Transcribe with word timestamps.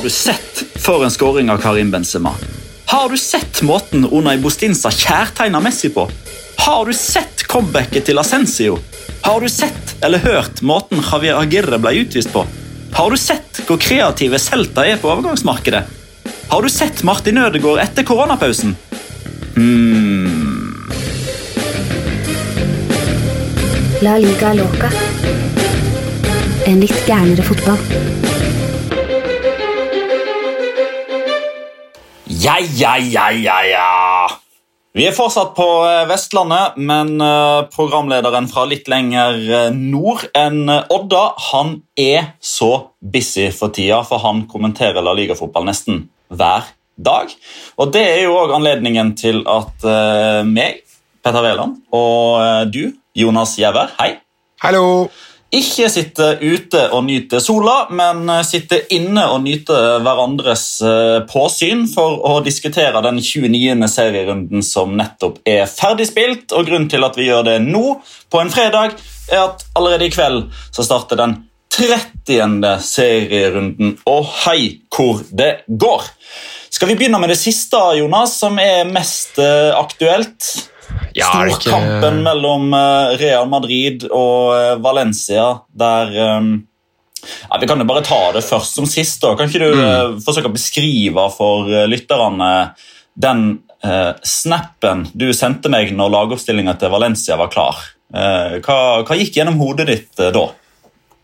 Har 0.00 0.04
du 0.04 0.10
sett 0.10 0.62
for 0.78 1.04
en 1.04 1.10
skåring 1.10 1.50
av 1.50 1.58
Karim 1.58 1.90
Benzema? 1.90 2.30
Har 2.84 3.08
du 3.08 3.18
sett 3.18 3.62
måten 3.62 4.06
Unai 4.08 4.38
Bostinsa 4.38 4.88
kjærtegner 4.90 5.60
Messi 5.60 5.90
på? 5.92 6.06
Har 6.56 6.86
du 6.88 6.94
sett 6.96 7.42
comebacket 7.44 8.06
til 8.08 8.18
Ascencio? 8.18 8.78
Har 9.20 9.44
du 9.44 9.48
sett 9.52 9.92
eller 10.00 10.24
hørt 10.24 10.62
måten 10.64 11.04
Javier 11.04 11.36
Agirre 11.36 11.76
ble 11.84 11.92
utvist 12.00 12.32
på? 12.32 12.46
Har 12.96 13.12
du 13.12 13.20
sett 13.20 13.60
hvor 13.66 13.76
kreative 13.76 14.40
Celta 14.40 14.86
er 14.88 14.96
på 14.96 15.10
overgangsmarkedet? 15.12 15.82
Har 16.48 16.64
du 16.64 16.72
sett 16.72 17.02
Martin 17.04 17.42
Ødegaard 17.44 17.82
etter 17.84 18.08
koronapausen? 18.08 18.72
Hmm. 19.58 20.88
La 24.00 24.16
liga 24.16 24.56
loca. 24.56 24.94
En 26.64 26.80
litt 26.80 27.04
gærnere 27.04 27.44
fotball. 27.44 28.19
Ja, 32.40 32.56
ja, 32.58 32.96
ja, 32.96 33.30
ja, 33.32 33.56
ja. 33.68 34.28
Vi 34.96 35.04
er 35.04 35.12
fortsatt 35.12 35.50
på 35.58 35.66
eh, 35.84 36.06
Vestlandet, 36.08 36.78
men 36.80 37.20
eh, 37.20 37.66
programlederen 37.68 38.46
fra 38.48 38.64
litt 38.70 38.88
lenger 38.88 39.36
eh, 39.36 39.66
nord 39.76 40.24
enn 40.32 40.70
Odda 40.70 41.20
han 41.50 41.74
er 42.00 42.30
så 42.40 42.70
busy 43.04 43.50
for 43.52 43.74
tida, 43.76 44.00
for 44.08 44.24
han 44.24 44.46
kommenterer 44.48 45.04
La 45.04 45.12
Liga-fotball 45.18 45.68
nesten 45.68 46.06
hver 46.32 46.70
dag. 46.96 47.34
Og 47.76 47.92
Det 47.92 48.06
er 48.08 48.22
jo 48.24 48.38
òg 48.40 48.56
anledningen 48.56 49.12
til 49.20 49.42
at 49.44 49.84
meg, 50.48 50.80
Petter 51.20 51.44
Wæland, 51.44 51.76
og 51.92 52.72
du, 52.72 52.86
Jonas 53.16 53.58
Giæver, 53.60 53.92
hei. 54.00 54.14
Hallo. 54.64 55.10
Ikke 55.50 55.88
sitte 55.90 56.36
ute 56.38 56.84
og 56.94 57.02
nyte 57.08 57.40
sola, 57.42 57.88
men 57.90 58.28
sitte 58.46 58.78
inne 58.94 59.24
og 59.32 59.40
nyte 59.42 59.74
hverandres 60.04 60.66
eh, 60.86 61.16
påsyn 61.26 61.88
for 61.90 62.22
å 62.28 62.36
diskutere 62.46 63.02
den 63.02 63.18
29. 63.18 63.88
serierunden 63.90 64.62
som 64.62 64.94
nettopp 64.94 65.40
er 65.50 65.66
ferdigspilt. 65.66 66.54
Og 66.54 66.70
Grunnen 66.70 66.86
til 66.92 67.02
at 67.02 67.18
vi 67.18 67.26
gjør 67.26 67.48
det 67.50 67.58
nå, 67.66 67.98
på 68.30 68.42
en 68.42 68.54
fredag, 68.54 68.94
er 69.26 69.48
at 69.48 69.66
allerede 69.74 70.06
i 70.06 70.14
kveld 70.14 70.46
så 70.70 70.86
starter 70.86 71.18
den 71.18 71.34
30. 71.74 72.70
serierunden. 72.86 73.96
Og 74.06 74.30
hei 74.44 74.60
hvor 74.94 75.24
det 75.34 75.64
går! 75.66 76.06
Skal 76.70 76.92
vi 76.92 77.00
begynne 77.00 77.18
med 77.18 77.34
det 77.34 77.40
siste, 77.40 77.78
Jonas, 77.98 78.38
som 78.38 78.54
er 78.62 78.86
mest 78.86 79.42
eh, 79.42 79.74
aktuelt? 79.74 80.54
Ja, 81.16 81.30
Storkampen 81.32 82.20
mellom 82.22 82.74
eh, 82.76 83.14
Real 83.20 83.48
Madrid 83.50 84.06
og 84.10 84.54
eh, 84.54 84.74
Valencia, 84.82 85.46
der 85.74 86.12
um, 86.38 86.52
ja, 87.20 87.58
Vi 87.60 87.68
kan 87.68 87.82
jo 87.82 87.88
bare 87.88 88.04
ta 88.06 88.20
det 88.36 88.44
først 88.46 88.78
som 88.78 88.86
sist. 88.88 89.20
da. 89.24 89.34
Kan 89.36 89.50
ikke 89.50 89.64
du 89.64 89.74
mm. 89.76 90.20
forsøke 90.24 90.48
å 90.48 90.54
beskrive 90.54 91.26
for 91.34 91.68
lytterne 91.90 92.52
den 93.20 93.58
eh, 93.84 94.12
snappen 94.22 95.06
du 95.12 95.30
sendte 95.36 95.72
meg 95.72 95.92
når 95.96 96.14
lagoppstillinga 96.14 96.76
til 96.80 96.92
Valencia 96.92 97.36
var 97.40 97.50
klar? 97.52 97.82
Eh, 98.14 98.58
hva, 98.64 98.78
hva, 99.04 99.18
gikk 99.18 99.38
gjennom 99.38 99.60
hodet 99.60 99.88
ditt 99.90 100.22
eh, 100.22 100.32
da? 100.34 100.46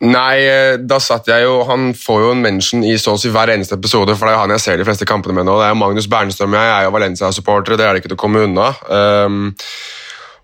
Nei, 0.05 0.77
da 0.85 0.99
satt 1.01 1.31
jeg 1.31 1.47
jo 1.47 1.63
Han 1.71 1.87
får 1.97 2.19
jo 2.21 2.33
en 2.35 2.43
mention 2.45 2.83
i 2.85 2.99
så 3.01 3.15
å 3.17 3.21
si 3.21 3.31
hver 3.33 3.55
eneste 3.55 3.79
episode, 3.79 4.13
for 4.13 4.29
det 4.29 4.35
er 4.35 4.37
jo 4.37 4.43
han 4.43 4.53
jeg 4.53 4.65
ser 4.67 4.81
de 4.81 4.85
fleste 4.85 5.09
kampene 5.09 5.39
med 5.39 5.49
nå. 5.49 5.57
Det 5.57 5.71
er 5.71 5.79
Magnus 5.79 6.09
Bernstrøm 6.13 6.57
jeg 6.59 6.73
er 6.75 6.85
jo 6.85 6.93
Valencia-supportere, 6.99 7.79
det 7.81 7.87
er 7.87 7.97
det 7.97 8.03
ikke 8.03 8.13
til 8.13 8.19
å 8.19 8.21
komme 8.21 8.45
unna. 8.45 8.69
Um, 8.93 9.55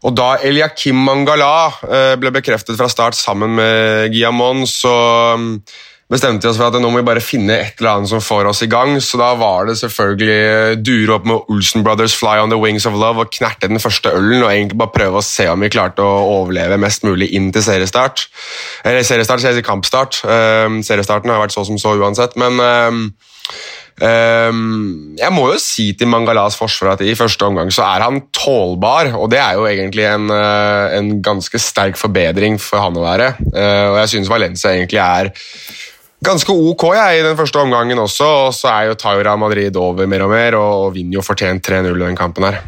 og 0.02 0.16
da 0.16 0.30
Eliakim 0.42 1.04
Mangala 1.04 1.52
uh, 1.84 2.14
ble 2.18 2.32
bekreftet 2.34 2.80
fra 2.80 2.88
start 2.90 3.18
sammen 3.18 3.52
med 3.60 4.08
Guillamon, 4.14 4.64
så 4.66 4.94
bestemte 6.12 6.46
vi 6.46 6.52
oss 6.52 6.60
for 6.60 6.68
at 6.68 6.76
nå 6.80 6.90
må 6.92 7.00
vi 7.00 7.08
bare 7.08 7.24
finne 7.24 7.56
et 7.56 7.80
eller 7.80 7.96
annet 7.96 8.12
som 8.12 8.22
får 8.22 8.50
oss 8.50 8.62
i 8.66 8.70
gang. 8.70 8.94
Så 9.00 9.20
da 9.20 9.32
var 9.40 9.68
det 9.68 9.78
selvfølgelig 9.80 10.82
dure 10.84 11.16
opp 11.16 11.28
med 11.28 11.52
Olsen 11.52 11.84
Brothers 11.86 12.16
Fly 12.18 12.38
on 12.42 12.52
the 12.52 12.60
Wings 12.60 12.86
of 12.88 12.98
Love 12.98 13.24
og 13.24 13.34
knerte 13.34 13.70
den 13.72 13.82
første 13.82 14.12
ølen 14.12 14.42
og 14.42 14.50
egentlig 14.50 14.80
bare 14.82 14.94
prøve 14.94 15.22
å 15.22 15.26
se 15.26 15.48
om 15.50 15.64
vi 15.64 15.72
klarte 15.72 16.04
å 16.04 16.24
overleve 16.38 16.80
mest 16.82 17.06
mulig 17.08 17.32
inn 17.36 17.50
til 17.54 17.64
seriestart. 17.64 18.26
Eller 18.84 19.06
seriestart, 19.06 19.44
sier 19.44 19.64
kampstart. 19.66 20.22
Um, 20.26 20.82
seriestarten 20.86 21.32
har 21.32 21.42
vært 21.42 21.56
så 21.56 21.64
som 21.68 21.80
så 21.80 21.96
uansett, 21.98 22.36
men 22.40 22.60
um, 22.60 23.06
Um, 24.02 25.12
jeg 25.20 25.30
må 25.34 25.44
jo 25.52 25.58
si 25.60 25.90
til 25.94 26.08
Mangalas 26.10 26.56
forsvar 26.56 26.94
at 26.94 27.02
i 27.04 27.12
første 27.14 27.44
omgang 27.44 27.68
så 27.74 27.84
er 27.84 28.02
han 28.06 28.22
tålbar, 28.34 29.12
og 29.18 29.28
det 29.30 29.38
er 29.38 29.58
jo 29.58 29.66
egentlig 29.68 30.06
en, 30.08 30.32
uh, 30.32 30.88
en 30.96 31.12
ganske 31.22 31.60
sterk 31.60 32.00
forbedring 32.00 32.56
for 32.62 32.82
han 32.82 32.96
å 32.96 33.04
være. 33.04 33.28
Uh, 33.52 33.92
og 33.92 33.98
jeg 34.00 34.14
synes 34.14 34.32
Valencia 34.32 34.72
egentlig 34.72 35.02
er 35.04 35.30
ganske 36.24 36.54
ok 36.54 36.86
jeg, 36.96 37.20
i 37.20 37.24
den 37.26 37.38
første 37.38 37.62
omgangen 37.62 38.02
også, 38.02 38.28
og 38.46 38.54
så 38.56 38.70
er 38.72 38.90
jo 38.90 38.98
Taura 39.00 39.36
Madrid 39.40 39.76
over 39.78 40.08
mer 40.10 40.26
og 40.26 40.32
mer 40.34 40.58
og 40.58 40.92
vinner 40.96 41.18
jo 41.18 41.26
fortjent 41.26 41.66
3-0 41.66 41.90
i 41.92 42.04
den 42.06 42.18
kampen 42.18 42.48
her. 42.48 42.62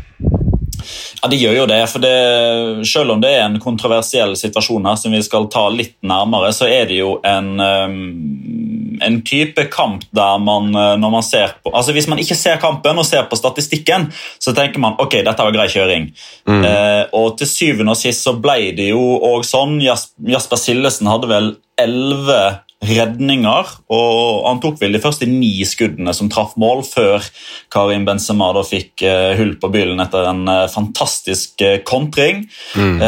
Ja, 1.22 1.30
De 1.30 1.38
gjør 1.40 1.56
jo 1.62 1.66
det. 1.70 1.80
for 1.88 2.02
det, 2.02 2.86
Selv 2.86 3.14
om 3.14 3.20
det 3.22 3.30
er 3.32 3.46
en 3.46 3.60
kontroversiell 3.60 4.36
situasjon 4.36 4.84
her, 4.84 4.96
som 5.00 5.14
vi 5.14 5.22
skal 5.24 5.48
ta 5.48 5.68
litt 5.72 5.96
nærmere, 6.02 6.52
så 6.52 6.68
er 6.68 6.90
det 6.90 6.98
jo 6.98 7.18
en, 7.24 7.54
um, 7.60 8.98
en 9.00 9.20
type 9.24 9.64
kamp 9.72 10.04
der 10.12 10.38
man 10.38 10.74
uh, 10.76 10.94
når 11.00 11.14
man 11.16 11.24
ser 11.24 11.56
på, 11.62 11.72
altså 11.72 11.92
Hvis 11.92 12.08
man 12.10 12.20
ikke 12.20 12.36
ser 12.36 12.60
kampen 12.60 12.98
og 12.98 13.06
ser 13.06 13.24
på 13.30 13.38
statistikken, 13.40 14.10
så 14.38 14.52
tenker 14.52 14.82
man 14.82 14.98
ok, 14.98 15.22
dette 15.24 15.46
var 15.46 15.56
grei 15.56 15.68
kjøring. 15.72 16.10
Mm. 16.46 16.64
Uh, 16.64 17.02
og 17.16 17.38
Til 17.38 17.48
syvende 17.48 17.96
og 17.96 18.00
sist 18.00 18.26
så 18.26 18.36
ble 18.36 18.74
det 18.76 18.90
jo 18.90 19.18
òg 19.24 19.46
sånn. 19.48 19.80
Jasper 19.80 20.60
Sillesen 20.60 21.08
hadde 21.08 21.30
vel 21.30 21.54
elleve 21.80 22.63
redninger. 22.84 23.70
og 23.88 24.46
Han 24.48 24.60
tok 24.62 24.80
vel 24.80 24.96
de 24.96 25.02
første 25.02 25.28
ni 25.28 25.52
skuddene 25.68 26.14
som 26.16 26.30
traff 26.32 26.56
mål, 26.60 26.84
før 26.86 27.24
Karim 27.72 28.06
Benzema 28.08 28.50
da 28.56 28.64
fikk 28.66 29.04
uh, 29.06 29.32
hull 29.38 29.54
på 29.60 29.70
byllen 29.72 30.02
etter 30.04 30.28
en 30.30 30.44
uh, 30.48 30.66
fantastisk 30.72 31.64
uh, 31.64 31.78
kontring. 31.86 32.44
Mm. 32.74 33.00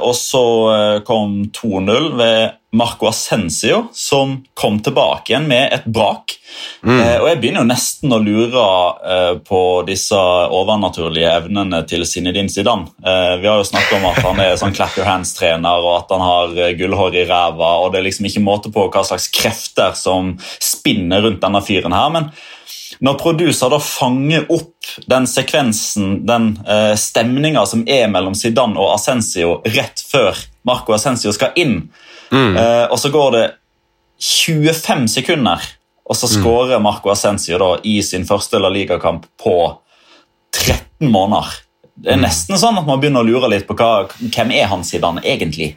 og 0.00 0.12
så 0.16 0.42
kom 1.06 1.50
2-0 1.56 2.10
ved 2.18 2.59
Marco 2.72 3.08
Ascensio, 3.08 3.88
som 3.92 4.44
kom 4.54 4.78
tilbake 4.82 5.32
igjen 5.32 5.48
med 5.50 5.72
et 5.74 5.86
brak. 5.90 6.36
Mm. 6.86 7.00
Eh, 7.00 7.16
og 7.18 7.26
Jeg 7.28 7.40
begynner 7.40 7.64
jo 7.64 7.70
nesten 7.70 8.14
å 8.14 8.20
lure 8.22 8.66
eh, 9.14 9.32
på 9.46 9.62
disse 9.88 10.18
overnaturlige 10.18 11.32
evnene 11.40 11.82
til 11.90 12.06
Zinedine 12.06 12.52
Zidane. 12.52 12.86
Eh, 13.02 13.34
vi 13.42 13.50
har 13.50 13.58
jo 13.58 13.66
snakket 13.66 13.98
om 13.98 14.06
at 14.12 14.22
han 14.22 14.44
er 14.44 14.60
sånn 14.60 14.76
clap 14.76 14.94
your 14.98 15.08
hands-trener, 15.08 15.82
og 15.82 15.96
at 15.96 16.14
han 16.14 16.24
har 16.24 16.54
eh, 16.60 16.76
gullhår 16.78 17.18
i 17.18 17.26
ræva. 17.26 17.72
og 17.82 17.90
Det 17.90 18.00
er 18.00 18.06
liksom 18.06 18.30
ikke 18.30 18.46
måte 18.46 18.72
på 18.74 18.86
hva 18.86 19.04
slags 19.08 19.26
krefter 19.34 19.98
som 19.98 20.36
spinner 20.62 21.26
rundt 21.26 21.42
denne 21.42 21.62
fyren 21.66 21.96
her. 21.96 22.14
men 22.14 22.32
når 23.00 23.16
producer 23.16 23.70
da 23.72 23.78
fanger 23.80 24.44
opp 24.52 24.90
den 25.08 25.26
sekvensen, 25.30 26.26
den 26.28 26.52
eh, 26.68 26.92
stemninga 27.00 27.62
som 27.66 27.86
er 27.88 28.10
mellom 28.12 28.34
Zidane 28.36 28.76
og 28.76 28.92
Ascensio 28.96 29.60
rett 29.64 30.02
før 30.04 30.36
Marco 30.68 30.92
Ascensio 30.92 31.32
skal 31.32 31.56
inn, 31.56 31.78
Mm. 32.30 32.54
Uh, 32.56 32.86
og 32.90 32.98
så 33.02 33.10
går 33.12 33.36
det 33.36 33.44
25 34.20 35.08
sekunder, 35.08 35.64
og 36.04 36.18
så 36.18 36.28
mm. 36.28 36.34
skårer 36.36 36.82
Marco 36.82 37.12
Ascencio 37.12 37.58
da, 37.60 37.72
i 37.84 38.00
sin 38.06 38.26
første 38.28 38.60
La 38.60 38.70
Liga-kamp 38.72 39.26
på 39.40 39.56
13 40.54 41.08
måneder. 41.10 41.52
Det 42.00 42.14
er 42.14 42.20
mm. 42.20 42.26
nesten 42.26 42.60
sånn 42.60 42.78
at 42.80 42.88
man 42.88 43.00
begynner 43.00 43.24
å 43.24 43.28
lure 43.28 43.50
litt 43.52 43.66
på 43.68 43.76
hva, 43.78 44.08
hvem 44.20 44.52
er 44.56 44.68
han 44.70 44.84
Zidane 44.86 45.24
egentlig? 45.24 45.74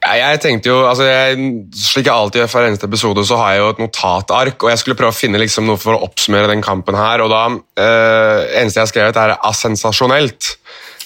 Jeg 0.00 0.40
tenkte 0.40 0.70
jo, 0.70 0.76
altså 0.88 1.04
jeg, 1.04 1.40
Slik 1.76 2.06
jeg 2.08 2.14
alltid 2.14 2.40
gjør 2.40 2.48
for 2.48 2.64
eneste 2.64 2.88
episode, 2.88 3.24
så 3.28 3.36
har 3.36 3.52
jeg 3.52 3.60
jo 3.60 3.72
et 3.74 3.82
notatark. 3.82 4.62
og 4.64 4.70
Jeg 4.72 4.80
skulle 4.80 4.96
prøve 4.96 5.12
å 5.12 5.16
finne 5.16 5.40
liksom 5.42 5.66
noe 5.68 5.80
for 5.80 5.92
å 5.92 6.06
oppsummere 6.06 6.48
den 6.48 6.64
kampen. 6.64 6.96
her, 6.96 7.20
og 7.20 7.28
da, 7.28 7.42
øh, 7.52 8.38
eneste 8.62 8.80
jeg 8.80 8.86
har 8.86 8.92
skrevet, 8.94 9.20
er 9.20 9.36
asensasjonelt. 9.44 10.54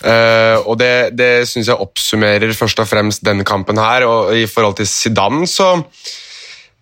Uh, 0.05 0.61
og 0.69 0.77
Det, 0.77 1.15
det 1.17 1.47
syns 1.49 1.71
jeg 1.71 1.81
oppsummerer 1.81 2.53
først 2.53 2.83
og 2.83 2.89
fremst 2.91 3.25
denne 3.25 3.47
kampen 3.47 3.81
her. 3.81 4.05
og 4.05 4.37
I 4.37 4.47
forhold 4.51 4.77
til 4.81 4.91
Zidane, 4.91 5.49
så 5.49 5.79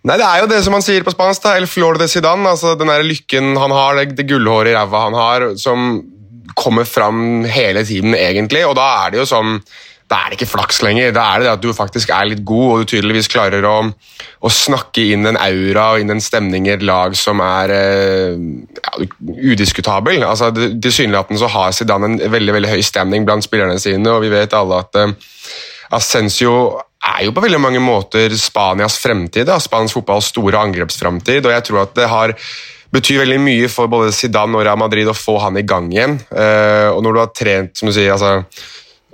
Nei, 0.03 0.17
Det 0.19 0.25
er 0.27 0.41
jo 0.41 0.49
det 0.51 0.57
som 0.65 0.73
han 0.75 0.83
sier 0.83 1.03
på 1.05 1.13
spansk. 1.13 1.45
da, 1.45 1.55
El 1.55 1.67
flor 1.67 1.95
de 1.95 2.09
Zidane. 2.11 2.49
altså 2.49 2.75
Den 2.75 2.91
der 2.91 3.05
lykken 3.07 3.55
han 3.55 3.71
har, 3.71 3.95
det, 3.95 4.17
det 4.17 4.27
gullhåret 4.27 4.73
i 4.73 4.75
ræva 4.75 5.05
han 5.05 5.15
har, 5.15 5.45
som 5.55 6.01
kommer 6.59 6.83
fram 6.83 7.45
hele 7.47 7.85
tiden, 7.87 8.13
egentlig. 8.13 8.65
Og 8.67 8.75
da 8.75 9.05
er 9.05 9.13
det 9.13 9.21
jo 9.23 9.29
sånn 9.29 9.61
da 10.13 10.19
er 10.21 10.29
det 10.29 10.37
ikke 10.37 10.51
flaks 10.51 10.81
lenger. 10.85 11.13
Da 11.15 11.23
er 11.25 11.41
det 11.41 11.47
det 11.47 11.53
at 11.55 11.63
du 11.63 11.73
faktisk 11.73 12.11
er 12.13 12.27
litt 12.29 12.43
god, 12.45 12.67
og 12.69 12.81
du 12.83 12.91
tydeligvis 12.91 13.29
klarer 13.33 13.65
å, 13.65 13.75
å 13.89 14.51
snakke 14.53 15.07
inn 15.15 15.25
en 15.29 15.39
aura 15.41 15.87
og 15.93 16.03
inn 16.03 16.13
en 16.13 16.21
stemning 16.21 16.67
i 16.69 16.75
et 16.75 16.85
lag 16.85 17.15
som 17.17 17.41
er 17.43 17.73
eh, 17.73 18.43
ja, 18.77 19.07
udiskutabel. 19.53 20.21
Altså, 20.27 20.51
Tilsynelatende 20.53 21.41
så 21.41 21.49
har 21.55 21.73
Zidane 21.73 22.11
en 22.11 22.19
veldig 22.33 22.57
veldig 22.59 22.73
høy 22.75 22.83
stemning 22.85 23.25
blant 23.25 23.45
spillerne 23.45 23.79
sine, 23.81 24.05
og 24.11 24.21
vi 24.25 24.29
vet 24.33 24.53
alle 24.57 24.83
at 24.83 24.99
uh, 25.01 25.15
Ascencio 25.97 26.53
er 27.03 27.25
jo 27.25 27.33
på 27.35 27.41
veldig 27.43 27.59
mange 27.59 27.81
måter 27.83 28.35
Spanias 28.39 28.99
fremtid, 29.01 29.47
da. 29.49 29.57
Spanisk 29.61 29.97
fotballs 29.97 30.29
store 30.31 30.61
angrepsframtid, 30.61 31.41
og 31.41 31.57
jeg 31.57 31.67
tror 31.67 31.83
at 31.87 31.97
det 31.97 32.11
har 32.11 32.35
betyr 32.93 33.23
veldig 33.23 33.41
mye 33.41 33.67
for 33.73 33.89
både 33.89 34.13
Zidane 34.13 34.53
og 34.59 34.67
Real 34.67 34.77
Madrid 34.77 35.09
å 35.09 35.17
få 35.17 35.39
han 35.41 35.57
i 35.57 35.65
gang 35.65 35.89
igjen. 35.89 36.19
Uh, 36.29 36.93
og 36.93 37.01
når 37.01 37.15
du 37.15 37.21
har 37.23 37.33
trent 37.33 37.73
som 37.79 37.89
du 37.89 37.95
sier, 37.95 38.13
altså 38.13 38.43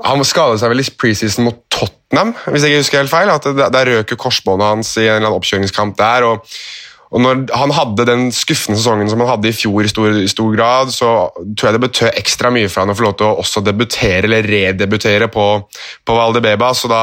han 0.05 0.23
skadet 0.27 0.61
seg 0.61 0.71
vel 0.71 0.83
i 0.83 0.91
preseason 0.95 1.47
mot 1.49 1.57
Tottenham, 1.73 2.33
hvis 2.47 2.63
jeg 2.63 2.71
ikke 2.71 2.83
husker 2.83 3.01
helt 3.03 3.11
feil. 3.11 3.31
at 3.33 3.73
Der 3.75 3.91
røk 3.93 4.13
korsbåndet 4.17 4.67
hans 4.67 4.93
i 4.97 5.05
en 5.05 5.17
eller 5.17 5.27
annen 5.27 5.39
oppkjøringskamp 5.39 5.97
der. 5.99 6.27
og 6.29 6.45
Og 7.09 7.23
når 7.23 7.39
han 7.57 7.71
hadde 7.73 8.05
den 8.05 8.27
skuffende 8.35 8.77
sesongen 8.77 9.09
som 9.09 9.21
han 9.23 9.31
hadde 9.31 9.49
i 9.49 9.55
fjor, 9.55 9.81
i 9.81 9.89
stor, 9.89 10.13
i 10.21 10.29
stor 10.29 10.49
grad, 10.53 10.91
så 10.93 11.09
tror 11.57 11.69
jeg 11.69 11.75
det 11.77 11.81
betød 11.87 12.19
ekstra 12.19 12.51
mye 12.53 12.69
for 12.69 12.83
han 12.83 12.93
å 12.93 12.97
få 12.97 13.07
lov 13.07 13.15
til 13.17 13.25
å 13.25 13.39
også 13.41 13.63
debutere 13.65 14.27
eller 14.29 14.45
redebutere 14.45 15.29
på, 15.33 15.45
på 16.05 16.17
Valdebeba. 16.17 16.69
Så 16.77 16.91
da 16.91 17.01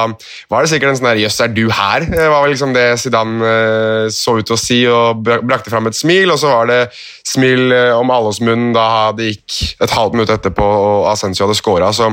var 0.52 0.62
det 0.62 0.70
sikkert 0.70 0.92
en 0.92 1.00
sånn 1.00 1.10
der 1.10 1.22
'jøss, 1.24 1.40
er 1.42 1.50
du 1.56 1.64
her?' 1.74 2.06
Det 2.12 2.28
var 2.30 2.44
vel 2.44 2.54
liksom 2.54 2.74
det 2.76 2.86
Zidane 3.02 3.50
eh, 3.50 4.06
så 4.14 4.36
ut 4.38 4.46
til 4.46 4.54
å 4.54 4.60
si 4.60 4.78
og 4.86 5.26
brakte 5.26 5.74
fram 5.74 5.90
et 5.90 5.98
smil. 5.98 6.30
Og 6.30 6.38
så 6.38 6.54
var 6.54 6.70
det 6.70 6.80
smil 7.26 7.74
eh, 7.74 7.92
om 7.98 8.10
alles 8.14 8.38
munn 8.44 8.70
da 8.76 9.10
det 9.16 9.32
gikk 9.32 9.58
et 9.82 9.96
halvt 9.96 10.14
minutt 10.14 10.30
etterpå 10.30 10.66
og 10.66 11.10
Ascencio 11.10 11.48
hadde 11.48 11.58
scora. 11.58 11.90
Så 11.96 12.12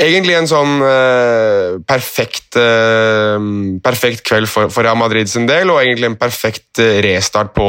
egentlig 0.00 0.38
en 0.38 0.48
sånn 0.48 0.80
eh, 0.88 1.76
perfekt, 1.84 2.56
eh, 2.56 3.36
perfekt 3.84 4.24
kveld 4.24 4.48
for, 4.48 4.72
for 4.72 4.88
Real 4.88 4.96
Madrid 4.96 5.28
sin 5.28 5.48
del, 5.50 5.68
og 5.68 5.82
egentlig 5.82 6.14
en 6.14 6.18
perfekt 6.20 6.80
eh, 6.80 7.00
restart 7.10 7.52
på, 7.56 7.66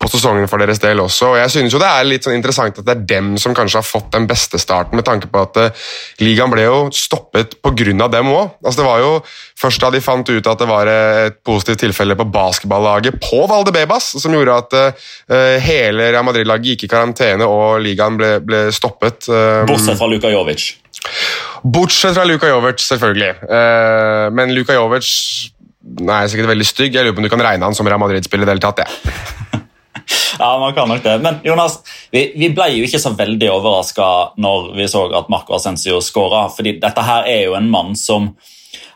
på, 0.00 0.10
sesongen 0.10 0.48
for 0.50 0.62
deres 0.62 0.80
del 0.82 1.00
også. 1.02 1.32
Og 1.32 1.38
jeg 1.40 1.52
synes 1.54 1.74
jo 1.74 1.80
Det 1.82 1.88
er 1.88 2.08
litt 2.08 2.26
sånn 2.26 2.36
interessant 2.38 2.78
at 2.78 2.86
det 2.86 2.94
er 2.94 3.04
dem 3.14 3.32
som 3.40 3.54
kanskje 3.56 3.80
har 3.80 3.86
fått 3.86 4.10
den 4.14 4.26
beste 4.30 4.60
starten, 4.60 4.96
med 4.98 5.06
tanke 5.06 5.30
på 5.30 5.42
at 5.42 5.60
uh, 5.60 5.86
ligaen 6.22 6.52
ble 6.52 6.66
jo 6.66 6.78
stoppet 6.94 7.58
pga. 7.62 8.08
dem 8.12 8.32
òg. 8.32 8.58
Altså, 8.64 8.80
det 8.80 8.88
var 8.88 9.00
jo 9.02 9.12
først 9.62 9.82
da 9.82 9.90
de 9.94 10.02
fant 10.04 10.28
ut 10.28 10.50
at 10.52 10.62
det 10.62 10.68
var 10.68 10.90
et 10.90 11.38
positivt 11.44 11.82
tilfelle 11.86 12.16
på 12.18 12.28
basketballaget 12.32 13.20
på 13.22 13.44
Valdebebas, 13.50 14.12
som 14.22 14.34
gjorde 14.34 14.58
at 14.58 14.78
uh, 14.78 15.56
hele 15.62 16.10
Real 16.12 16.26
Madrid-laget 16.26 16.74
gikk 16.74 16.86
i 16.86 16.92
karantene 16.92 17.48
og 17.48 17.80
ligaen 17.82 18.18
ble, 18.20 18.36
ble 18.44 18.66
stoppet. 18.74 19.28
Uh, 19.30 19.64
Bortsett 19.68 19.98
fra 19.98 20.10
Luka 20.10 20.30
Jovic. 20.32 20.72
Bortsett 21.62 22.14
fra 22.14 22.26
Luka 22.26 22.50
Jovic, 22.50 22.82
selvfølgelig. 22.82 23.48
Men 24.34 24.52
Luka 24.54 24.74
Jovic 24.76 25.08
er 26.00 26.30
sikkert 26.32 26.52
veldig 26.52 26.68
stygg. 26.68 26.94
Jeg 26.94 27.06
lurer 27.06 27.16
på 27.16 27.22
om 27.22 27.28
du 27.28 27.32
kan 27.32 27.44
regne 27.44 27.68
han 27.68 27.76
som 27.76 27.88
Real 27.88 28.00
Madrid-spiller 28.02 28.46
i 28.46 28.50
det 28.50 28.56
hele 28.56 28.64
tatt. 28.64 28.82
Ja. 28.84 29.60
ja, 30.38 30.58
man 30.58 30.74
kan 30.74 30.88
nok 30.88 31.02
det. 31.04 31.18
Men 31.24 31.42
Jonas, 31.46 31.80
vi, 32.10 32.32
vi 32.36 32.50
ble 32.54 32.70
jo 32.76 32.86
ikke 32.86 33.02
så 33.02 33.14
veldig 33.18 33.50
overraska 33.52 34.08
når 34.42 34.72
vi 34.78 34.88
så 34.90 35.06
at 35.18 35.30
Marco 35.32 35.56
Ascencio 35.56 36.00
skåra. 36.04 36.48
fordi 36.52 36.78
dette 36.82 37.06
her 37.06 37.28
er 37.28 37.46
jo 37.48 37.58
en 37.58 37.70
mann 37.72 37.96
som 37.98 38.32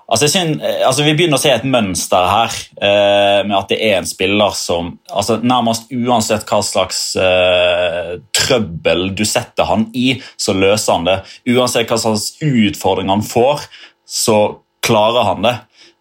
Altså, 0.06 0.28
synes, 0.30 0.60
altså 0.86 1.02
Vi 1.02 1.16
begynner 1.18 1.34
å 1.34 1.42
se 1.42 1.50
et 1.50 1.64
mønster 1.66 2.28
her 2.30 2.52
eh, 2.78 3.40
med 3.42 3.56
at 3.58 3.72
det 3.72 3.80
er 3.82 3.96
en 3.98 4.06
spiller 4.06 4.54
som 4.54 4.92
altså 5.10 5.40
Nærmest 5.42 5.90
uansett 5.90 6.46
hva 6.46 6.60
slags 6.62 7.00
eh, 7.18 8.12
trøbbel 8.30 9.08
du 9.18 9.24
setter 9.26 9.66
han 9.66 9.88
i, 9.98 10.20
så 10.38 10.54
løser 10.54 10.92
han 10.94 11.08
det. 11.08 11.16
Uansett 11.50 11.90
hva 11.90 11.98
slags 11.98 12.36
utfordring 12.38 13.10
han 13.10 13.24
får, 13.26 13.66
så 14.06 14.38
klarer 14.86 15.26
han 15.26 15.42
det. 15.42 15.56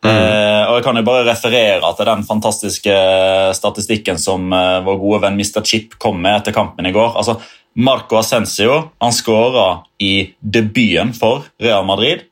Mm. 0.05 0.69
og 0.69 0.77
Jeg 0.77 0.85
kan 0.85 0.99
jo 0.99 1.05
bare 1.07 1.25
referere 1.27 1.91
til 1.97 2.09
den 2.09 2.23
fantastiske 2.27 2.93
eh, 2.93 3.51
statistikken 3.57 4.19
som 4.21 4.53
uh, 4.53 4.83
vår 4.85 4.99
gode 5.01 5.21
venn 5.25 5.39
Mr. 5.39 5.63
Chip 5.65 5.97
kom 6.01 6.19
med 6.21 6.41
etter 6.41 6.55
kampen 6.55 6.85
i 6.85 6.93
går. 6.95 7.15
Altså, 7.17 7.39
Marco 7.75 8.19
Ascencio 8.19 8.91
skåra 9.11 9.81
i 9.99 10.29
debuten 10.39 11.13
for 11.17 11.47
Real 11.61 11.85
Madrid. 11.87 12.23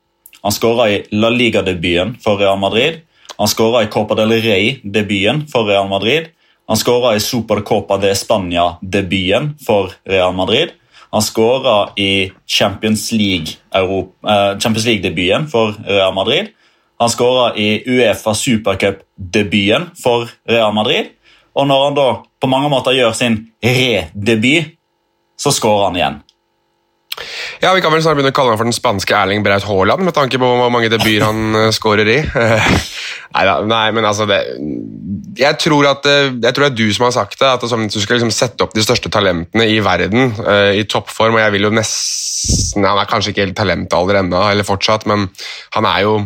Han 0.44 0.52
skåra 0.52 0.90
i 0.92 1.02
La 1.12 1.30
Liga-debuten 1.30 2.16
for 2.24 2.40
Real 2.40 2.60
Madrid. 2.60 3.02
Han 3.38 3.48
skåra 3.48 3.84
i 3.84 3.92
Copa 3.92 4.16
del 4.16 4.38
Rey-debuten 4.44 5.46
for 5.52 5.68
Real 5.68 5.90
Madrid. 5.90 6.30
Han 6.68 6.78
skåra 6.78 7.16
i 7.16 7.20
Supercopa 7.20 7.98
de 7.98 8.16
Spania-debuten 8.16 9.54
for 9.66 9.92
Real 10.08 10.36
Madrid. 10.36 10.76
Han 11.12 11.22
skåra 11.22 11.90
i 11.96 12.32
Champions 12.48 13.12
League-debuten 13.12 14.86
League 14.86 15.48
for 15.52 15.74
Real 15.86 16.14
Madrid. 16.14 16.48
Han 17.02 17.12
skåra 17.12 17.54
i 17.60 17.84
Uefa 17.90 18.36
Supercup-debuten 18.38 19.90
for 20.04 20.30
Real 20.50 20.74
Madrid. 20.76 21.14
Og 21.54 21.68
når 21.70 21.88
han 21.88 21.98
da 21.98 22.10
på 22.42 22.50
mange 22.50 22.70
måter 22.72 22.96
gjør 22.98 23.16
sin 23.18 23.40
redebut, 23.64 24.78
så 25.40 25.52
skårer 25.54 25.90
han 25.90 26.00
igjen. 26.00 26.22
Ja, 27.62 27.74
Vi 27.74 27.82
kan 27.82 27.94
vel 27.94 28.02
snart 28.02 28.18
begynne 28.18 28.34
å 28.34 28.36
kalle 28.36 28.54
han 28.54 28.60
for 28.60 28.68
den 28.68 28.76
spanske 28.76 29.14
Erling 29.16 29.44
Braut 29.46 29.66
Haaland, 29.68 30.02
med 30.08 30.16
tanke 30.18 30.40
på 30.42 30.48
hvor 30.50 30.72
mange 30.74 30.90
debuter 30.92 31.28
han 31.28 31.56
uh, 31.56 31.70
skårer 31.74 32.10
i. 32.10 32.18
Neida, 33.34 33.54
nei, 33.70 33.86
men 33.94 34.08
altså 34.10 34.26
det, 34.30 34.40
jeg, 35.38 35.60
tror 35.62 35.88
at, 35.92 36.10
uh, 36.10 36.34
jeg 36.34 36.50
tror 36.50 36.66
det 36.66 36.72
er 36.72 36.80
du 36.80 36.96
som 36.96 37.08
har 37.08 37.16
sagt 37.16 37.38
det, 37.40 37.52
at 37.52 37.64
du 37.64 38.00
skal 38.02 38.18
liksom 38.18 38.34
sette 38.34 38.66
opp 38.66 38.74
de 38.74 38.84
største 38.86 39.14
talentene 39.14 39.70
i 39.70 39.78
verden 39.86 40.34
uh, 40.42 40.74
i 40.74 40.84
toppform. 40.90 41.38
og 41.38 41.44
jeg 41.46 41.56
vil 41.56 41.70
jo 41.70 41.74
nesten, 41.78 42.84
Han 42.84 43.00
er 43.00 43.10
kanskje 43.10 43.34
ikke 43.34 43.46
helt 43.46 43.60
talentalder 43.62 44.24
ennå, 44.24 44.44
eller 44.50 44.68
fortsatt, 44.68 45.06
men 45.10 45.30
han 45.78 45.90
er 45.94 46.06
jo 46.08 46.18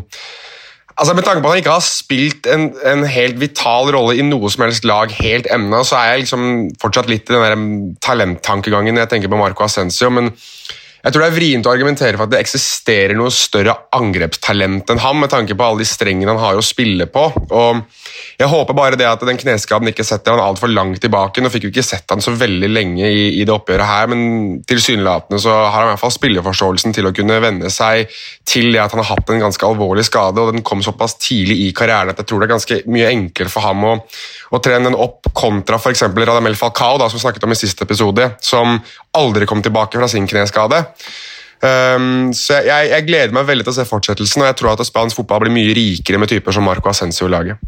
Altså 0.98 1.14
Med 1.14 1.28
tanke 1.28 1.44
på 1.44 1.50
at 1.50 1.54
han 1.54 1.62
ikke 1.62 1.76
har 1.76 1.86
spilt 1.86 2.48
en, 2.50 2.72
en 2.90 3.04
helt 3.06 3.38
vital 3.38 3.92
rolle 3.94 4.16
i 4.18 4.26
noe 4.26 4.50
som 4.50 4.66
helst 4.66 4.88
lag 4.88 5.14
helt 5.20 5.50
ennå, 5.54 5.84
så 5.86 6.00
er 6.00 6.10
jeg 6.10 6.24
liksom 6.24 6.48
fortsatt 6.82 7.12
litt 7.12 7.30
i 7.30 7.36
den 7.36 7.46
der 7.46 8.02
talenttankegangen 8.02 8.98
jeg 8.98 9.12
tenker 9.12 9.30
på 9.30 9.38
Marco 9.38 9.68
Ascencio. 9.68 10.10
men 10.10 10.32
jeg 11.08 11.14
tror 11.14 11.24
det 11.24 11.28
er 11.30 11.38
vrient 11.38 11.68
å 11.70 11.72
argumentere 11.72 12.18
for 12.18 12.26
at 12.26 12.34
det 12.34 12.40
eksisterer 12.42 13.14
noe 13.16 13.30
større 13.32 13.76
angrepstalent 13.96 14.90
enn 14.92 15.00
ham, 15.00 15.22
med 15.22 15.32
tanke 15.32 15.56
på 15.56 15.64
alle 15.64 15.86
de 15.86 15.88
strengene 15.88 16.34
han 16.34 16.42
har 16.42 16.58
å 16.58 16.66
spille 16.66 17.06
på. 17.14 17.30
og 17.48 17.86
Jeg 18.38 18.50
håper 18.52 18.76
bare 18.78 18.98
det 19.00 19.08
at 19.10 19.24
den 19.26 19.40
kneskaden 19.40 19.90
ikke 19.92 20.06
setter 20.06 20.36
han 20.36 20.44
altfor 20.44 20.70
langt 20.72 21.00
tilbake. 21.02 21.42
Nå 21.42 21.52
fikk 21.54 21.68
vi 21.68 21.72
ikke 21.74 21.86
sett 21.86 22.10
han 22.14 22.22
så 22.24 22.34
veldig 22.38 22.70
lenge 22.70 23.08
i, 23.10 23.24
i 23.40 23.46
det 23.48 23.54
oppgjøret 23.54 23.90
her, 23.90 24.10
men 24.12 24.60
tilsynelatende 24.70 25.40
så 25.42 25.54
har 25.56 25.76
han 25.80 25.90
i 25.90 25.92
hvert 25.94 26.04
fall 26.04 26.16
spilleforståelsen 26.16 26.96
til 26.98 27.10
å 27.10 27.14
kunne 27.18 27.40
venne 27.44 27.72
seg 27.74 28.12
til 28.48 28.70
det 28.74 28.82
at 28.84 28.94
han 28.96 29.04
har 29.04 29.12
hatt 29.16 29.32
en 29.34 29.42
ganske 29.48 29.70
alvorlig 29.70 30.06
skade, 30.08 30.42
og 30.42 30.54
den 30.54 30.66
kom 30.68 30.84
såpass 30.86 31.18
tidlig 31.22 31.60
i 31.66 31.72
karrieren 31.78 32.14
at 32.14 32.22
jeg 32.22 32.30
tror 32.30 32.42
det 32.42 32.50
er 32.50 32.56
ganske 32.56 32.82
mye 32.94 33.10
enklere 33.14 33.54
for 33.54 33.66
ham 33.66 33.88
å, 33.88 33.96
å 34.54 34.62
trene 34.64 34.90
den 34.90 35.00
opp 35.00 35.32
kontra 35.38 35.82
f.eks. 35.82 36.06
Radamel 36.18 36.58
Falcao, 36.60 37.00
da, 37.02 37.10
som 37.12 37.22
snakket 37.22 37.48
om 37.48 37.56
i 37.56 37.60
siste 37.60 37.88
episode, 37.88 38.32
som 38.44 38.78
aldri 39.18 39.50
kom 39.50 39.64
tilbake 39.66 40.00
fra 40.00 40.10
sin 40.12 40.30
kneskade. 40.30 40.84
Um, 41.58 42.30
så 42.38 42.60
jeg, 42.62 42.90
jeg, 42.92 43.06
gleder 43.08 43.34
meg 43.34 43.48
veldig 43.48 43.66
til 43.66 43.74
å 43.74 43.78
se 43.80 43.88
fortsettelsen, 43.90 44.44
og 44.44 44.52
jeg 44.52 44.60
tror 44.60 44.76
at 44.76 44.86
spansk 44.86 45.18
fotball 45.18 45.48
blir 45.48 45.56
mye 45.56 45.74
rikere 45.74 46.22
med 46.22 46.30
typer 46.30 46.54
som 46.54 46.68
Marco 46.68 46.92
Ascenso 46.92 47.26
i 47.26 47.34
laget. 47.34 47.64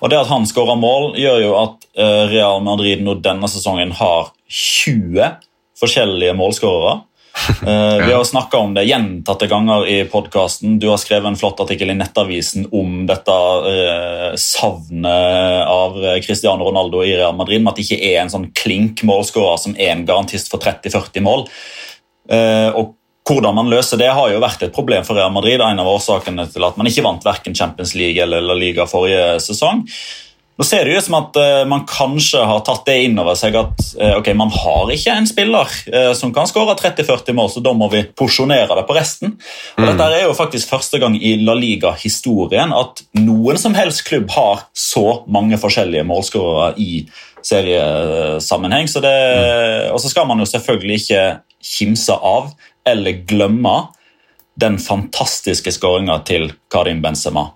Og 0.00 0.10
Det 0.10 0.20
at 0.20 0.30
han 0.30 0.46
skårer 0.48 0.78
mål, 0.80 1.12
gjør 1.20 1.42
jo 1.42 1.52
at 1.58 1.90
uh, 1.98 2.24
Real 2.30 2.62
Madrid 2.64 3.02
nå 3.04 3.18
denne 3.24 3.48
sesongen 3.50 3.94
har 3.96 4.32
20 4.46 5.36
forskjellige 5.80 6.34
målskårere. 6.36 6.98
Uh, 7.62 7.96
vi 8.06 8.12
har 8.12 8.24
snakka 8.24 8.60
om 8.60 8.74
det 8.76 8.86
gjentatte 8.88 9.48
ganger 9.50 9.86
i 9.88 9.98
podkasten. 10.12 10.78
Du 10.80 10.88
har 10.92 11.00
skrevet 11.00 11.28
en 11.30 11.38
flott 11.40 11.60
artikkel 11.64 11.92
i 11.92 11.96
Nettavisen 11.98 12.68
om 12.74 13.04
dette 13.08 13.32
uh, 13.32 14.36
savnet 14.40 15.72
av 15.72 15.98
Cristiano 16.24 16.68
Ronaldo 16.68 17.04
i 17.04 17.16
Real 17.16 17.36
Madrid, 17.36 17.64
med 17.64 17.72
at 17.72 17.80
det 17.80 17.88
ikke 17.88 18.12
er 18.12 18.20
en 18.22 18.32
sånn 18.32 18.50
klink 18.56 19.04
målskårer 19.08 19.60
som 19.64 19.76
er 19.78 19.94
en 19.94 20.06
garantist 20.08 20.52
for 20.52 20.64
30-40 20.64 21.26
mål. 21.26 21.48
Uh, 22.26 22.70
og 22.74 22.94
hvordan 23.26 23.56
man 23.56 23.70
løser 23.70 23.98
det, 24.00 24.12
har 24.14 24.30
jo 24.30 24.42
vært 24.42 24.62
et 24.66 24.74
problem 24.74 25.06
for 25.06 25.18
Real 25.18 25.32
Madrid. 25.34 25.62
En 25.62 25.82
av 25.82 25.90
årsakene 25.96 26.46
til 26.52 26.66
at 26.66 26.78
man 26.78 26.86
ikke 26.90 27.04
vant 27.06 27.26
verken 27.26 27.56
Champions 27.58 27.96
League 27.98 28.22
eller 28.22 28.44
La 28.44 28.54
Liga 28.58 28.86
forrige 28.90 29.40
sesong. 29.42 29.82
Nå 30.56 30.64
ser 30.64 30.88
det 30.88 30.94
ut 30.96 31.04
som 31.04 31.18
at 31.18 31.36
uh, 31.36 31.62
man 31.68 31.82
kanskje 31.88 32.40
har 32.48 32.62
tatt 32.64 32.86
det 32.88 32.94
inn 33.04 33.18
over 33.20 33.36
seg 33.36 33.58
at 33.60 33.82
uh, 34.00 34.14
ok, 34.16 34.30
man 34.38 34.48
har 34.54 34.92
ikke 34.94 35.12
en 35.12 35.28
spiller 35.28 35.72
uh, 35.92 36.12
som 36.16 36.32
kan 36.32 36.48
skåre 36.48 36.78
30-40 36.80 37.36
mål, 37.36 37.50
så 37.52 37.60
da 37.64 37.74
må 37.76 37.90
vi 37.92 38.06
porsjonere 38.16 38.78
det 38.78 38.86
på 38.88 38.96
resten. 38.96 39.34
Og 39.76 39.84
mm. 39.84 39.88
Dette 39.90 40.06
er 40.16 40.24
jo 40.24 40.36
faktisk 40.38 40.72
første 40.72 41.00
gang 41.02 41.18
i 41.20 41.34
La 41.44 41.52
Liga-historien 41.58 42.72
at 42.72 43.04
noen 43.20 43.60
som 43.60 43.76
helst 43.76 44.06
klubb 44.08 44.32
har 44.32 44.64
så 44.72 45.20
mange 45.28 45.60
forskjellige 45.60 46.06
målskårere 46.08 46.72
i 46.80 47.04
seriesammenheng. 47.44 48.88
Så 48.88 49.04
det, 49.04 49.12
mm. 49.12 49.92
Og 49.92 50.00
så 50.00 50.08
skal 50.14 50.24
man 50.30 50.40
jo 50.40 50.48
selvfølgelig 50.48 51.02
ikke 51.02 51.26
kimse 51.66 52.16
av 52.16 52.48
eller 52.86 53.22
glemme 53.28 53.76
den 54.56 54.78
fantastiske 54.80 55.72
skåringa 55.74 56.22
til 56.28 56.50
Karim 56.72 57.02
Benzema. 57.04 57.50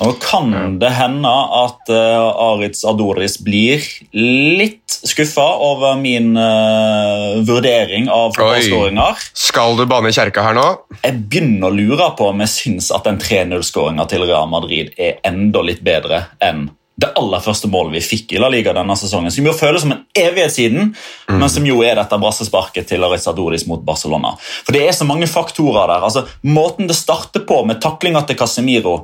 Og 0.00 0.20
kan 0.22 0.78
det 0.80 0.92
hende 0.94 1.30
at 1.58 1.90
uh, 1.90 2.52
Aritz 2.52 2.84
Adoris 2.86 3.36
blir 3.44 3.82
litt 4.16 4.94
skuffa 5.06 5.44
over 5.62 5.98
min 6.00 6.32
uh, 6.38 7.42
vurdering 7.46 8.08
av 8.12 8.32
fotballskåringer. 8.36 9.26
Skal 9.36 9.76
du 9.76 9.84
banne 9.90 10.14
kjerka 10.14 10.44
her 10.46 10.56
nå? 10.56 10.66
Jeg 11.02 11.18
begynner 11.26 11.68
å 11.68 11.76
lure 11.76 12.08
på 12.16 12.30
om 12.30 12.44
jeg 12.46 12.54
syns 12.54 12.90
at 12.94 13.08
den 13.08 13.20
3-0-skåringa 13.20 14.06
til 14.10 14.24
Real 14.24 14.48
Madrid 14.52 14.94
er 14.96 15.20
enda 15.26 15.64
litt 15.66 15.84
bedre 15.84 16.24
enn 16.44 16.68
det 16.96 17.10
aller 17.20 17.42
første 17.44 17.68
målet 17.68 17.98
vi 17.98 18.00
fikk 18.04 18.32
i 18.32 18.38
La 18.40 18.48
Liga 18.52 18.72
denne 18.76 18.94
sesongen. 18.96 19.32
Som 19.32 19.44
jo 19.44 19.52
føles 19.56 19.82
som 19.84 19.92
en 19.92 20.04
evighet 20.16 20.54
siden, 20.54 20.94
mm. 21.28 21.34
men 21.36 21.50
som 21.52 21.66
jo 21.68 21.82
er 21.84 21.98
dette 21.98 22.18
brassesparket 22.22 22.88
til 22.88 23.04
Arizadores 23.04 23.66
mot 23.68 23.82
Barcelona. 23.84 24.32
For 24.64 24.72
Det 24.72 24.86
er 24.86 24.96
så 24.96 25.04
mange 25.08 25.28
faktorer 25.28 25.92
der. 25.92 26.06
altså 26.08 26.24
Måten 26.42 26.88
det 26.88 26.96
starter 26.96 27.44
på, 27.44 27.60
med 27.68 27.82
taklinga 27.84 28.24
til 28.24 28.38
Casemiro 28.40 28.96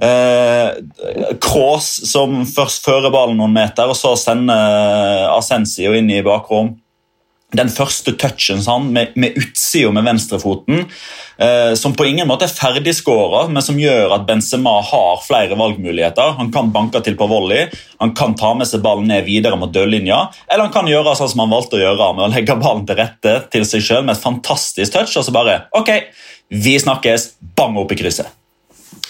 eh, 0.00 0.80
Kroos 1.44 1.90
som 2.08 2.40
først 2.48 2.84
fører 2.88 3.12
ballen 3.12 3.36
noen 3.36 3.52
meter, 3.52 3.92
og 3.92 3.98
så 3.98 4.14
sender 4.16 5.28
Ascencio 5.36 5.92
inn 5.96 6.08
i 6.10 6.24
bakrom. 6.24 6.72
Den 7.54 7.68
første 7.70 8.10
touchen 8.18 8.58
sånn, 8.62 8.88
med, 8.94 9.12
med 9.14 9.36
utsida 9.38 9.92
med 9.94 10.06
venstrefoten, 10.08 10.82
eh, 11.38 11.74
som 11.78 11.94
på 11.94 12.08
ingen 12.08 12.26
måte 12.26 12.48
er 12.48 12.52
ferdigskåra, 12.52 13.44
men 13.52 13.62
som 13.62 13.78
gjør 13.78 14.16
at 14.16 14.24
Benzema 14.26 14.74
har 14.82 15.20
flere 15.22 15.58
valgmuligheter. 15.58 16.34
Han 16.40 16.50
kan 16.54 16.72
banke 16.74 17.00
til 17.06 17.14
på 17.18 17.28
volley, 17.30 17.68
han 18.02 18.16
kan 18.18 18.34
ta 18.38 18.52
med 18.58 18.66
seg 18.68 18.82
ballen 18.84 19.06
ned 19.12 19.28
videre 19.28 19.58
mot 19.60 19.72
dørlinja, 19.72 20.24
eller 20.50 20.66
han 20.66 20.74
kan 20.74 20.90
gjøre 20.90 21.14
sånn 21.18 21.30
som 21.32 21.44
han 21.44 21.54
valgte 21.54 21.78
å 21.78 21.84
gjøre, 21.84 22.10
med 22.18 22.26
å 22.26 22.32
legge 22.34 22.58
ballen 22.58 22.86
til 22.88 22.98
rette 22.98 23.36
til 23.54 23.68
seg 23.68 23.86
sjøl 23.86 24.02
med 24.02 24.16
et 24.16 24.26
fantastisk 24.26 24.98
touch, 24.98 25.14
og 25.14 25.28
så 25.28 25.34
bare 25.34 25.60
Ok, 25.76 25.92
vi 26.50 26.76
snakkes, 26.82 27.36
bang 27.58 27.78
opp 27.78 27.94
i 27.94 28.00
krysset. 28.00 28.28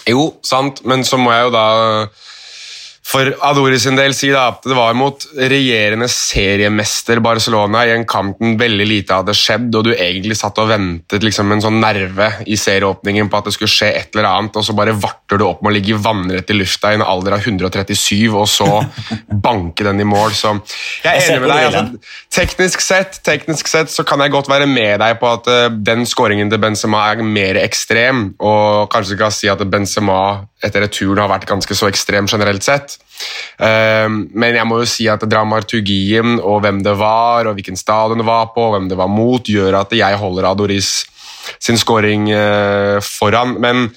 Jo, 0.07 0.29
sant, 0.45 0.83
men 0.87 1.03
så 1.03 1.17
må 1.19 1.33
jeg 1.33 1.49
jo 1.49 1.55
da 1.57 1.67
for 3.07 3.29
Adori 3.47 3.77
sin 3.79 3.95
del 3.95 4.11
sier 4.15 4.35
da 4.35 4.49
at 4.51 4.65
det 4.67 4.75
var 4.75 4.95
mot 4.97 5.23
regjerende 5.37 6.09
seriemester 6.11 7.21
Barcelona 7.23 7.85
i 7.87 7.93
en 7.93 8.03
kamp 8.09 8.41
den 8.41 8.57
veldig 8.59 8.87
lite 8.89 9.19
hadde 9.21 9.35
skjedd, 9.37 9.69
og 9.79 9.87
du 9.87 9.93
egentlig 9.93 10.35
satt 10.35 10.59
og 10.59 10.67
ventet 10.73 11.23
liksom 11.23 11.53
en 11.53 11.63
sånn 11.63 11.79
nerve 11.79 12.27
i 12.43 12.57
serieåpningen 12.59 13.29
på 13.31 13.39
at 13.39 13.47
det 13.47 13.53
skulle 13.55 13.71
skje 13.71 13.93
et 13.95 14.17
eller 14.17 14.27
annet, 14.29 14.59
og 14.59 14.67
så 14.67 14.75
bare 14.75 14.95
varter 14.99 15.39
du 15.39 15.45
opp 15.47 15.63
med 15.63 15.71
å 15.71 15.75
ligge 15.77 15.99
vannrett 16.03 16.51
i 16.51 16.57
lufta 16.57 16.91
i 16.91 16.99
en 16.99 17.05
alder 17.05 17.37
av 17.37 17.47
137, 17.47 18.27
og 18.27 18.43
så 18.51 18.67
banke 19.47 19.87
den 19.87 20.03
i 20.03 20.07
mål. 20.07 20.35
Så 20.35 20.57
jeg 21.05 21.13
er 21.13 21.31
enig 21.31 21.45
med 21.45 21.53
deg. 21.53 21.69
Altså, 21.69 22.11
teknisk, 22.41 22.83
sett, 22.83 23.21
teknisk 23.23 23.71
sett 23.71 23.93
så 23.93 24.03
kan 24.07 24.19
jeg 24.25 24.35
godt 24.35 24.51
være 24.51 24.67
med 24.67 24.99
deg 25.03 25.15
på 25.21 25.31
at 25.31 25.47
uh, 25.47 25.69
den 25.71 26.03
skåringen 26.09 26.51
til 26.51 26.59
Benzema 26.59 27.07
er 27.13 27.23
mer 27.23 27.63
ekstrem, 27.63 28.33
og 28.43 28.91
kanskje 28.91 29.15
skal 29.15 29.35
si 29.39 29.51
at 29.51 29.63
Benzema 29.71 30.19
etter 30.65 30.83
returen 30.83 31.23
har 31.23 31.31
vært 31.31 31.47
ganske 31.47 31.77
så 31.77 31.87
ekstrem 31.87 32.27
generelt 32.27 32.65
sett. 32.65 32.96
Ehm, 33.57 34.27
men 34.37 34.57
jeg 34.57 34.69
må 34.69 34.81
jo 34.81 34.89
si 34.89 35.07
at 35.09 35.23
dramaturgien 35.25 36.37
og 36.37 36.61
hvem 36.65 36.83
det 36.85 36.93
var, 36.99 37.49
og 37.49 37.57
hvilken 37.57 37.79
stadion 37.79 38.21
det 38.21 38.27
var 38.27 38.51
på, 38.53 38.67
og 38.67 38.75
hvem 38.77 38.89
det 38.91 38.99
var 38.99 39.09
mot, 39.11 39.41
gjør 39.41 39.81
at 39.81 39.95
jeg 39.97 40.19
holder 40.21 40.51
Adoris 40.51 40.91
sin 41.63 41.79
scoring 41.79 42.29
eh, 42.33 42.99
foran. 43.01 43.55
Men 43.63 43.87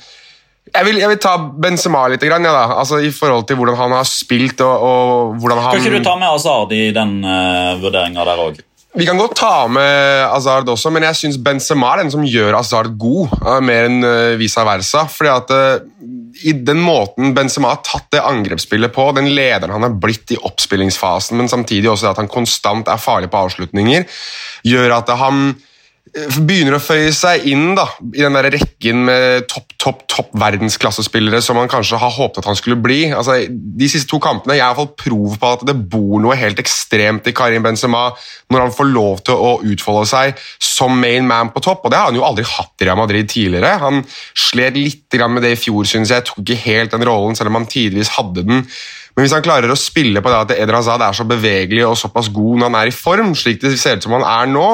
jeg 0.71 0.87
vil, 0.87 1.01
jeg 1.03 1.11
vil, 1.11 1.21
ta 1.21 1.35
Benzema 1.37 2.07
litt, 2.09 2.25
ja, 2.25 2.39
altså, 2.79 3.01
i 3.03 3.11
forhold 3.13 3.47
til 3.49 3.59
hvordan 3.59 3.79
han 3.79 3.95
har 3.99 4.07
spilt. 4.09 4.61
og, 4.63 4.87
og 4.87 5.39
hvordan 5.43 5.63
han... 5.65 5.77
Kan 5.77 5.85
ikke 5.85 5.99
du 5.99 6.09
ta 6.09 6.17
med 6.21 6.31
Azard 6.31 6.75
i 6.77 6.91
den 6.95 7.17
uh, 7.27 7.81
vurderinga 7.83 8.27
der 8.29 8.43
òg? 8.45 8.61
Vi 8.99 9.07
kan 9.07 9.19
godt 9.19 9.37
ta 9.39 9.67
med 9.71 10.25
Azard 10.31 10.71
også, 10.71 10.91
men 10.95 11.05
jeg 11.07 11.19
syns 11.19 11.39
Benzema 11.43 11.93
er 11.93 12.05
den 12.05 12.15
som 12.15 12.23
gjør 12.27 12.59
Azard 12.59 12.95
god, 12.99 13.35
uh, 13.43 13.59
mer 13.63 13.91
enn 13.91 14.07
uh, 14.07 14.39
vice 14.39 14.63
versa. 14.67 15.05
fordi 15.11 15.35
at 15.35 15.53
i 16.43 16.53
den 16.53 16.81
måten 16.83 17.35
Benzema 17.35 17.75
har 17.75 17.83
tatt 17.87 18.09
det 18.15 18.23
angrepsspillet 18.23 18.93
på, 18.95 19.09
den 19.17 19.31
lederen 19.35 19.75
han 19.75 19.87
er 19.89 19.97
blitt 20.03 20.33
i 20.35 20.39
oppspillingsfasen, 20.39 21.39
men 21.41 21.51
samtidig 21.51 21.91
også 21.91 22.13
at 22.13 22.21
han 22.23 22.31
konstant 22.31 22.91
er 22.91 23.01
farlig 23.01 23.31
på 23.33 23.45
avslutninger, 23.47 24.07
gjør 24.67 24.97
at 25.01 25.13
han 25.21 25.51
begynner 26.41 26.77
å 26.77 26.83
føye 26.83 27.13
seg 27.15 27.47
inn 27.51 27.75
da, 27.79 27.87
i 28.15 28.25
den 28.25 28.37
der 28.39 28.51
rekken 28.55 29.05
med 29.07 29.47
topp 29.51 29.71
topp, 29.81 30.03
topp 30.11 30.33
verdensklassespillere 30.41 31.41
som 31.45 31.59
han 31.61 31.71
kanskje 31.71 31.99
har 32.01 32.13
håpet 32.13 32.43
at 32.43 32.49
han 32.51 32.59
skulle 32.59 32.79
bli. 32.81 33.01
Altså, 33.17 33.39
de 33.49 33.89
siste 33.89 34.11
to 34.11 34.21
kampene 34.23 34.59
jeg 34.59 34.67
har 34.67 34.77
fått 34.77 34.97
prov 35.01 35.39
på 35.41 35.53
at 35.55 35.65
det 35.69 35.77
bor 35.93 36.21
noe 36.23 36.37
helt 36.39 36.61
ekstremt 36.61 37.29
i 37.31 37.35
Karim 37.37 37.65
Benzema 37.65 38.09
når 38.53 38.67
han 38.67 38.75
får 38.77 38.91
lov 38.91 39.23
til 39.27 39.41
å 39.41 39.53
utfolde 39.73 40.07
seg 40.11 40.45
som 40.61 40.99
main 41.01 41.27
man 41.29 41.53
på 41.55 41.63
topp. 41.65 41.87
og 41.87 41.93
Det 41.93 42.01
har 42.01 42.11
han 42.11 42.19
jo 42.19 42.27
aldri 42.27 42.47
hatt 42.49 42.83
i 42.83 42.89
Real 42.89 43.01
Madrid 43.01 43.31
tidligere. 43.31 43.79
Han 43.81 44.03
slet 44.37 44.77
litt 44.77 45.21
med 45.31 45.43
det 45.45 45.55
i 45.55 45.61
fjor, 45.61 45.89
synes 45.89 46.13
jeg. 46.13 46.27
Tok 46.27 46.43
ikke 46.45 46.61
helt 46.67 46.95
den 46.95 47.07
rollen, 47.07 47.37
selv 47.39 47.53
om 47.53 47.61
han 47.61 47.71
tidvis 47.71 48.15
hadde 48.19 48.45
den. 48.45 48.67
Men 49.17 49.25
hvis 49.25 49.35
han 49.35 49.45
klarer 49.45 49.73
å 49.73 49.79
spille 49.79 50.23
på 50.23 50.31
det 50.31 50.39
at 50.45 50.53
Eder 50.55 50.79
Hazard 50.79 51.03
er 51.05 51.17
så 51.17 51.27
bevegelig 51.29 51.83
og 51.89 51.99
såpass 51.99 52.31
god 52.33 52.61
når 52.61 52.71
han 52.71 52.79
er 52.83 52.93
i 52.93 52.95
form, 52.95 53.35
slik 53.37 53.59
det 53.63 53.75
ser 53.81 53.99
ut 53.99 54.07
som 54.07 54.15
han 54.19 54.27
er 54.27 54.53
nå, 54.53 54.69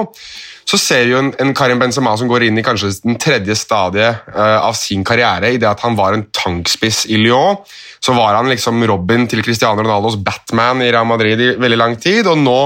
så 0.67 0.79
ser 0.81 1.05
vi 1.07 1.15
jo 1.15 1.21
en, 1.23 1.31
en, 1.39 1.53
Karim 1.55 1.79
Benzema 1.79 2.17
som 2.19 2.29
går 2.31 2.49
inn 2.49 2.59
i 2.59 2.65
kanskje 2.67 2.91
den 3.05 3.19
tredje 3.23 3.55
stadiet 3.59 4.27
uh, 4.35 4.67
av 4.67 4.75
sin 4.79 5.05
karriere, 5.07 5.53
i 5.55 5.61
det 5.63 5.69
at 5.71 5.85
han 5.87 5.99
var 5.99 6.17
en 6.17 6.27
tankspiss 6.35 7.05
i 7.07 7.21
Lyon 7.23 7.61
så 8.07 8.13
var 8.15 8.37
han 8.39 8.47
liksom 8.47 8.85
Robin 8.87 9.25
til 9.27 9.43
Cristiano 9.43 9.83
Ronaldos 9.83 10.15
Batman 10.23 10.79
i 10.85 10.93
Real 10.95 11.09
Madrid 11.11 11.41
i 11.43 11.49
veldig 11.59 11.79
lang 11.81 11.97
tid, 11.99 12.29
og 12.31 12.39
nå 12.39 12.59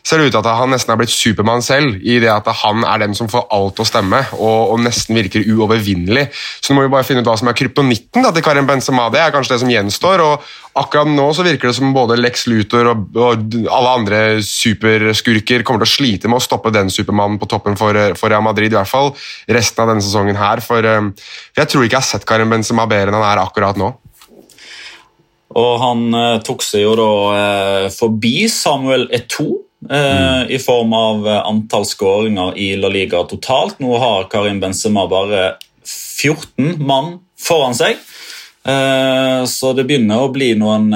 ser 0.00 0.22
det 0.22 0.30
ut 0.30 0.32
til 0.32 0.40
at 0.40 0.56
han 0.56 0.72
nesten 0.72 0.94
er 0.94 1.00
blitt 1.02 1.12
Supermann 1.12 1.64
selv, 1.64 1.98
i 2.00 2.16
det 2.22 2.30
at 2.32 2.48
han 2.62 2.80
er 2.88 3.02
den 3.04 3.16
som 3.18 3.28
får 3.28 3.44
alt 3.52 3.82
å 3.82 3.84
stemme, 3.84 4.22
og, 4.38 4.72
og 4.72 4.80
nesten 4.80 5.18
virker 5.18 5.44
uovervinnelig. 5.52 6.30
Så 6.32 6.72
nå 6.72 6.78
må 6.78 6.86
vi 6.86 6.94
bare 6.94 7.04
finne 7.04 7.20
ut 7.20 7.28
hva 7.28 7.36
som 7.36 7.50
er 7.52 7.58
kryptonitten 7.58 8.24
til 8.24 8.46
Karim 8.46 8.70
Benzema. 8.70 9.10
Det 9.12 9.20
er 9.20 9.34
kanskje 9.34 9.52
det 9.52 9.60
som 9.66 9.74
gjenstår. 9.74 10.24
og 10.24 10.48
Akkurat 10.80 11.12
nå 11.12 11.28
så 11.36 11.44
virker 11.44 11.68
det 11.68 11.76
som 11.76 11.92
både 11.92 12.16
Lex 12.20 12.46
Luthor 12.48 12.90
og, 12.94 13.20
og 13.20 13.54
alle 13.72 13.92
andre 14.00 14.22
superskurker 14.44 15.64
kommer 15.64 15.84
til 15.84 15.90
å 15.90 15.92
slite 15.92 16.32
med 16.32 16.40
å 16.40 16.46
stoppe 16.46 16.72
den 16.72 16.92
Supermannen 16.92 17.36
på 17.40 17.50
toppen 17.52 17.76
for, 17.76 18.00
for, 18.16 18.32
Real 18.32 18.44
Madrid, 18.48 18.72
i 18.72 18.80
hvert 18.80 18.88
fall 18.88 19.12
resten 19.52 19.84
av 19.84 19.92
denne 19.92 20.04
sesongen 20.08 20.40
her. 20.40 20.64
For, 20.64 20.88
um, 20.96 21.12
for 21.52 21.64
jeg 21.66 21.74
tror 21.74 21.84
ikke 21.84 21.98
jeg 21.98 22.04
har 22.04 22.10
sett 22.14 22.28
Karim 22.28 22.56
Benzema 22.56 22.88
bedre 22.88 23.12
enn 23.12 23.20
han 23.20 23.28
er 23.34 23.44
akkurat 23.44 23.76
nå. 23.80 23.92
Og 25.54 25.78
han 25.82 26.08
eh, 26.14 26.40
tok 26.46 26.64
seg 26.64 26.82
jo 26.82 26.96
da 26.98 27.12
eh, 27.36 27.86
forbi 27.94 28.48
Samuel 28.50 29.06
Eto'o 29.14 29.60
eh, 29.88 29.94
mm. 29.94 30.50
i 30.50 30.58
form 30.62 30.96
av 30.96 31.28
antall 31.38 31.86
skåringer 31.86 32.58
i 32.58 32.72
La 32.80 32.90
Liga 32.92 33.22
totalt. 33.28 33.78
Nå 33.82 33.94
har 34.02 34.28
Karim 34.32 34.60
Benzema 34.62 35.06
bare 35.10 35.56
14 35.86 36.82
mann 36.82 37.18
foran 37.38 37.76
seg. 37.76 38.02
Så 39.46 39.68
det 39.78 39.84
begynner 39.86 40.24
å 40.24 40.30
bli 40.34 40.48
noen 40.58 40.88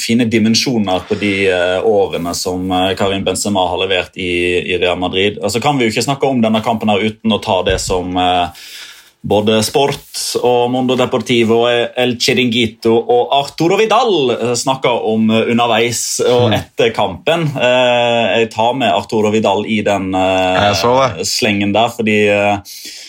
fine 0.00 0.24
dimensjoner 0.32 1.02
på 1.04 1.18
de 1.20 1.32
årene 1.84 2.32
som 2.32 2.62
Karim 2.96 3.26
Benzema 3.26 3.66
har 3.68 3.82
levert 3.82 4.16
i, 4.16 4.30
i 4.72 4.78
Real 4.80 4.96
Madrid. 4.96 5.36
Altså 5.44 5.60
kan 5.60 5.76
vi 5.76 5.84
jo 5.84 5.92
ikke 5.92 6.06
snakke 6.06 6.30
om 6.32 6.40
denne 6.40 6.62
kampen 6.64 6.88
her 6.88 7.04
uten 7.04 7.36
å 7.36 7.42
ta 7.44 7.58
det 7.66 7.76
som 7.84 8.16
både 9.24 9.62
Sport 9.64 10.20
og 10.44 10.68
Mondo 10.72 10.96
Deportivo, 11.00 11.62
El 11.68 12.16
Chiringuito 12.20 12.92
og 12.92 13.32
Arturo 13.38 13.78
Vidal 13.80 14.34
snakka 14.58 14.92
om 15.08 15.30
underveis 15.30 16.02
og 16.26 16.50
hmm. 16.50 16.58
etter 16.58 16.92
kampen. 16.96 17.46
Eh, 17.56 18.20
jeg 18.42 18.50
tar 18.52 18.76
med 18.76 18.92
Arturo 18.92 19.32
Vidal 19.32 19.64
i 19.64 19.80
den 19.86 20.12
eh, 20.18 21.24
slengen 21.24 21.72
der, 21.72 21.90
fordi 21.96 22.18
eh, 22.28 22.58
Eh, 22.58 23.03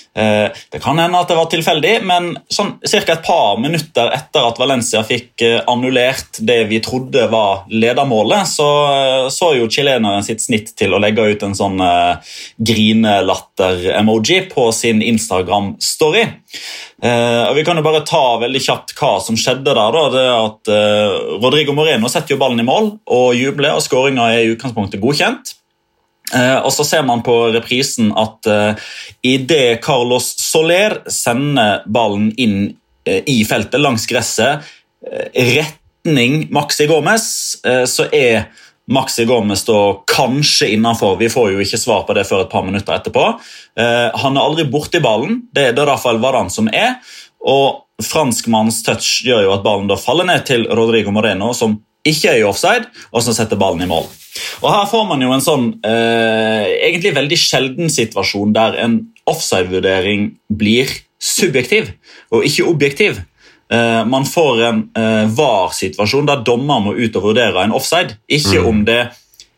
det 0.71 0.79
kan 0.79 0.99
hende 0.99 1.19
at 1.19 1.27
det 1.27 1.35
var 1.35 1.49
tilfeldig, 1.51 1.93
men 2.07 2.29
sånn 2.47 2.77
ca. 2.79 2.99
et 3.03 3.25
par 3.25 3.57
minutter 3.59 4.13
etter 4.15 4.47
at 4.47 4.59
Valencia 4.61 5.01
fikk 5.03 5.43
eh, 5.43 5.57
annullert 5.67 6.39
det 6.39 6.61
vi 6.69 6.79
trodde 6.83 7.27
var 7.31 7.65
ledermålet, 7.67 8.47
så 8.47 8.69
eh, 8.93 9.27
så 9.35 9.51
jo 9.57 9.67
chileneren 9.71 10.23
sitt 10.23 10.43
snitt 10.45 10.71
til 10.79 10.95
å 10.95 11.01
legge 11.03 11.25
ut 11.27 11.43
en 11.43 11.55
sånn 11.57 11.81
grinelatter-emoji 12.63 14.41
på 14.53 14.69
sin 14.75 15.01
Instagram-story. 15.03 16.27
Uh, 17.03 17.53
vi 17.53 17.63
kan 17.67 17.75
jo 17.75 17.83
bare 17.83 18.05
ta 18.07 18.37
veldig 18.39 18.61
kjapt 18.63 18.93
hva 18.95 19.17
som 19.21 19.35
skjedde 19.35 19.73
der. 19.75 19.97
da, 19.97 20.03
det 20.13 20.23
at 20.31 20.71
eh, 20.71 21.15
Rodrigo 21.43 21.75
Moreno 21.75 22.09
setter 22.11 22.35
jo 22.35 22.39
ballen 22.41 22.63
i 22.63 22.67
mål 22.67 22.93
og 23.11 23.35
jubler, 23.35 23.75
og 23.75 23.83
skåringa 23.83 24.29
er 24.31 24.45
i 24.45 24.53
utgangspunktet 24.53 25.03
godkjent. 25.03 25.57
Uh, 26.35 26.59
og 26.65 26.71
så 26.75 26.83
ser 26.83 27.05
man 27.07 27.23
på 27.23 27.33
reprisen 27.55 28.11
at 28.19 28.49
uh, 28.49 28.89
idet 29.23 29.79
Carlos 29.85 30.33
Soler 30.41 30.97
sender 31.11 31.85
ballen 31.87 32.31
inn 32.41 32.57
uh, 33.07 33.21
i 33.23 33.39
feltet 33.47 33.79
langs 33.79 34.07
gresset, 34.09 34.65
retning 35.05 36.47
Maxi 36.55 36.87
Gomez, 36.89 37.25
så 37.61 38.05
er 38.09 38.47
Maxi 38.89 39.27
Gomez 39.29 39.61
da 39.67 39.75
kanskje 40.09 40.71
innafor. 40.73 41.19
Vi 41.19 41.29
får 41.29 41.51
jo 41.51 41.61
ikke 41.61 41.77
svar 41.77 42.07
på 42.07 42.15
det 42.17 42.23
før 42.25 42.41
et 42.41 42.49
par 42.49 42.65
minutter 42.65 42.95
etterpå. 42.95 43.25
han 43.77 44.39
er 44.39 44.41
aldri 44.41 44.65
borti 44.65 44.97
ballen, 45.03 45.43
det, 45.53 45.67
er 45.67 45.77
det 45.77 45.85
iallfall 45.85 46.17
Varan 46.23 46.49
som 46.49 46.71
er. 46.73 46.95
Og 47.45 47.85
franskmannens 48.01 48.81
touch 48.87 49.21
gjør 49.27 49.45
jo 49.45 49.53
at 49.53 49.67
ballen 49.67 49.91
da 49.91 49.99
faller 49.99 50.25
ned 50.31 50.47
til 50.49 50.65
Rodrigo 50.73 51.13
Moreno, 51.13 51.53
som 51.53 51.77
ikke 52.05 52.31
er 52.31 52.41
i 52.41 52.45
offside, 52.47 52.87
og 53.11 53.23
som 53.25 53.35
setter 53.35 53.59
ballen 53.59 53.83
i 53.85 53.89
mål. 53.89 54.07
Og 54.61 54.69
Her 54.69 54.87
får 54.89 55.05
man 55.09 55.23
jo 55.23 55.31
en 55.33 55.43
sånn 55.43 55.67
eh, 55.87 56.65
egentlig 56.87 57.15
veldig 57.15 57.39
sjelden 57.39 57.91
situasjon 57.91 58.53
der 58.55 58.77
en 58.83 58.99
offside-vurdering 59.29 60.33
blir 60.53 60.91
subjektiv 61.21 61.89
og 62.35 62.45
ikke 62.45 62.67
objektiv. 62.69 63.21
Eh, 63.73 64.01
man 64.05 64.27
får 64.29 64.63
en 64.67 64.81
eh, 64.99 65.23
var-situasjon 65.33 66.27
der 66.29 66.43
dommer 66.45 66.83
må 66.83 66.95
ut 66.97 67.15
og 67.17 67.31
vurdere 67.31 67.63
en 67.63 67.73
offside, 67.75 68.19
ikke 68.29 68.61
mm. 68.61 68.67
om 68.69 68.83
det 68.85 69.01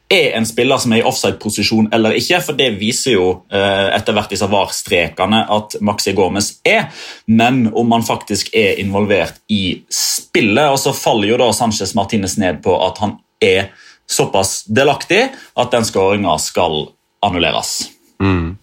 er 0.09 0.37
en 0.37 0.45
spiller 0.47 0.79
som 0.79 0.93
er 0.95 1.01
i 1.01 1.07
offside-posisjon 1.07 1.89
eller 1.95 2.15
ikke, 2.15 2.39
for 2.45 2.57
det 2.59 2.69
viser 2.79 3.17
jo 3.17 3.25
eh, 3.51 3.89
etter 3.95 4.15
hvert 4.15 4.31
disse 4.31 4.47
VAR-strekene 4.47 5.41
at 5.53 5.75
Maxi 5.83 6.13
Gomez 6.15 6.53
er, 6.67 6.87
men 7.27 7.65
om 7.75 7.91
han 7.95 8.05
faktisk 8.07 8.53
er 8.55 8.79
involvert 8.81 9.41
i 9.51 9.81
spillet. 9.91 10.71
Og 10.71 10.79
så 10.79 10.95
faller 10.95 11.33
jo 11.33 11.41
da 11.41 11.49
Sanchez 11.55 11.93
Martinez 11.97 12.37
ned 12.39 12.61
på 12.63 12.77
at 12.87 13.03
han 13.03 13.17
er 13.43 13.73
såpass 14.07 14.61
delaktig 14.71 15.25
at 15.59 15.75
den 15.75 15.85
skåringa 15.85 16.37
skal 16.39 16.87
annulleres. 17.25 17.89
Mm. 18.23 18.55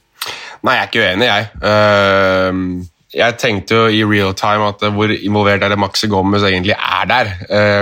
Nei, 0.65 0.75
jeg 0.79 0.81
er 0.81 0.89
ikke 0.89 1.05
uenig, 1.05 1.29
jeg. 1.29 1.49
Uh, 1.61 2.91
jeg 3.15 3.37
tenkte 3.39 3.77
jo 3.77 3.89
i 3.93 4.03
real 4.09 4.33
time 4.35 4.73
at 4.73 4.83
hvor 4.97 5.13
involvert 5.13 5.63
er 5.63 5.75
det 5.75 5.79
Maxi 5.79 6.09
Gomez 6.11 6.43
egentlig 6.49 6.75
er 6.75 7.05
der. 7.11 7.35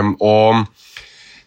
Um, 0.03 0.17
og 0.21 0.65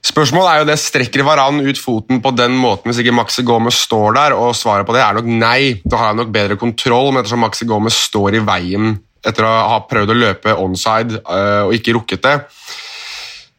Spørsmålet 0.05 0.51
er 0.51 0.61
jo 0.61 0.67
det 0.69 0.77
strekker 0.77 1.25
Varan 1.25 1.63
ut 1.65 1.79
foten 1.81 2.19
på 2.21 2.31
den 2.37 2.53
måten 2.61 2.91
hvis 2.91 3.01
ikke 3.01 3.15
Maxi 3.15 3.45
Gomez 3.45 3.79
står 3.87 4.13
der, 4.17 4.35
og 4.37 4.53
svaret 4.57 4.85
på 4.85 4.93
det 4.93 5.01
er 5.01 5.17
nok 5.17 5.29
nei. 5.29 5.81
Da 5.81 5.97
har 5.97 6.11
han 6.11 6.21
nok 6.21 6.33
bedre 6.35 6.59
kontroll, 6.61 7.09
men 7.09 7.23
ettersom 7.23 7.41
Maxi 7.41 7.65
Gomez 7.69 7.97
står 8.07 8.37
i 8.37 8.43
veien 8.45 8.93
etter 9.25 9.47
å 9.47 9.53
ha 9.71 9.79
prøvd 9.89 10.13
å 10.13 10.17
løpe 10.19 10.53
onside 10.61 11.17
øh, 11.17 11.63
og 11.65 11.73
ikke 11.73 11.95
rukket 11.97 12.21
det, 12.27 12.35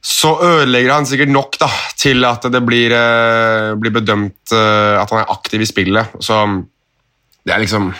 så 0.06 0.36
ødelegger 0.38 0.92
han 0.94 1.08
sikkert 1.10 1.32
nok 1.34 1.56
da, 1.58 1.66
til 1.98 2.22
at 2.28 2.46
det 2.54 2.60
blir, 2.62 2.94
øh, 2.94 3.72
blir 3.82 3.96
bedømt 3.96 4.54
øh, 4.54 4.94
at 5.00 5.10
han 5.10 5.24
er 5.24 5.32
aktiv 5.34 5.64
i 5.64 5.66
spillet. 5.66 6.14
Så 6.22 6.38
det 7.42 7.54
er 7.54 7.64
liksom 7.64 7.90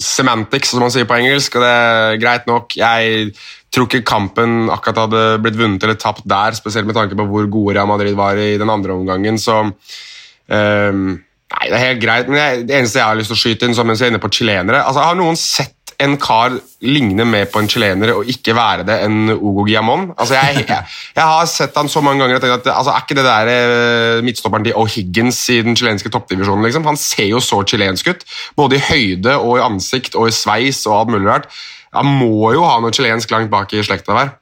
semantics, 0.00 0.72
som 0.72 0.84
man 0.84 0.92
sier 0.92 1.08
på 1.08 1.16
engelsk, 1.16 1.56
og 1.56 1.64
det 1.64 1.70
er 1.70 2.20
greit 2.20 2.46
nok. 2.50 2.76
Jeg 2.78 3.32
tror 3.72 3.88
ikke 3.88 4.04
kampen 4.06 4.68
akkurat 4.72 5.06
hadde 5.06 5.24
blitt 5.44 5.58
vunnet 5.58 5.84
eller 5.86 5.98
tapt 6.00 6.26
der, 6.28 6.56
spesielt 6.58 6.88
med 6.88 6.98
tanke 6.98 7.18
på 7.18 7.26
hvor 7.30 7.48
gode 7.50 7.78
Real 7.78 7.90
Madrid 7.90 8.16
var 8.18 8.38
i 8.40 8.56
den 8.60 8.70
andre 8.72 8.96
omgangen. 8.96 9.38
så 9.40 9.62
um, 9.66 11.10
Nei, 11.50 11.66
det 11.66 11.74
er 11.74 11.82
helt 11.82 12.02
greit, 12.02 12.28
men 12.30 12.38
jeg, 12.38 12.58
det 12.68 12.76
eneste 12.76 13.00
jeg 13.00 13.08
har 13.08 13.16
lyst 13.18 13.32
til 13.32 13.34
å 13.34 13.40
skyte 13.40 13.66
inn, 13.66 13.74
som 13.74 13.88
jeg 13.90 13.98
er 14.04 14.12
inne 14.12 14.20
på 14.22 14.30
chilenere 14.30 14.84
altså, 14.86 15.02
Har 15.02 15.16
noen 15.18 15.38
sett 15.38 15.79
en 16.00 16.16
kar 16.20 16.54
ligne 16.86 17.24
mer 17.28 17.48
på 17.52 17.60
en 17.60 17.68
chilener 17.70 18.12
og 18.14 18.28
ikke 18.30 18.54
være 18.56 18.86
det 18.88 18.96
enn 19.04 19.32
Ugo 19.34 19.66
Giamon? 19.68 20.08
Altså, 20.16 20.38
jeg, 20.38 20.64
jeg, 20.64 20.86
jeg, 21.16 21.24
har 21.32 21.50
sett 21.50 21.76
han 21.76 21.90
så 21.92 22.02
mange 22.04 22.24
ganger 22.24 22.38
og 22.38 22.44
tenkt 22.44 22.66
at 22.66 22.72
altså, 22.74 22.94
Er 22.94 23.04
ikke 23.04 23.18
det 23.18 23.26
der 23.26 23.52
eh, 23.54 24.22
midtstopperen 24.24 24.66
til 24.66 24.78
O'Higgins 24.80 25.42
i 25.52 25.60
den 25.66 25.76
chilenske 25.76 26.12
toppdivisjonen? 26.12 26.64
Liksom? 26.66 26.88
Han 26.88 27.00
ser 27.00 27.28
jo 27.30 27.42
så 27.44 27.62
chilensk 27.68 28.10
ut, 28.10 28.24
både 28.56 28.80
i 28.80 28.84
høyde 28.88 29.36
og 29.38 29.58
i 29.58 29.66
ansikt 29.66 30.16
og 30.16 30.30
i 30.30 30.34
sveis 30.34 30.82
og 30.88 30.98
alt 30.98 31.14
mulig 31.16 31.30
rart. 31.30 31.50
Han 31.96 32.06
må 32.20 32.52
jo 32.54 32.64
ha 32.66 32.78
noe 32.80 32.94
chilensk 32.94 33.32
langt 33.34 33.52
bak 33.52 33.72
i 33.74 33.84
slekta 33.84 34.16
der. 34.16 34.36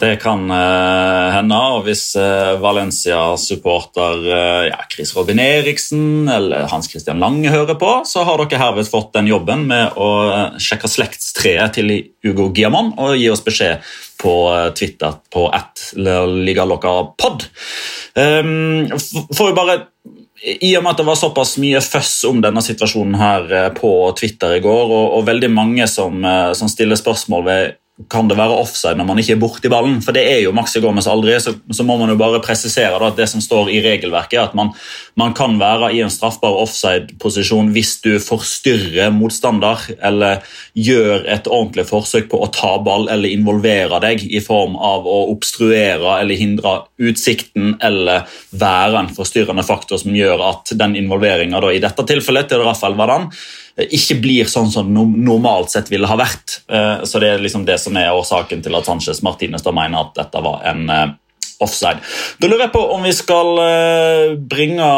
Det 0.00 0.16
kan 0.20 0.50
uh, 0.50 1.32
hende. 1.32 1.56
og 1.56 1.86
Hvis 1.86 2.04
uh, 2.18 2.56
Valencia-supporter 2.60 4.24
uh, 4.26 4.64
ja, 4.68 4.80
Chris 4.92 5.14
Robin 5.16 5.40
Eriksen 5.40 6.28
eller 6.28 6.68
Hans 6.70 6.90
Christian 6.90 7.22
Lange 7.22 7.52
hører 7.52 7.78
på, 7.80 7.92
så 8.08 8.24
har 8.26 8.42
dere 8.42 8.60
herved 8.60 8.90
fått 8.90 9.14
den 9.16 9.30
jobben 9.30 9.64
med 9.70 9.96
å 9.96 10.10
sjekke 10.62 10.90
slektstreet 10.90 11.78
til 11.78 11.94
Hugo 12.24 12.50
Giamon 12.56 12.92
og 13.00 13.16
gi 13.16 13.30
oss 13.32 13.44
beskjed 13.44 13.84
på 14.20 14.34
Twitter 14.76 15.18
på 15.32 15.46
at 15.52 15.90
ligalocapod. 15.96 17.46
Um, 18.16 18.86
får 19.36 19.50
vi 19.50 19.56
bare 19.56 19.80
i 20.60 20.70
og 20.76 20.84
med 20.84 20.92
at 20.92 21.00
det 21.00 21.06
var 21.08 21.18
såpass 21.18 21.56
mye 21.60 21.80
føss 21.80 22.14
om 22.28 22.42
denne 22.44 22.60
situasjonen 22.64 23.16
her 23.18 23.72
på 23.76 23.90
Twitter 24.18 24.58
i 24.58 24.62
går, 24.64 24.92
og, 24.92 25.16
og 25.16 25.26
veldig 25.28 25.50
mange 25.52 25.88
som, 25.90 26.20
som, 26.56 26.70
stiller 26.70 27.00
spørsmål 27.00 27.46
ved 27.48 27.76
kan 28.12 28.28
det 28.28 28.36
være 28.36 28.58
offside 28.60 28.98
når 28.98 29.06
man 29.08 29.20
ikke 29.22 29.32
er 29.32 29.40
borti 29.40 29.70
ballen? 29.72 30.02
For 30.04 30.12
det 30.12 30.26
er 30.28 30.42
jo 30.44 30.52
Maxi 30.56 30.82
Gomez 30.84 31.06
aldri, 31.08 31.32
så, 31.40 31.54
så, 31.72 31.84
må 31.86 31.96
man 31.96 32.12
jo 32.12 32.18
bare 32.20 32.42
presisere 32.44 32.98
da, 33.00 33.08
at 33.08 33.16
det 33.16 33.28
som 33.32 33.40
står 33.40 33.70
i 33.72 33.80
regelverket, 33.84 34.36
er 34.36 34.50
at 34.50 34.56
man, 34.58 34.74
man 35.16 35.32
kan 35.36 35.56
være 35.60 35.94
i 35.96 36.02
en 36.04 36.12
straffbar 36.12 36.58
offside-posisjon 36.60 37.72
hvis 37.72 37.94
du 38.04 38.18
forstyrrer 38.20 39.14
motstander 39.16 39.86
eller 40.04 40.44
gjør 40.76 41.24
et 41.24 41.48
ordentlig 41.48 41.86
forsøk 41.88 42.28
på 42.32 42.42
å 42.44 42.50
ta 42.52 42.74
ball 42.84 43.08
eller 43.12 43.32
involvere 43.32 44.02
deg 44.04 44.26
i 44.28 44.44
form 44.44 44.76
av 44.76 45.08
å 45.08 45.18
obstruere 45.32 46.18
eller 46.20 46.36
hindre 46.40 46.78
utsikten 47.00 47.78
eller 47.84 48.28
være 48.52 49.06
en 49.06 49.14
forstyrrende 49.16 49.64
faktor 49.64 50.02
som 50.04 50.16
gjør 50.16 50.44
at 50.52 50.76
den 50.76 50.98
involveringa 51.00 51.64
i 51.72 51.80
dette 51.80 52.04
tilfellet 52.06 52.50
til 52.50 52.60
Rafael 52.62 52.94
Vadan 52.98 53.30
ikke 53.76 54.16
blir 54.24 54.48
sånn 54.48 54.70
som 54.72 54.88
normalt 54.88 55.74
sett 55.74 55.90
ville 55.92 56.08
ha 56.08 56.16
vært. 56.16 56.62
Eh, 56.68 57.04
så 57.04 57.20
Det 57.20 57.28
er 57.28 57.44
liksom 57.44 57.66
det 57.66 57.78
som 57.80 57.96
er 57.96 58.14
årsaken 58.14 58.62
til 58.64 58.74
at 58.74 58.88
Sanchez 58.88 59.22
Martinez 59.22 59.62
da 59.62 59.72
mener 59.72 60.00
at 60.00 60.14
dette 60.16 60.42
var 60.42 60.62
en 60.64 60.88
eh, 60.90 61.10
offside. 61.60 62.00
Da 62.40 62.48
lurer 62.48 62.66
jeg 62.66 62.72
på 62.72 62.84
om 62.94 63.04
vi 63.04 63.12
skal 63.16 63.60
eh, 63.60 64.36
bringe 64.36 64.88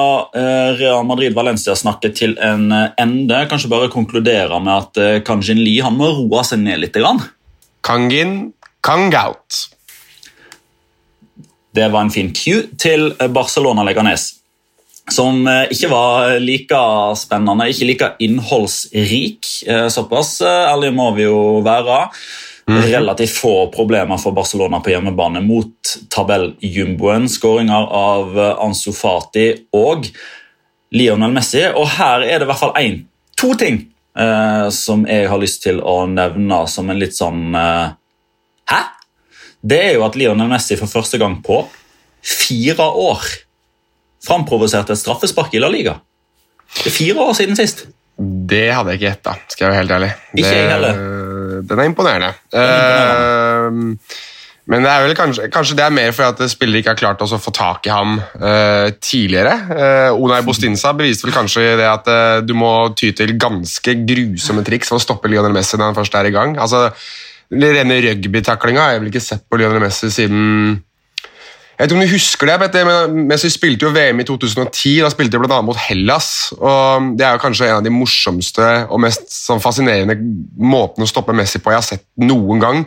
Real 0.79 1.07
Madrid-Valencia-snakket 1.07 2.15
til 2.15 2.37
en 2.39 2.71
ende. 2.73 3.43
Kanskje 3.51 3.71
bare 3.71 3.91
konkludere 3.91 4.61
med 4.63 4.75
at 4.75 5.25
Kanjin 5.27 5.63
Lee 5.63 5.83
han 5.83 5.99
må 5.99 6.13
roe 6.15 6.45
seg 6.47 6.63
ned 6.63 6.83
litt. 6.83 6.99
Kangin 7.83 8.53
Kangout. 8.83 9.67
Det 11.75 11.87
var 11.91 12.07
en 12.07 12.15
fin 12.15 12.31
cue 12.35 12.71
til 12.79 13.11
Barcelona-Leganes 13.19 14.38
som 15.13 15.47
eh, 15.49 15.65
ikke 15.75 15.91
var 15.93 16.37
like 16.43 16.83
spennende, 17.19 17.69
ikke 17.73 17.89
like 17.89 18.11
innholdsrik. 18.25 19.49
Eh, 19.67 19.89
såpass 19.93 20.39
ærlig 20.43 20.89
ærlige 20.91 20.97
må 20.99 21.11
vi 21.17 21.27
jo 21.29 21.43
være. 21.67 22.01
Mhm. 22.69 22.83
Relativt 22.93 23.37
få 23.41 23.55
problemer 23.73 24.19
for 24.21 24.37
Barcelona 24.37 24.81
på 24.85 24.93
hjemmebane 24.93 25.41
mot 25.41 25.95
tabelljumboen. 26.13 27.29
Skåringer 27.29 27.89
av 27.97 28.37
Ansu 28.61 28.93
Fati 28.93 29.55
og 29.73 30.11
Lionel 30.93 31.33
Messi. 31.33 31.65
Og 31.73 31.89
her 31.97 32.27
er 32.27 32.39
det 32.39 32.47
i 32.47 32.51
hvert 32.51 32.61
fall 32.61 32.77
én, 32.77 33.01
to 33.37 33.55
ting 33.57 33.87
eh, 34.19 34.69
som 34.75 35.07
jeg 35.09 35.29
har 35.31 35.41
lyst 35.41 35.63
til 35.65 35.81
å 35.81 36.03
nevne 36.11 36.63
som 36.71 36.91
en 36.91 37.01
litt 37.01 37.17
sånn 37.17 37.55
eh, 37.57 37.97
Hæ? 38.69 38.81
Det 39.65 39.79
er 39.81 39.95
jo 39.97 40.05
at 40.05 40.17
Lionel 40.19 40.51
Messi 40.51 40.77
for 40.79 40.91
første 40.91 41.19
gang 41.21 41.39
på 41.45 41.63
fire 42.21 42.85
år 42.85 43.25
framprovoserte 44.29 44.95
et 44.95 45.01
straffespark 45.01 45.57
i 45.57 45.63
La 45.63 45.71
Liga. 45.73 45.99
Det 46.79 46.91
er 46.91 46.95
fire 46.95 47.29
år 47.29 47.37
siden 47.39 47.59
sist. 47.59 47.87
Det 48.19 48.67
hadde 48.75 48.93
jeg 48.93 49.01
ikke 49.01 49.09
gjetta, 49.09 49.37
skal 49.49 49.65
jeg 49.65 49.73
være 49.73 49.83
helt 49.83 49.95
ærlig. 49.99 50.09
Ikke 50.35 50.49
det, 50.49 50.57
jeg 50.57 50.73
heller. 50.73 51.05
Den 51.69 51.79
er 51.79 51.93
imponerende. 51.93 52.33
Den 52.53 52.65
er 52.65 52.75
imponerende. 52.75 53.95
Uh, 54.05 54.27
men 54.69 54.85
det 54.85 54.91
er 54.93 55.05
vel 55.07 55.15
kanskje, 55.17 55.47
kanskje, 55.53 55.77
det 55.79 55.85
er 55.87 55.95
mer 55.97 56.11
fordi 56.13 56.45
at 56.45 56.53
spillere 56.53 56.83
ikke 56.83 56.93
har 56.93 57.01
klart 57.01 57.23
å 57.25 57.39
få 57.41 57.53
tak 57.57 57.87
i 57.89 57.93
ham 57.93 58.19
uh, 58.21 58.91
tidligere. 59.01 59.55
Uh, 59.71 60.19
Onay 60.21 60.45
Bostinsa 60.45 60.93
beviste 60.97 61.25
vel 61.25 61.37
kanskje 61.37 61.71
det 61.81 61.87
at 61.89 62.11
uh, 62.13 62.41
du 62.45 62.53
må 62.59 62.73
ty 62.99 63.15
til 63.17 63.33
ganske 63.41 63.95
grusomme 64.11 64.65
triks 64.67 64.93
for 64.93 65.01
å 65.01 65.05
stoppe 65.05 65.31
Lionel 65.33 65.57
Messi 65.57 65.81
når 65.81 65.89
han 65.89 65.97
først 65.97 66.19
er 66.21 66.29
i 66.29 66.35
gang. 66.35 66.59
Altså, 66.61 66.91
Rene 67.49 67.97
rugbytaklinga 68.05 68.83
har 68.85 68.93
jeg 68.93 69.01
vel 69.01 69.09
ikke 69.09 69.25
sett 69.25 69.47
på 69.49 69.57
Lionel 69.57 69.81
Messi 69.81 70.11
siden 70.13 70.83
jeg 71.79 71.85
vet 71.85 71.93
ikke 71.93 72.01
om 72.01 72.03
du 72.03 72.11
husker 72.11 72.49
det, 72.51 72.81
men 72.89 73.21
Messi 73.31 73.49
spilte 73.55 73.87
jo 73.87 73.93
VM 73.95 74.19
i 74.19 74.25
2010. 74.27 74.97
Da 75.05 75.13
spilte 75.13 75.39
vi 75.39 75.47
bl.a. 75.47 75.61
mot 75.63 75.79
Hellas. 75.79 76.51
og 76.59 77.13
Det 77.15 77.23
er 77.23 77.37
jo 77.37 77.43
kanskje 77.45 77.69
en 77.69 77.77
av 77.77 77.85
de 77.87 77.93
morsomste 77.95 78.67
og 78.91 78.99
mest 79.05 79.31
sånn, 79.31 79.63
fascinerende 79.63 80.17
måtene 80.59 81.07
å 81.07 81.11
stoppe 81.11 81.37
Messi 81.39 81.61
på 81.63 81.71
jeg 81.71 81.79
har 81.79 81.87
sett 81.87 82.03
noen 82.19 82.65
gang. 82.65 82.83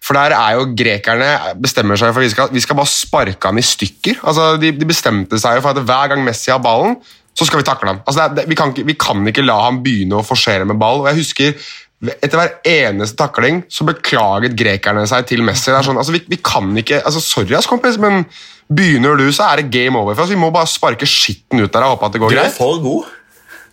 For 0.00 0.16
der 0.16 0.32
er 0.32 0.56
jo 0.56 0.70
Grekerne 0.80 1.28
bestemmer 1.60 2.00
seg 2.00 2.14
for 2.14 2.24
at 2.24 2.26
vi 2.30 2.32
skal, 2.32 2.48
vi 2.56 2.62
skal 2.64 2.80
bare 2.80 2.90
sparke 2.94 3.52
han 3.52 3.60
i 3.60 3.66
stykker. 3.68 4.24
Altså, 4.24 4.54
de, 4.64 4.72
de, 4.80 4.88
bestemte 4.88 5.36
seg 5.36 5.60
for 5.60 5.76
at 5.76 5.84
hver 5.92 6.14
gang 6.14 6.24
Messi 6.24 6.54
har 6.54 6.64
ballen, 6.64 6.96
så 7.36 7.44
skal 7.44 7.60
vi 7.60 7.68
takle 7.68 7.92
ham. 7.92 8.00
Altså, 8.06 8.30
det, 8.32 8.48
vi, 8.48 8.56
kan, 8.56 8.72
vi, 8.72 8.96
kan, 8.96 9.20
ikke 9.28 9.44
la 9.44 9.60
ham 9.66 9.84
begynne 9.84 10.18
å 10.18 10.24
forsere 10.24 10.64
med 10.68 10.80
ball. 10.80 11.04
og 11.04 11.12
jeg 11.12 11.20
husker 11.20 11.68
etter 12.02 12.38
hver 12.38 12.54
eneste 12.66 13.18
takling 13.20 13.62
så 13.70 13.86
beklaget 13.86 14.56
grekerne 14.58 15.04
seg 15.06 15.26
til 15.30 15.44
Messi. 15.46 15.70
Det 15.70 15.78
er 15.78 15.86
sånn, 15.86 16.00
altså 16.00 16.14
vi, 16.16 16.22
vi 16.32 16.40
kan 16.42 16.72
ikke, 16.82 16.98
altså 17.06 17.22
Sorry, 17.22 17.54
ass, 17.54 17.70
kompis, 17.70 17.98
men 18.02 18.24
begynner 18.72 19.18
du, 19.20 19.28
så 19.34 19.50
er 19.50 19.62
det 19.62 19.70
game 19.74 19.98
over. 19.98 20.16
for 20.16 20.26
oss. 20.26 20.32
Vi 20.32 20.40
må 20.40 20.50
bare 20.54 20.70
sparke 20.70 21.06
skitten 21.08 21.62
ut 21.62 21.72
der 21.72 21.86
og 21.86 21.96
håpe 21.96 22.08
at 22.08 22.16
det 22.16 22.22
går 22.24 22.34
greit. 22.34 22.50
Du 22.50 22.54
er 22.54 22.58
for 22.58 22.80
god. 22.82 23.18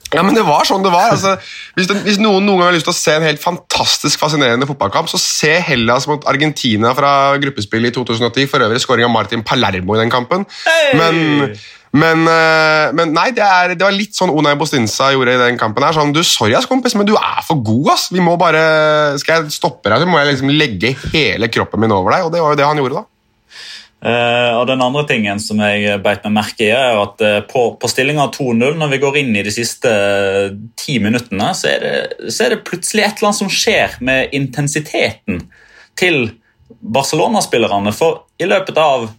Ja, 0.10 0.24
men 0.26 0.34
det 0.34 0.42
var 0.46 0.66
sånn 0.66 0.82
det 0.82 0.90
var. 0.90 1.12
Altså, 1.14 1.36
hvis, 1.78 1.90
det, 1.90 2.00
hvis, 2.06 2.18
noen 2.22 2.46
noen 2.46 2.64
gang 2.64 2.72
har 2.72 2.78
lyst 2.78 2.88
til 2.90 2.96
å 2.96 2.98
se 2.98 3.14
en 3.14 3.26
helt 3.28 3.42
fantastisk 3.42 4.22
fascinerende 4.22 4.66
fotballkamp, 4.70 5.10
så 5.12 5.20
se 5.22 5.52
Hellas 5.68 6.08
mot 6.10 6.26
Argentina 6.30 6.96
fra 6.98 7.12
gruppespillet 7.42 7.94
i 7.94 7.98
2010. 7.98 8.50
For 8.50 8.66
øvrig 8.66 8.82
skåring 8.82 9.06
av 9.06 9.14
Martin 9.14 9.46
Palermo 9.46 9.98
i 9.98 10.02
den 10.02 10.14
kampen. 10.14 10.48
Hey! 10.66 10.98
Men 10.98 11.54
men, 11.92 12.26
eh, 12.30 12.92
men, 12.94 13.14
nei, 13.16 13.30
det, 13.34 13.42
er, 13.42 13.74
det, 13.74 13.82
var 13.82 13.96
litt 13.96 14.14
sånn 14.18 14.30
Onay 14.30 14.58
Bostinsa 14.60 15.10
gjorde 15.16 15.34
i 15.34 15.42
den 15.42 15.58
kampen. 15.58 15.86
her, 15.86 15.96
sånn, 15.98 16.14
du, 16.14 16.22
Sorry, 16.26 16.54
ass, 16.58 16.70
kompis, 16.70 16.94
men 16.98 17.08
du 17.10 17.16
er 17.18 17.40
for 17.46 17.62
god. 17.66 17.94
ass. 17.96 18.10
Vi 18.14 18.22
må 18.22 18.36
bare, 18.38 19.18
Skal 19.22 19.44
jeg 19.44 19.56
stoppe 19.56 19.90
deg, 19.90 20.04
så 20.04 20.10
må 20.10 20.20
jeg 20.22 20.36
liksom 20.36 20.54
legge 20.54 20.94
hele 21.14 21.50
kroppen 21.50 21.82
min 21.82 21.96
over 21.96 22.14
deg. 22.14 22.28
Og 22.28 22.36
det 22.36 22.44
var 22.44 22.54
jo 22.54 22.60
det 22.60 22.68
han 22.70 22.82
gjorde, 22.84 23.02
da. 23.02 23.10
Uh, 24.00 24.56
og 24.62 24.70
Den 24.70 24.80
andre 24.80 25.02
tingen 25.10 25.42
som 25.44 25.60
jeg 25.60 25.98
beit 26.06 26.24
meg 26.24 26.38
merke 26.38 26.70
i, 26.70 26.72
er 26.72 27.02
at 27.02 27.20
uh, 27.20 27.42
på, 27.50 27.66
på 27.82 27.90
stillinga 27.92 28.30
2-0, 28.32 28.78
når 28.80 28.94
vi 28.94 29.00
går 29.02 29.18
inn 29.20 29.34
i 29.36 29.44
de 29.44 29.52
siste 29.52 29.92
ti 30.80 31.02
minuttene, 31.04 31.50
så 31.58 31.74
er, 31.74 31.84
det, 31.84 32.30
så 32.32 32.46
er, 32.46 32.56
det, 32.56 32.64
plutselig 32.70 33.04
et 33.04 33.20
eller 33.20 33.32
annet 33.32 33.42
som 33.42 33.52
skjer 33.52 33.98
med 34.06 34.38
intensiteten 34.38 35.42
til 36.00 36.30
Barcelona-spillerne. 36.80 37.92
For 37.98 38.24
i 38.40 38.48
løpet 38.48 38.80
av 38.80 39.10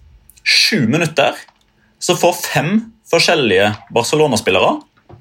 sju 0.40 0.86
minutter 0.88 1.36
så 2.00 2.16
får 2.18 2.38
fem 2.40 2.72
forskjellige 3.10 3.70
Barcelona-spillere 3.94 4.78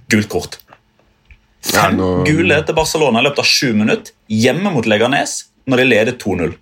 gult 0.10 0.30
kort. 0.32 0.58
Fem 1.66 1.76
ja, 1.76 1.98
nå... 1.98 2.10
gule 2.28 2.62
til 2.66 2.78
Barcelona 2.78 3.22
i 3.22 3.28
løpet 3.28 3.44
av 3.44 3.50
sju 3.50 3.74
minutter 3.76 4.16
hjemme 4.32 4.72
mot 4.74 4.88
Leganes 4.88 5.42
når 5.70 5.84
de 5.84 5.88
leder 5.90 6.18
2-0. 6.22 6.56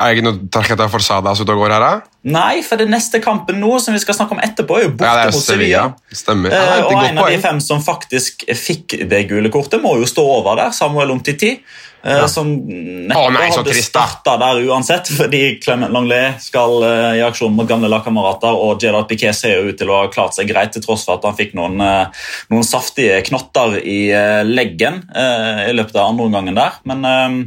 Er 0.00 0.10
det 0.10 0.16
ikke 0.16 0.26
noe 0.26 0.48
Tarjeta 0.52 0.88
Forsadas 0.90 1.42
ute 1.42 1.54
og 1.54 1.60
går 1.62 1.76
her, 1.76 1.84
da? 1.84 2.13
Nei, 2.24 2.62
for 2.64 2.80
det 2.80 2.86
neste 2.88 3.20
kampen 3.20 3.58
nå 3.60 3.74
som 3.84 3.92
vi 3.92 4.00
skal 4.00 4.16
snakke 4.16 4.32
om 4.36 4.40
etterpå, 4.44 4.78
er 4.80 4.86
jo 4.86 4.92
borte 4.96 5.10
Ja, 5.10 5.26
er 5.28 5.34
mot 5.34 5.44
Sevilla. 5.44 5.86
Stemmer. 6.12 6.54
Eh, 6.56 6.68
Ja, 6.78 6.84
og 6.88 7.00
en 7.04 7.18
av 7.20 7.28
de 7.28 7.40
fem 7.42 7.60
som 7.60 7.82
faktisk 7.84 8.46
fikk 8.56 8.96
det 9.10 9.26
gule 9.28 9.52
kortet, 9.52 9.82
må 9.84 9.98
jo 10.00 10.08
stå 10.08 10.24
over 10.40 10.56
der. 10.56 10.72
Samuel 10.72 11.12
Umtiti. 11.12 11.58
Ja. 12.04 12.26
Som 12.28 12.50
neppe 12.68 13.30
nei, 13.32 13.46
hadde 13.48 13.72
starta 13.80 14.34
der 14.36 14.58
uansett, 14.68 15.08
fordi 15.18 15.54
Clement 15.64 15.88
Langlais 15.92 16.36
skal 16.50 16.82
eh, 16.84 17.14
i 17.16 17.22
aksjon 17.24 17.54
mot 17.56 17.64
gamle 17.68 17.88
lagkamerater, 17.88 18.52
og 18.52 18.82
Jedad 18.84 19.08
Piquet 19.08 19.32
ser 19.32 19.54
jo 19.56 19.70
ut 19.72 19.78
til 19.80 19.88
å 19.88 20.02
ha 20.02 20.10
klart 20.12 20.36
seg 20.36 20.50
greit, 20.50 20.74
til 20.74 20.84
tross 20.84 21.06
for 21.08 21.16
at 21.16 21.24
han 21.24 21.38
fikk 21.38 21.54
noen, 21.56 21.80
eh, 21.80 22.26
noen 22.52 22.66
saftige 22.68 23.22
knotter 23.24 23.78
i 23.80 24.10
eh, 24.12 24.42
leggen 24.44 25.00
eh, 25.16 25.70
i 25.70 25.72
løpet 25.72 25.96
av 25.96 26.10
andre 26.10 26.28
omgangen 26.28 26.60
der. 26.60 26.76
Men 26.84 27.08
eh, 27.08 27.38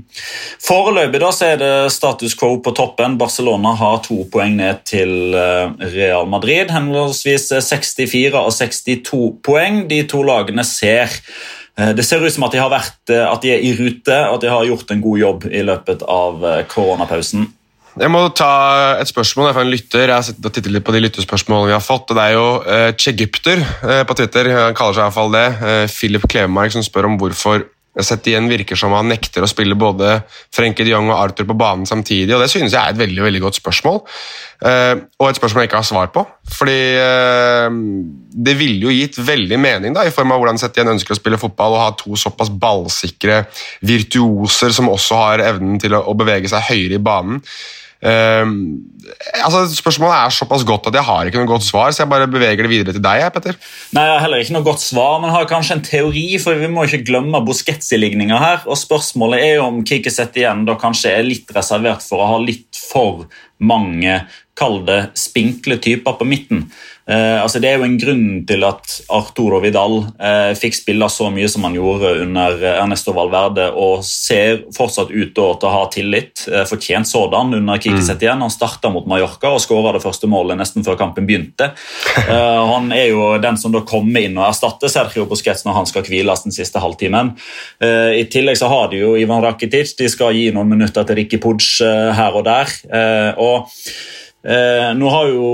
foreløpig 0.66 1.22
da 1.22 1.30
så 1.38 1.52
er 1.52 1.62
det 1.62 1.72
status 1.94 2.34
quo 2.34 2.56
på 2.66 2.74
toppen. 2.82 3.20
Barcelona 3.22 3.76
har 3.78 4.02
to 4.10 4.24
poeng 4.34 4.58
ned 4.58 4.67
til 4.88 5.36
eh, 5.38 5.76
Real 5.94 6.28
Madrid. 6.30 6.72
Henholdsvis 6.74 7.50
64 7.52 8.34
og 8.40 8.52
62 8.54 9.22
poeng. 9.46 9.86
De 9.90 10.02
to 10.10 10.24
lagene 10.28 10.66
ser 10.68 11.12
eh, 11.12 11.94
det 11.98 12.06
ser 12.08 12.24
ut 12.24 12.34
som 12.34 12.48
at 12.48 12.56
de, 12.56 12.64
vært, 12.74 13.04
eh, 13.14 13.26
at 13.28 13.46
de 13.46 13.54
er 13.56 13.64
i 13.66 13.76
rute, 13.78 14.18
at 14.18 14.42
de 14.44 14.52
har 14.52 14.68
gjort 14.70 14.92
en 14.94 15.06
god 15.06 15.24
jobb 15.24 15.48
i 15.52 15.64
løpet 15.68 16.04
av 16.08 16.44
eh, 16.46 16.66
koronapausen. 16.72 17.48
Jeg 17.98 18.14
må 18.14 18.20
ta 18.38 18.52
et 19.02 19.10
spørsmål 19.10 19.54
fra 19.56 19.64
en 19.66 19.72
lytter. 19.72 20.06
Jeg 20.06 20.14
har 20.14 20.52
tittet 20.52 20.70
litt 20.70 20.86
på 20.86 20.94
de 20.94 21.02
lyttespørsmålene 21.02 21.72
vi 21.72 21.76
har 21.76 21.84
fått. 21.84 22.12
og 22.12 22.20
Det 22.20 22.26
er 22.26 22.36
jo 22.36 22.46
uh, 22.62 22.90
Chegypter 22.94 23.64
eh, 23.64 24.04
på 24.06 24.18
Twitter, 24.20 24.52
han 24.54 24.78
kaller 24.78 24.98
seg 24.98 25.02
i 25.02 25.06
hvert 25.08 25.18
fall 25.18 25.34
det. 25.34 25.48
Eh, 25.72 25.86
Philip 25.90 26.28
Klevemark 26.30 26.76
som 26.76 26.86
spør 26.86 27.10
om 27.10 27.18
hvorfor 27.22 27.66
Sett 28.06 28.28
igjen 28.30 28.50
virker 28.50 28.78
som 28.78 28.94
han 28.94 29.08
nekter 29.10 29.42
å 29.42 29.50
spille 29.50 29.78
både 29.78 30.20
Frenkie 30.54 30.86
de 30.86 30.92
Jong 30.92 31.10
og 31.10 31.18
Arthur 31.18 31.48
på 31.50 31.56
banen 31.58 31.88
samtidig. 31.90 32.36
og 32.36 32.44
Det 32.44 32.52
synes 32.52 32.76
jeg 32.76 32.78
er 32.78 32.94
et 32.94 33.00
veldig 33.00 33.24
veldig 33.26 33.42
godt 33.42 33.58
spørsmål. 33.58 34.02
Eh, 34.70 34.94
og 35.18 35.30
et 35.30 35.40
spørsmål 35.40 35.64
jeg 35.64 35.72
ikke 35.72 35.82
har 35.82 35.90
svar 35.90 36.12
på. 36.14 36.24
Fordi 36.60 36.78
eh, 37.02 37.80
det 38.48 38.56
ville 38.60 38.86
jo 38.86 38.94
gitt 38.94 39.18
veldig 39.18 39.60
mening 39.62 39.98
da, 39.98 40.06
i 40.06 40.14
form 40.14 40.36
av 40.36 40.42
hvordan 40.42 40.62
Setien 40.62 40.94
ønsker 40.94 41.16
å 41.16 41.20
spille 41.20 41.42
fotball 41.42 41.78
og 41.78 41.84
ha 41.84 41.90
to 41.98 42.20
såpass 42.20 42.54
ballsikre 42.54 43.44
virtuoser 43.86 44.76
som 44.78 44.94
også 44.94 45.24
har 45.24 45.46
evnen 45.54 45.82
til 45.82 45.98
å 45.98 46.18
bevege 46.18 46.54
seg 46.54 46.70
høyere 46.70 47.00
i 47.00 47.04
banen. 47.04 47.42
Eh, 47.98 48.50
altså 49.42 49.64
Spørsmålet 49.74 50.16
er 50.18 50.36
såpass 50.36 50.66
godt 50.68 50.90
at 50.92 50.98
jeg 51.00 51.08
har 51.08 51.28
ikke 51.28 51.42
noe 51.42 51.50
godt 51.50 51.66
svar, 51.66 51.90
så 51.92 52.04
jeg 52.04 52.12
bare 52.12 52.30
beveger 52.30 52.68
det 52.68 52.72
videre 52.72 52.96
til 52.96 53.04
deg. 53.04 53.26
Petter. 53.34 53.58
Nei, 53.96 54.04
Jeg 54.06 54.14
har 54.14 54.26
heller 54.26 54.44
ikke 54.44 54.58
noe 54.58 54.68
godt 54.68 54.84
svar, 54.84 55.20
men 55.24 55.34
har 55.34 55.50
kanskje 55.50 55.78
en 55.78 55.86
teori. 55.86 56.28
for 56.44 56.56
Vi 56.56 56.72
må 56.72 56.86
ikke 56.86 57.06
glemme 57.08 57.44
Busquets-ligninga 57.46 58.38
her. 58.42 58.60
og 58.68 58.78
Spørsmålet 58.78 59.44
er 59.44 59.56
jo 59.58 59.68
om 59.68 59.84
Kiki 59.84 60.10
igjen 60.10 60.66
da 60.66 60.76
kanskje 60.76 61.16
er 61.18 61.24
litt 61.24 61.50
reservert 61.56 62.04
for 62.06 62.22
å 62.22 62.32
ha 62.34 62.38
litt 62.44 62.76
for 62.78 63.28
mange 63.60 64.22
kall 64.58 64.84
det 64.86 65.12
spinkle 65.18 65.78
typer 65.82 66.18
på 66.18 66.26
midten. 66.26 66.68
Eh, 67.08 67.42
altså 67.42 67.62
Det 67.64 67.70
er 67.70 67.78
jo 67.80 67.86
en 67.88 67.98
grunn 68.00 68.26
til 68.48 68.64
at 68.68 68.98
Arturo 69.16 69.62
Vidal 69.64 70.02
eh, 70.20 70.52
fikk 70.60 70.76
spille 70.76 71.08
så 71.12 71.30
mye 71.32 71.48
som 71.52 71.64
han 71.64 71.78
gjorde 71.78 72.12
under 72.26 72.58
eh, 72.60 72.80
Ernesto 72.82 73.14
Valverde, 73.16 73.70
og 73.72 74.04
ser 74.06 74.66
fortsatt 74.76 75.14
ut 75.14 75.32
til 75.38 75.44
å 75.56 75.72
ha 75.72 75.86
tillit, 75.94 76.44
eh, 76.52 76.66
fortjent 76.68 77.08
sådan, 77.08 77.56
under 77.56 77.80
Kiki 77.80 78.04
Setien. 78.04 78.44
Han 78.44 78.52
starta 78.52 78.92
mot 78.92 79.08
Mallorca 79.08 79.54
og 79.56 79.64
skåra 79.64 79.96
det 79.96 80.04
første 80.04 80.28
målet 80.28 80.60
nesten 80.60 80.84
før 80.88 81.00
kampen 81.00 81.28
begynte. 81.30 81.72
Eh, 82.28 82.62
han 82.68 82.90
er 82.92 83.12
jo 83.14 83.38
den 83.40 83.56
som 83.60 83.72
da 83.72 83.80
kommer 83.88 84.26
inn 84.26 84.36
og 84.36 84.48
erstatter 84.50 84.90
Sergio 84.92 85.24
Busquets 85.30 85.64
når 85.64 85.78
han 85.78 85.88
skal 85.88 86.04
hviles 86.04 86.42
den 86.44 86.54
siste 86.56 86.82
halvtimen. 86.82 87.30
Eh, 87.84 88.18
I 88.20 88.26
tillegg 88.32 88.58
så 88.60 88.68
har 88.72 88.90
de 88.92 89.00
jo 89.00 89.14
Ivan 89.20 89.44
Rakitic, 89.46 89.94
de 89.96 90.10
skal 90.12 90.36
gi 90.36 90.50
noen 90.56 90.68
minutter 90.74 91.08
til 91.08 91.22
Ricky 91.22 91.40
Pudge 91.40 91.88
her 92.18 92.36
og 92.36 92.44
der. 92.50 92.74
Eh, 92.92 93.32
og 93.40 93.72
Eh, 94.48 94.94
nå 94.96 95.10
har 95.12 95.28
jo 95.28 95.48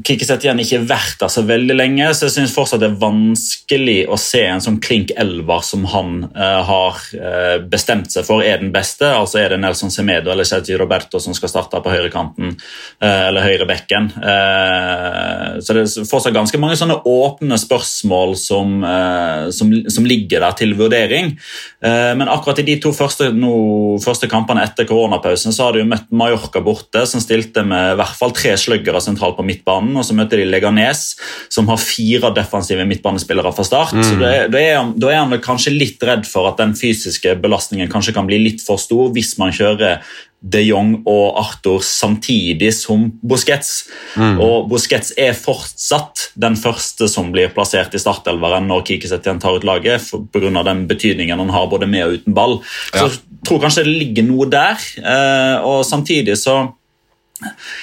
Kiki 0.00 0.24
igjen 0.24 0.60
ikke 0.62 0.80
vært 0.88 1.20
der 1.20 1.30
så 1.32 1.42
veldig 1.44 1.74
lenge, 1.76 2.06
så 2.16 2.26
jeg 2.26 2.34
syns 2.36 2.54
fortsatt 2.54 2.80
det 2.80 2.88
er 2.88 3.00
vanskelig 3.00 3.96
å 4.08 4.16
se 4.20 4.40
en 4.46 4.62
sånn 4.64 4.78
klink 4.82 5.12
elver 5.20 5.64
som 5.66 5.84
han 5.92 6.14
uh, 6.32 6.60
har 6.66 7.00
eh, 7.18 7.56
bestemt 7.68 8.12
seg 8.14 8.24
for 8.26 8.44
er 8.46 8.62
den 8.62 8.72
beste. 8.74 9.08
Altså 9.10 9.42
Er 9.42 9.52
det 9.52 9.60
Nelson 9.60 9.92
Semedo 9.92 10.32
eller 10.32 10.48
Sergio 10.48 10.78
Roberto 10.80 11.20
som 11.22 11.36
skal 11.36 11.50
starte 11.52 11.82
på 11.82 11.92
høyrekanten 11.92 12.54
uh, 12.54 13.28
eller 13.28 13.44
høyrebekken? 13.44 14.08
Uh, 14.16 15.60
så 15.60 15.76
det 15.76 15.84
er 15.84 16.08
fortsatt 16.08 16.36
ganske 16.36 16.60
mange 16.62 16.78
sånne 16.80 17.00
åpne 17.08 17.58
spørsmål 17.60 18.36
som, 18.40 18.78
uh, 18.86 19.50
som, 19.54 19.74
som 19.92 20.08
ligger 20.08 20.46
der 20.46 20.56
til 20.58 20.76
vurdering. 20.78 21.34
Men 21.82 22.30
akkurat 22.30 22.60
i 22.62 22.64
de 22.66 22.76
to 22.80 22.92
første, 22.94 23.28
no, 23.34 23.98
første 24.02 24.28
kampene 24.30 24.62
etter 24.64 24.86
koronapausen 24.86 25.54
så 25.54 25.66
har 25.66 25.74
de 25.74 25.82
jo 25.82 25.88
møtt 25.90 26.06
Mallorca 26.14 26.62
borte, 26.62 27.02
som 27.10 27.22
stilte 27.22 27.64
med 27.66 27.94
i 27.94 27.98
hvert 27.98 28.18
fall 28.18 28.34
tre 28.36 28.54
sluggere 28.60 29.02
sentralt 29.02 29.36
på 29.38 29.46
midtbanen. 29.46 29.81
Og 29.96 30.06
så 30.06 30.14
møter 30.16 30.42
de 30.42 30.48
Leganes, 30.48 31.04
som 31.52 31.68
har 31.72 31.80
fire 31.82 32.32
defensive 32.36 32.86
midtbanespillere 32.88 33.52
fra 33.56 33.66
start. 33.66 33.94
Så 33.98 34.16
det, 34.20 34.34
da, 34.54 34.58
er 34.62 34.92
da 34.96 35.12
er 35.12 35.22
han 35.24 35.38
kanskje 35.42 35.74
litt 35.74 36.02
redd 36.06 36.26
for 36.28 36.50
at 36.50 36.60
den 36.62 36.76
fysiske 36.78 37.36
belastningen 37.42 37.90
kanskje 37.92 38.14
kan 38.16 38.28
bli 38.28 38.38
litt 38.42 38.62
for 38.64 38.80
stor 38.80 39.10
hvis 39.16 39.34
man 39.42 39.54
kjører 39.54 40.02
de 40.42 40.58
Jong 40.66 41.04
og 41.06 41.36
Arthur 41.38 41.78
samtidig 41.86 42.72
som 42.74 43.04
Busquets. 43.22 43.84
Og 44.18 44.66
Busquets 44.72 45.12
er 45.16 45.36
fortsatt 45.38 46.32
den 46.34 46.56
første 46.58 47.06
som 47.10 47.30
blir 47.34 47.52
plassert 47.54 47.94
i 47.94 48.00
startelveren 48.02 48.66
når 48.66 48.82
Kiki 48.88 49.10
Setien 49.10 49.38
tar 49.42 49.60
ut 49.60 49.66
laget, 49.68 50.02
pga. 50.34 50.64
den 50.66 50.86
betydningen 50.90 51.38
han 51.38 51.54
har 51.54 51.70
både 51.70 51.86
med 51.86 52.06
og 52.08 52.18
uten 52.18 52.34
ball. 52.34 52.58
Så 52.90 53.06
jeg 53.06 53.20
tror 53.46 53.62
kanskje 53.62 53.86
det 53.86 53.94
ligger 54.02 54.26
noe 54.26 54.48
der. 54.50 54.82
eh, 54.98 55.62
Og 55.62 55.84
samtidig 55.86 56.34
så 56.38 56.72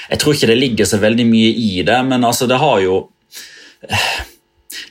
Jeg 0.10 0.22
tror 0.22 0.36
ikke 0.36 0.50
det 0.52 0.60
ligger 0.60 0.90
så 0.90 1.00
veldig 1.02 1.28
mye 1.30 1.54
i 1.54 1.72
det, 1.88 2.00
men 2.08 2.28
altså 2.28 2.50
det 2.50 2.60
har 2.62 2.84
jo 2.84 3.00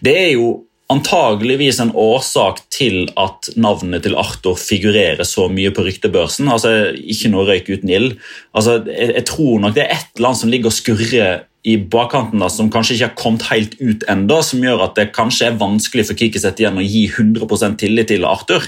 Det 0.00 0.14
er 0.16 0.30
jo 0.32 0.68
antageligvis 0.88 1.80
en 1.82 1.90
årsak 1.92 2.62
til 2.72 3.10
at 3.20 3.50
navnet 3.60 4.06
til 4.06 4.16
Arthur 4.16 4.56
figurerer 4.56 5.26
så 5.28 5.48
mye 5.52 5.72
på 5.74 5.84
ryktebørsen. 5.84 6.48
Altså, 6.48 6.94
Ikke 6.96 7.28
noe 7.32 7.44
røyk 7.50 7.68
uten 7.68 7.92
ild. 7.92 8.14
Altså, 8.56 8.78
jeg, 8.88 9.12
jeg 9.18 9.26
tror 9.28 9.60
nok 9.60 9.76
det 9.76 9.84
er 9.84 9.98
et 9.98 10.16
eller 10.16 10.30
annet 10.30 10.40
som 10.40 10.52
ligger 10.54 10.72
og 10.72 10.78
skurrer 10.78 11.44
i 11.68 11.76
bakkanten 11.92 12.40
da, 12.40 12.48
som 12.52 12.70
kanskje 12.72 12.96
ikke 12.96 13.08
har 13.10 13.16
kommet 13.18 13.44
helt 13.50 13.74
ut 13.80 14.04
enda, 14.08 14.40
som 14.46 14.62
gjør 14.64 14.86
at 14.86 14.96
det 14.96 15.08
kanskje 15.16 15.50
er 15.50 15.58
vanskelig 15.60 16.06
for 16.08 16.18
Kikiset 16.18 16.62
igjen 16.62 16.80
å 16.80 16.84
gi 16.84 17.04
100% 17.10 17.78
tillit 17.82 18.08
til 18.12 18.24
Arthur. 18.28 18.64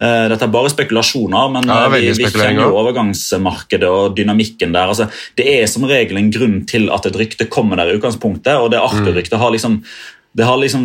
Eh, 0.00 0.24
Dette 0.32 0.46
er 0.46 0.54
bare 0.54 0.72
spekulasjoner, 0.72 1.50
men 1.54 1.68
Ja, 1.68 1.80
eh, 1.86 1.96
vi, 1.96 2.12
vi 2.16 2.30
kjenner 2.32 2.68
jo 2.68 2.78
overgangsmarkedet 2.80 3.90
og 3.92 4.16
dynamikken 4.16 4.72
der. 4.76 4.94
Altså, 4.94 5.10
det 5.36 5.48
er 5.58 5.66
som 5.70 5.84
regel 5.88 6.20
en 6.20 6.32
grunn 6.32 6.62
til 6.68 6.88
at 6.94 7.08
et 7.10 7.18
rykte 7.20 7.48
kommer 7.52 7.80
der 7.80 7.92
i 7.92 7.98
utgangspunktet, 7.98 8.54
og 8.56 8.72
det 8.72 8.80
Arthur-ryktet 8.80 9.40
har 9.40 9.52
liksom 9.54 9.82
det 10.38 10.44
har 10.46 10.58
liksom 10.60 10.84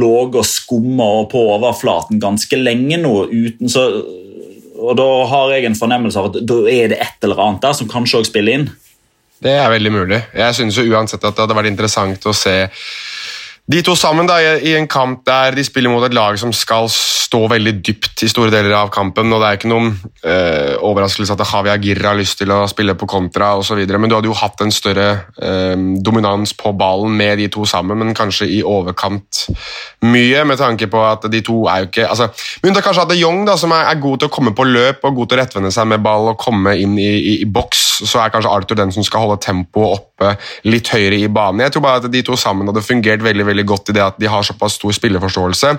ligget 0.00 0.40
og 0.40 0.46
skumma 0.48 1.08
på 1.30 1.40
overflaten 1.52 2.18
ganske 2.18 2.58
lenge 2.58 2.96
nå. 2.98 3.12
uten 3.30 3.70
så 3.70 3.84
og 4.74 4.96
Da 4.98 5.04
har 5.30 5.52
jeg 5.54 5.68
en 5.68 5.76
fornemmelse 5.78 6.20
av 6.20 6.30
at 6.30 6.40
da 6.44 6.56
er 6.68 6.90
det 6.92 6.98
et 7.00 7.22
eller 7.24 7.40
annet 7.40 7.62
der 7.62 7.76
som 7.78 7.88
kanskje 7.88 8.20
også 8.20 8.32
spiller 8.32 8.58
inn. 8.58 8.66
Det 9.44 9.52
er 9.52 9.68
veldig 9.68 9.92
mulig. 9.92 10.20
Jeg 10.32 10.56
synes 10.56 10.78
jo 10.78 10.86
uansett 10.94 11.24
at 11.24 11.34
det 11.36 11.44
hadde 11.44 11.56
vært 11.58 11.68
interessant 11.68 12.30
å 12.30 12.32
se 12.32 12.54
de 13.64 13.80
to 13.80 13.94
sammen 13.96 14.26
da, 14.28 14.36
i 14.60 14.74
en 14.76 14.86
kamp 14.90 15.22
der 15.24 15.54
de 15.56 15.62
spiller 15.64 15.88
mot 15.88 16.04
et 16.04 16.12
lag 16.12 16.36
som 16.36 16.50
skal 16.52 16.84
stå 16.92 17.46
veldig 17.48 17.72
dypt 17.80 18.22
i 18.26 18.28
store 18.28 18.52
deler 18.52 18.74
av 18.76 18.90
kampen. 18.92 19.32
og 19.32 19.40
Det 19.40 19.48
er 19.48 19.56
ikke 19.58 19.70
noen 19.70 19.88
eh, 20.20 20.74
overraskelse 20.84 21.32
at 21.32 21.44
Havi 21.48 21.72
Agirre 21.72 22.10
har 22.10 22.18
lyst 22.18 22.36
til 22.42 22.52
å 22.52 22.60
spille 22.68 22.92
på 22.98 23.08
kontra 23.08 23.54
osv., 23.56 23.80
men 23.88 24.10
du 24.10 24.18
hadde 24.18 24.28
jo 24.28 24.36
hatt 24.36 24.60
en 24.60 24.74
større 24.74 25.08
eh, 25.40 25.72
dominans 26.04 26.52
på 26.60 26.74
ballen 26.76 27.16
med 27.16 27.40
de 27.40 27.48
to 27.56 27.64
sammen, 27.68 27.98
men 28.02 28.12
kanskje 28.16 28.50
i 28.52 28.60
overkant 28.60 29.46
mye, 30.04 30.44
med 30.44 30.60
tanke 30.60 30.90
på 30.92 31.00
at 31.08 31.24
de 31.32 31.40
to 31.44 31.62
er 31.72 31.86
jo 31.86 31.88
ikke 31.88 32.08
altså, 32.10 32.28
Men 32.60 32.74
det 32.74 32.82
er 32.82 32.88
kanskje 32.90 33.06
at 33.08 33.14
de 33.14 33.20
Jong, 33.24 33.46
da, 33.48 33.56
som 33.56 33.72
er, 33.72 33.88
er 33.88 34.02
god 34.02 34.20
til 34.20 34.28
å 34.28 34.34
komme 34.34 34.52
på 34.52 34.68
løp 34.68 35.08
og 35.08 35.16
god 35.22 35.30
til 35.30 35.38
å 35.38 35.40
rettvende 35.40 35.72
seg 35.72 35.88
med 35.88 36.04
ball 36.04 36.34
og 36.34 36.40
komme 36.42 36.76
inn 36.76 36.98
i, 37.00 37.10
i, 37.16 37.34
i 37.40 37.48
boks, 37.48 37.86
så 38.04 38.20
er 38.20 38.34
kanskje 38.34 38.52
Arthur 38.52 38.76
den 38.82 38.92
som 38.92 39.06
skal 39.06 39.24
holde 39.24 39.40
tempoet 39.40 39.96
oppe 40.24 40.70
litt 40.70 40.92
høyere 40.92 41.18
i 41.20 41.28
banen. 41.32 41.64
Jeg 41.64 41.74
tror 41.74 41.84
bare 41.84 42.02
at 42.02 42.12
de 42.12 42.22
to 42.24 42.38
sammen 42.40 42.68
hadde 42.70 42.84
fungert 42.84 43.24
veldig 43.24 43.50
veldig 43.50 43.66
godt 43.68 43.92
i 43.92 43.98
det 43.98 44.04
at 44.04 44.20
de 44.20 44.30
har 44.30 44.46
såpass 44.46 44.78
stor 44.80 44.94
spilleforståelse, 44.96 45.76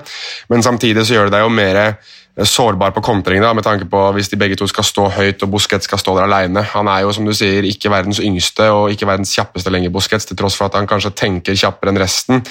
men 0.51 0.63
samtidig 0.63 1.05
så 1.05 1.17
gjør 1.17 1.29
det 1.29 1.37
deg 1.37 1.45
jo 1.45 1.55
mer 1.55 1.81
eh, 1.81 1.97
sårbar 2.35 2.91
på 2.91 3.03
kontring 3.03 3.39
da, 3.39 3.53
med 3.55 3.63
tanke 3.63 3.87
på 3.87 3.99
hvis 4.15 4.27
de 4.31 4.39
begge 4.39 4.57
to 4.59 4.67
skal 4.67 4.83
stå 4.83 5.05
høyt 5.15 5.43
og 5.45 5.53
Busquets 5.53 5.87
skal 5.87 6.01
stå 6.01 6.17
der 6.17 6.27
alene. 6.27 6.65
Han 6.73 6.89
er 6.91 7.05
jo 7.05 7.13
som 7.15 7.27
du 7.27 7.31
sier, 7.35 7.63
ikke 7.63 7.91
verdens 7.93 8.19
yngste 8.19 8.67
og 8.75 8.91
ikke 8.91 9.07
verdens 9.07 9.31
kjappeste 9.37 9.71
lenger, 9.71 9.93
Busquets, 9.95 10.27
til 10.27 10.37
tross 10.39 10.57
for 10.59 10.67
at 10.67 10.75
han 10.75 10.89
kanskje 10.89 11.13
tenker 11.15 11.55
kjappere 11.55 11.93
enn 11.93 12.01
resten. 12.01 12.43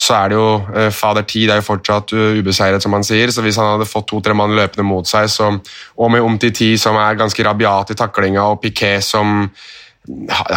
Så 0.00 0.16
er 0.16 0.32
det 0.32 0.40
jo 0.40 0.48
eh, 0.72 0.88
fader 0.94 1.28
tid 1.28 1.52
er 1.52 1.60
jo 1.60 1.68
fortsatt 1.68 2.16
uh, 2.16 2.40
ubeseiret, 2.40 2.82
som 2.82 2.96
han 2.96 3.04
sier, 3.04 3.32
så 3.32 3.44
hvis 3.44 3.60
han 3.60 3.74
hadde 3.74 3.88
fått 3.90 4.08
to-tre 4.08 4.36
mann 4.36 4.56
løpende 4.56 4.88
mot 4.88 5.08
seg, 5.08 5.28
så, 5.28 5.52
og 5.52 6.12
med 6.12 6.24
Omtiti 6.24 6.72
som 6.80 6.96
er 7.00 7.18
ganske 7.20 7.44
rabiat 7.44 7.92
i 7.92 7.98
taklinga, 7.98 8.48
og 8.54 8.62
Piquet 8.64 9.04
som 9.04 9.50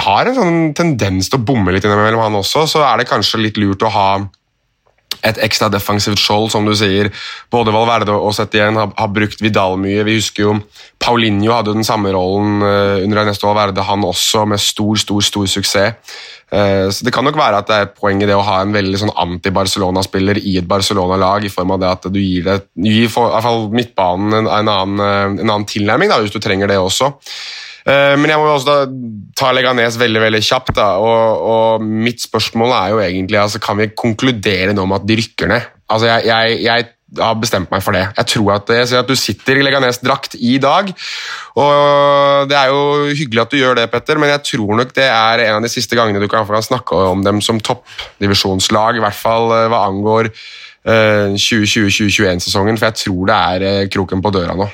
har 0.06 0.30
en 0.30 0.38
sånn 0.38 0.60
tendens 0.78 1.30
til 1.30 1.40
å 1.40 1.46
bomme 1.46 1.74
litt 1.74 1.88
innimellom 1.88 2.22
han 2.22 2.42
også, 2.42 2.68
så 2.70 2.84
er 2.86 3.02
det 3.02 3.10
kanskje 3.10 3.42
litt 3.42 3.58
lurt 3.62 3.86
å 3.86 3.94
ha 3.94 4.10
et 5.26 5.40
ekstra 5.44 5.68
defensivt 5.72 6.22
skjold, 6.22 6.48
som 6.54 6.68
du 6.68 6.74
sier. 6.78 7.10
Både 7.52 7.74
Valverde 7.76 8.16
og 8.16 8.32
Setien 8.38 8.78
har, 8.80 8.92
har 8.96 9.12
brukt 9.12 9.42
Vidal 9.44 9.76
mye. 9.82 10.06
Vi 10.08 10.16
husker 10.20 10.46
jo 10.46 10.56
Paulinho 11.02 11.52
hadde 11.56 11.74
jo 11.74 11.80
den 11.80 11.88
samme 11.88 12.14
rollen 12.16 12.64
uh, 12.64 13.04
under 13.04 13.24
Ernesto 13.24 13.50
Valverde, 13.50 13.84
han 13.84 14.06
også, 14.08 14.46
med 14.50 14.62
stor, 14.64 14.96
stor, 15.02 15.24
stor 15.26 15.50
suksess. 15.52 16.18
Uh, 16.50 16.88
så 16.90 17.06
Det 17.06 17.14
kan 17.14 17.28
nok 17.28 17.38
være 17.38 17.60
at 17.62 17.68
det 17.70 17.76
er 17.76 17.88
et 17.90 17.98
poeng 18.00 18.24
i 18.24 18.30
det 18.30 18.38
å 18.38 18.46
ha 18.48 18.62
en 18.64 18.74
veldig 18.74 19.02
sånn 19.04 19.16
anti-Barcelona-spiller 19.26 20.40
i 20.40 20.56
et 20.62 20.70
Barcelona-lag, 20.70 21.46
i 21.46 21.54
form 21.54 21.76
av 21.76 21.84
det 21.84 21.92
at 21.92 22.08
du 22.10 22.20
gir, 22.22 22.46
det, 22.48 22.62
gir 22.80 23.12
for, 23.12 23.30
i 23.30 23.36
hvert 23.36 23.50
fall 23.50 23.68
midtbanen 23.76 24.40
en, 24.40 24.54
en, 24.56 24.72
annen, 24.72 25.04
en 25.36 25.50
annen 25.50 25.68
tilnærming, 25.70 26.14
da, 26.14 26.22
hvis 26.24 26.34
du 26.34 26.40
trenger 26.44 26.72
det 26.72 26.80
også. 26.80 27.12
Eh, 27.88 28.16
men 28.20 28.32
jeg 28.32 28.40
må 28.42 28.48
jo 28.50 28.58
også 28.58 28.78
ta 29.40 29.52
Leganes 29.56 30.00
veldig 30.00 30.24
veldig 30.26 30.44
kjapt. 30.44 30.76
da, 30.78 30.92
og, 31.00 31.50
og 31.54 31.84
Mitt 31.84 32.24
spørsmål 32.26 32.76
er 32.76 32.94
jo 32.94 33.04
egentlig 33.04 33.42
altså, 33.42 33.62
kan 33.64 33.80
vi 33.80 33.92
konkludere 33.96 34.76
nå 34.76 34.86
med 34.86 35.02
at 35.02 35.10
de 35.10 35.20
rykker 35.22 35.52
ned. 35.52 35.76
Altså, 35.90 36.10
jeg, 36.12 36.26
jeg, 36.28 36.64
jeg 36.66 36.90
har 37.18 37.38
bestemt 37.42 37.72
meg 37.74 37.82
for 37.82 37.96
det. 37.96 38.04
Jeg 38.18 38.30
tror 38.34 38.52
at, 38.60 38.70
jeg 38.70 38.90
ser 38.92 39.02
at 39.02 39.10
du 39.10 39.18
sitter 39.18 39.58
i 39.58 39.64
Leganes-drakt 39.66 40.36
i 40.38 40.58
dag. 40.62 40.92
og 41.58 42.50
Det 42.50 42.58
er 42.58 42.70
jo 42.70 43.10
hyggelig 43.18 43.42
at 43.42 43.54
du 43.54 43.58
gjør 43.58 43.80
det, 43.80 43.88
Petter, 43.92 44.22
men 44.22 44.30
jeg 44.36 44.44
tror 44.52 44.76
nok 44.78 44.94
det 44.98 45.08
er 45.08 45.46
en 45.48 45.58
av 45.58 45.66
de 45.66 45.72
siste 45.72 45.98
gangene 45.98 46.22
du 46.22 46.30
kan, 46.30 46.46
kan 46.46 46.66
snakke 46.66 47.00
om 47.10 47.24
dem 47.26 47.42
som 47.42 47.62
toppdivisjonslag, 47.62 49.00
i 49.00 49.06
hvert 49.06 49.18
fall 49.18 49.50
eh, 49.56 49.70
hva 49.72 49.88
angår 49.90 50.34
2020-2021-sesongen, 50.90 52.78
eh, 52.78 52.80
for 52.80 52.90
jeg 52.90 53.02
tror 53.02 53.26
det 53.30 53.40
er 53.40 53.90
kroken 53.92 54.22
på 54.24 54.32
døra 54.34 54.56
nå. 54.58 54.70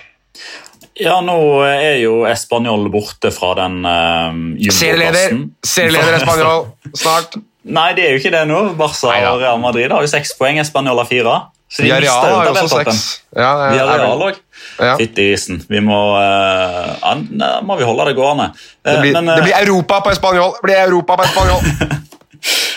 Ja, 0.95 1.17
nå 1.19 1.35
er 1.67 1.97
jo 1.99 2.21
Español 2.29 2.87
borte 2.91 3.31
fra 3.35 3.51
den 3.59 3.81
uh, 3.83 4.31
Serieleder 4.71 5.33
Serieleder 5.65 6.21
Español 6.21 6.69
snart. 6.95 7.35
Nei, 7.65 7.89
det 7.97 8.05
er 8.05 8.15
jo 8.15 8.21
ikke 8.21 8.31
det 8.31 8.45
nå. 8.47 8.61
Barca 8.79 9.11
og 9.33 9.41
Real 9.41 9.59
Madrid 9.59 9.91
har 9.91 10.05
jo 10.05 10.07
seks 10.07 10.35
poeng. 10.39 10.61
Español 10.61 11.01
har 11.01 11.09
fire. 11.09 11.35
Så 11.67 11.81
de 11.81 11.89
Villarreal 11.89 12.35
har 12.37 12.47
jo 12.61 12.67
seks. 12.69 13.03
Ja, 13.35 13.51
Villarreal 13.73 14.23
òg. 14.29 14.39
Ja. 14.77 14.93
Fytti 14.99 15.27
grisen. 15.31 15.59
Vi 15.67 15.81
må, 15.83 15.99
uh, 16.15 17.61
må 17.65 17.79
vi 17.79 17.87
holde 17.89 18.07
det 18.11 18.15
gående. 18.15 18.51
Uh, 18.53 18.91
det, 18.91 18.97
blir, 19.01 19.15
men, 19.17 19.31
uh, 19.33 19.39
det 19.39 19.47
blir 19.49 19.57
Europa 19.65 19.99
på 20.05 20.13
Español! 20.13 20.53
Det 20.59 20.67
blir 20.69 20.81
Europa 20.87 21.17
på 21.19 21.27
Español! 21.27 21.71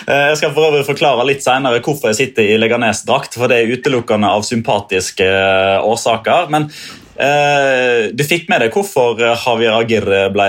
Jeg 0.09 0.39
skal 0.39 0.55
for 0.55 0.71
øvrig 0.71 0.87
forklare 0.87 1.21
litt 1.27 1.43
senere 1.45 1.83
hvorfor 1.85 2.09
jeg 2.09 2.17
sitter 2.17 2.47
i 2.49 2.55
Leganes-drakt. 2.57 3.35
for 3.37 3.51
Det 3.51 3.59
er 3.59 3.75
utelukkende 3.77 4.31
av 4.33 4.41
sympatiske 4.47 5.27
årsaker. 5.85 6.49
Men 6.49 6.65
Eh, 6.71 6.98
du 7.19 8.23
fikk 8.23 8.45
med 8.47 8.63
deg 8.63 8.71
hvorfor 8.71 9.19
Javier 9.19 9.75
Agirre 9.75 10.21
ble 10.31 10.47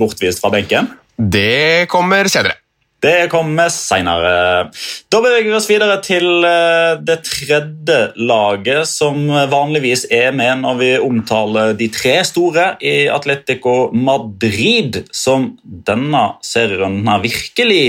bortvist 0.00 0.40
fra 0.40 0.48
benken? 0.54 0.88
Det 1.18 1.84
kommer 1.92 2.30
senere. 2.32 2.56
Det 2.98 3.28
kommer 3.30 3.70
seinere. 3.70 4.70
Da 5.06 5.20
beveger 5.22 5.46
vi 5.46 5.54
oss 5.54 5.68
videre 5.70 6.00
til 6.02 6.42
eh, 6.42 6.96
det 6.98 7.20
tredje 7.28 7.98
laget, 8.18 8.88
som 8.90 9.28
vanligvis 9.52 10.08
er 10.10 10.34
med 10.34 10.64
når 10.64 10.80
vi 10.80 10.90
omtaler 10.98 11.76
de 11.78 11.86
tre 11.94 12.16
store 12.26 12.72
i 12.82 13.06
Atletico 13.12 13.92
Madrid, 13.94 15.04
som 15.14 15.52
denne 15.62 16.24
serierunden 16.42 17.22
virkelig 17.22 17.84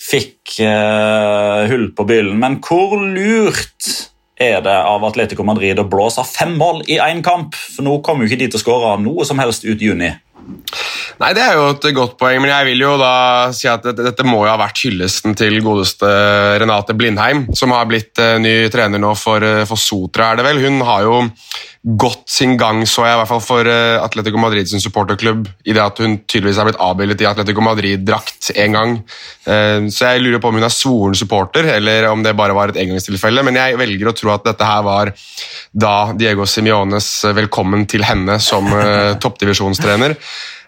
fikk 0.00 0.60
hull 0.60 1.88
på 1.96 2.04
byllen. 2.08 2.36
Men 2.40 2.60
hvor 2.64 2.94
lurt 3.00 3.90
er 4.36 4.60
det 4.64 4.76
av 4.76 5.04
Atletico 5.08 5.44
Madrid 5.48 5.80
å 5.80 5.88
blåse 5.88 6.24
fem 6.28 6.54
mål 6.60 6.84
i 6.92 7.00
én 7.00 7.22
kamp? 7.24 7.56
For 7.56 7.86
nå 7.86 7.98
kommer 8.04 8.24
jo 8.24 8.32
ikke 8.32 8.44
de 8.44 8.52
til 8.52 8.60
å 8.60 8.64
skåre 8.64 8.94
noe 9.00 9.24
som 9.28 9.40
helst 9.40 9.64
ut 9.64 9.80
i 9.80 9.90
juni. 9.90 10.12
Nei, 11.16 11.32
Det 11.32 11.42
er 11.42 11.54
jo 11.56 11.70
et 11.72 11.86
godt 11.96 12.18
poeng, 12.20 12.38
men 12.42 12.52
jeg 12.52 12.68
vil 12.68 12.82
jo 12.84 12.92
da 13.00 13.48
si 13.56 13.68
at 13.70 13.86
dette, 13.96 14.26
må 14.26 14.44
jo 14.44 14.52
ha 14.52 14.58
vært 14.60 14.82
hyllesten 14.84 15.34
til 15.38 15.58
godeste 15.64 16.06
Renate 16.60 16.94
Blindheim, 16.94 17.46
som 17.56 17.72
har 17.74 17.88
blitt 17.88 18.20
uh, 18.20 18.36
ny 18.42 18.68
trener 18.72 19.00
nå 19.02 19.14
for, 19.18 19.42
uh, 19.42 19.64
for 19.68 19.80
Sotra, 19.80 20.30
er 20.30 20.40
det 20.40 20.46
vel. 20.46 20.60
Hun 20.66 20.84
har 20.86 21.06
jo 21.06 21.22
gått 21.86 22.24
sin 22.30 22.56
gang, 22.58 22.80
så 22.88 23.04
jeg, 23.06 23.14
i 23.14 23.18
hvert 23.20 23.30
fall 23.30 23.42
for 23.44 23.68
uh, 23.70 24.02
Atletico 24.02 24.40
Madrid 24.42 24.66
sin 24.66 24.82
supporterklubb, 24.82 25.44
i 25.62 25.74
det 25.76 25.82
at 25.84 26.00
hun 26.02 26.16
tydeligvis 26.26 26.58
er 26.58 26.66
blitt 26.66 26.80
avbildet 26.82 27.22
i 27.22 27.28
Atletico 27.30 27.62
Madrid-drakt 27.62 28.50
en 28.58 28.74
gang. 28.74 28.96
Uh, 29.46 29.86
så 29.94 30.10
jeg 30.10 30.24
lurer 30.24 30.42
på 30.42 30.50
om 30.50 30.58
hun 30.58 30.66
er 30.66 30.74
svoren 30.74 31.18
supporter, 31.18 31.68
eller 31.76 32.08
om 32.10 32.24
det 32.26 32.34
bare 32.38 32.56
var 32.58 32.74
et 32.74 32.80
engangstilfelle. 32.82 33.44
Men 33.46 33.60
jeg 33.60 33.78
velger 33.78 34.10
å 34.10 34.16
tro 34.18 34.34
at 34.34 34.48
dette 34.48 34.66
her 34.66 34.82
var 34.86 35.14
da 35.70 35.94
Diego 36.18 36.48
Simiones 36.50 37.08
velkommen 37.36 37.86
til 37.86 38.06
henne 38.08 38.40
som 38.42 38.66
toppdivisjonstrener. 39.22 40.16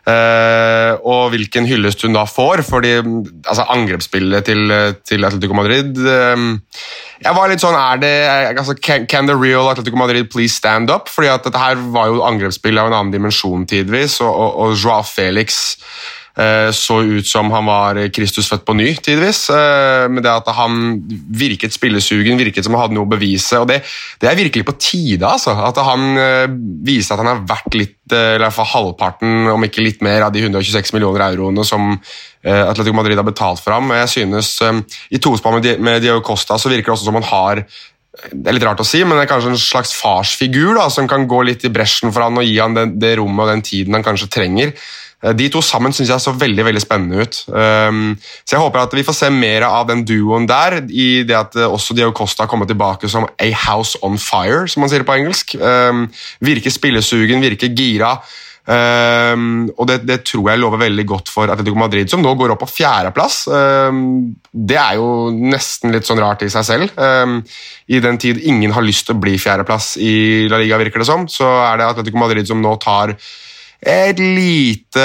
Uh, 0.09 0.95
og 1.05 1.35
hvilken 1.35 1.67
hyllest 1.69 2.01
hun 2.07 2.15
da 2.17 2.23
får. 2.25 2.63
fordi 2.65 2.95
altså, 2.97 3.67
Angrepsspillet 3.75 4.47
til, 4.47 4.73
til 5.05 5.27
Atletico 5.27 5.57
Madrid 5.59 5.99
um, 5.99 6.55
Jeg 7.21 7.35
var 7.37 7.51
litt 7.51 7.61
sånn 7.61 7.77
er 7.77 8.01
det, 8.01 8.13
altså, 8.55 8.77
can, 8.79 9.05
can, 9.11 9.29
the 9.29 9.37
real 9.37 9.69
Atletico 9.69 10.01
Madrid 10.01 10.31
please 10.33 10.55
stand 10.55 10.89
up? 10.89 11.11
fordi 11.13 11.29
at 11.29 11.45
dette 11.45 11.61
her 11.61 11.83
var 11.93 12.09
jo 12.09 12.23
angrepsspill 12.25 12.79
av 12.81 12.89
en 12.89 12.97
annen 13.01 13.13
dimensjon 13.13 13.67
tidvis, 13.69 14.21
og, 14.25 14.33
og, 14.33 14.57
og 14.65 14.79
Joao 14.79 15.05
Felix 15.05 15.77
Eh, 15.79 16.18
så 16.71 17.01
ut 17.03 17.27
som 17.27 17.49
han 17.51 17.67
var 17.67 17.99
Kristus 18.15 18.47
født 18.47 18.63
på 18.63 18.77
ny, 18.79 18.93
tidvis. 19.03 19.49
med 19.51 20.19
men 20.19 20.23
det 20.23 20.31
at 20.31 20.51
han 20.55 21.01
virket 21.35 21.75
spillesugen, 21.75 22.39
virket 22.39 22.67
som 22.67 22.77
han 22.77 22.85
hadde 22.85 22.95
noe 22.95 23.09
å 23.09 23.11
bevise. 23.11 23.59
og 23.59 23.67
Det, 23.71 23.81
det 24.23 24.31
er 24.31 24.39
virkelig 24.39 24.65
på 24.69 24.77
tide. 24.79 25.27
altså, 25.27 25.57
At 25.67 25.81
han 25.83 26.07
eh, 26.15 26.47
viser 26.87 27.17
at 27.17 27.25
han 27.25 27.33
har 27.33 27.45
vært 27.49 27.75
litt, 27.75 27.99
eller 28.13 28.39
i 28.39 28.47
hvert 28.47 28.59
fall 28.61 28.73
halvparten, 28.73 29.51
om 29.51 29.67
ikke 29.67 29.83
litt 29.83 30.03
mer, 30.07 30.29
av 30.29 30.33
de 30.35 30.47
126 30.47 30.95
millioner 30.95 31.27
euroene 31.29 31.67
som 31.67 31.97
Atletico 32.49 32.95
Madrid 32.95 33.19
har 33.19 33.27
betalt 33.27 33.61
for 33.61 33.75
ham. 33.75 33.91
Jeg 33.99 34.09
synes 34.15 34.53
I 35.11 35.19
tospann 35.21 35.59
med 35.59 36.03
Diego 36.05 36.23
Costa 36.25 36.57
så 36.57 36.71
virker 36.71 36.93
det 36.93 36.95
også 36.95 37.11
som 37.11 37.19
han 37.19 37.27
har 37.27 37.65
det 38.33 38.51
er 38.51 38.57
litt 38.57 38.67
rart 38.67 38.81
å 38.83 38.87
si, 38.87 39.01
men 39.05 39.19
det 39.19 39.27
er 39.27 39.31
kanskje 39.31 39.53
en 39.53 39.61
slags 39.61 39.93
farsfigur 39.95 40.75
da, 40.79 40.89
som 40.91 41.09
kan 41.11 41.27
gå 41.31 41.43
litt 41.47 41.67
i 41.67 41.73
bresjen 41.73 42.11
for 42.11 42.25
han 42.25 42.39
og 42.41 42.47
gi 42.47 42.57
han 42.59 42.75
det, 42.75 42.87
det 42.99 43.15
rommet 43.21 43.45
og 43.45 43.53
den 43.53 43.65
tiden 43.67 43.95
han 43.95 44.07
kanskje 44.07 44.31
trenger. 44.33 44.73
Eh, 45.25 45.35
de 45.35 45.49
to 45.51 45.63
sammen 45.65 45.95
syns 45.95 46.13
jeg 46.13 46.23
så 46.23 46.35
veldig 46.39 46.67
veldig 46.69 46.83
spennende 46.83 47.23
ut. 47.25 47.41
Um, 47.51 48.17
så 48.45 48.57
Jeg 48.57 48.63
håper 48.63 48.85
at 48.85 48.95
vi 48.95 49.07
får 49.07 49.17
se 49.19 49.31
mer 49.35 49.67
av 49.67 49.89
den 49.91 50.05
duoen 50.07 50.47
der, 50.49 50.81
i 50.89 51.25
det 51.27 51.39
at 51.39 51.57
eh, 51.59 51.67
også 51.67 51.97
Diego 51.97 52.15
Costa 52.15 52.47
kommer 52.47 52.67
tilbake 52.67 53.11
som 53.11 53.27
a 53.27 53.53
house 53.67 53.99
on 54.03 54.19
fire, 54.19 54.67
som 54.69 54.85
man 54.85 54.93
sier 54.93 55.07
på 55.07 55.17
engelsk. 55.19 55.57
Um, 55.59 56.07
virker 56.45 56.71
spillesugen, 56.75 57.43
virker 57.43 57.75
gira. 57.75 58.19
Um, 58.69 59.71
og 59.81 59.87
det, 59.89 60.03
det, 60.05 60.19
tror 60.29 60.51
jeg 60.51 60.61
lover 60.61 60.83
veldig 60.83 61.05
godt 61.09 61.31
for 61.33 61.49
Atletico 61.49 61.79
Madrid, 61.81 62.11
som 62.13 62.21
nå 62.21 62.35
går 62.37 62.53
opp 62.53 62.61
på 62.67 62.69
fjerdeplass. 62.69 63.47
Um, 63.49 64.37
det 64.53 64.77
er 64.77 64.99
jo 65.01 65.33
nesten 65.33 65.95
litt 65.95 66.07
sånn 66.07 66.21
rart 66.21 66.45
i 66.45 66.51
seg 66.53 66.67
selv. 66.69 67.01
Um, 67.01 67.41
I 67.89 68.03
den 68.05 68.21
tid 68.21 68.43
ingen 68.45 68.77
har 68.77 68.85
lyst 68.85 69.09
til 69.09 69.17
å 69.17 69.23
bli 69.25 69.39
fjerdeplass 69.41 69.95
i 70.05 70.47
La 70.53 70.61
Liga, 70.61 70.79
virker 70.85 71.01
det 71.01 71.09
som, 71.09 71.25
så 71.33 71.49
er 71.65 71.81
det 71.81 71.89
Atletico 71.89 72.21
Madrid 72.21 72.51
som 72.51 72.61
nå 72.63 72.77
tar 72.85 73.17
et 73.79 74.19
lite 74.19 75.03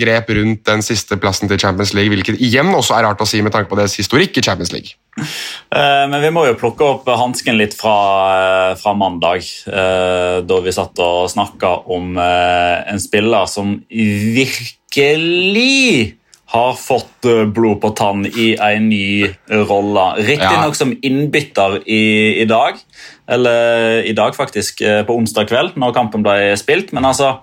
grep 0.00 0.30
rundt 0.32 0.62
den 0.64 0.80
siste 0.84 1.18
plassen 1.20 1.50
til 1.50 1.60
Champions 1.60 1.92
League, 1.92 2.08
hvilket 2.08 2.40
igjen 2.40 2.72
også 2.72 2.96
er 2.96 3.04
rart 3.04 3.20
å 3.20 3.28
si 3.28 3.42
med 3.44 3.52
tanke 3.52 3.68
på 3.68 3.76
deres 3.76 3.98
historikk 4.00 4.38
i 4.40 4.44
Champions 4.44 4.72
League. 4.72 4.96
Eh, 5.18 6.04
men 6.08 6.22
vi 6.22 6.30
må 6.32 6.46
jo 6.48 6.56
plukke 6.58 6.86
opp 6.86 7.10
hansken 7.10 7.58
litt 7.58 7.76
fra, 7.76 7.96
eh, 8.32 8.76
fra, 8.80 8.94
mandag, 8.96 9.44
eh, 9.66 10.40
da 10.40 10.60
vi 10.64 10.72
satt 10.72 10.98
og 11.04 11.28
snakka 11.28 11.74
om 11.90 12.16
en 12.18 13.02
spiller 13.02 13.46
som 13.46 13.76
virkelig 13.90 16.14
har 16.48 16.72
fått 16.80 17.28
blod 17.52 17.82
på 17.82 17.90
tann 17.92 18.24
i 18.24 18.54
en 18.56 18.88
ny 18.88 19.28
rolle. 19.68 20.06
Riktignok 20.16 20.72
ja. 20.72 20.80
som 20.80 20.94
innbytter 21.04 21.82
i, 21.84 22.40
i, 22.40 22.46
dag, 22.48 22.80
eller 23.28 24.00
i 24.08 24.14
dag 24.16 24.32
faktisk, 24.32 24.80
på 24.80 25.12
onsdag 25.12 25.50
kveld, 25.50 25.76
når 25.76 25.92
kampen 25.92 26.24
ble 26.24 26.56
spilt. 26.56 26.94
Men 26.96 27.04
altså 27.04 27.34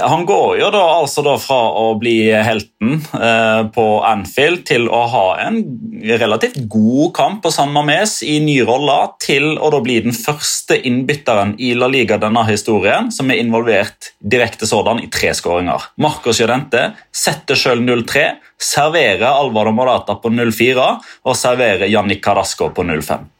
han 0.00 0.22
går 0.26 0.60
jo 0.60 0.68
da 0.70 0.82
altså 1.00 1.24
da 1.26 1.34
fra 1.42 1.58
å 1.74 1.88
bli 1.98 2.28
helten 2.30 3.00
eh, 3.18 3.62
på 3.74 3.86
Anfield 4.06 4.62
til 4.68 4.86
å 4.86 5.00
ha 5.10 5.24
en 5.42 5.58
relativt 6.06 6.60
god 6.70 7.12
kamp 7.16 7.42
på 7.42 7.50
San 7.50 7.72
Mames 7.74 8.20
i 8.22 8.38
ny 8.44 8.60
rolle, 8.66 8.96
til 9.22 9.56
å 9.58 9.70
da 9.74 9.80
bli 9.82 9.98
den 10.04 10.14
første 10.14 10.78
innbytteren 10.78 11.56
i 11.58 11.72
La 11.78 11.90
Liga 11.90 12.20
denne 12.22 12.44
historien 12.46 13.10
som 13.14 13.30
er 13.30 13.42
involvert 13.42 14.12
direkte 14.20 14.68
sådan 14.70 15.02
i 15.02 15.10
tre 15.12 15.34
skåringer. 15.34 15.90
Marcos 16.02 16.40
Jodente 16.40 16.92
setter 17.10 17.58
sjøl 17.58 17.82
0-3, 17.82 18.28
serverer 18.60 19.28
Alvaro 19.32 19.74
Morata 19.74 20.18
på 20.22 20.30
0-4 20.30 20.90
og 21.26 21.38
serverer 21.38 21.90
Jannik 21.90 22.22
Carasco 22.24 22.70
på 22.70 22.86
0-5. 22.86 23.35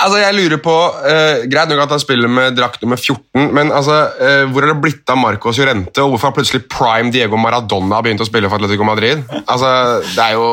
Altså, 0.00 0.16
jeg 0.22 0.36
lurer 0.36 0.60
på, 0.64 0.74
uh, 1.04 1.42
Greit 1.50 1.72
nok 1.72 1.82
at 1.84 1.94
han 1.96 2.02
spiller 2.02 2.30
med 2.32 2.56
drakt 2.56 2.80
nummer 2.84 2.96
14, 2.96 3.50
men 3.56 3.72
altså, 3.72 3.98
uh, 4.16 4.44
hvor 4.52 4.64
er 4.64 4.72
det 4.72 4.80
blitt 4.80 5.12
av 5.12 5.20
Marcos 5.20 5.60
Jorente, 5.60 6.00
og 6.00 6.14
hvorfor 6.14 6.30
har 6.30 6.36
plutselig 6.38 6.64
prime 6.72 7.12
Diego 7.12 7.40
Maradona 7.40 8.00
begynt 8.04 8.24
å 8.24 8.28
spille 8.28 8.48
for 8.48 8.60
Atletico 8.60 8.86
Madrid? 8.88 9.24
Altså, 9.44 9.72
det 10.14 10.24
er 10.30 10.38
jo... 10.38 10.46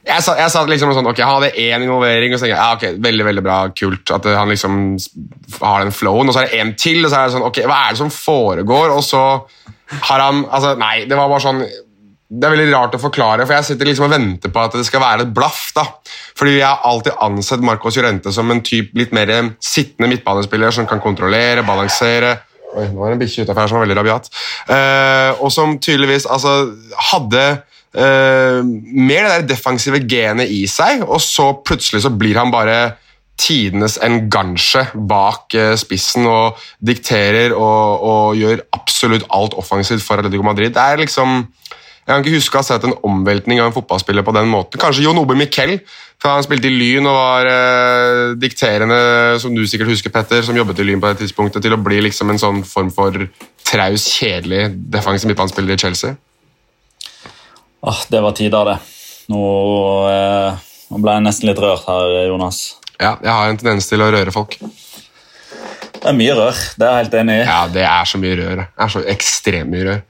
Jeg 0.00 0.24
sa, 0.24 0.32
jeg 0.40 0.48
sa 0.48 0.62
liksom 0.64 0.94
sånn, 0.96 1.08
ok, 1.10 1.18
Han 1.20 1.34
hadde 1.36 1.50
én 1.60 1.82
involvering, 1.84 2.32
og 2.32 2.40
så 2.40 2.46
tenkte 2.46 2.54
jeg 2.54 2.60
ja, 2.60 2.76
ok, 2.76 3.02
veldig 3.04 3.26
veldig 3.26 3.42
bra, 3.44 3.58
kult 3.76 4.12
at 4.16 4.28
han 4.32 4.48
liksom 4.48 4.78
har 5.60 5.84
den 5.84 5.92
flowen. 5.92 6.30
Og 6.30 6.34
så 6.34 6.42
er 6.42 6.48
det 6.48 6.62
en 6.62 6.72
til, 6.80 7.02
og 7.04 7.12
så 7.12 7.18
er 7.18 7.28
det 7.28 7.34
sånn 7.36 7.44
ok, 7.44 7.60
hva 7.68 7.82
er 7.84 7.92
det 7.92 8.00
som 8.00 8.12
foregår? 8.14 8.94
Og 8.96 9.04
så 9.04 9.22
har 10.08 10.24
han 10.24 10.44
altså 10.48 10.72
Nei, 10.80 11.04
det 11.10 11.18
var 11.18 11.28
bare 11.28 11.44
sånn 11.44 11.60
det 12.30 12.46
er 12.46 12.52
veldig 12.54 12.70
rart 12.70 12.92
å 12.94 13.00
forklare, 13.02 13.42
for 13.42 13.56
jeg 13.56 13.66
sitter 13.72 13.88
liksom 13.88 14.06
og 14.06 14.12
venter 14.12 14.52
på 14.54 14.62
at 14.62 14.76
det 14.78 14.84
skal 14.86 15.02
være 15.02 15.24
et 15.26 15.32
blaff. 15.34 15.72
da. 15.74 15.82
Fordi 16.38 16.60
jeg 16.60 16.66
har 16.66 16.84
alltid 16.86 17.18
ansett 17.26 17.64
Marcos 17.66 17.98
Llorente 17.98 18.30
som 18.34 18.52
en 18.54 18.62
typ 18.62 18.94
litt 18.98 19.10
mer 19.16 19.32
sittende 19.58 20.12
midtbanespiller 20.12 20.70
som 20.74 20.86
kan 20.86 21.02
kontrollere, 21.02 21.66
balansere 21.66 22.36
Oi, 22.70 22.84
nå 22.92 23.02
er 23.02 23.10
det 23.10 23.16
en 23.16 23.22
bikkje 23.24 23.42
utafor 23.42 23.64
her 23.64 23.70
som 23.70 23.80
var 23.80 23.82
veldig 23.82 23.98
rabiat. 23.98 24.28
Uh, 24.68 25.42
og 25.42 25.50
som 25.50 25.72
tydeligvis 25.82 26.28
altså, 26.30 26.70
hadde 27.10 27.42
uh, 27.98 28.60
mer 28.62 29.26
det 29.26 29.32
der 29.32 29.46
defensive 29.50 29.98
genet 30.06 30.52
i 30.54 30.60
seg, 30.70 31.02
og 31.02 31.18
så 31.24 31.50
plutselig 31.66 32.04
så 32.04 32.12
blir 32.14 32.38
han 32.38 32.52
bare 32.54 32.92
tidenes 33.40 33.96
enganche 34.04 34.84
bak 34.94 35.56
uh, 35.58 35.72
spissen 35.80 36.28
og 36.30 36.60
dikterer 36.78 37.56
og, 37.56 38.06
og, 38.06 38.38
gjør 38.38 38.62
absolutt 38.76 39.26
alt 39.34 39.56
offensivt 39.58 40.06
for 40.06 40.22
Atletico 40.22 40.46
Madrid. 40.46 40.70
Det 40.76 40.84
er 40.84 41.02
liksom 41.02 41.40
jeg 42.10 42.18
kan 42.18 42.24
ikke 42.26 42.38
huske 42.40 42.58
å 42.58 42.58
ha 42.58 42.66
sett 42.66 42.84
en 42.88 42.96
omveltning 43.06 43.60
av 43.62 43.68
en 43.68 43.74
fotballspiller 43.74 44.24
på 44.26 44.32
den 44.34 44.48
måten. 44.50 44.80
Kanskje 44.82 45.04
Jon 45.04 45.18
Obe 45.20 45.36
Miquel, 45.38 45.76
for 46.18 46.34
han 46.34 46.42
spilte 46.42 46.66
i 46.66 46.72
Lyn 46.74 47.06
og 47.06 47.14
var 47.14 47.46
eh, 47.46 48.22
dikterende, 48.40 48.98
som 49.38 49.54
du 49.54 49.62
sikkert 49.70 49.92
husker, 49.92 50.10
Petter, 50.10 50.42
som 50.42 50.58
jobbet 50.58 50.82
i 50.82 50.88
Lyn 50.88 51.02
på 51.02 51.12
det 51.12 51.20
tidspunktet, 51.22 51.62
til 51.62 51.76
å 51.76 51.78
bli 51.78 52.00
liksom 52.08 52.32
en 52.34 52.42
sånn 52.42 52.64
form 52.66 52.90
for 52.94 53.14
traus, 53.62 54.08
kjedelig 54.10 54.72
defensiv 54.90 55.30
midtbanespiller 55.30 55.78
i 55.78 55.84
Chelsea. 55.84 56.18
Åh, 57.86 58.02
det 58.10 58.26
var 58.26 58.34
tider, 58.36 58.72
det. 58.72 58.76
Nå, 59.30 59.46
eh, 60.10 60.68
nå 60.90 61.04
ble 61.04 61.14
jeg 61.14 61.28
nesten 61.28 61.52
litt 61.52 61.62
rørt 61.62 61.86
her, 61.86 62.18
Jonas. 62.26 62.62
Ja, 62.98 63.14
jeg 63.22 63.30
har 63.30 63.54
en 63.54 63.62
tendens 63.62 63.86
til 63.86 64.02
å 64.02 64.10
røre 64.10 64.34
folk. 64.34 64.58
Det 66.00 66.08
er 66.10 66.16
mye 66.16 66.34
rør, 66.34 66.58
det 66.74 66.88
er 66.88 66.90
jeg 66.90 67.04
helt 67.04 67.20
enig 67.22 67.38
i. 67.38 67.46
Ja, 67.46 67.64
det 67.70 67.86
er 67.86 68.08
så 68.08 68.18
mye 68.18 68.36
rør. 68.40 68.66
Det 68.66 68.88
er 68.88 68.98
så 68.98 69.06
ekstremt 69.14 69.70
mye 69.70 69.86
rør. 69.86 70.08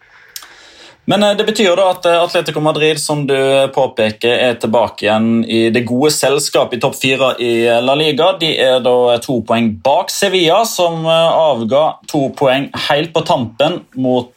Men 1.04 1.22
eh, 1.22 1.36
det 1.36 1.44
betyr 1.44 1.74
da 1.76 1.88
at 1.94 2.06
eh, 2.06 2.22
Atletico 2.22 2.60
Madrid 2.60 3.00
som 3.00 3.24
du 3.26 3.36
påpeker, 3.74 4.30
er 4.30 4.58
tilbake 4.60 5.06
igjen 5.06 5.42
i 5.44 5.62
det 5.72 5.84
gode 5.88 6.12
selskap 6.14 6.74
i 6.74 6.80
topp 6.82 6.98
fire 7.00 7.32
i 7.42 7.52
La 7.82 7.96
Liga. 7.98 8.32
De 8.40 8.52
er 8.60 8.78
da 8.84 9.16
to 9.24 9.40
poeng 9.46 9.72
bak 9.84 10.12
Sevilla, 10.12 10.62
som 10.68 11.04
eh, 11.06 11.42
avga 11.50 11.84
to 12.10 12.28
poeng 12.36 12.68
helt 12.88 13.14
på 13.16 13.24
tampen 13.26 13.80
mot 13.96 14.32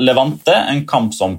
Levante. 0.00 0.54
En 0.54 0.84
kamp 0.88 1.14
som 1.14 1.38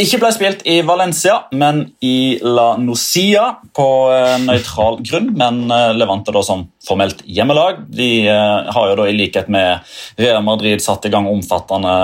ikke 0.00 0.20
ble 0.22 0.30
spilt 0.34 0.62
i 0.68 0.80
Valencia, 0.86 1.36
men 1.52 1.82
i 2.04 2.38
La 2.42 2.74
Nocia 2.80 3.46
på 3.76 3.88
eh, 4.14 4.36
nøytral 4.42 5.00
grunn. 5.06 5.30
Men 5.38 5.62
eh, 5.68 5.90
Levante 5.98 6.34
da 6.34 6.42
som 6.46 6.66
formelt 6.86 7.22
hjemmelag. 7.26 7.84
De 7.92 8.10
eh, 8.28 8.70
har 8.74 8.88
jo 8.90 8.96
da 9.02 9.08
i 9.10 9.16
likhet 9.16 9.50
med 9.52 9.84
Real 10.20 10.42
Madrid 10.46 10.82
satt 10.84 11.06
i 11.08 11.12
gang 11.12 11.28
omfattende 11.30 11.94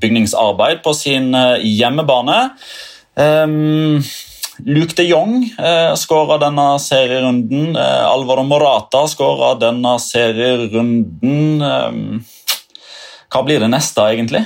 bygningsarbeid 0.00 0.82
på 0.86 0.94
sin 0.96 1.32
hjemmebane. 1.64 2.40
Um, 3.18 3.98
Luke 4.66 4.94
de 4.94 5.04
Jong 5.06 5.44
eh, 5.58 5.94
skåra 5.94 6.38
denne 6.42 6.78
serierunden. 6.82 7.76
Eh, 7.76 8.04
Alvaro 8.06 8.42
Morata 8.42 9.04
skåra 9.08 9.52
denne 9.58 9.94
serierunden. 10.02 11.62
Eh, 11.62 11.92
hva 13.28 13.44
blir 13.46 13.62
det 13.62 13.70
neste, 13.70 14.02
egentlig? 14.10 14.42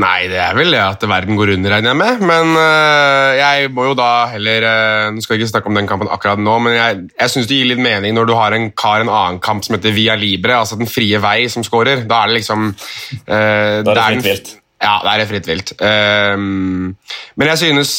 Nei, 0.00 0.28
det 0.30 0.38
er 0.38 0.54
vel 0.54 0.74
at 0.78 1.02
verden 1.08 1.38
går 1.38 1.54
under, 1.56 1.72
regner 1.74 1.90
jeg 1.90 1.98
med. 1.98 2.22
Men 2.28 2.52
uh, 2.54 3.30
jeg 3.38 3.70
må 3.74 3.88
jo 3.88 3.96
da 3.98 4.10
heller 4.34 4.66
uh, 4.66 5.06
Nå 5.14 5.24
skal 5.24 5.36
jeg 5.36 5.42
ikke 5.42 5.52
snakke 5.54 5.70
om 5.72 5.78
den 5.78 5.88
kampen 5.90 6.10
akkurat 6.12 6.40
nå, 6.40 6.56
men 6.64 6.76
jeg, 6.76 7.00
jeg 7.16 7.32
syns 7.34 7.50
det 7.50 7.58
gir 7.58 7.70
litt 7.72 7.82
mening 7.82 8.14
når 8.16 8.30
du 8.30 8.34
har 8.38 8.56
en 8.56 8.68
kar 8.70 9.04
en 9.04 9.10
annen 9.10 9.40
kamp 9.42 9.66
som 9.66 9.76
heter 9.76 9.94
Via 9.96 10.16
Libre, 10.20 10.60
altså 10.60 10.78
Den 10.80 10.90
frie 10.90 11.20
vei, 11.22 11.38
som 11.52 11.66
scorer. 11.66 12.04
Da 12.08 12.22
er 12.22 12.30
det 12.30 12.40
liksom 12.40 12.70
uh, 12.70 13.80
Da 13.82 13.96
er 13.96 13.96
det 13.96 14.06
fritt 14.10 14.28
vilt. 14.30 14.52
Ja, 14.80 14.94
da 15.04 15.12
er 15.12 15.20
det 15.20 15.28
fritt 15.28 15.48
vilt. 15.50 15.74
men 15.76 17.48
jeg 17.50 17.58
synes 17.60 17.90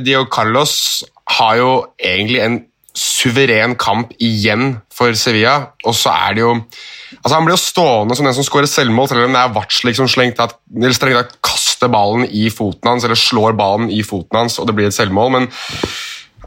Dio 0.00 0.22
Carlos 0.32 1.04
har 1.34 1.58
jo 1.58 1.72
egentlig 2.00 2.40
en 2.40 2.56
suveren 2.94 3.74
kamp 3.80 4.12
igjen 4.22 4.78
for 4.94 5.14
Sevilla, 5.18 5.56
og 5.84 5.96
så 5.98 6.14
er 6.14 6.36
det 6.36 6.44
jo 6.44 6.52
Altså 7.14 7.36
Han 7.38 7.46
blir 7.46 7.54
jo 7.54 7.62
stående 7.62 8.16
som 8.18 8.26
den 8.26 8.34
som 8.34 8.44
skårer 8.44 8.68
selvmål, 8.68 9.06
selv 9.08 9.28
om 9.28 9.36
det 9.36 9.38
er 9.40 9.52
Vatslik 9.54 9.96
som 9.96 10.08
slengt 10.10 10.40
at, 10.42 10.56
eller 10.74 10.96
strengt 10.96 11.20
at 11.20 11.36
kaster 11.46 11.88
ballen 11.88 12.26
i 12.26 12.48
foten 12.52 12.90
hans, 12.90 13.06
eller 13.06 13.16
slår 13.16 13.54
ballen 13.56 13.86
i 13.94 14.02
foten 14.04 14.40
hans, 14.42 14.58
og 14.58 14.66
det 14.66 14.74
blir 14.76 14.90
et 14.90 14.96
selvmål. 14.96 15.30
men 15.36 15.46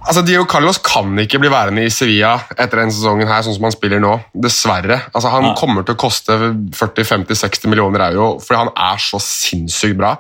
Altså, 0.08 0.22
Dio 0.24 0.44
Carlos 0.48 0.78
kan 0.84 1.18
ikke 1.20 1.40
bli 1.42 1.50
værende 1.52 1.84
i 1.88 1.92
Sevilla 1.92 2.36
etter 2.54 2.80
denne 2.80 2.94
sesongen 2.96 3.28
her, 3.28 3.42
sånn 3.44 3.56
som 3.58 3.66
han 3.68 3.74
spiller 3.74 4.00
nå. 4.04 4.14
Dessverre. 4.46 5.00
Altså, 5.10 5.32
han 5.34 5.50
kommer 5.60 5.84
til 5.88 5.98
å 5.98 6.00
koste 6.00 6.38
40-50-60 6.78 7.72
millioner 7.72 8.06
euro 8.12 8.28
fordi 8.44 8.62
han 8.62 8.72
er 8.72 9.02
så 9.04 9.20
sinnssykt 9.24 9.98
bra. 10.00 10.14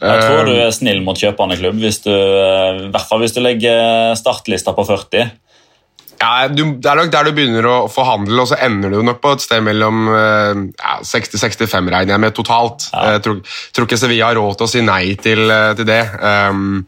Jeg 0.00 0.24
tror 0.24 0.48
du 0.48 0.54
er 0.56 0.72
snill 0.72 1.02
mot 1.04 1.18
kjøpende 1.18 1.58
klubb, 1.60 1.78
hvis 1.82 2.00
du, 2.06 2.10
eh, 2.12 2.86
i 2.86 2.90
hvert 2.92 3.08
fall 3.08 3.20
hvis 3.20 3.36
du 3.36 3.42
legger 3.44 4.16
startlista 4.16 4.72
på 4.76 4.86
40. 4.88 5.30
Ja, 6.20 6.48
du, 6.52 6.62
Det 6.76 6.90
er 6.90 7.00
nok 7.00 7.12
der 7.12 7.28
du 7.28 7.32
begynner 7.36 7.66
å 7.70 7.76
forhandle, 7.88 8.42
og 8.42 8.50
så 8.50 8.58
ender 8.60 8.92
du 8.92 9.00
nok 9.06 9.22
på 9.22 9.34
et 9.36 9.44
sted 9.44 9.64
mellom 9.64 10.08
eh, 10.12 10.64
ja, 10.76 10.98
60-65, 11.06 11.88
regner 11.94 12.16
jeg 12.16 12.24
med, 12.26 12.36
totalt. 12.36 12.90
Ja. 12.92 13.16
Jeg 13.16 13.24
tror, 13.24 13.40
tror, 13.72 13.88
ikke 13.88 14.00
Sevilla 14.00 14.28
har 14.28 14.40
råd 14.40 14.58
til 14.60 14.68
å 14.68 14.72
si 14.74 14.84
nei 14.84 15.04
til, 15.20 15.46
eh, 15.48 15.70
til 15.78 15.88
det. 15.88 16.02
Um, 16.20 16.82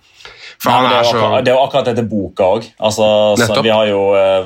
Nei, 0.63 0.75
det, 0.85 0.91
er 0.95 1.09
akkurat, 1.09 1.43
det 1.43 1.51
er 1.51 1.57
jo 1.57 1.63
akkurat 1.65 1.89
dette 1.89 2.05
boka 2.07 2.47
òg. 2.55 2.67
Altså, 2.87 3.07
vi 3.65 3.73
har 3.73 3.89
jo 3.89 4.03
eh, 4.15 4.45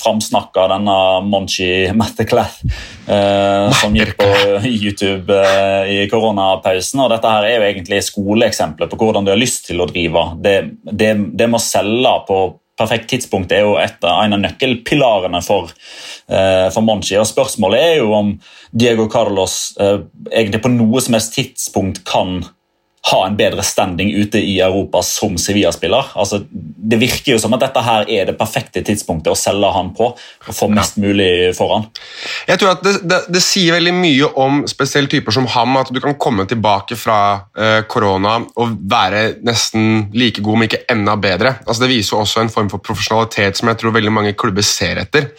framsnakka 0.00 0.64
denne 0.70 0.94
Monchi 1.28 1.68
Matteclath 1.92 2.62
eh, 3.04 3.68
som 3.76 3.92
gikk 3.96 4.14
på 4.16 4.30
YouTube 4.70 5.36
eh, 5.36 5.92
i 5.92 5.98
koronapausen. 6.08 7.04
og 7.04 7.12
Dette 7.12 7.34
her 7.34 7.48
er 7.50 7.58
jo 7.58 7.68
egentlig 7.68 8.00
skoleeksempler 8.06 8.88
på 8.88 9.00
hvordan 9.02 9.28
du 9.28 9.34
har 9.34 9.40
lyst 9.40 9.66
til 9.68 9.84
å 9.84 9.88
drive. 9.90 10.24
Det, 10.40 10.56
det, 10.88 11.12
det 11.36 11.50
må 11.52 11.60
selge 11.60 12.16
på 12.30 12.40
perfekt 12.82 13.08
tidspunkt 13.12 13.54
er 13.54 13.64
jo 13.64 13.76
et, 13.80 14.02
en 14.04 14.36
av 14.36 14.42
nøkkelpilarene 14.42 15.42
for, 15.46 15.72
uh, 16.28 16.68
for 16.74 16.84
Monchi. 16.86 17.16
Og 17.20 17.28
spørsmålet 17.30 17.86
er 17.86 17.94
jo 18.02 18.10
om 18.18 18.34
Diego 18.70 19.08
Carlos 19.12 19.76
uh, 19.80 20.02
egentlig 20.32 20.62
på 20.64 20.74
noe 20.74 21.04
som 21.04 21.16
helst 21.16 21.36
tidspunkt 21.38 22.02
kan 22.08 22.42
ha 23.10 23.26
en 23.26 23.36
bedre 23.36 23.62
standing 23.66 24.12
ute 24.14 24.38
i 24.38 24.60
Europa 24.60 25.00
som 25.02 25.34
Sevilla-spiller. 25.38 26.12
Altså, 26.14 26.38
det 26.50 27.00
virker 27.00 27.32
jo 27.32 27.38
som 27.42 27.54
at 27.56 27.64
dette 27.64 27.82
her 27.82 28.06
er 28.06 28.28
det 28.28 28.36
perfekte 28.38 28.84
tidspunktet 28.86 29.32
å 29.32 29.38
selge 29.38 29.70
han 29.74 29.90
på 29.96 30.12
og 30.12 30.54
få 30.54 30.68
mest 30.70 31.00
mulig 31.02 31.50
foran. 31.58 31.88
Jeg 32.46 32.60
tror 32.62 32.76
at 32.76 32.84
det, 32.86 32.92
det, 33.02 33.18
det, 33.34 33.42
sier 33.42 33.74
veldig 33.74 33.94
mye 33.96 34.30
om 34.38 34.62
spesielle 34.70 35.10
typer 35.10 35.34
som 35.34 35.50
ham, 35.50 35.80
at 35.80 35.90
du 35.90 35.98
kan 36.04 36.14
komme 36.14 36.46
tilbake 36.46 36.94
fra 36.98 37.18
uh, 37.42 37.82
korona 37.90 38.36
og 38.62 38.78
være 38.94 39.24
nesten 39.42 40.06
like 40.14 40.38
god, 40.38 40.60
men 40.60 40.70
ikke 40.70 40.84
enda 40.94 41.18
bedre. 41.18 41.56
Altså, 41.66 41.82
det 41.82 41.90
viser 41.96 42.14
jo 42.14 42.22
også 42.22 42.46
en 42.46 42.54
form 42.54 42.70
for 42.70 42.86
profesjonalitet 42.86 43.58
som 43.58 43.72
jeg 43.72 43.82
tror 43.82 43.98
veldig 43.98 44.14
mange 44.14 44.36
klubber 44.38 44.62
ser 44.66 45.02
etter. 45.02 45.32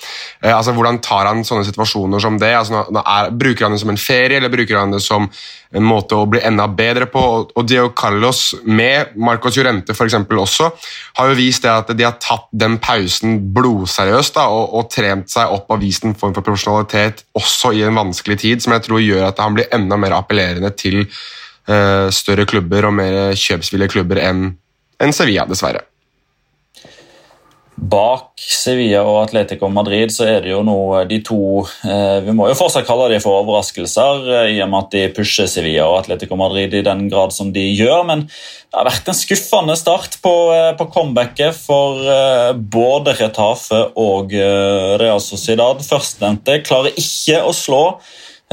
Uh, 0.44 0.52
altså, 0.52 0.76
Hvordan 0.76 1.00
tar 1.06 1.32
han 1.32 1.48
sånne 1.48 1.64
situasjoner 1.72 2.28
som 2.28 2.44
det? 2.44 2.52
Altså, 2.60 2.84
er, 3.00 3.32
bruker 3.32 3.70
han 3.70 3.78
det 3.78 3.84
som 3.86 3.96
en 3.96 4.06
ferie, 4.10 4.36
eller 4.42 4.52
bruker 4.52 4.84
han 4.84 4.92
det 4.92 5.04
som 5.08 5.32
en 5.74 5.86
måte 5.86 6.18
å 6.18 6.28
bli 6.30 6.42
enda 6.46 6.68
bedre 6.70 7.08
på. 7.10 7.22
Og 7.54 7.68
Dio 7.70 7.90
Carlos 7.98 8.54
med 8.64 9.16
Marcos 9.18 9.58
Llorente 9.58 9.96
for 9.98 10.10
også 10.14 10.70
har 11.18 11.30
jo 11.30 11.38
vist 11.38 11.64
det 11.66 11.72
at 11.72 11.94
de 11.98 12.06
har 12.06 12.18
tatt 12.22 12.48
den 12.52 12.78
pausen 12.84 13.40
blodseriøst 13.56 14.38
da, 14.38 14.48
og, 14.50 14.74
og, 14.74 14.90
trent 14.94 15.32
seg 15.32 15.54
opp 15.54 15.72
og 15.74 15.82
vist 15.82 16.06
en 16.06 16.18
form 16.18 16.36
for 16.36 16.46
profesjonalitet 16.46 17.26
også 17.38 17.74
i 17.74 17.84
en 17.86 17.98
vanskelig 17.98 18.40
tid, 18.44 18.64
som 18.64 18.76
jeg 18.76 18.86
tror 18.88 19.02
gjør 19.04 19.30
at 19.30 19.42
han 19.42 19.58
blir 19.58 19.72
enda 19.74 19.98
mer 20.00 20.18
appellerende 20.18 20.74
til 20.78 21.04
uh, 21.04 22.10
større 22.14 22.46
klubber 22.50 22.90
og 22.90 22.98
mer 23.00 23.38
kjøpsvillige 23.38 23.96
klubber 23.98 24.22
enn 24.24 24.52
en 25.04 25.16
Sevilla, 25.16 25.48
dessverre. 25.50 25.88
Bak 27.76 28.38
Sevilla 28.38 29.02
og 29.02 29.18
Atletico 29.24 29.68
Madrid 29.74 30.12
så 30.14 30.28
er 30.30 30.44
det 30.46 30.52
jo 30.52 30.60
nå 30.66 30.78
de 31.10 31.18
to 31.26 31.64
eh, 31.88 32.20
Vi 32.26 32.36
må 32.36 32.46
jo 32.52 32.58
fortsatt 32.58 32.86
kalle 32.86 33.10
dem 33.12 33.24
for 33.24 33.42
overraskelser, 33.42 34.28
eh, 34.30 34.50
i 34.56 34.60
og 34.64 34.70
med 34.72 34.86
at 34.86 34.94
de 34.94 35.04
pusher 35.16 35.50
Sevilla 35.50 35.88
og 35.90 36.04
Atletico 36.04 36.38
Madrid 36.40 36.76
i 36.78 36.84
den 36.86 37.08
grad 37.12 37.34
som 37.34 37.50
de 37.56 37.64
gjør. 37.74 38.06
Men 38.10 38.26
det 38.28 38.78
har 38.78 38.90
vært 38.90 39.10
en 39.10 39.18
skuffende 39.18 39.78
start 39.80 40.20
på, 40.24 40.34
eh, 40.54 40.72
på 40.78 40.90
comebacket 40.94 41.58
for 41.58 42.04
både 42.54 43.18
Retafe 43.18 43.82
og 44.00 44.34
Real 45.02 45.22
Sociedad. 45.24 45.82
Førstnevnte 45.86 46.62
klarer 46.66 46.94
ikke 47.00 47.42
å 47.42 47.56
slå 47.58 47.84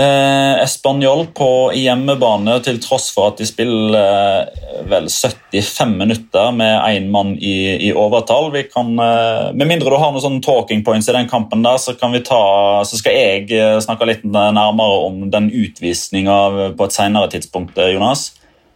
Eh, 0.01 0.63
Español 0.63 1.27
på 1.37 1.73
hjemmebane, 1.77 2.55
til 2.65 2.79
tross 2.81 3.11
for 3.13 3.33
at 3.33 3.41
de 3.41 3.45
spiller 3.49 3.97
eh, 3.99 4.85
vel 4.89 5.11
75 5.13 5.93
minutter 5.99 6.55
med 6.57 6.79
én 6.89 7.11
mann 7.13 7.35
i, 7.37 7.75
i, 7.75 7.91
overtall. 7.93 8.49
Kan, 8.73 8.95
eh, 8.97 9.51
med 9.53 9.69
mindre 9.69 9.93
du 9.93 9.99
har 10.01 10.15
noen 10.15 10.25
sånne 10.25 10.45
talking 10.47 10.85
points 10.87 11.11
i 11.11 11.17
den 11.19 11.29
kampen, 11.29 11.67
der, 11.67 11.77
så, 11.83 11.93
ta, 11.99 12.41
så 12.87 13.01
skal 13.03 13.19
jeg 13.19 13.51
eh, 13.53 13.77
snakke 13.85 14.09
litt 14.09 14.25
nærmere 14.25 15.05
om 15.11 15.27
den 15.35 15.51
utvisninga 15.53 16.39
på 16.79 16.89
et 16.89 16.97
senere 16.97 17.29
tidspunkt. 17.35 17.77
Eh, 17.77 17.93
Jonas. 17.99 18.31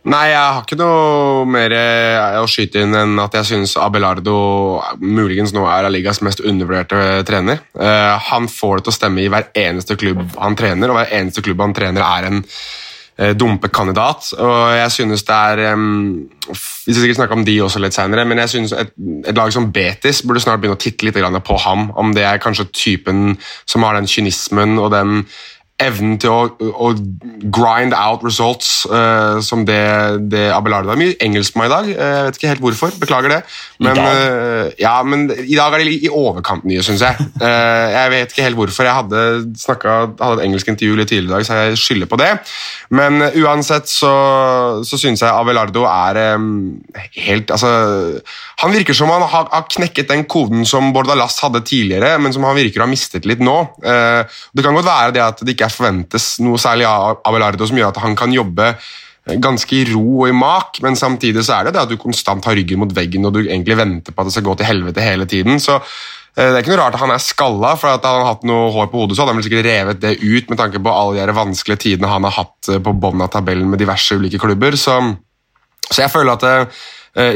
Nei, 0.05 0.25
jeg 0.35 0.37
har 0.37 0.59
ikke 0.61 0.77
noe 0.77 1.45
mer 1.49 1.73
eh, 1.73 2.35
å 2.37 2.49
skyte 2.51 2.83
inn 2.85 2.93
enn 2.93 3.21
at 3.23 3.39
jeg 3.39 3.49
syns 3.49 3.73
Abelardo 3.81 4.35
muligens 5.01 5.55
nå 5.57 5.63
er 5.65 5.89
Ligas 5.89 6.21
mest 6.21 6.43
undervurderte 6.45 7.23
trener. 7.25 7.63
Uh, 7.73 8.13
han 8.27 8.51
får 8.53 8.77
det 8.77 8.85
til 8.85 8.93
å 8.93 8.97
stemme 8.99 9.23
i 9.25 9.31
hver 9.33 9.49
eneste 9.57 9.97
klubb 9.97 10.21
han 10.37 10.59
trener, 10.61 10.93
og 10.93 10.99
hver 10.99 11.15
eneste 11.21 11.45
klubb 11.47 11.65
han 11.65 11.73
trener 11.77 12.05
er 12.05 12.29
en 12.29 12.43
eh, 12.43 13.33
dumpekandidat. 13.33 14.29
Og 14.45 14.59
jeg 14.77 14.93
synes 14.93 15.25
det 15.25 15.41
er 15.41 15.65
Vi 15.73 16.93
skal 16.93 17.01
sikkert 17.01 17.23
snakke 17.23 17.41
om 17.41 17.49
de 17.49 17.57
også 17.65 17.81
litt 17.81 17.97
senere, 17.97 18.29
men 18.29 18.45
jeg 18.45 18.53
synes 18.59 18.77
et, 18.77 18.93
et 19.25 19.41
lag 19.41 19.57
som 19.57 19.71
Betis 19.73 20.21
burde 20.21 20.45
snart 20.45 20.61
begynne 20.61 20.77
å 20.77 20.85
titte 20.85 21.09
litt 21.09 21.17
på 21.49 21.59
ham. 21.65 21.89
Om 21.97 22.13
det 22.13 22.29
er 22.29 22.45
kanskje 22.45 22.69
typen 22.77 23.39
som 23.65 23.89
har 23.89 23.97
den 23.97 24.11
kynismen 24.11 24.77
og 24.77 24.93
den 24.93 25.25
evnen 25.83 26.19
til 26.23 26.31
å, 26.31 26.43
å, 26.55 26.91
grind 27.55 27.95
out 27.99 28.23
results 28.23 28.85
uh, 28.87 29.41
som 29.43 29.65
det, 29.67 29.83
det 30.31 30.47
Abelardo 30.55 30.93
er. 30.93 30.99
Mye 31.01 31.17
engelsk 31.25 31.55
på 31.55 31.61
meg 31.61 31.69
i 31.69 31.73
dag. 31.73 31.89
Uh, 31.91 32.03
jeg 32.15 32.27
vet 32.29 32.39
ikke 32.39 32.51
helt 32.53 32.63
hvorfor. 32.63 32.93
Beklager 33.03 33.33
det. 33.33 33.41
Men, 33.83 33.99
uh, 33.99 34.71
ja, 34.79 34.95
men 35.03 35.27
i 35.35 35.59
dag 35.59 35.75
er 35.75 35.83
det 35.83 35.97
i 36.07 36.13
overkant 36.13 36.67
nye, 36.69 36.83
syns 36.87 37.03
jeg. 37.03 37.27
jeg 37.41 38.13
vet 38.13 38.31
ikke 38.31 38.47
helt 38.47 38.59
hvorfor. 38.59 38.87
Jeg 38.87 38.99
hadde, 39.01 39.25
snakket, 39.59 40.23
hadde 40.23 40.39
et 40.39 40.47
engelsk 40.47 40.71
intervju 40.71 41.01
litt 41.01 41.11
tidligere 41.11 41.33
i 41.33 41.35
dag, 41.35 41.49
så 41.49 41.59
jeg 41.59 41.83
skylder 41.83 42.11
på 42.13 42.21
det. 42.23 42.31
Men 42.95 43.27
uansett 43.43 43.91
så, 43.91 44.15
så 44.87 45.01
syns 45.01 45.25
jeg 45.25 45.35
Abelardo 45.35 45.85
er 45.89 46.37
um, 46.39 46.77
helt 47.17 47.51
Altså 47.55 47.69
Han 48.63 48.73
virker 48.75 48.95
som 48.97 49.11
han 49.11 49.25
har, 49.27 49.49
har, 49.51 49.65
knekket 49.75 50.11
den 50.11 50.25
koden 50.31 50.63
som 50.69 50.93
Bordalas 50.95 51.41
hadde 51.43 51.65
tidligere, 51.67 52.15
men 52.23 52.33
som 52.35 52.47
han 52.47 52.57
virker 52.57 52.83
å 52.83 52.87
ha 52.87 52.91
mistet 52.91 53.27
litt 53.27 53.43
nå. 53.43 53.57
det 53.83 54.63
kan 54.65 54.77
godt 54.77 54.87
være 54.87 55.15
det 55.17 55.23
at 55.25 55.43
det 55.43 55.55
ikke 55.55 55.67
er 55.67 55.74
forventes 55.77 56.35
noe 56.45 56.61
særlig 56.61 56.87
av 56.89 57.21
Abelardo 57.27 57.67
som 57.69 57.79
gjør 57.79 57.93
at 57.93 58.03
han 58.05 58.17
kan 58.19 58.33
jobbe 58.35 58.73
ganske 59.25 59.77
i 59.79 59.85
ro 59.89 60.25
og 60.25 60.29
i 60.29 60.37
mak, 60.37 60.81
men 60.85 60.99
samtidig 60.99 61.45
så 61.47 61.59
er 61.59 61.69
det 61.69 61.77
det 61.77 61.85
at 61.85 61.93
du 61.93 62.01
konstant 62.01 62.45
har 62.45 62.57
ryggen 62.59 62.83
mot 62.83 62.93
veggen 62.93 63.25
og 63.25 63.33
du 63.37 63.45
egentlig 63.45 63.79
venter 63.79 64.13
på 64.13 64.21
at 64.21 64.29
det 64.29 64.35
skal 64.37 64.47
gå 64.51 64.57
til 64.61 64.69
helvete 64.69 65.05
hele 65.05 65.27
tiden. 65.27 65.61
så 65.61 65.79
eh, 65.79 66.51
det 66.51 66.51
er 66.53 66.61
ikke 66.61 66.75
noe 66.75 66.83
rart 66.83 66.99
at 66.99 67.05
han 67.05 67.15
er 67.15 67.23
skalla, 67.25 67.73
for 67.81 67.95
at 67.95 68.05
han 68.05 68.27
hatt 68.29 68.45
noe 68.49 68.73
hår 68.75 68.91
på 68.93 69.01
hodet, 69.01 69.17
så 69.17 69.25
hadde 69.25 69.35
han 69.35 69.41
vel 69.41 69.47
sikkert 69.47 69.69
revet 69.69 70.03
det 70.03 70.19
ut 70.21 70.51
med 70.53 70.61
tanke 70.61 70.83
på 70.83 70.93
alle 70.93 71.25
de 71.25 71.37
vanskelige 71.37 71.85
tidene 71.87 72.11
han 72.13 72.29
har 72.29 72.37
hatt 72.43 72.69
eh, 72.69 72.83
på 72.85 72.97
bunnen 73.01 73.25
av 73.25 73.33
tabellen 73.33 73.71
med 73.73 73.81
diverse 73.81 74.19
ulike 74.19 74.43
klubber. 74.43 74.77
Så, 74.77 74.99
så 75.89 76.05
jeg 76.05 76.13
føler 76.13 76.37
at 76.37 76.45
det, 76.45 76.55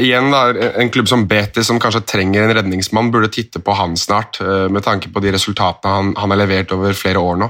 igjen 0.03 0.27
da, 0.27 0.41
En 0.83 0.89
klubb 0.91 1.07
som 1.07 1.21
Betis, 1.23 1.63
som 1.69 1.77
kanskje 1.79 2.03
trenger 2.03 2.43
en 2.43 2.51
redningsmann, 2.53 3.09
burde 3.13 3.31
titte 3.31 3.61
på 3.63 3.73
han 3.79 3.95
snart, 3.97 4.41
med 4.43 4.83
tanke 4.83 5.07
på 5.07 5.23
de 5.23 5.31
resultatene 5.31 5.93
han, 5.93 6.09
han 6.19 6.33
har 6.35 6.41
levert 6.41 6.73
over 6.75 6.91
flere 6.93 7.21
år 7.23 7.39
nå. 7.39 7.47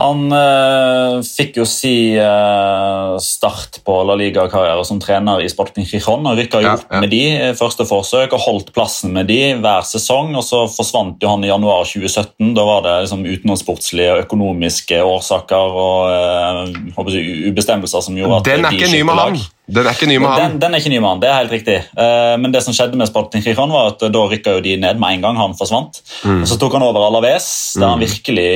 Han 0.00 0.32
eh, 0.32 1.18
fikk 1.26 1.58
jo 1.60 1.66
si 1.68 2.16
eh, 2.16 3.14
start 3.20 3.80
på 3.84 3.96
La 4.08 4.16
Liga-karriere 4.16 4.84
som 4.88 5.00
trener 5.02 5.42
i 5.44 5.50
Sporting 5.52 5.84
Gijon. 5.84 6.24
og 6.24 6.40
Rykka 6.40 6.62
ja, 6.64 6.74
opp 6.78 6.86
ja. 6.88 7.02
med 7.04 7.12
de 7.12 7.52
første 7.58 7.84
forsøk 7.88 8.34
og 8.36 8.44
holdt 8.46 8.72
plassen 8.76 9.12
med 9.16 9.28
de 9.28 9.40
hver 9.60 9.84
sesong. 9.88 10.32
og 10.38 10.46
Så 10.46 10.64
forsvant 10.72 11.20
jo 11.20 11.34
han 11.34 11.44
i 11.44 11.52
januar 11.52 11.84
2017. 11.84 12.54
Da 12.56 12.66
var 12.66 12.84
det 12.86 12.96
liksom 13.04 13.26
utenomsportslige 13.28 14.16
og 14.16 14.24
økonomiske 14.24 15.02
årsaker 15.04 15.80
og 15.84 16.10
eh, 16.16 17.50
ubestemmelser 17.50 18.04
som 18.08 18.16
gjorde 18.16 18.40
at 18.40 18.52
Den 18.52 18.68
er 18.68 18.78
ikke 18.78 18.92
ny 18.94 19.04
med 19.04 19.20
han! 19.20 19.42
Den 19.70 19.86
er 19.86 19.96
ikke 19.96 20.08
ny 20.10 20.18
med 20.20 20.30
han. 20.30 20.40
Den, 20.40 20.60
den, 20.62 20.74
er 20.74 20.82
ikke 20.82 20.92
ny 20.92 20.98
med 20.98 21.08
han, 21.08 21.22
det 21.22 21.30
er 21.30 21.38
helt 21.38 21.54
riktig. 21.54 21.76
Uh, 21.94 22.34
men 22.42 22.54
det 22.54 22.62
som 22.64 22.74
skjedde 22.76 22.98
med 22.98 23.10
Spartan 23.10 23.44
Gijon, 23.44 23.72
var 23.74 23.92
at 23.92 24.04
da 24.12 24.24
rykka 24.30 24.56
de 24.64 24.76
ned 24.82 25.00
med 25.00 25.16
en 25.16 25.26
gang 25.26 25.40
han 25.40 25.56
forsvant. 25.58 26.00
Mm. 26.24 26.42
Og 26.42 26.48
Så 26.50 26.58
tok 26.60 26.76
han 26.76 26.86
over 26.86 27.06
Alaves, 27.06 27.48
der 27.76 27.86
mm. 27.86 27.90
han 27.92 28.04
virkelig 28.04 28.48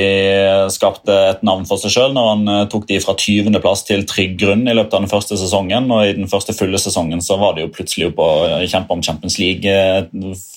skapte 0.75 1.19
et 1.31 1.45
navn 1.47 1.67
for 1.69 1.81
seg 1.81 1.93
sjøl 1.95 2.15
når 2.15 2.31
han 2.31 2.53
tok 2.71 2.87
de 2.89 2.99
fra 3.03 3.15
20.-plass 3.19 3.85
til 3.87 4.05
trygg 4.09 4.35
grunn 4.41 4.65
i 4.67 4.75
løpet 4.75 4.97
av 4.97 5.05
den 5.05 5.11
første 5.11 5.39
sesongen. 5.39 5.91
Og 5.93 6.09
i 6.09 6.17
den 6.17 6.31
første 6.31 6.55
fulle 6.57 6.81
sesongen 6.81 7.23
så 7.25 7.39
var 7.41 7.55
det 7.55 7.65
jo 7.65 7.73
plutselig 7.75 8.11
oppe 8.11 8.25
og 8.25 8.67
kjempe 8.71 8.97
om 8.97 9.05
Champions 9.05 9.39
League, 9.41 9.77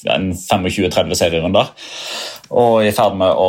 en 0.09 0.33
25-30 0.35 1.19
serierunder 1.19 1.73
og 2.49 2.81
i 2.81 2.93
ferd 2.97 3.17
med 3.21 3.29
å 3.37 3.49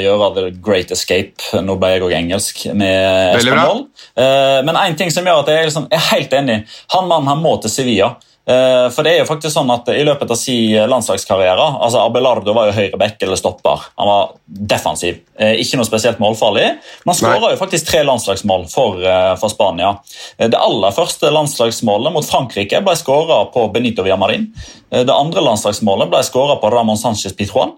gjøre 0.00 0.28
The 0.36 0.44
Great 0.64 0.92
Escape. 0.94 1.44
Nå 1.60 1.76
ble 1.80 1.90
jeg 1.92 2.04
òg 2.06 2.14
engelsk 2.16 2.62
med 2.72 3.36
Espanol. 3.36 3.82
Men 4.16 4.78
én 4.80 4.96
ting 4.96 5.12
som 5.12 5.26
gjør 5.28 5.42
at 5.42 5.50
jeg 5.52 5.68
liksom, 5.68 5.88
er 5.92 6.06
helt 6.14 6.32
enig. 6.32 6.39
Han 6.48 7.08
mannen 7.08 7.28
han 7.28 7.42
må 7.44 7.56
til 7.60 7.72
Sevilla. 7.72 8.14
Eh, 8.50 8.86
for 8.90 9.04
det 9.04 9.12
er 9.12 9.20
jo 9.20 9.28
faktisk 9.28 9.52
sånn 9.52 9.68
at 9.70 9.88
I 9.92 10.00
løpet 10.06 10.30
av 10.32 10.38
sin 10.40 10.72
landslagskarriere 10.88 11.66
altså 11.84 12.00
Abelardo 12.06 12.54
var 12.56 12.70
jo 12.70 12.76
høyre 12.78 12.98
back 12.98 13.20
eller 13.22 13.38
stopper. 13.38 13.84
Han 14.00 14.08
var 14.08 14.32
defensiv. 14.72 15.20
Eh, 15.38 15.60
ikke 15.62 15.78
noe 15.78 15.86
spesielt 15.86 16.22
målfarlig, 16.22 16.66
men 17.04 17.12
han 17.12 17.18
skåra 17.20 17.52
faktisk 17.60 17.90
tre 17.90 18.02
landslagsmål 18.08 18.66
for, 18.72 18.98
eh, 19.04 19.34
for, 19.40 19.52
Spania. 19.52 19.92
Det 20.40 20.56
aller 20.56 20.96
første 20.96 21.30
landslagsmålet 21.30 22.14
mot 22.16 22.26
Frankrike 22.26 22.80
ble 22.84 22.96
skåra 22.98 23.44
på 23.52 23.68
Benito 23.74 24.06
Villamarin. 24.06 24.48
Det 24.90 25.14
andre 25.14 25.42
landslagsmålet 25.46 26.10
ble 26.10 26.20
skåra 26.26 26.56
på 26.58 26.70
Ramón 26.72 26.98
Sánchez 26.98 27.36
Pitjuan. 27.38 27.76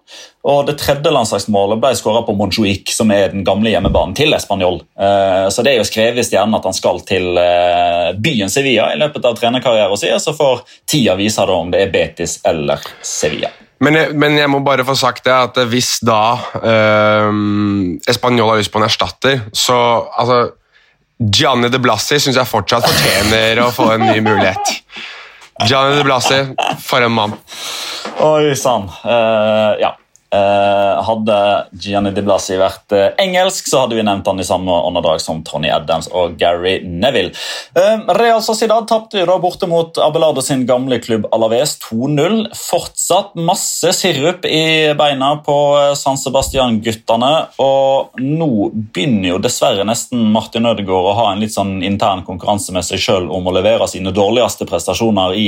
Og 0.48 0.62
det 0.66 0.78
tredje 0.80 1.12
landslagsmålet 1.12 1.80
ble 1.82 1.90
skåra 1.98 2.22
på 2.24 2.34
Montjuic, 2.38 2.94
som 2.96 3.12
er 3.12 3.34
den 3.34 3.44
gamle 3.44 3.68
hjemmebanen 3.68 4.16
til 4.16 4.32
Español. 4.32 4.80
Så 5.52 5.62
det 5.62 5.74
er 5.74 5.82
jo 5.82 5.86
skrevet 5.86 6.22
i 6.22 6.26
stjernen 6.26 6.56
at 6.56 6.64
han 6.66 6.76
skal 6.76 7.02
til 7.06 7.36
byen 8.16 8.50
Sevilla 8.50 8.88
i 8.94 9.00
løpet 9.02 9.28
av 9.28 9.36
trenerkarrieren 9.36 10.00
sin. 10.00 10.16
Så 10.24 10.32
får 10.38 10.64
tida 10.88 11.18
vise 11.20 11.44
om 11.44 11.68
det 11.74 11.84
er 11.84 11.92
Betis 11.92 12.40
eller 12.48 12.80
Sevilla. 13.04 13.52
Men 13.82 13.98
jeg, 13.98 14.14
men 14.14 14.36
jeg, 14.38 14.50
må 14.50 14.60
bare 14.62 14.84
få 14.86 14.94
sagt 14.98 15.24
det 15.26 15.34
at 15.34 15.56
hvis 15.70 15.96
da 16.06 16.22
eh, 16.62 17.30
Español 18.10 18.52
har 18.52 18.60
lyst 18.60 18.70
på 18.70 18.78
en 18.78 18.86
erstatter, 18.86 19.40
så 19.52 19.76
altså, 20.06 20.52
Gianni 21.18 21.70
de 21.70 21.80
Blassi 21.82 22.20
syns 22.22 22.38
jeg 22.38 22.50
fortsatt 22.50 22.86
fortjener 22.86 23.62
å 23.64 23.72
få 23.74 23.88
en 23.96 24.06
ny 24.06 24.20
mulighet. 24.22 24.76
Gianni 25.66 25.96
de 25.96 26.02
Blassi, 26.04 26.54
for 26.80 27.02
en 27.02 27.12
mann. 27.12 27.32
Oi 28.20 28.56
sann. 28.56 28.90
Uh, 29.04 29.80
ja. 29.80 29.96
Eh, 30.32 31.02
hadde 31.04 31.38
Gianni 31.76 32.08
Di 32.16 32.22
Blasi 32.24 32.54
vært 32.56 32.94
uh, 32.96 33.10
engelsk, 33.20 33.66
så 33.68 33.82
hadde 33.82 33.98
vi 33.98 34.04
nevnt 34.06 34.24
han 34.24 34.38
i 34.40 34.46
samme 34.48 34.72
åndedrag 34.88 35.20
som 35.20 35.42
Tony 35.44 35.68
Adams 35.68 36.06
og 36.08 36.38
Gary 36.40 36.78
Neville. 36.88 37.34
Uh, 37.76 38.08
Real 38.16 38.40
Sociedad 38.40 38.86
tapte 38.88 39.26
borte 39.42 39.68
mot 39.68 40.00
Abelardo 40.00 40.40
sin 40.40 40.64
gamle 40.64 41.02
klubb 41.04 41.26
Alaves 41.36 41.74
2-0. 41.84 42.46
Fortsatt 42.56 43.36
masse 43.36 43.92
sirup 43.98 44.48
i 44.48 44.94
beina 44.96 45.34
på 45.44 45.58
San 46.00 46.16
Sebastian-guttene. 46.16 47.32
Og 47.60 48.16
nå 48.24 48.50
begynner 48.72 49.34
jo 49.34 49.42
dessverre 49.44 49.84
nesten 49.84 50.30
Martin 50.32 50.70
Ødegaard 50.70 51.10
å 51.10 51.18
ha 51.18 51.28
en 51.34 51.44
litt 51.44 51.52
sånn 51.52 51.82
intern 51.84 52.24
konkurranse 52.24 52.72
med 52.72 52.88
seg 52.88 53.04
sjøl 53.04 53.28
om 53.28 53.52
å 53.52 53.56
levere 53.58 53.90
sine 53.90 54.16
dårligste 54.16 54.64
prestasjoner 54.70 55.36
i 55.36 55.46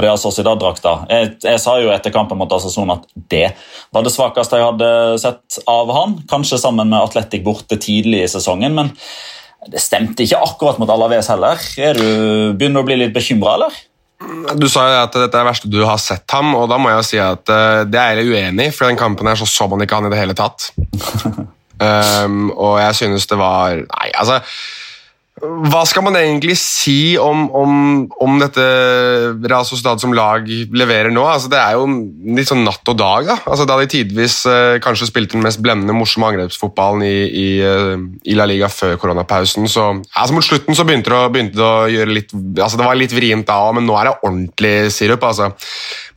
Real 0.00 0.18
Sociedad-drakta. 0.18 0.94
Jeg, 1.10 1.34
jeg, 1.44 1.60
sa 1.62 1.76
jo 1.82 1.92
etter 1.94 2.14
kampen 2.14 2.38
mot 2.40 2.50
Assasson 2.54 2.90
at 2.94 3.06
det 3.30 3.46
var 3.94 4.04
det 4.06 4.12
svakeste 4.14 4.58
jeg 4.58 4.66
hadde 4.66 4.90
sett 5.22 5.58
av 5.70 5.92
han. 5.94 6.18
Kanskje 6.30 6.58
sammen 6.62 6.90
med 6.90 6.98
Atletic 6.98 7.44
borte 7.46 7.78
tidlig 7.80 8.24
i 8.24 8.30
sesongen, 8.32 8.74
men 8.74 8.92
det 9.70 9.80
stemte 9.80 10.26
ikke 10.26 10.42
akkurat 10.44 10.80
mot 10.82 10.90
Alaves 10.90 11.30
heller. 11.32 11.60
Er 11.80 11.98
du, 11.98 12.06
begynner 12.58 12.82
du 12.82 12.84
å 12.84 12.88
bli 12.90 13.00
litt 13.00 13.14
bekymra, 13.14 13.56
eller? 13.58 13.82
Du 14.58 14.66
sa 14.70 14.84
jo 14.88 15.00
at 15.02 15.14
dette 15.14 15.26
er 15.26 15.42
det 15.42 15.48
verste 15.48 15.70
du 15.70 15.80
har 15.84 15.98
sett 16.00 16.30
ham, 16.34 16.54
og 16.58 16.68
da 16.70 16.78
må 16.80 16.92
jeg 16.92 17.08
si 17.08 17.20
at 17.20 17.50
uh, 17.50 17.82
det 17.88 18.00
er 18.00 18.20
jeg 18.20 18.30
uenig 18.32 18.70
i, 18.70 18.74
for 18.74 18.88
den 18.88 18.98
kampen 19.00 19.28
her 19.28 19.38
så 19.38 19.48
så 19.48 19.68
man 19.70 19.82
ikke 19.84 19.98
han 19.98 20.08
i 20.08 20.12
det 20.12 20.20
hele 20.20 20.36
tatt. 20.38 20.70
um, 21.78 22.48
og 22.64 22.78
jeg 22.82 22.98
synes 23.02 23.28
det 23.30 23.38
var 23.40 23.78
Nei, 23.82 24.08
altså 24.14 24.40
hva 25.44 25.82
skal 25.88 26.04
man 26.06 26.16
egentlig 26.18 26.56
si 26.60 27.16
om, 27.20 27.46
om, 27.54 27.74
om 28.22 28.36
dette 28.40 28.64
Real 29.44 29.66
Sociedad 29.66 30.00
som 30.02 30.14
lag 30.16 30.46
leverer 30.48 31.12
nå? 31.14 31.24
Altså, 31.28 31.50
det 31.52 31.60
er 31.60 31.76
jo 31.78 31.86
litt 32.36 32.50
sånn 32.50 32.64
natt 32.66 32.90
og 32.90 32.98
dag. 32.98 33.28
Da 33.28 33.36
altså, 33.42 33.66
Da 33.68 33.78
de 33.80 33.88
tidvis 33.90 34.40
uh, 34.48 34.76
kanskje 34.84 35.08
spilte 35.10 35.36
den 35.36 35.44
mest 35.46 35.62
blendende, 35.64 35.96
morsomme 35.96 36.30
angrepsfotballen 36.32 37.04
i, 37.06 37.16
i, 37.28 37.48
uh, 37.64 37.96
i, 38.24 38.36
La 38.38 38.48
Liga 38.48 38.70
før 38.72 38.96
koronapausen, 39.00 39.68
så 39.70 39.90
altså, 39.94 40.34
Mot 40.34 40.46
slutten 40.46 40.76
så 40.76 40.86
begynte 40.86 41.12
det, 41.12 41.18
å, 41.18 41.32
begynte 41.32 41.60
det 41.60 41.66
å 41.66 41.90
gjøre 41.92 42.16
litt 42.18 42.34
altså, 42.34 42.80
Det 42.80 42.88
var 42.88 43.00
litt 43.00 43.14
vrient 43.16 43.48
da 43.50 43.60
òg, 43.68 43.76
men 43.78 43.88
nå 43.88 43.98
er 43.98 44.10
det 44.10 44.16
ordentlig 44.20 44.74
sirup. 44.94 45.26
altså. 45.26 45.52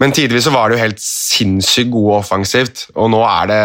Men 0.01 0.13
tidvis 0.13 0.45
så 0.45 0.53
var 0.53 0.69
det 0.69 0.77
jo 0.77 0.83
helt 0.83 1.01
sinnssykt 1.01 1.89
gode 1.93 2.19
offensivt, 2.21 2.85
og 2.95 3.09
nå 3.13 3.23
er 3.25 3.49
det 3.49 3.61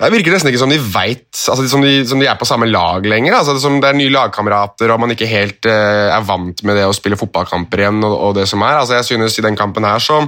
Det 0.00 0.12
virker 0.14 0.34
nesten 0.34 0.50
ikke 0.50 0.62
som 0.62 0.72
de 0.72 0.80
veit 0.80 1.26
altså, 1.28 1.66
som, 1.68 1.84
som, 2.08 2.20
de 2.20 2.28
er 2.28 2.38
på 2.40 2.48
samme 2.48 2.68
lag 2.70 3.04
lenger. 3.06 3.36
altså 3.36 3.58
som 3.60 3.80
Det 3.82 3.90
er 3.90 3.98
nye 3.98 4.12
lagkamerater, 4.12 4.55
og 4.64 5.00
man 5.02 5.12
ikke 5.14 5.28
helt 5.30 5.68
uh, 5.68 6.14
er 6.14 6.26
vant 6.26 6.62
med 6.66 6.78
det 6.78 6.86
å 6.88 6.94
spille 6.96 7.18
fotballkamper 7.20 7.84
igjen. 7.84 8.02
og, 8.04 8.16
og 8.28 8.34
det 8.40 8.48
som 8.50 8.62
er. 8.62 8.80
altså 8.80 8.98
Jeg 8.98 9.10
synes 9.12 9.38
i 9.38 9.46
den 9.46 9.56
kampen 9.58 9.84
her 9.84 10.02
så 10.02 10.24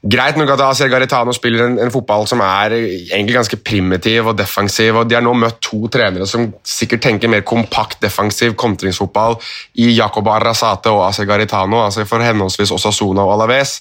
Greit 0.00 0.38
nok 0.40 0.48
at 0.54 0.62
Asier 0.64 0.88
Garitano 0.88 1.32
spiller 1.36 1.66
en, 1.66 1.74
en, 1.84 1.90
fotball 1.92 2.22
som 2.28 2.40
er 2.40 2.72
egentlig 2.72 3.34
ganske 3.34 3.56
primitiv 3.60 4.30
og 4.30 4.38
defensiv. 4.38 4.96
og 4.96 5.10
De 5.10 5.16
har 5.18 5.24
nå 5.24 5.34
møtt 5.36 5.58
to 5.60 5.90
trenere 5.92 6.24
som 6.28 6.46
sikkert 6.64 7.02
tenker 7.04 7.28
mer 7.28 7.42
kompakt 7.44 7.98
defensiv 8.00 8.54
kontringsfotball 8.60 9.36
i 9.84 9.90
Jacob 9.92 10.30
Arrazate 10.32 10.88
og 10.94 11.02
Asier 11.04 11.28
Garitano, 11.28 11.82
altså 11.84 12.06
for 12.08 12.24
henholdsvis 12.24 12.72
Osasuna 12.72 13.26
og 13.26 13.34
Alaves. 13.34 13.74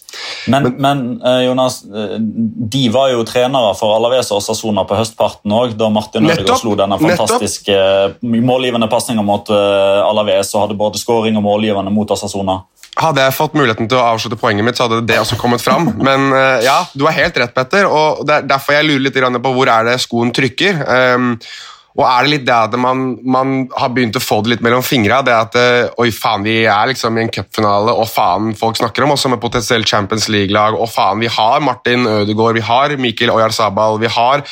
Men, 0.52 0.68
men, 0.68 0.76
men 0.84 1.06
uh, 1.24 1.40
Jonas, 1.46 1.80
uh, 1.88 2.18
de 2.20 2.84
var 2.92 3.14
jo 3.14 3.24
trenere 3.24 3.72
for 3.80 3.96
Alaves 3.96 4.34
og 4.34 4.42
Osasuna 4.42 4.84
på 4.90 5.00
høstparten 5.00 5.56
òg, 5.56 5.78
da 5.80 5.88
Martin 5.94 6.28
Ødegaard 6.28 6.60
slo 6.66 6.76
denne 6.80 7.00
fantastiske 7.00 7.80
nettopp. 7.80 8.44
målgivende 8.52 8.92
pasninga 8.92 9.24
mot 9.24 9.48
Alaves 10.06 10.54
og 10.56 10.66
hadde 10.66 10.78
både 10.80 11.02
skåring 11.02 11.38
og 11.40 11.46
målgivende 11.46 11.94
mot 11.94 12.12
Asasona. 12.16 12.60
Hadde 13.00 13.24
jeg 13.24 13.38
fått 13.38 13.56
muligheten 13.56 13.88
til 13.88 14.00
å 14.00 14.06
avslutte 14.12 14.40
poenget 14.42 14.66
mitt, 14.68 14.76
så 14.80 14.88
hadde 14.88 15.06
det 15.08 15.20
også 15.22 15.38
kommet 15.40 15.64
fram. 15.64 15.92
Men 16.02 16.30
uh, 16.34 16.60
ja, 16.66 16.82
du 16.94 17.06
har 17.08 17.16
helt 17.16 17.38
rett, 17.40 17.56
Petter, 17.56 17.88
og 17.88 18.26
det 18.28 18.40
er 18.42 18.48
derfor 18.50 18.76
jeg 18.76 18.90
lurer 18.90 19.06
litt 19.08 19.44
på 19.44 19.56
hvor 19.56 19.72
er 19.72 19.92
det 19.92 20.00
skoen 20.04 20.34
trykker. 20.36 20.82
Um, 21.16 21.34
Og 22.00 22.06
er 22.06 22.24
det 22.24 22.32
litt 22.32 22.44
det 22.48 22.56
at 22.56 22.76
man, 22.80 23.18
man 23.28 23.66
har 23.76 23.90
begynt 23.92 24.16
å 24.16 24.22
få 24.24 24.38
det 24.46 24.54
litt 24.54 24.62
mellom 24.64 24.84
fingra? 24.86 25.18
Det 25.26 25.34
at 25.36 25.56
eh, 25.60 25.90
oi 26.00 26.12
faen, 26.16 26.46
vi 26.46 26.62
er 26.70 26.92
liksom 26.92 27.18
i 27.18 27.26
en 27.26 27.32
cupfinale, 27.34 27.92
og 27.92 28.08
faen, 28.08 28.54
folk 28.56 28.78
snakker 28.80 29.04
om 29.04 29.16
oss 29.16 29.26
som 29.26 29.34
et 29.36 29.42
potensielt 29.42 29.90
Champions 29.90 30.30
League-lag, 30.32 30.78
og 30.78 30.88
faen, 30.88 31.20
vi 31.20 31.32
har 31.34 31.66
Martin 31.66 32.08
Ødegaard, 32.08 32.56
vi 32.56 32.64
har 32.64 32.96
Mikkel 33.02 33.34
Oyarzabal, 33.34 34.00
vi 34.00 34.12
har 34.16 34.46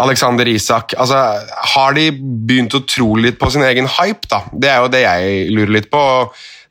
Alexander 0.00 0.48
Isak. 0.48 0.94
Altså, 0.96 1.18
har 1.74 1.98
de 1.98 2.08
begynt 2.12 2.74
å 2.74 2.84
tro 2.88 3.12
litt 3.20 3.38
på 3.40 3.50
sin 3.52 3.64
egen 3.66 3.90
hype, 3.98 4.28
da? 4.30 4.42
Det 4.52 4.72
er 4.72 4.80
jo 4.80 4.90
det 4.92 5.04
jeg 5.04 5.52
lurer 5.52 5.76
litt 5.76 5.90
på. 5.92 6.02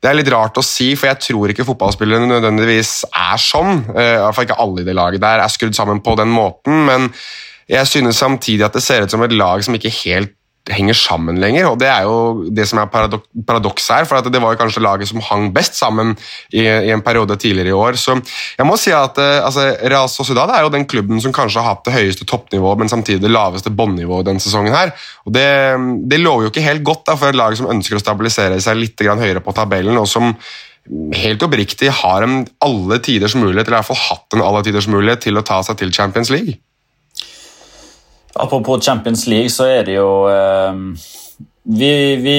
Det 0.02 0.10
er 0.10 0.18
litt 0.18 0.32
rart 0.34 0.58
å 0.58 0.66
si, 0.66 0.90
for 0.98 1.12
jeg 1.12 1.22
tror 1.28 1.52
ikke 1.52 1.66
fotballspillere 1.68 2.26
nødvendigvis 2.26 3.04
er 3.06 3.38
sånn. 3.38 3.84
Eh, 3.94 4.16
I 4.16 4.20
hvert 4.24 4.36
fall 4.36 4.48
ikke 4.48 4.60
alle 4.64 4.82
i 4.82 4.88
det 4.88 4.98
laget 4.98 5.22
der 5.22 5.44
er 5.44 5.54
skrudd 5.54 5.78
sammen 5.78 6.02
på 6.02 6.16
den 6.18 6.32
måten. 6.34 6.84
men 6.88 7.10
jeg 7.70 7.86
synes 7.88 8.18
samtidig 8.18 8.64
at 8.66 8.74
det 8.76 8.82
ser 8.84 9.04
ut 9.04 9.12
som 9.12 9.22
et 9.24 9.32
lag 9.32 9.62
som 9.64 9.76
ikke 9.76 9.92
helt 10.02 10.34
henger 10.70 10.94
sammen 10.94 11.40
lenger. 11.42 11.66
og 11.70 11.78
Det 11.80 11.88
er 11.90 12.06
jo 12.06 12.46
det 12.54 12.66
som 12.70 12.78
er 12.78 12.90
paradok 12.90 13.24
paradokset 13.46 13.96
her. 13.96 14.04
for 14.06 14.22
Det 14.22 14.40
var 14.40 14.54
jo 14.54 14.60
kanskje 14.60 14.82
laget 14.82 15.08
som 15.08 15.20
hang 15.20 15.50
best 15.52 15.74
sammen 15.74 16.16
i, 16.52 16.62
i 16.62 16.90
en 16.94 17.02
periode 17.02 17.36
tidligere 17.36 17.68
i 17.68 17.72
år. 17.72 17.98
Så 17.98 18.14
jeg 18.58 18.66
må 18.66 18.76
si 18.78 18.92
at 18.94 19.18
uh, 19.18 19.44
altså, 19.46 19.74
Real 19.82 20.08
Sociedad 20.08 20.50
er 20.50 20.62
jo 20.62 20.72
den 20.74 20.86
klubben 20.86 21.20
som 21.20 21.32
kanskje 21.32 21.60
har 21.60 21.74
hatt 21.74 21.84
det 21.84 21.96
høyeste 21.96 22.24
toppnivået, 22.24 22.78
men 22.78 22.88
samtidig 22.88 23.22
det 23.22 23.32
laveste 23.32 23.70
båndnivået 23.70 24.26
denne 24.26 24.40
sesongen. 24.40 24.72
her. 24.72 24.92
Og 25.26 25.32
Det, 25.32 25.46
det 26.10 26.20
lover 26.20 26.46
jo 26.46 26.52
ikke 26.52 26.68
helt 26.68 26.84
godt 26.84 27.06
da, 27.06 27.16
for 27.16 27.28
et 27.28 27.38
lag 27.38 27.56
som 27.56 27.70
ønsker 27.70 27.98
å 27.98 28.02
stabilisere 28.02 28.60
seg 28.60 28.78
litt 28.78 29.00
høyere 29.02 29.42
på 29.42 29.52
tabellen, 29.52 29.98
og 29.98 30.06
som 30.08 30.34
helt 31.14 31.42
oppriktig 31.42 31.90
har 32.02 32.24
en 32.24 32.42
alle 32.64 32.98
tiders 33.02 33.34
mulighet, 33.38 33.66
eller 33.66 33.78
i 33.78 33.80
hvert 33.80 33.90
fall 33.92 34.04
hatt 34.08 34.36
en 34.36 34.42
alle 34.42 34.62
tiders 34.66 34.88
mulighet 34.90 35.26
til 35.26 35.38
å 35.38 35.46
ta 35.46 35.62
seg 35.62 35.78
til 35.78 35.92
Champions 35.94 36.30
League. 36.30 36.58
Apropos 38.34 38.80
Champions 38.80 39.26
League, 39.26 39.50
så 39.52 39.66
er 39.68 39.88
det 39.88 39.98
jo 39.98 40.10
eh, 40.30 40.78
vi, 41.62 41.92
vi, 42.22 42.38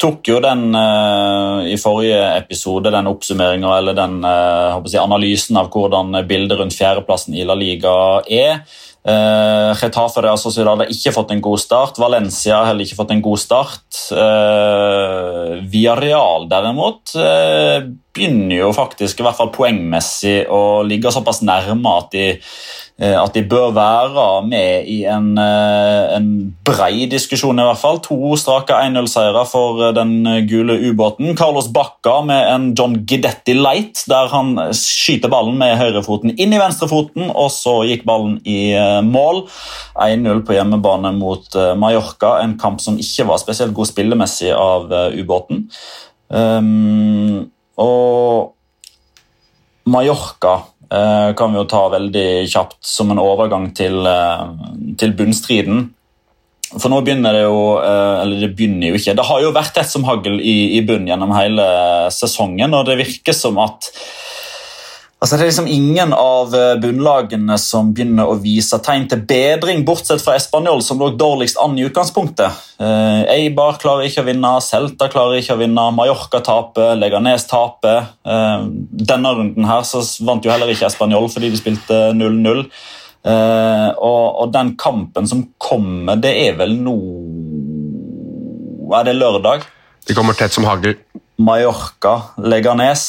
tok 0.00 0.30
jo 0.30 0.38
den 0.40 0.70
eh, 0.72 1.72
i 1.74 1.76
forrige 1.80 2.20
episode, 2.38 2.92
den 2.92 3.10
oppsummeringa 3.10 3.74
eller 3.76 3.96
den 3.98 4.22
eh, 4.24 4.78
jeg, 4.88 5.02
analysen 5.02 5.60
av 5.60 5.68
hvordan 5.74 6.22
bildet 6.28 6.56
rundt 6.62 6.76
fjerdeplassen 6.76 7.36
i 7.36 7.44
La 7.44 7.58
Liga 7.58 7.92
er. 8.24 8.62
Uh, 9.00 9.72
Getafe 9.80 10.20
Real 10.20 10.36
Sociedad 10.36 10.82
har 10.82 10.90
ikke 10.92 11.12
fått 11.14 11.30
en 11.32 11.40
god 11.40 11.60
start. 11.62 11.96
Valencia 11.96 12.58
har 12.58 12.66
heller 12.68 12.84
ikke 12.84 12.98
fått 12.98 13.14
en 13.14 13.22
god 13.24 13.40
start. 13.40 13.86
Uh, 14.12 15.56
real 15.96 16.44
derimot 16.50 17.14
uh, 17.16 17.88
begynner 18.14 18.56
jo 18.56 18.70
faktisk, 18.76 19.20
i 19.20 19.26
hvert 19.26 19.38
fall 19.38 19.52
poengmessig, 19.54 20.44
å 20.50 20.82
ligge 20.86 21.12
såpass 21.14 21.42
nærme 21.46 21.96
at 21.98 22.14
de 22.14 22.26
Eh, 23.00 23.16
at 23.16 23.32
de 23.32 23.40
bør 23.48 23.70
være 23.72 24.24
med 24.44 24.88
i 24.92 24.98
en, 25.08 25.30
eh, 25.40 26.16
en 26.18 26.26
brei 26.64 27.06
diskusjon, 27.08 27.56
i 27.56 27.64
hvert 27.64 27.80
fall. 27.80 28.00
To 28.04 28.36
strake 28.36 28.76
1-0-seire 28.76 29.44
for 29.48 29.80
eh, 29.86 29.92
den 29.96 30.44
gule 30.50 30.76
ubåten. 30.84 31.32
Carlos 31.36 31.70
Bacca 31.72 32.18
med 32.26 32.48
en 32.52 32.66
John 32.76 32.98
Gidetti 33.08 33.54
light, 33.56 34.04
der 34.10 34.28
han 34.28 34.52
skyter 34.76 35.32
ballen 35.32 35.56
med 35.56 35.78
høyrefoten 35.80 36.34
inn 36.36 36.52
i 36.52 36.60
venstrefoten, 36.60 37.30
og 37.32 37.48
så 37.54 37.78
gikk 37.88 38.04
ballen 38.04 38.36
i 38.44 38.74
mål. 39.06 39.46
1-0 39.96 40.42
på 40.44 40.58
hjemmebane 40.58 41.14
mot 41.16 41.56
Mallorca, 41.80 42.36
en 42.42 42.58
kamp 42.60 42.84
som 42.84 43.00
ikke 43.00 43.26
var 43.30 43.40
spesielt 43.40 43.72
god 43.76 43.88
spillemessig 43.88 44.52
av 44.52 44.92
ubåten. 45.16 45.64
Um, 46.28 47.48
og 47.80 48.52
Mallorca 49.90 50.58
Eh, 50.92 51.34
kan 51.34 51.52
vi 51.52 51.60
jo 51.60 51.68
ta 51.70 51.84
veldig 51.92 52.26
kjapt 52.50 52.80
som 52.82 53.12
en 53.12 53.22
overgang 53.22 53.68
til, 53.78 54.02
eh, 54.06 54.46
til 54.98 55.12
bunnstriden. 55.14 55.84
For 56.72 56.90
nå 56.90 57.00
begynner 57.02 57.34
det 57.34 57.42
jo 57.42 57.78
eh, 57.82 58.22
Eller 58.22 58.40
det 58.40 58.54
begynner 58.54 58.90
jo 58.90 58.98
ikke. 58.98 59.14
Det 59.18 59.26
har 59.26 59.40
jo 59.42 59.54
vært 59.54 59.74
tett 59.74 59.90
som 59.90 60.04
hagl 60.06 60.40
i, 60.40 60.78
i 60.78 60.82
bunn 60.86 61.06
gjennom 61.06 61.34
hele 61.34 61.64
sesongen, 62.14 62.74
og 62.74 62.86
det 62.86 62.98
virker 62.98 63.34
som 63.34 63.58
at 63.62 63.90
Altså, 65.20 65.36
det 65.36 65.44
er 65.44 65.50
liksom 65.50 65.66
ingen 65.68 66.14
av 66.16 66.54
eh, 66.56 66.78
bunnlagene 66.80 67.58
som 67.60 67.90
begynner 67.92 68.30
å 68.30 68.38
vise 68.40 68.78
tegn 68.80 69.04
til 69.10 69.20
bedring, 69.28 69.82
bortsett 69.84 70.22
fra 70.24 70.32
Español, 70.38 70.80
som 70.80 70.96
lå 70.96 71.10
dårligst 71.20 71.58
an 71.60 71.74
i 71.76 71.82
utgangspunktet. 71.84 72.60
Eh, 72.80 73.18
Eibar 73.34 73.76
klarer 73.82 74.08
ikke 74.08 74.22
å 74.22 74.28
vinne, 74.30 74.54
Celta 74.64 75.10
klarer 75.12 75.42
ikke 75.42 75.58
å 75.58 75.60
vinne, 75.60 75.82
Mallorca 75.92 76.40
taper, 76.46 76.94
Leganes 76.96 77.44
taper. 77.50 78.06
Eh, 78.24 78.64
denne 79.10 79.32
runden 79.36 79.68
her 79.68 79.84
så 79.84 80.00
vant 80.24 80.46
jo 80.46 80.54
heller 80.54 80.72
ikke 80.72 80.88
Español 80.88 81.28
fordi 81.28 81.50
de 81.52 81.60
spilte 81.60 81.98
0-0. 82.16 82.62
Eh, 83.20 83.88
og, 84.00 84.24
og, 84.30 84.46
den 84.54 84.70
kampen 84.80 85.28
som 85.28 85.42
kommer, 85.60 86.16
det 86.16 86.30
er 86.46 86.54
vel 86.56 86.72
nå 86.80 86.94
Er 88.96 89.04
det 89.04 89.12
lørdag? 89.18 89.66
De 90.08 90.16
kommer 90.16 90.32
tett 90.38 90.56
som 90.56 90.64
hagl. 90.64 90.96
Mallorca, 91.36 92.14
Leganes. 92.40 93.04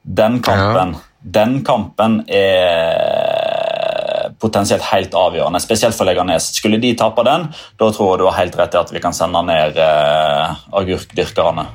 Den 0.00 0.40
kampen. 0.40 0.96
Ja 0.96 1.04
den 1.26 1.64
kampen 1.66 2.20
er 2.30 3.46
potensielt 4.42 4.84
helt 4.92 5.14
avgjørende, 5.16 5.60
spesielt 5.62 5.96
for 5.96 6.08
Leganes. 6.08 6.50
Skulle 6.58 6.80
de 6.82 6.92
tape 6.98 7.24
den, 7.26 7.48
da 7.80 7.90
tror 7.90 8.12
jeg 8.12 8.20
du 8.20 8.28
har 8.28 8.38
helt 8.40 8.58
rett 8.60 8.76
i 8.76 8.80
at 8.82 8.92
vi 8.94 9.02
kan 9.02 9.16
sende 9.16 9.42
ned 9.48 9.80
eh, 9.80 10.54
agurkdyrkerne. 10.76 11.66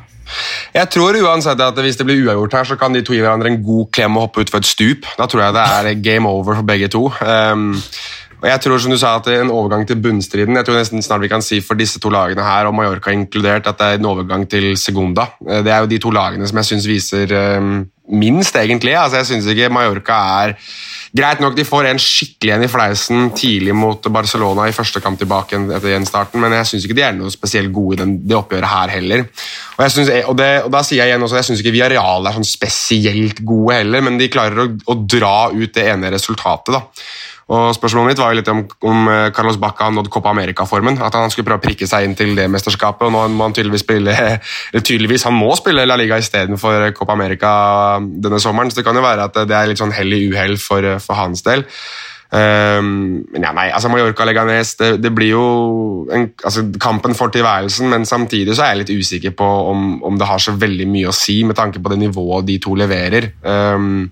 Jeg 0.71 0.87
tror 0.93 1.17
uansett 1.19 1.59
at 1.59 1.79
Hvis 1.83 1.97
det 1.99 2.05
blir 2.07 2.21
uavgjort 2.23 2.53
her, 2.55 2.67
så 2.69 2.77
kan 2.79 2.93
de 2.95 3.01
to 3.03 3.13
gi 3.15 3.19
hverandre 3.19 3.49
en 3.51 3.63
god 3.65 3.89
klem 3.91 4.15
og 4.15 4.29
hoppe 4.29 4.45
utfor 4.45 4.61
et 4.61 4.69
stup. 4.69 5.09
Da 5.17 5.27
tror 5.27 5.43
jeg 5.43 5.57
det 5.57 5.65
er 5.67 6.03
game 6.05 6.29
over 6.29 6.55
for 6.55 6.67
begge 6.67 6.87
to. 6.93 7.09
Um, 7.19 7.73
og 8.41 8.47
jeg 8.49 8.61
tror 8.63 8.81
som 8.81 8.93
du 8.93 8.97
sa 8.97 9.13
at 9.17 9.27
det 9.27 9.35
er 9.37 9.43
En 9.45 9.53
overgang 9.53 9.85
til 9.87 9.99
bunnstriden 10.01 10.57
jeg 10.57 10.65
tror 10.65 10.79
nesten 10.79 11.03
snart 11.05 11.21
vi 11.21 11.29
kan 11.31 11.43
si 11.45 11.61
for 11.61 11.77
disse 11.77 12.01
to 12.01 12.09
lagene 12.13 12.43
her, 12.45 12.67
og 12.67 12.75
Mallorca 12.75 13.13
inkludert, 13.13 13.67
at 13.69 13.77
det 13.77 13.87
er 13.87 13.99
en 13.99 14.09
overgang 14.09 14.47
til 14.49 14.73
Segunda. 14.77 15.27
Eh, 15.47 15.61
det 15.65 15.71
er 15.73 15.83
jo 15.83 15.91
de 15.91 15.99
to 16.01 16.13
lagene 16.13 16.47
som 16.49 16.57
jeg 16.61 16.71
syns 16.71 16.87
viser 16.89 17.33
um, 17.57 17.83
minst, 18.11 18.55
egentlig. 18.57 18.95
Altså, 18.97 19.21
jeg 19.21 19.29
syns 19.29 19.51
ikke 19.51 19.69
Mallorca 19.73 20.17
er 20.41 20.57
Greit 21.11 21.41
nok 21.43 21.57
de 21.57 21.65
får 21.67 21.89
en 21.89 21.97
skikkelig 21.99 22.53
en 22.55 22.61
i 22.63 22.69
fleisen 22.71 23.25
tidlig 23.35 23.73
mot 23.75 24.05
Barcelona 24.15 24.69
i 24.69 24.75
første 24.75 25.01
kamp 25.03 25.19
tilbake 25.19 25.57
etter 25.59 25.91
gjenstarten, 25.91 26.39
men 26.39 26.55
jeg 26.55 26.69
syns 26.69 26.85
ikke 26.87 26.95
de 26.95 27.03
er 27.03 27.17
noe 27.17 27.33
spesielt 27.33 27.73
gode 27.75 27.97
i 27.99 28.13
det 28.29 28.37
oppgjøret 28.37 28.71
her 28.71 28.93
heller. 28.93 29.25
Og, 29.75 29.83
synes, 29.91 30.11
og, 30.21 30.37
det, 30.39 30.47
og 30.63 30.71
Da 30.71 30.79
sier 30.87 31.01
jeg 31.01 31.11
igjen 31.11 31.25
også, 31.27 31.41
jeg 31.41 31.49
syns 31.49 31.63
ikke 31.65 31.75
Viareal 31.75 32.29
er 32.29 32.37
sånn 32.37 32.47
spesielt 32.47 33.43
gode 33.43 33.81
heller, 33.81 34.05
men 34.07 34.21
de 34.21 34.31
klarer 34.31 34.63
å, 34.63 34.69
å 34.71 34.95
dra 35.03 35.35
ut 35.51 35.75
det 35.75 35.89
ene 35.91 36.13
resultatet. 36.15 36.79
da. 36.79 36.85
Og 37.51 37.73
Spørsmålet 37.75 38.13
mitt 38.13 38.21
var 38.21 38.31
jo 38.31 38.39
litt 38.39 38.51
om, 38.51 38.61
om 38.87 39.07
eh, 39.11 39.29
Carlos 39.35 39.57
Bacca 39.59 39.89
har 39.89 39.95
nådd 39.95 40.09
Copa 40.13 40.31
America-formen. 40.31 41.01
At 41.03 41.17
han 41.19 41.31
skulle 41.33 41.49
prøve 41.49 41.59
å 41.59 41.65
prikke 41.65 41.87
seg 41.89 42.07
inn 42.07 42.15
til 42.15 42.31
det 42.37 42.47
mesterskapet. 42.51 43.09
og 43.09 43.11
nå 43.11 43.25
må 43.35 43.49
Han 43.49 43.55
tydeligvis 43.57 43.83
spille 43.83 44.15
tydeligvis 44.91 45.27
han 45.27 45.35
må 45.35 45.51
spille 45.59 45.87
La 45.87 45.99
Liga 45.99 46.19
istedenfor 46.21 46.93
Copa 46.95 47.17
America 47.17 47.51
denne 47.99 48.39
sommeren. 48.39 48.71
Så 48.71 48.79
det 48.79 48.87
kan 48.87 48.95
jo 48.95 49.03
være 49.03 49.27
at 49.27 49.43
det 49.49 49.57
er 49.57 49.67
litt 49.67 49.81
sånn 49.81 49.91
hell 49.95 50.15
i 50.15 50.23
uhell 50.31 50.55
for, 50.61 50.87
for, 51.03 51.19
hans 51.19 51.43
del. 51.43 51.65
Um, 52.31 53.25
men 53.33 53.43
ja, 53.43 53.49
nei, 53.51 53.65
altså 53.75 53.89
Mallorca 53.91 54.23
Leganes 54.23 54.69
det, 54.79 54.93
det 55.03 55.09
blir 55.11 55.33
jo 55.33 55.41
en, 56.15 56.29
altså 56.47 56.63
kampen 56.79 57.11
for 57.17 57.33
tilværelsen, 57.33 57.89
men 57.91 58.07
samtidig 58.07 58.55
så 58.55 58.63
er 58.63 58.71
jeg 58.71 58.79
litt 58.85 58.93
usikker 59.01 59.33
på 59.35 59.49
om, 59.73 59.97
om, 60.07 60.15
det 60.15 60.29
har 60.29 60.39
så 60.39 60.55
veldig 60.55 60.87
mye 60.87 61.11
å 61.11 61.15
si 61.15 61.41
med 61.43 61.59
tanke 61.59 61.83
på 61.83 61.91
det 61.91 61.99
nivået 62.05 62.47
de 62.47 62.55
to 62.63 62.77
leverer. 62.79 63.33
Um, 63.43 64.07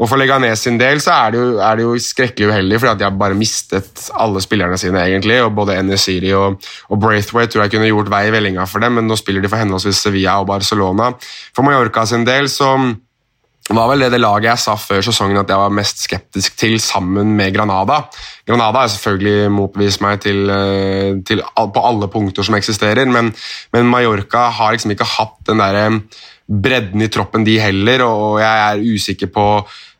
og 0.00 0.08
For 0.08 0.16
Leganes 0.16 0.62
sin 0.64 0.78
del 0.80 1.02
så 1.04 1.12
er 1.12 1.34
det 1.34 1.40
jo, 1.42 1.48
er 1.60 1.76
det 1.76 1.84
jo 1.84 1.98
skrekkelig 2.00 2.48
uheldig, 2.48 2.78
fordi 2.80 2.92
at 2.94 3.02
de 3.02 3.04
har 3.04 3.18
bare 3.20 3.36
mistet 3.36 4.06
alle 4.16 4.40
spillerne 4.40 4.78
sine. 4.80 5.02
egentlig, 5.04 5.42
og 5.44 5.52
Både 5.54 5.76
Enesiri 5.76 6.32
og, 6.32 6.56
og 6.88 7.02
Braithwaite 7.02 7.52
tror 7.52 7.66
jeg 7.66 7.74
kunne 7.74 7.90
gjort 7.90 8.10
vei 8.12 8.24
i 8.30 8.32
vellinga 8.32 8.64
for 8.70 8.80
dem, 8.80 8.96
men 8.96 9.10
nå 9.10 9.18
spiller 9.20 9.44
de 9.44 9.52
for 9.52 9.60
henholdsvis 9.60 10.00
Sevilla 10.06 10.38
og 10.40 10.48
Barcelona. 10.48 11.12
For 11.52 11.66
Mallorca 11.66 12.06
sin 12.08 12.24
del 12.24 12.48
så 12.48 12.72
var 13.70 13.90
vel 13.92 14.02
det 14.02 14.08
det 14.14 14.22
laget 14.22 14.48
jeg 14.48 14.62
sa 14.64 14.74
før 14.80 15.04
sesongen 15.04 15.38
at 15.38 15.52
jeg 15.52 15.60
var 15.60 15.76
mest 15.76 16.00
skeptisk 16.02 16.56
til, 16.58 16.80
sammen 16.82 17.36
med 17.36 17.52
Granada. 17.54 18.00
Granada 18.48 18.82
har 18.82 18.90
selvfølgelig 18.90 19.52
motbevist 19.52 20.00
meg 20.02 20.24
til, 20.24 20.48
eh, 20.50 21.20
til, 21.28 21.44
på 21.44 21.84
alle 21.86 22.08
punkter 22.10 22.46
som 22.46 22.56
eksisterer, 22.58 23.04
men, 23.06 23.30
men 23.76 23.92
Mallorca 23.92 24.48
har 24.56 24.74
liksom 24.74 24.96
ikke 24.96 25.12
hatt 25.12 25.38
den 25.46 25.62
der 25.62 26.00
bredden 26.50 27.04
i 27.04 27.10
troppen, 27.12 27.46
de 27.46 27.60
heller, 27.62 28.02
og 28.02 28.40
jeg 28.42 28.64
er 28.64 28.82
usikker 28.96 29.30
på 29.30 29.46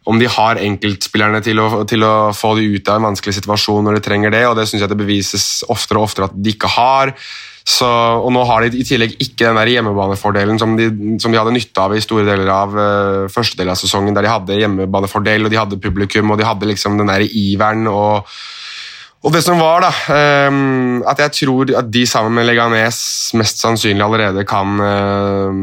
om 0.08 0.18
de 0.20 0.28
har 0.32 0.60
enkeltspillerne 0.62 1.42
til 1.44 1.60
å, 1.60 1.68
til 1.88 2.04
å, 2.06 2.32
få 2.36 2.54
de 2.56 2.70
ut 2.76 2.88
av 2.88 2.98
en 3.00 3.10
vanskelig 3.10 3.36
situasjon 3.36 3.84
når 3.84 3.98
de 3.98 4.04
trenger 4.06 4.32
det, 4.32 4.46
og 4.48 4.56
det 4.56 4.66
syns 4.68 4.84
jeg 4.84 4.92
det 4.92 4.98
bevises 5.00 5.46
oftere 5.68 6.00
og 6.00 6.08
oftere 6.08 6.30
at 6.30 6.36
de 6.36 6.54
ikke 6.54 6.70
har. 6.72 7.12
Så, 7.60 7.86
og 7.86 8.30
Nå 8.32 8.42
har 8.48 8.64
de 8.64 8.80
i 8.80 8.86
tillegg 8.86 9.18
ikke 9.20 9.44
den 9.44 9.58
der 9.60 9.70
hjemmebanefordelen 9.74 10.58
som 10.58 10.72
de, 10.78 10.88
som 11.20 11.32
de 11.32 11.38
hadde 11.38 11.52
nytte 11.54 11.82
av 11.82 11.92
i 11.94 12.00
store 12.02 12.24
deler 12.26 12.48
av 12.54 12.72
uh, 12.74 13.28
første 13.30 13.60
del 13.60 13.70
av 13.70 13.76
sesongen, 13.78 14.16
der 14.16 14.24
de 14.24 14.32
hadde 14.32 14.56
hjemmebanefordel 14.62 15.44
og 15.44 15.52
de 15.52 15.60
hadde 15.60 15.80
publikum 15.82 16.32
og 16.32 16.40
de 16.40 16.48
hadde 16.48 16.70
liksom 16.70 16.96
den 17.00 17.12
der 17.12 17.26
iveren 17.28 17.86
og 17.90 18.26
og 19.20 19.34
det 19.34 19.42
som 19.44 19.58
var, 19.60 19.84
da, 19.84 20.48
um, 20.48 21.02
at 21.04 21.18
jeg 21.20 21.34
tror 21.42 21.68
at 21.76 21.90
de 21.92 22.06
sammen 22.08 22.32
med 22.38 22.46
Leganes 22.48 23.00
mest 23.36 23.60
sannsynlig 23.60 24.00
allerede 24.00 24.46
kan 24.48 24.80
uh, 24.80 25.58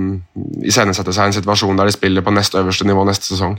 iscenesette 0.62 1.16
seg 1.16 1.32
en 1.32 1.38
situasjon 1.40 1.82
der 1.82 1.90
de 1.90 1.96
spiller 1.96 2.22
på 2.22 2.36
nest 2.38 2.54
øverste 2.54 2.86
nivå 2.86 3.08
neste 3.10 3.32
sesong. 3.32 3.58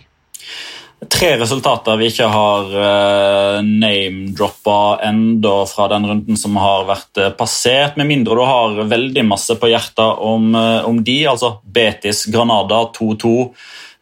Tre 0.98 1.36
resultater 1.38 1.94
vi 2.00 2.08
ikke 2.10 2.26
har 2.26 2.72
uh, 2.74 3.58
name-droppa 3.62 4.98
enda 5.06 5.60
fra 5.70 5.86
den 5.92 6.08
runden 6.10 6.38
som 6.40 6.56
har 6.58 6.88
vært 6.88 7.20
uh, 7.22 7.28
passert, 7.38 7.94
med 8.00 8.08
mindre 8.10 8.34
du 8.34 8.42
har 8.42 8.80
veldig 8.90 9.22
masse 9.28 9.54
på 9.54 9.70
hjertet 9.70 10.24
om, 10.26 10.50
uh, 10.58 10.82
om 10.88 10.98
de. 11.06 11.20
Altså 11.30 11.52
Betis 11.62 12.24
Granada 12.26 12.82
2-2. 12.98 13.30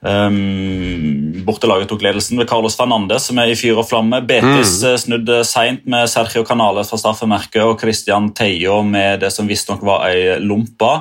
Um, 0.05 1.43
bortelaget 1.47 1.89
tok 1.89 2.03
ledelsen 2.05 2.39
ved 2.39 2.49
Carlos 2.51 2.77
Fernandes, 2.77 3.27
som 3.27 3.39
er 3.41 3.51
i 3.51 3.57
fyr 3.59 3.79
og 3.81 3.89
flamme. 3.89 4.21
Betis 4.29 4.77
mm. 4.83 4.99
snudde 5.03 5.41
seint 5.49 5.87
med 5.89 6.11
Sergio 6.13 6.45
Canales 6.47 6.93
fra 6.93 7.01
straffemerket 7.01 7.63
og 7.65 7.81
Christian 7.81 8.29
Teio 8.37 8.83
med 8.87 9.25
det 9.25 9.33
som 9.35 9.49
visstnok 9.49 9.83
var 9.87 10.07
ei 10.11 10.37
lompe. 10.43 10.93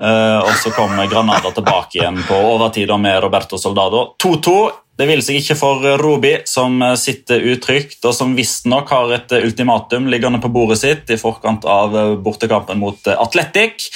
og 0.00 0.52
så 0.62 0.72
kom 0.74 0.96
Granada 1.10 1.52
tilbake 1.54 2.00
igjen 2.00 2.22
på 2.26 2.36
overtid 2.54 2.90
med 2.98 3.20
Roberto 3.22 3.58
Soldado. 3.58 4.14
2-2. 4.22 4.58
Det 4.98 5.06
vil 5.06 5.20
seg 5.22 5.38
ikke 5.38 5.54
for 5.54 5.84
Robi, 6.00 6.32
som 6.48 6.80
sitter 6.98 7.44
utrygt, 7.52 8.00
og 8.02 8.16
som 8.16 8.32
visstnok 8.34 8.90
har 8.90 9.12
et 9.14 9.34
ultimatum 9.38 10.08
liggende 10.10 10.40
på 10.42 10.50
bordet 10.50 10.80
sitt 10.80 11.12
i 11.14 11.20
forkant 11.20 11.68
av 11.70 11.94
bortekampen 12.24 12.80
mot 12.82 13.06
Atletic. 13.14 13.92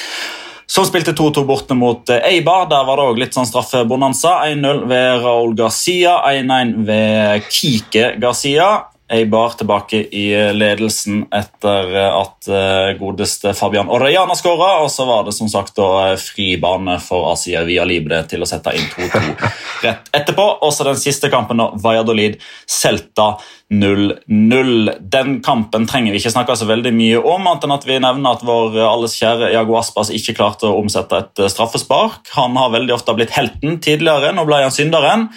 Som 0.73 0.87
spilte 0.89 1.13
2-2 1.13 1.43
borte 1.45 1.75
mot 1.77 2.09
Eibar. 2.09 2.63
Der 2.71 2.87
var 2.89 2.97
det 2.97 3.05
òg 3.11 3.19
litt 3.21 3.35
sånn 3.37 3.45
straffebonanza. 3.45 4.39
1-0 4.49 4.87
ved 4.89 5.19
Raúl 5.21 5.53
Garcia, 5.59 6.15
1-1 6.31 6.79
ved 6.89 7.51
Kike 7.53 8.07
Garcia. 8.23 8.71
Eibar 9.13 9.57
tilbake 9.59 9.99
i 10.17 10.27
ledelsen 10.57 11.27
etter 11.35 11.91
at 12.09 12.49
eh, 12.49 12.93
godeste 12.97 13.53
Fabian 13.55 13.91
Orellana 13.93 14.35
skåra. 14.39 14.79
Og 14.85 14.91
så 14.93 15.05
var 15.09 15.27
det 15.27 15.35
som 15.37 15.51
sagt 15.53 15.77
da 15.77 16.15
fri 16.21 16.55
bane 16.61 16.97
for 17.05 17.31
Asia 17.35 17.65
Via 17.69 17.85
Libre 17.89 18.23
til 18.31 18.45
å 18.45 18.49
sette 18.49 18.73
inn 18.79 18.89
2-2 18.95 19.21
rett 19.85 20.09
etterpå. 20.17 20.47
Og 20.65 20.73
så 20.73 20.87
den 20.89 21.01
siste 21.01 21.29
kampen, 21.33 21.61
da, 21.61 21.69
Valladolid 21.85 22.39
Celta 22.65 23.35
0-0. 23.73 24.97
Den 25.13 25.39
kampen 25.45 25.87
trenger 25.89 26.13
vi 26.13 26.21
ikke 26.21 26.33
snakke 26.35 26.57
så 26.57 26.69
veldig 26.69 26.93
mye 26.97 27.21
om, 27.21 27.47
annet 27.47 27.69
enn 27.69 27.77
at 27.77 27.87
vi 27.89 28.01
nevner 28.01 28.37
at 28.37 28.47
vår 28.47 28.81
alles 28.87 29.17
kjære 29.21 29.53
Jago 29.55 29.77
Aspas 29.81 30.13
ikke 30.13 30.37
klarte 30.41 30.69
å 30.69 30.81
omsette 30.81 31.21
et 31.21 31.47
straffespark. 31.53 32.33
Han 32.37 32.57
har 32.61 32.73
veldig 32.75 32.97
ofte 32.97 33.17
blitt 33.17 33.37
helten 33.37 33.81
tidligere, 33.85 34.33
nå 34.37 34.49
ble 34.49 34.65
han 34.65 34.75
synderen. 34.75 35.29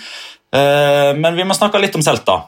Eh, 0.56 1.12
men 1.20 1.36
vi 1.36 1.48
må 1.48 1.56
snakke 1.58 1.82
litt 1.82 1.96
om 1.98 2.04
Celta. 2.06 2.46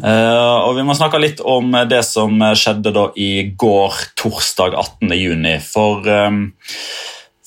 Uh, 0.00 0.68
og 0.68 0.76
Vi 0.78 0.84
må 0.86 0.96
snakke 0.96 1.20
litt 1.20 1.42
om 1.44 1.74
det 1.90 2.02
som 2.08 2.38
skjedde 2.56 2.94
da 2.94 3.08
i 3.18 3.48
går, 3.58 3.98
torsdag 4.18 4.76
18.6. 5.02 5.66
For, 5.66 6.08
um, 6.08 6.46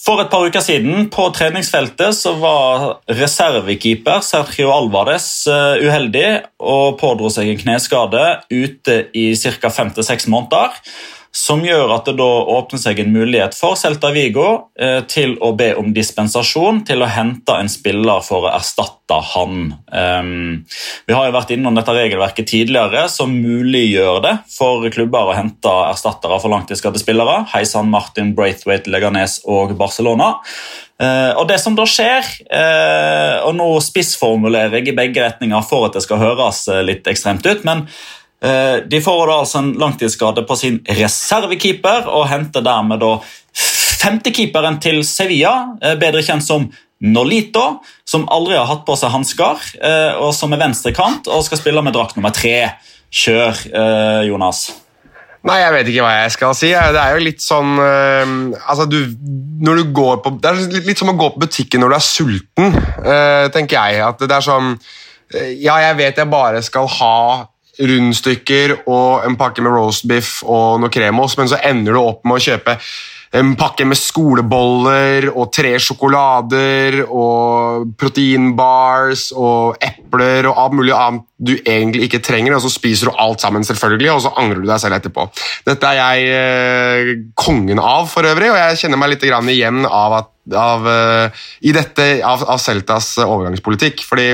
for 0.06 0.22
et 0.22 0.30
par 0.34 0.46
uker 0.46 0.64
siden, 0.64 1.10
på 1.14 1.30
treningsfeltet, 1.36 2.14
så 2.18 2.36
var 2.42 2.88
reservekeeper 3.10 4.22
Sergio 4.26 4.70
Alvarez 4.76 5.28
uh, 5.50 5.82
uheldig 5.82 6.30
og 6.62 7.00
pådro 7.02 7.34
seg 7.34 7.50
en 7.52 7.62
kneskade 7.64 8.24
ute 8.54 9.02
i 9.18 9.32
ca. 9.40 9.74
fem 9.74 9.94
til 9.96 10.06
seks 10.08 10.30
måneder 10.32 10.78
som 11.36 11.66
gjør 11.68 11.92
at 11.92 12.08
det 12.08 12.16
da 12.16 12.28
åpner 12.56 12.80
seg 12.80 13.02
en 13.02 13.12
mulighet 13.12 13.58
for 13.58 13.76
Celta 13.76 14.14
Vigo 14.16 14.72
eh, 14.80 15.02
til 15.12 15.34
å 15.44 15.52
be 15.58 15.74
om 15.76 15.90
dispensasjon 15.96 16.80
til 16.88 17.04
å 17.04 17.10
hente 17.12 17.58
en 17.60 17.72
spiller 17.72 18.24
for 18.24 18.48
å 18.48 18.54
erstatte 18.56 19.20
han. 19.34 19.68
Um, 19.92 20.64
vi 21.04 21.14
har 21.18 21.28
jo 21.28 21.36
vært 21.36 21.52
innom 21.58 21.76
dette 21.76 21.94
regelverket 21.98 22.48
tidligere, 22.54 23.04
som 23.12 23.36
muliggjør 23.36 24.24
det 24.24 24.34
for 24.56 24.88
klubber 24.96 25.34
å 25.34 25.36
hente 25.36 25.76
erstattere 25.92 26.40
for 26.40 26.56
langtidsskadde 26.56 27.04
spillere. 27.04 27.42
Heisan 27.52 27.92
Martin, 27.92 28.32
Braithwaite, 28.38 28.94
Leganes 28.96 29.42
og 29.44 29.76
Barcelona. 29.76 30.38
Uh, 30.96 31.36
og 31.36 31.50
det 31.52 31.60
som 31.60 31.76
da 31.76 31.84
skjer, 31.84 32.36
uh, 32.48 33.44
og 33.44 33.58
nå 33.60 33.74
spissformulerer 33.84 34.80
jeg 34.80 34.94
i 34.94 35.00
begge 35.04 35.28
retninger 35.28 35.68
for 35.68 35.90
at 35.90 36.00
det 36.00 36.08
skal 36.08 36.24
høres 36.24 36.70
litt 36.88 37.12
ekstremt 37.12 37.44
ut, 37.44 37.68
men 37.68 37.90
Eh, 37.90 38.25
de 38.46 39.00
får 39.02 39.32
altså 39.32 39.58
en 39.62 39.72
langtidsskade 39.82 40.44
på 40.46 40.58
sin 40.60 40.76
reservekeeper 40.86 42.06
og 42.12 42.28
henter 42.30 42.62
dermed 42.66 43.00
da 43.02 43.16
femtekeeperen 44.06 44.80
til 44.84 45.04
Sevilla, 45.08 45.78
eh, 45.82 45.96
bedre 46.00 46.24
kjent 46.26 46.46
som 46.46 46.68
Nolito, 47.06 47.82
som 48.08 48.28
aldri 48.32 48.56
har 48.58 48.68
hatt 48.70 48.86
på 48.88 48.96
seg 48.98 49.12
hansker, 49.12 49.62
eh, 49.82 50.16
og 50.22 50.34
som 50.34 50.54
er 50.54 50.62
venstrekant 50.62 51.28
og 51.28 51.44
skal 51.44 51.60
spille 51.60 51.84
med 51.84 51.94
drakt 51.94 52.16
nummer 52.18 52.34
tre. 52.34 52.72
Kjør, 53.16 53.56
Jonas. 54.28 54.74
Nei, 55.46 55.60
jeg 55.62 55.72
vet 55.72 55.88
ikke 55.88 56.04
hva 56.04 56.16
jeg 56.18 56.32
skal 56.34 56.56
si. 56.58 56.72
Det 56.74 57.00
er 57.00 57.14
jo 57.16 57.22
litt 57.24 57.40
sånn 57.40 57.78
altså 57.78 58.88
du, 58.90 58.98
når 59.62 59.78
du 59.78 59.94
går 59.96 60.18
på, 60.26 60.34
Det 60.42 60.50
er 60.50 60.58
litt, 60.58 60.88
litt, 60.90 61.00
som 61.00 61.14
å 61.14 61.16
gå 61.16 61.30
på 61.32 61.46
butikken 61.46 61.80
når 61.80 61.94
du 61.94 61.96
er 61.96 62.04
sulten, 62.04 62.76
tenker 63.56 63.78
jeg. 63.78 64.02
At 64.04 64.20
det 64.20 64.36
er 64.36 64.44
sånn 64.44 64.74
Ja, 65.62 65.78
jeg 65.86 65.96
vet 66.02 66.20
jeg 66.20 66.34
bare 66.34 66.66
skal 66.66 66.90
ha 66.98 67.16
rundstykker 67.80 68.78
og 68.86 69.26
en 69.28 69.38
pakke 69.40 69.64
med 69.66 69.76
roastbiff 69.76 70.40
og 70.44 70.80
noe 70.84 70.94
kremos, 70.94 71.38
men 71.40 71.52
så 71.52 71.60
ender 71.64 71.96
du 71.96 72.02
opp 72.02 72.24
med 72.28 72.40
å 72.40 72.46
kjøpe 72.50 72.80
en 73.36 73.54
pakke 73.60 73.86
med 73.88 74.00
skoleboller 74.00 75.28
og 75.34 75.50
tre 75.54 75.76
sjokolader 75.82 77.02
og 77.04 77.90
proteinbars 78.00 79.28
og 79.36 79.80
epler 79.84 80.48
og 80.50 80.62
alt 80.62 80.78
mulig 80.78 80.96
annet 80.96 81.26
du 81.36 81.52
egentlig 81.58 82.06
ikke 82.08 82.22
trenger, 82.24 82.56
og 82.56 82.64
så 82.64 82.72
spiser 82.72 83.12
du 83.12 83.20
alt 83.20 83.44
sammen, 83.44 83.66
selvfølgelig, 83.68 84.12
og 84.14 84.22
så 84.24 84.32
angrer 84.40 84.62
du 84.64 84.70
deg 84.70 84.80
selv 84.80 84.96
etterpå. 84.96 85.28
Dette 85.68 85.92
er 85.92 86.00
jeg 86.00 86.30
eh, 86.32 87.12
kongen 87.36 87.82
av, 87.82 88.08
for 88.08 88.28
øvrig, 88.30 88.54
og 88.54 88.60
jeg 88.62 88.80
kjenner 88.86 89.02
meg 89.02 89.12
litt 89.12 89.28
igjen 89.28 89.84
av, 89.84 90.16
at, 90.22 90.32
av, 90.56 90.88
uh, 90.88 91.46
i 91.60 91.76
dette 91.76 92.08
av, 92.24 92.46
av 92.56 92.62
Celtas 92.64 93.18
overgangspolitikk. 93.26 94.06
fordi 94.08 94.30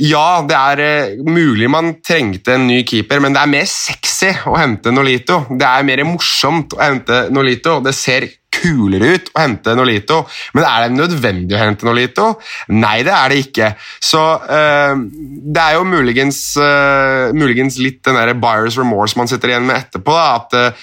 ja, 0.00 0.40
det 0.48 0.56
er 0.56 0.80
uh, 0.80 1.24
mulig 1.28 1.68
man 1.70 1.96
trengte 2.04 2.56
en 2.56 2.68
ny 2.70 2.80
keeper, 2.88 3.20
men 3.20 3.34
det 3.34 3.42
er 3.42 3.50
mer 3.52 3.66
sexy 3.68 4.30
å 4.48 4.56
hente 4.56 4.92
Nolito. 4.94 5.42
Det 5.50 5.68
er 5.68 5.84
mer 5.84 6.04
morsomt 6.08 6.72
å 6.78 6.80
hente 6.80 7.26
Nolito. 7.32 7.80
Det 7.84 7.92
ser 7.96 8.28
kulere 8.52 9.14
ut 9.16 9.30
å 9.32 9.40
hente 9.42 9.72
Nolito, 9.76 10.18
men 10.52 10.64
er 10.68 10.84
det 10.84 10.96
nødvendig 10.96 11.56
å 11.56 11.60
hente 11.60 11.88
Nolito? 11.88 12.26
Nei, 12.72 12.98
det 13.04 13.12
er 13.16 13.32
det 13.32 13.38
ikke. 13.46 13.70
Så 14.00 14.20
uh, 14.40 14.96
det 15.12 15.64
er 15.66 15.76
jo 15.76 15.86
muligens, 15.88 16.40
uh, 16.60 17.28
muligens 17.36 17.76
litt 17.82 18.00
den 18.08 18.16
der 18.16 18.32
buyers 18.40 18.78
remorse 18.80 19.18
man 19.20 19.28
sitter 19.28 19.52
igjen 19.52 19.68
med 19.68 19.76
etterpå. 19.76 20.16
Da, 20.16 20.28
at 20.40 20.80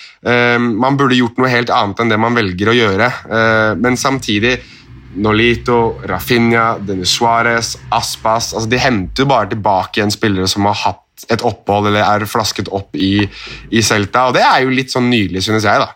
man 0.60 0.98
burde 1.00 1.16
gjort 1.16 1.38
noe 1.40 1.48
helt 1.48 1.70
annet 1.72 2.02
enn 2.04 2.10
det 2.12 2.18
man 2.20 2.36
velger 2.36 2.70
å 2.70 2.74
gjøre, 2.76 3.08
men 3.80 3.96
samtidig 3.96 4.58
Nolito, 5.16 6.00
Rafinha, 6.06 6.78
Denis 6.86 7.16
Suárez, 7.18 7.74
Aspas 7.90 8.52
altså 8.54 8.70
De 8.70 8.78
henter 8.78 9.26
jo 9.26 9.30
bare 9.32 9.50
tilbake 9.50 10.00
igjen 10.00 10.14
spillere 10.14 10.50
som 10.52 10.68
har 10.70 10.78
hatt 10.84 11.06
et 11.34 11.42
opphold 11.44 11.90
eller 11.90 12.06
er 12.06 12.28
flasket 12.30 12.70
opp 12.72 12.96
i, 12.96 13.26
i 13.72 13.82
Celta. 13.84 14.30
og 14.30 14.38
Det 14.38 14.44
er 14.46 14.62
jo 14.64 14.76
litt 14.76 14.94
sånn 14.94 15.10
nydelig, 15.12 15.44
synes 15.50 15.66
jeg. 15.68 15.82
da. 15.82 15.90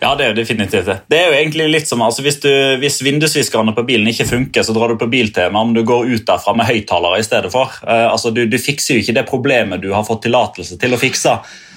Ja, 0.00 0.14
det 0.16 0.24
er 0.24 0.30
jo 0.30 0.36
definitivt 0.38 0.88
det. 0.88 0.96
Det 1.10 1.18
er 1.18 1.30
jo 1.30 1.36
egentlig 1.36 1.66
litt 1.70 1.88
som, 1.88 2.02
altså 2.04 2.24
Hvis, 2.24 2.40
hvis 2.80 2.98
vindusviskerne 3.04 3.74
på 3.76 3.84
bilen 3.88 4.08
ikke 4.10 4.28
funker, 4.28 4.64
så 4.64 4.74
drar 4.76 4.92
du 4.92 5.00
på 5.00 5.08
Biltema, 5.12 5.62
om 5.62 5.74
du 5.76 5.82
går 5.86 6.10
ut 6.12 6.26
derfra 6.28 6.56
med 6.56 6.68
høyttalere 6.68 7.20
i 7.20 7.26
stedet 7.26 7.52
for. 7.52 7.72
Uh, 7.84 8.08
altså 8.10 8.32
du, 8.34 8.44
du, 8.50 8.58
fikser 8.60 8.96
jo 8.96 9.04
ikke 9.04 9.16
det 9.18 9.26
problemet 9.28 9.84
du 9.84 9.92
har 9.94 10.06
fått 10.06 10.24
tillatelse 10.26 10.80
til 10.80 10.96
å 10.96 11.00
fikse. 11.00 11.36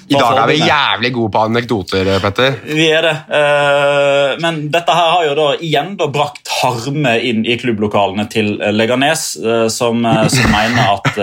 I 0.09 0.17
dag 0.17 0.39
er 0.41 0.47
vi 0.49 0.57
jævlig 0.63 1.11
gode 1.13 1.31
på 1.33 1.41
anekdoter, 1.45 2.07
Petter. 2.23 2.55
Vi 2.65 2.87
er 2.89 3.05
det. 3.05 3.13
Eh, 3.37 4.31
men 4.41 4.63
dette 4.73 4.95
her 4.95 5.11
har 5.13 5.27
jo 5.27 5.35
da 5.37 5.47
igjen 5.61 5.91
da 5.99 6.07
brakt 6.09 6.49
harme 6.59 7.13
inn 7.29 7.43
i 7.45 7.57
klubblokalene 7.61 8.25
til 8.31 8.55
Leganes, 8.73 9.27
eh, 9.37 9.67
som, 9.73 10.01
eh, 10.09 10.25
som 10.33 10.49
mener 10.57 10.95
at 10.95 11.21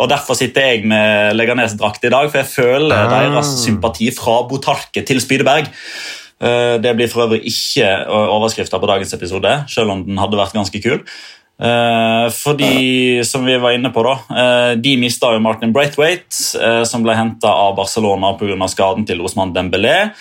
Og 0.00 0.08
derfor 0.10 0.38
sitter 0.38 0.72
jeg 0.72 0.86
med 0.88 1.36
Leganes-drakt 1.38 2.04
i 2.08 2.12
dag, 2.12 2.30
for 2.32 2.42
jeg 2.42 2.50
føler 2.50 2.96
ah. 2.96 3.12
deres 3.12 3.52
sympati 3.62 4.10
fra 4.14 4.40
Botarque 4.48 5.04
til 5.06 5.20
Spydeberg. 5.22 5.70
Det 6.36 6.90
blir 6.98 7.08
for 7.08 7.24
øvrig 7.24 7.46
ikke 7.48 7.86
overskrifta 8.12 8.76
på 8.80 8.88
dagens 8.90 9.14
episode, 9.16 9.52
selv 9.72 9.94
om 9.94 10.02
den 10.04 10.18
hadde 10.20 10.36
vært 10.36 10.56
ganske 10.56 10.80
kul. 10.84 10.98
Eh, 11.56 12.30
fordi, 12.36 13.24
som 13.24 13.44
vi 13.44 13.56
var 13.58 13.72
inne 13.72 13.88
på, 13.92 14.02
da, 14.04 14.16
eh, 14.36 14.72
de 14.76 14.96
mista 15.00 15.32
jo 15.32 15.40
Martin 15.40 15.72
Braithwaite, 15.72 16.36
eh, 16.60 16.82
som 16.84 17.02
ble 17.02 17.16
henta 17.16 17.48
av 17.48 17.76
Barcelona 17.76 18.36
pga. 18.36 18.68
skaden 18.68 19.06
til 19.06 19.20
Osman 19.22 19.54
Dembélé. 19.54 20.12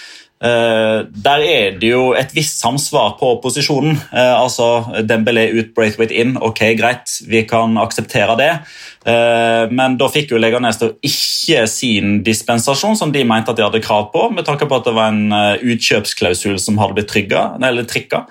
Eh, 0.43 1.05
der 1.09 1.41
er 1.41 1.77
det 1.79 1.89
jo 1.89 2.13
et 2.13 2.31
visst 2.35 2.59
samsvar 2.59 3.17
på 3.19 3.41
posisjonen. 3.41 3.95
Eh, 4.13 4.35
altså 4.35 4.85
Dembélé 5.03 5.47
ut, 5.51 5.73
Braithwaite 5.73 6.15
inn. 6.15 6.37
Ok, 6.37 6.59
greit, 6.77 7.07
vi 7.27 7.43
kan 7.43 7.77
akseptere 7.77 8.37
det. 8.37 8.51
Eh, 9.05 9.71
men 9.71 9.97
da 9.97 10.07
fikk 10.07 10.31
jo 10.31 10.37
Leganes 10.37 10.79
ikke 11.01 11.67
sin 11.67 12.21
dispensasjon, 12.23 12.95
som 12.95 13.11
de 13.11 13.23
mente 13.23 13.51
at 13.51 13.57
de 13.57 13.63
hadde 13.63 13.83
krav 13.83 14.11
på, 14.11 14.29
med 14.31 14.45
tanke 14.45 14.67
på 14.67 14.75
at 14.75 14.85
det 14.85 14.95
var 14.95 15.11
en 15.11 15.59
utkjøpsklausul 15.63 16.59
som 16.59 16.77
hadde 16.77 16.99
blitt 16.99 17.11
trigga, 17.11 17.57
eller 17.63 17.83
trikka 17.83 18.25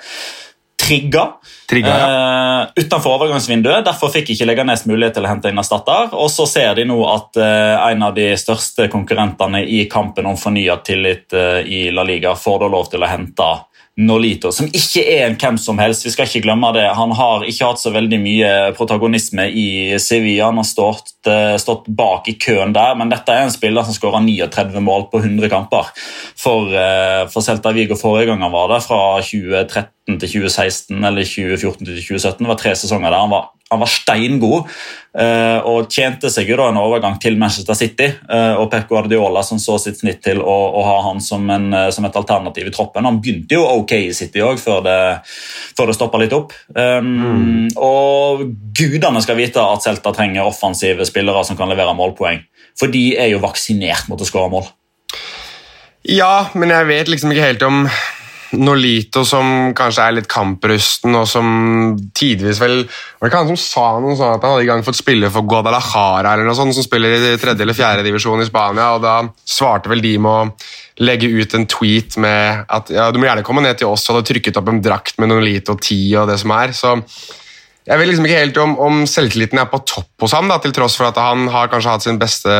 trigga, 0.84 1.28
trigga 1.70 1.98
ja. 1.98 2.62
uh, 2.62 2.68
utenfor 2.76 3.16
overgangsvinduet. 3.18 3.84
Derfor 3.86 4.12
fikk 4.12 4.34
ikke 4.34 4.48
Leganes 4.48 4.84
mulighet 4.88 5.16
til 5.18 5.26
å 5.26 5.32
hente 5.32 5.52
inn 5.52 5.60
erstatter. 5.60 6.12
Og 6.12 6.30
så 6.32 6.46
ser 6.50 6.74
de 6.78 6.86
nå 6.88 6.98
at 7.10 7.40
uh, 7.40 7.90
en 7.90 8.08
av 8.08 8.16
de 8.16 8.30
største 8.40 8.88
konkurrentene 8.92 9.64
i 9.64 9.84
kampen 9.90 10.28
om 10.30 10.38
fornya 10.40 10.78
tillit 10.86 11.34
uh, 11.36 11.60
i 11.64 11.86
La 11.94 12.06
Liga 12.06 12.36
får 12.38 12.64
da 12.64 12.74
lov 12.76 12.90
til 12.92 13.04
å 13.04 13.10
hente 13.10 13.52
Nolito, 13.94 14.50
som 14.50 14.66
ikke 14.74 15.04
er 15.06 15.20
en 15.28 15.36
hvem 15.38 15.54
som 15.60 15.78
helst. 15.78 16.02
Vi 16.02 16.10
skal 16.10 16.26
ikke 16.26 16.42
glemme 16.48 16.72
det. 16.74 16.88
Han 16.98 17.12
har 17.14 17.44
ikke 17.46 17.68
hatt 17.68 17.78
så 17.78 17.92
veldig 17.94 18.18
mye 18.18 18.48
protagonisme 18.74 19.44
i 19.54 19.68
Sevilla. 20.02 20.48
Han 20.48 20.58
har 20.58 20.66
stått, 20.66 21.12
stått 21.62 21.86
bak 21.86 22.26
i 22.26 22.34
køen 22.34 22.74
der, 22.74 22.96
men 22.98 23.12
dette 23.12 23.30
er 23.30 23.46
en 23.46 23.54
spiller 23.54 23.86
som 23.86 23.94
skåra 23.94 24.18
39 24.24 24.82
mål 24.82 25.06
på 25.12 25.22
100 25.22 25.46
kamper 25.52 25.92
for, 25.94 26.74
for 27.30 27.46
Celta 27.46 27.70
Vigo 27.76 27.94
forrige 27.94 28.32
gang 28.32 28.42
han 28.42 28.56
var 28.56 28.74
der, 28.74 28.82
fra 28.82 28.98
2013 29.22 30.03
til 30.06 30.20
2016 30.20 30.98
eller 30.98 31.26
2014 31.26 31.86
til 31.86 32.00
2017. 32.00 32.42
Det 32.44 32.52
var 32.52 32.60
tre 32.60 32.74
sesonger 32.78 33.10
der 33.10 33.24
han 33.24 33.32
var 33.32 33.50
han 33.74 33.80
var 33.80 33.90
steingod 33.90 34.66
uh, 34.68 35.60
og 35.66 35.88
tjente 35.92 36.28
seg 36.32 36.50
jo 36.50 36.58
da 36.60 36.68
en 36.70 36.78
overgang 36.78 37.16
til 37.22 37.38
Manchester 37.40 37.76
City. 37.78 38.10
Uh, 38.28 38.60
og 38.60 38.68
Pep 38.72 38.86
Guardiola 38.90 39.42
som 39.46 39.60
så 39.62 39.78
sitt 39.82 39.98
snitt 40.00 40.20
til 40.24 40.42
å, 40.42 40.56
å 40.78 40.84
ha 40.86 40.96
han 41.08 41.22
som, 41.24 41.48
en, 41.50 41.70
uh, 41.74 41.88
som, 41.94 42.06
et 42.06 42.18
alternativ 42.20 42.68
i 42.68 42.74
troppen. 42.74 43.08
Han 43.08 43.20
begynte 43.24 43.56
jo 43.56 43.64
ok 43.80 43.96
i 43.98 44.12
City 44.16 44.44
òg, 44.44 44.60
før 44.62 44.84
det, 44.84 44.98
før 45.78 45.90
det 45.90 45.98
stoppa 45.98 46.20
litt 46.22 46.36
opp. 46.36 46.54
Um, 46.76 47.10
mm. 47.10 47.68
Og 47.80 48.46
gudene 48.76 49.24
skal 49.24 49.40
vite 49.40 49.64
at 49.64 49.86
Celta 49.86 50.14
trenger 50.14 50.46
offensive 50.46 51.08
spillere 51.08 51.44
som 51.48 51.58
kan 51.58 51.72
levere 51.72 51.96
målpoeng. 51.96 52.44
For 52.78 52.90
de 52.90 53.12
er 53.18 53.32
jo 53.32 53.42
vaksinert 53.42 54.10
mot 54.10 54.20
å 54.20 54.28
skåre 54.28 54.52
mål. 54.52 54.68
Ja, 56.04 56.50
men 56.52 56.68
jeg 56.68 56.84
vet 56.90 57.08
liksom 57.08 57.32
ikke 57.32 57.46
helt 57.48 57.62
om 57.64 57.86
Nolito 58.60 59.24
som 59.26 59.72
kanskje 59.76 60.06
er 60.06 60.16
litt 60.18 60.28
kamprusten, 60.30 61.14
og 61.18 61.26
som 61.28 61.46
tidvis 62.16 62.60
vel 62.62 62.82
Var 62.84 63.26
det 63.26 63.30
ikke 63.30 63.42
han 63.42 63.52
som 63.52 63.60
sa 63.60 63.86
noe 64.02 64.16
sånn 64.18 64.36
at 64.36 64.44
han 64.44 64.56
hadde 64.56 64.64
i 64.66 64.70
gang 64.70 64.84
fått 64.86 65.00
spille 65.00 65.30
for 65.34 65.46
Guadalajara, 65.48 66.34
eller 66.34 66.48
noe 66.48 66.56
sånt, 66.58 66.76
som 66.76 66.86
spiller 66.86 67.16
i 67.16 67.36
tredje 67.40 67.66
eller 67.66 67.76
fjerde 67.76 68.06
divisjon 68.06 68.42
i 68.42 68.48
Spania, 68.48 68.92
og 68.96 69.04
da 69.04 69.20
svarte 69.44 69.92
vel 69.92 70.04
de 70.04 70.16
med 70.18 70.32
å 70.32 71.04
legge 71.04 71.26
ut 71.26 71.54
en 71.56 71.66
tweet 71.66 72.18
med 72.22 72.66
at 72.70 72.92
ja, 72.94 73.08
du 73.10 73.18
må 73.18 73.26
gjerne 73.26 73.46
komme 73.46 73.64
ned 73.64 73.80
til 73.80 73.90
oss, 73.90 74.06
og 74.08 74.18
hadde 74.18 74.30
trykket 74.32 74.60
opp 74.60 74.70
en 74.70 74.82
drakt 74.84 75.18
med 75.18 75.32
Nolito 75.32 75.78
10 75.78 76.20
og 76.22 76.30
det 76.30 76.38
som 76.42 76.54
er. 76.54 76.76
så 76.76 76.98
jeg 77.84 78.00
vet 78.00 78.08
liksom 78.08 78.24
ikke 78.24 78.38
helt 78.40 78.58
om, 78.62 78.74
om, 78.80 79.00
selvtilliten 79.08 79.60
er 79.60 79.66
på 79.68 79.82
topp 79.84 80.24
hos 80.24 80.32
ham, 80.32 80.48
da, 80.48 80.56
til 80.62 80.72
tross 80.72 80.94
for 80.96 81.10
at 81.10 81.18
han 81.20 81.44
har 81.52 81.68
kanskje 81.72 81.92
hatt 81.92 82.06
sin 82.06 82.20
beste 82.20 82.54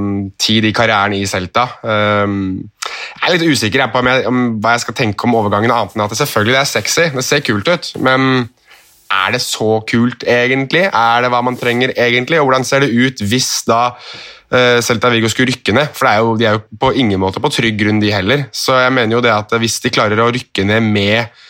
um, 0.00 0.30
tid 0.40 0.64
i 0.64 0.72
karrieren 0.76 1.18
i 1.18 1.26
Celta. 1.28 1.66
Um, 1.84 2.62
jeg 2.86 3.26
er 3.28 3.34
litt 3.34 3.44
usikker 3.44 3.90
på 3.92 4.00
om, 4.00 4.08
jeg, 4.08 4.24
om 4.30 4.46
hva 4.62 4.72
jeg 4.76 4.86
skal 4.86 4.96
tenke 5.02 5.28
om 5.28 5.36
overgangen, 5.36 5.74
annet 5.74 5.98
enn 5.98 6.06
at 6.06 6.14
det 6.14 6.20
selvfølgelig 6.22 6.56
det 6.56 6.62
er 6.62 6.70
sexy, 6.72 7.04
det 7.12 7.26
ser 7.26 7.44
kult 7.44 7.68
ut, 7.68 7.90
men 8.00 8.48
er 9.10 9.34
det 9.34 9.42
så 9.44 9.82
kult 9.90 10.24
egentlig? 10.24 10.86
Er 10.86 11.26
det 11.26 11.32
hva 11.34 11.42
man 11.44 11.60
trenger 11.60 11.92
egentlig? 11.92 12.40
Og 12.40 12.48
hvordan 12.48 12.64
ser 12.64 12.86
det 12.86 12.94
ut 12.94 13.20
hvis 13.26 13.50
da 13.68 13.82
uh, 13.92 14.78
Celta 14.86 15.12
Vigo 15.12 15.28
skulle 15.28 15.52
rykke 15.52 15.76
ned? 15.76 15.92
For 15.98 16.08
er 16.08 16.24
jo, 16.24 16.32
de 16.40 16.48
er 16.48 16.56
jo 16.56 16.64
på 16.80 16.94
ingen 16.96 17.20
måte 17.20 17.42
på 17.42 17.52
trygg 17.52 17.76
grunn, 17.82 18.00
de 18.00 18.14
heller. 18.14 18.48
Så 18.54 18.78
jeg 18.80 18.96
mener 18.96 19.18
jo 19.18 19.24
det 19.28 19.34
at 19.34 19.52
hvis 19.60 19.80
de 19.84 19.92
klarer 19.92 20.24
å 20.24 20.32
rykke 20.32 20.64
ned 20.72 20.88
med 20.88 21.40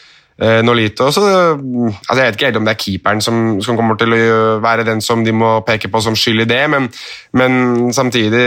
Nolito. 0.65 1.11
Så, 1.13 1.21
altså 1.21 2.17
jeg 2.17 2.25
vet 2.25 2.39
ikke 2.39 2.49
helt 2.49 2.61
om 2.61 2.69
det 2.69 2.73
er 2.73 2.81
keeperen 2.81 3.21
som, 3.25 3.59
som, 3.61 3.77
kommer 3.77 3.99
til 4.01 4.15
å 4.17 4.21
være 4.65 4.87
den 4.89 5.03
som 5.05 5.25
de 5.27 5.35
må 5.37 5.59
peke 5.67 5.91
på 5.93 6.01
som 6.01 6.17
skyld 6.17 6.47
i 6.47 6.49
det, 6.49 6.63
men, 6.73 6.89
men 7.37 7.93
samtidig 7.93 8.47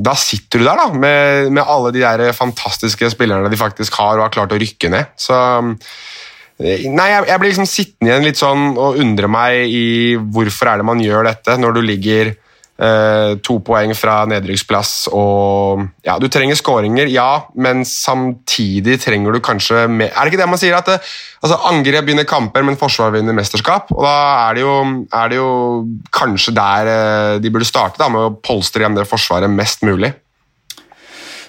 Da 0.00 0.14
sitter 0.16 0.62
du 0.62 0.64
der 0.64 0.78
da, 0.78 0.86
med, 0.94 1.50
med, 1.50 1.62
alle 1.66 1.92
de 1.92 2.04
der 2.04 2.32
fantastiske 2.36 3.10
spillerne 3.12 3.50
de 3.52 3.60
faktisk 3.60 3.98
har 4.00 4.16
og 4.16 4.28
har 4.28 4.32
klart 4.32 4.54
å 4.54 4.60
rykke 4.62 4.92
ned. 4.92 5.12
Så 5.20 5.36
eh, 6.62 6.86
Nei, 6.86 7.08
jeg, 7.12 7.26
jeg 7.28 7.42
blir 7.42 7.50
liksom 7.50 7.68
sittende 7.68 8.12
igjen 8.12 8.28
litt 8.30 8.40
sånn 8.40 8.66
og 8.78 9.00
undre 9.02 9.28
meg 9.28 9.66
i 9.68 9.86
hvorfor 10.16 10.70
er 10.70 10.80
det 10.80 10.88
man 10.88 11.02
gjør 11.02 11.28
dette, 11.28 11.58
når 11.60 11.76
du 11.76 11.82
ligger 11.84 12.32
Uh, 12.76 13.38
to 13.40 13.54
poeng 13.64 13.94
fra 13.96 14.18
nedrykksplass 14.28 15.06
og 15.16 15.80
Ja, 16.04 16.18
du 16.20 16.26
trenger 16.28 16.58
skåringer, 16.60 17.08
ja, 17.08 17.46
men 17.56 17.86
samtidig 17.88 18.98
trenger 19.00 19.32
du 19.32 19.40
kanskje 19.40 19.86
mer 19.88 20.10
Er 20.12 20.20
det 20.20 20.34
ikke 20.34 20.42
det 20.42 20.48
man 20.52 20.60
sier? 20.60 20.76
At 20.76 20.90
det, 20.90 20.98
altså, 21.40 21.56
angrep 21.70 22.04
begynner 22.04 22.28
kamper, 22.28 22.66
men 22.68 22.76
forsvar 22.76 23.14
vinner 23.16 23.32
mesterskap? 23.32 23.88
Og 23.96 24.04
da 24.04 24.12
er 24.42 24.58
det 24.58 24.66
jo, 24.66 24.76
er 25.08 25.32
det 25.32 25.40
jo 25.40 25.48
kanskje 26.12 26.52
der 26.58 26.92
uh, 26.92 27.40
de 27.40 27.54
burde 27.54 27.68
starte, 27.68 27.96
da, 28.02 28.10
med 28.12 28.28
å 28.28 28.36
polstre 28.44 28.84
igjen 28.84 29.00
det 29.00 29.08
forsvaret 29.08 29.56
mest 29.56 29.80
mulig. 29.86 30.12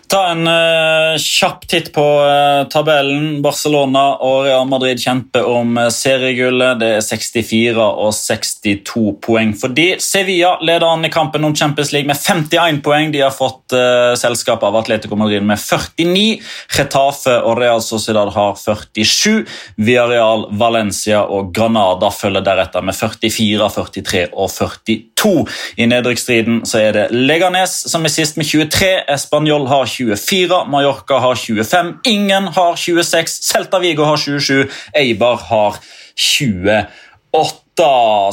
Ta 0.08 0.22
en 0.32 0.47
uh, 0.47 1.18
kjapp 1.20 1.66
titt 1.68 1.89
på 1.91 2.03
uh, 2.24 2.64
tabellen. 2.72 3.41
Barcelona 3.43 4.05
og 4.24 4.45
Real 4.45 4.68
Madrid 4.70 5.01
kjemper 5.03 5.43
om 5.51 5.74
uh, 5.76 5.89
seriegullet. 5.91 6.80
Det 6.80 6.91
er 6.95 7.03
64 7.03 7.76
og 7.84 8.14
62 8.16 9.03
poeng 9.26 9.51
for 9.60 9.76
de. 9.76 9.89
Sevilla 9.99 10.53
leder 10.64 10.88
an 10.88 11.03
i 11.03 11.12
kampen 11.12 11.43
om 11.43 11.55
Champions 11.55 11.91
League 11.91 12.08
med 12.08 12.16
51 12.16 12.80
poeng. 12.86 13.12
De 13.12 13.26
har 13.26 13.36
fått 13.36 13.76
selskap 14.18 14.64
av 14.64 14.78
Atletico 14.80 15.18
Madrid 15.20 15.43
med 15.43 15.60
49. 15.60 16.39
Retafe 16.78 17.34
og 17.43 17.60
Real 17.60 17.84
Sociedad 17.84 18.32
har 18.32 18.55
47. 18.55 19.43
Villarreal, 19.76 20.47
Valencia 20.55 21.26
og 21.26 21.51
Granada 21.55 22.14
følger 22.16 22.45
deretter 22.47 22.86
med 22.86 22.95
44, 22.95 23.70
43 23.76 24.24
og 24.32 24.53
42. 24.55 25.36
I 25.84 25.89
nedrykksstriden 25.91 26.64
er 26.80 26.95
det 26.95 27.05
Leganes 27.12 27.76
som 27.91 28.08
er 28.08 28.14
sist 28.14 28.39
med 28.39 28.47
23. 28.47 28.93
Español 29.12 29.68
har 29.68 29.84
20. 29.84 29.97
24, 29.98 30.64
Mallorca 30.72 31.20
har 31.24 31.36
25, 31.36 31.93
Ingen 32.08 32.48
har 32.56 32.78
26, 32.78 33.38
Celta 33.50 33.82
Vigo 33.84 34.08
har 34.08 34.18
27, 34.22 34.68
Eibar 34.95 35.41
har 35.50 35.78
28. 36.16 36.88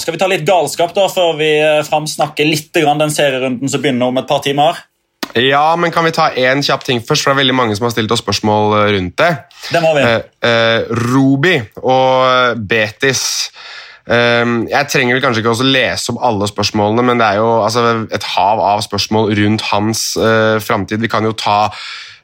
Skal 0.00 0.16
vi 0.16 0.20
ta 0.20 0.28
litt 0.30 0.46
galskap 0.48 0.94
da, 0.96 1.08
før 1.12 1.36
vi 1.40 1.50
eh, 1.58 1.82
framsnakker 1.86 2.48
litt 2.48 2.70
den 2.74 3.12
serierunden 3.12 3.68
som 3.70 3.82
begynner 3.82 4.12
om 4.12 4.20
et 4.22 4.28
par 4.28 4.44
timer? 4.44 4.84
Ja, 5.34 5.76
men 5.76 5.90
kan 5.90 6.04
vi 6.06 6.12
ta 6.14 6.28
én 6.30 6.62
kjapp 6.62 6.84
ting 6.86 7.00
først? 7.02 7.24
For 7.24 7.32
det 7.32 7.34
er 7.34 7.42
veldig 7.42 7.56
mange 7.58 7.76
som 7.76 7.88
har 7.88 7.94
stilt 7.94 8.12
oss 8.14 8.22
spørsmål 8.22 8.76
eh, 8.78 8.90
rundt 8.94 9.16
det. 9.18 9.30
Det 9.72 9.80
må 9.82 9.94
vi. 9.96 10.04
Eh, 10.06 10.20
eh, 10.46 10.92
Ruby 11.10 11.56
og 11.82 12.60
Betis 12.70 13.24
jeg 14.08 14.88
trenger 14.92 15.16
vel 15.16 15.22
kanskje 15.24 15.40
ikke 15.40 15.52
også 15.54 15.64
lese 15.64 16.12
opp 16.12 16.18
alle 16.28 16.48
spørsmålene, 16.50 17.04
men 17.08 17.20
det 17.20 17.24
er 17.24 17.38
jo 17.40 17.50
altså, 17.64 18.04
et 18.12 18.26
hav 18.34 18.60
av 18.60 18.82
spørsmål 18.84 19.32
rundt 19.38 19.64
hans 19.70 20.02
uh, 20.20 20.60
framtid. 20.60 21.00
Vi 21.00 21.08
kan 21.08 21.24
jo 21.24 21.32
ta 21.32 21.70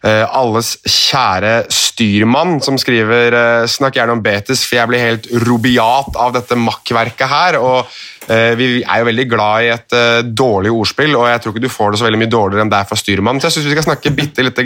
alles 0.08 0.78
kjære 0.88 1.66
styrmann, 1.68 2.60
som 2.64 2.78
skriver 2.80 3.34
uh, 3.36 3.66
Snakk 3.68 3.98
gjerne 3.98 4.14
om 4.16 4.22
Betes, 4.24 4.62
for 4.64 4.78
jeg 4.78 4.88
blir 4.88 5.04
helt 5.04 5.28
robiat 5.44 6.16
av 6.16 6.32
dette 6.38 6.56
makkverket 6.56 7.28
her. 7.28 7.60
og 7.60 7.84
Eh, 8.30 8.52
vi 8.54 8.66
er 8.78 9.00
jo 9.00 9.06
veldig 9.08 9.24
glad 9.26 9.64
i 9.64 9.70
et 9.72 9.94
dårlig 10.36 10.70
ordspill, 10.70 11.16
og 11.18 11.26
jeg 11.26 11.42
tror 11.42 11.54
ikke 11.54 11.64
du 11.64 11.72
får 11.72 11.90
det 11.90 12.00
så 12.00 12.06
veldig 12.06 12.20
mye 12.20 12.30
dårligere 12.30 12.66
enn 12.66 12.70
det 12.70 12.78
er 12.78 12.90
fra 12.90 12.98
styrmannen. 13.00 13.42
Så 13.42 13.48
jeg 13.48 13.56
syns 13.56 13.70
vi 13.70 13.74
skal 13.74 13.88
snakke 13.88 14.12
bitte 14.14 14.44
litt 14.44 14.60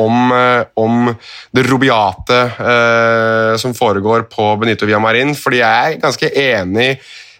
om, 0.00 0.32
uh, 0.32 0.64
om 0.82 1.12
det 1.54 1.66
robiate 1.68 2.40
uh, 2.56 3.52
som 3.60 3.76
foregår 3.76 4.26
på 4.32 4.48
Benito 4.58 4.88
Villamarin, 4.88 5.36
fordi 5.38 5.62
jeg 5.62 5.92
er 5.94 6.02
ganske 6.02 6.32
enig 6.32 6.96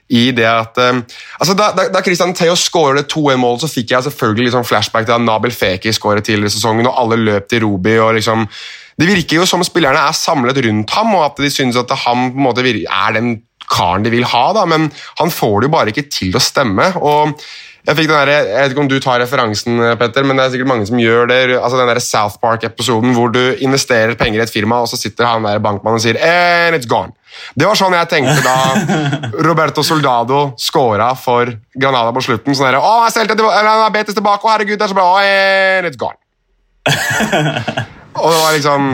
i 0.08 0.30
det 0.30 0.46
at 0.46 0.78
altså 0.78 1.54
Da, 1.58 2.00
Christian 2.04 2.34
Theo 2.36 2.54
skåret 2.54 3.08
2-1-målet, 3.10 3.64
så 3.64 3.70
fikk 3.70 3.90
jeg 3.90 4.06
selvfølgelig 4.06 4.48
liksom 4.48 4.66
flashback 4.68 5.06
til 5.06 5.16
da 5.16 5.18
Nabel 5.18 5.54
Feki 5.54 5.92
skåret 5.92 6.24
tidligere 6.28 6.52
i 6.52 6.54
sesongen, 6.54 6.86
og 6.86 7.00
alle 7.02 7.18
løp 7.24 7.48
til 7.50 7.64
Robi. 7.64 7.98
og 7.98 8.14
liksom 8.14 8.46
det 8.96 9.08
virker 9.10 9.42
jo 9.42 9.46
som 9.48 9.64
spillerne 9.66 10.00
er 10.08 10.16
samlet 10.16 10.62
rundt 10.64 10.94
ham, 10.96 11.14
og 11.18 11.26
at 11.26 11.42
de 11.42 11.50
synes 11.52 11.76
at 11.76 11.90
han 12.06 12.30
på 12.32 12.38
en 12.38 12.46
måte 12.46 12.64
er 12.64 13.12
den 13.12 13.34
karen 13.70 14.04
de 14.06 14.12
vil 14.14 14.24
ha, 14.30 14.46
da, 14.56 14.64
men 14.68 14.88
han 15.18 15.32
får 15.32 15.60
det 15.60 15.68
jo 15.68 15.74
bare 15.74 15.92
ikke 15.92 16.08
til 16.12 16.36
å 16.36 16.42
stemme. 16.42 16.92
og 16.96 17.36
jeg, 17.86 17.96
fikk 17.98 18.08
den 18.10 18.16
der, 18.16 18.30
jeg 18.34 18.62
vet 18.64 18.72
ikke 18.74 18.82
om 18.82 18.88
du 18.90 18.96
tar 19.02 19.20
referansen, 19.22 19.78
Petter, 20.00 20.26
men 20.26 20.38
det 20.38 20.46
er 20.46 20.52
sikkert 20.54 20.70
mange 20.72 20.88
som 20.88 20.98
gjør 21.00 21.30
det. 21.30 21.38
altså 21.54 21.78
Den 21.78 21.92
der 21.92 22.00
South 22.02 22.40
Park-episoden 22.42 23.14
hvor 23.14 23.30
du 23.34 23.42
investerer 23.62 24.16
penger 24.18 24.42
i 24.42 24.44
et 24.46 24.52
firma, 24.52 24.80
og 24.82 24.90
så 24.90 24.98
sitter 24.98 25.28
han 25.28 25.46
der 25.46 25.62
bankmannen 25.62 26.00
og 26.00 26.04
sier 26.04 26.18
And 26.18 26.76
it's 26.76 26.90
gone. 26.90 27.14
Det 27.54 27.66
var 27.68 27.78
sånn 27.78 27.94
jeg 27.94 28.08
tenkte 28.10 28.40
da 28.42 28.56
Roberto 29.46 29.84
Soldado 29.86 30.48
scora 30.58 31.12
for 31.18 31.52
Granada 31.76 32.14
på 32.16 32.24
slutten. 32.26 32.56
sånn 32.56 32.72
der, 32.72 32.80
å, 32.80 32.94
jeg 33.06 33.16
stelte, 33.18 33.38
han 33.38 33.84
er 33.84 33.92
betes 33.94 34.16
tilbake, 34.16 34.42
å 34.42 34.54
herregud, 34.54 34.78
det 34.80 34.88
er 34.88 34.94
så 34.94 34.98
bra, 34.98 35.10
and 35.20 35.90
it's 35.90 36.00
gone. 36.00 36.18
Og 38.16 38.32
det, 38.32 38.38
var 38.40 38.54
liksom, 38.56 38.84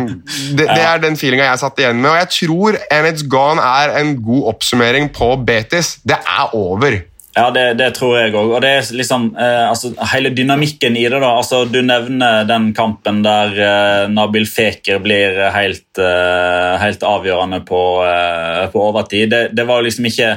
det, 0.59 0.67
det 0.67 0.83
er 0.83 1.01
den 1.03 1.17
feelinga 1.19 1.47
jeg 1.47 1.61
satt 1.63 1.79
igjen 1.79 2.01
med. 2.01 2.11
Og 2.11 2.19
jeg 2.19 2.31
tror 2.35 2.79
And 2.91 3.07
It's 3.07 3.23
Gone 3.31 3.63
er 3.63 3.95
en 4.01 4.17
god 4.25 4.49
oppsummering 4.55 5.13
på 5.15 5.29
Betis. 5.47 5.95
Det 6.03 6.19
er 6.19 6.57
over. 6.59 6.99
Ja, 7.33 7.47
det, 7.51 7.65
det 7.81 7.95
tror 7.97 8.19
jeg 8.19 8.35
òg. 8.37 8.51
Og 8.53 8.61
det 8.61 8.71
er 8.77 8.89
liksom 8.97 9.31
eh, 9.41 9.65
altså, 9.71 9.95
hele 10.13 10.33
dynamikken 10.37 10.99
i 11.01 11.07
det. 11.07 11.21
da, 11.23 11.31
altså 11.39 11.63
Du 11.65 11.81
nevner 11.85 12.45
den 12.49 12.73
kampen 12.77 13.23
der 13.25 13.57
eh, 13.57 14.09
Nabil 14.13 14.45
Feker 14.49 15.01
blir 15.01 15.41
helt, 15.55 15.87
eh, 15.97 16.75
helt 16.83 17.07
avgjørende 17.09 17.63
på, 17.69 17.83
eh, 18.05 18.67
på 18.73 18.85
overtid. 18.91 19.33
Det, 19.33 19.43
det, 19.57 19.65
var 19.69 19.85
liksom 19.87 20.11
ikke 20.13 20.35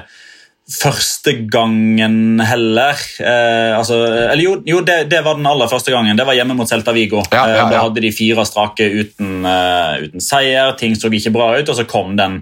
første 0.65 1.31
gangen 1.53 2.39
heller. 2.41 2.97
Eh, 3.21 3.77
altså, 3.77 3.99
eller 4.09 4.41
jo, 4.41 4.55
jo 4.65 4.79
det, 4.81 5.03
det, 5.11 5.19
var 5.21 5.37
den 5.37 5.45
aller 5.45 5.69
første 5.69 5.93
gangen. 5.93 6.17
Det 6.17 6.25
var 6.25 6.33
hjemme 6.33 6.55
mot 6.57 6.69
Celta 6.69 6.93
Vigo. 6.95 7.21
Ja, 7.29 7.43
ja, 7.45 7.57
ja. 7.59 7.67
Da 7.69 7.83
hadde 7.83 8.01
de 8.01 8.09
fire 8.15 8.45
strake 8.49 8.87
uten, 8.89 9.45
uh, 9.45 10.01
uten, 10.01 10.23
seier. 10.23 10.73
Ting 10.79 10.97
så 10.97 11.11
ikke 11.13 11.33
bra 11.35 11.51
ut, 11.59 11.69
og 11.69 11.77
så 11.77 11.85
kom 11.89 12.15
den 12.17 12.39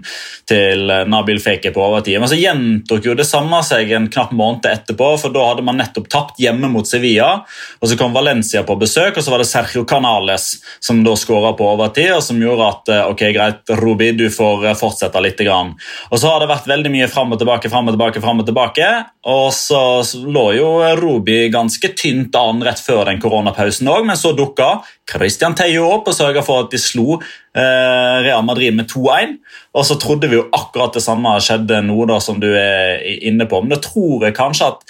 til 0.48 0.88
Nabil 1.08 1.40
Feke 1.44 1.72
på 1.74 1.84
overtid. 1.84 2.16
Men 2.22 2.30
så 2.32 2.38
gjentok 2.40 3.04
jo 3.10 3.16
det 3.18 3.28
samme 3.28 3.60
seg 3.66 3.92
en 3.92 4.08
knapp 4.12 4.32
måned 4.32 4.70
etterpå, 4.72 5.10
for 5.20 5.34
da 5.34 5.44
hadde 5.50 5.66
man 5.68 5.78
nettopp 5.80 6.08
tapt 6.12 6.40
hjemme 6.40 6.72
mot 6.72 6.88
Sevilla. 6.88 7.44
og 7.80 7.90
Så 7.90 8.00
kom 8.00 8.16
Valencia 8.16 8.64
på 8.64 8.78
besøk, 8.80 9.18
og 9.18 9.24
så 9.26 9.34
var 9.34 9.44
det 9.44 9.50
Sergio 9.50 9.84
Canales 9.88 10.48
som 10.80 11.04
da 11.04 11.12
skåra 11.18 11.52
på 11.58 11.68
overtid, 11.74 12.14
og 12.16 12.24
som 12.24 12.40
gjorde 12.40 12.72
at 12.72 12.92
ok, 13.12 13.28
greit, 13.36 13.76
Rubi, 13.84 14.14
du 14.16 14.30
får 14.32 14.70
fortsette 14.80 15.20
litt. 15.20 15.34
Grann. 15.34 15.72
Og 16.14 16.20
så 16.22 16.30
har 16.30 16.40
det 16.40 16.46
vært 16.48 16.68
veldig 16.70 16.90
mye 16.94 17.08
fram 17.10 17.34
og 17.34 17.40
tilbake, 17.40 17.68
fram 17.72 17.88
og 17.90 17.96
tilbake 17.96 18.13
tilbake, 18.14 18.22
fram 18.22 18.40
og 18.40 18.46
tilbake. 18.46 18.88
Og 19.26 19.52
så 19.52 20.02
lå 20.26 20.44
jo 20.56 20.68
Roby 20.98 21.48
ganske 21.52 21.90
tynt 21.96 22.34
an 22.36 22.62
rett 22.62 22.80
før 22.80 23.06
den 23.08 23.20
koronapausen 23.20 23.88
òg, 23.88 24.04
men 24.06 24.16
så 24.16 24.34
dukka 24.36 24.82
Christian 25.10 25.54
Teio 25.54 25.88
opp 25.90 26.08
og 26.08 26.14
sørga 26.14 26.42
for 26.42 26.64
at 26.64 26.72
de 26.72 26.78
slo 26.78 27.18
eh, 27.20 28.22
Real 28.24 28.44
Madrid 28.44 28.74
med 28.74 28.88
2-1. 28.90 29.38
Og 29.74 29.86
så 29.86 29.98
trodde 30.00 30.28
vi 30.28 30.38
jo 30.38 30.48
akkurat 30.52 30.94
det 30.94 31.04
samme 31.04 31.36
skjedde 31.40 31.82
nå, 31.82 32.04
da, 32.06 32.20
som 32.20 32.40
du 32.40 32.50
er 32.54 33.02
inne 33.24 33.46
på. 33.46 33.62
Men 33.62 33.74
da 33.74 33.80
tror 33.82 34.24
jeg 34.26 34.36
kanskje 34.36 34.72
at 34.74 34.84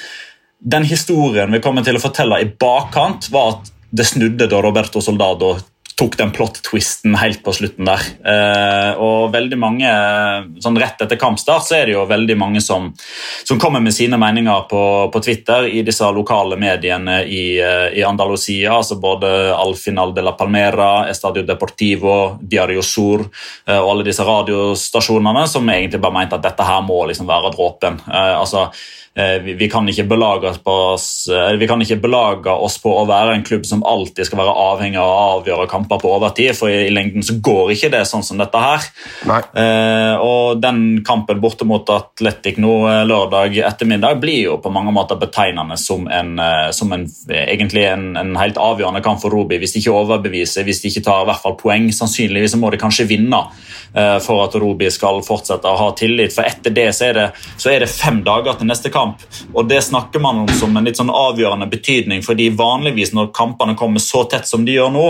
den 0.65 0.85
historien 0.89 1.53
vi 1.53 1.61
kommer 1.61 1.85
til 1.85 1.99
å 1.99 2.03
fortelle 2.03 2.41
i 2.41 2.49
bakkant, 2.49 3.31
var 3.33 3.57
at 3.57 3.73
det 3.95 4.07
snudde 4.09 4.49
da 4.51 4.61
Roberto 4.65 5.03
Soldado 5.05 5.55
tok 5.95 6.17
den 6.19 6.33
plot-twisten 6.35 7.15
helt 7.21 7.43
på 7.45 7.53
slutten 7.55 7.87
der. 7.87 8.03
Eh, 8.27 9.01
og 9.03 9.31
veldig 9.35 9.59
mange, 9.61 9.91
sånn 10.63 10.79
Rett 10.81 11.05
etter 11.05 11.19
kampstart 11.21 11.67
så 11.69 11.77
er 11.79 11.87
det 11.87 11.95
jo 11.95 12.03
veldig 12.11 12.35
mange 12.39 12.63
som, 12.65 12.89
som 13.47 13.61
kommer 13.63 13.83
med 13.85 13.95
sine 13.95 14.19
meninger 14.19 14.67
på, 14.71 14.83
på, 15.15 15.23
Twitter 15.23 15.69
i 15.71 15.85
disse 15.87 16.09
lokale 16.17 16.59
mediene 16.61 17.21
i, 17.23 17.45
eh, 17.63 17.87
i 18.01 18.03
Andalusia. 18.07 18.75
altså 18.75 18.99
Både 19.01 19.31
Alfinal 19.55 20.15
de 20.17 20.27
la 20.27 20.35
Palmera, 20.39 21.07
Estadio 21.11 21.47
Deportivo, 21.47 22.41
Diario 22.43 22.83
Sur 22.83 23.23
eh, 23.23 23.79
og 23.79 23.93
alle 23.93 24.09
disse 24.11 24.27
radiostasjonene 24.27 25.47
som 25.51 25.71
egentlig 25.71 26.03
bare 26.03 26.19
mente 26.19 26.41
at 26.41 26.51
dette 26.51 26.67
her 26.67 26.83
må 26.83 27.05
liksom 27.07 27.31
være 27.31 27.55
dråpen. 27.55 28.03
Eh, 28.11 28.35
altså 28.41 28.67
Eh, 29.17 29.43
vi 29.43 29.71
kan, 29.71 29.89
oss, 30.65 31.29
eh, 31.29 31.57
vi 31.57 31.69
kan 31.69 31.83
ikke 31.83 32.01
belage 32.03 32.51
oss 32.51 32.81
på 32.83 32.91
å 32.91 33.05
være 33.07 33.37
en 33.37 33.45
klubb 33.47 33.63
som 33.67 33.85
alltid 33.87 34.27
skal 34.27 34.41
være 34.41 34.55
avhengig 34.59 34.99
av 34.99 35.07
å 35.07 35.19
avgjøre 35.37 35.69
kamper 35.71 36.01
på 36.03 36.11
overtid, 36.17 36.51
for 36.59 36.67
i, 36.67 36.89
lengden 36.91 37.23
så 37.23 37.37
går 37.39 37.71
ikke 37.77 37.93
det 37.95 38.01
sånn 38.11 38.25
som 38.27 38.43
dette 38.43 38.59
her. 38.59 38.89
Eh, 39.55 40.19
og 40.19 40.59
den 40.59 41.05
kampen 41.07 41.39
borte 41.39 41.63
mot 41.63 41.87
Atletic 41.95 42.59
nå 42.59 42.73
lørdag 43.07 43.55
ettermiddag 43.63 44.19
blir 44.19 44.49
jo 44.49 44.57
på 44.59 44.73
mange 44.75 44.91
måter 44.95 45.21
betegnende 45.21 45.79
som 45.79 46.09
en, 46.11 46.35
som 46.75 46.91
en 46.97 47.07
egentlig 47.31 47.87
en, 47.87 48.17
en, 48.19 48.35
helt 48.41 48.59
avgjørende 48.59 49.05
kamp 49.05 49.23
for 49.23 49.31
Robi. 49.31 49.61
Hvis 49.63 49.77
de 49.77 49.85
ikke 49.85 49.95
overbeviser, 49.95 50.67
hvis 50.67 50.83
de 50.83 50.91
ikke 50.91 51.05
tar 51.07 51.23
i 51.23 51.31
hvert 51.31 51.45
fall 51.45 51.55
poeng, 51.61 51.87
sannsynligvis 51.95 52.57
så 52.57 52.59
må 52.59 52.75
de 52.75 52.83
kanskje 52.83 53.07
vinne 53.07 53.45
for 53.95 54.43
at 54.43 54.57
Robi 54.59 54.89
skal 54.91 55.23
fortsette 55.23 55.71
å 55.71 55.79
ha 55.79 55.91
tillit. 55.95 56.35
For 56.35 56.43
etter 56.43 56.75
det 56.75 56.89
så 56.99 57.13
er 57.13 57.19
det, 57.21 57.27
så 57.55 57.71
er 57.71 57.85
det 57.85 57.93
fem 57.93 58.25
dager 58.27 58.59
til 58.59 58.67
neste 58.67 58.91
kamp 58.91 59.04
kamp. 59.05 59.25
Og 59.55 59.69
Det 59.69 59.83
snakker 59.85 60.21
man 60.21 60.45
om 60.45 60.49
som 60.49 60.77
en 60.77 60.85
litt 60.85 60.99
sånn 61.01 61.13
avgjørende 61.13 61.71
betydning, 61.71 62.25
fordi 62.25 62.51
vanligvis 62.51 63.15
når 63.15 63.33
kampene 63.37 63.77
kommer 63.79 64.01
så 64.01 64.25
tett 64.25 64.49
som 64.49 64.65
de 64.65 64.79
gjør 64.79 64.93
nå, 64.95 65.09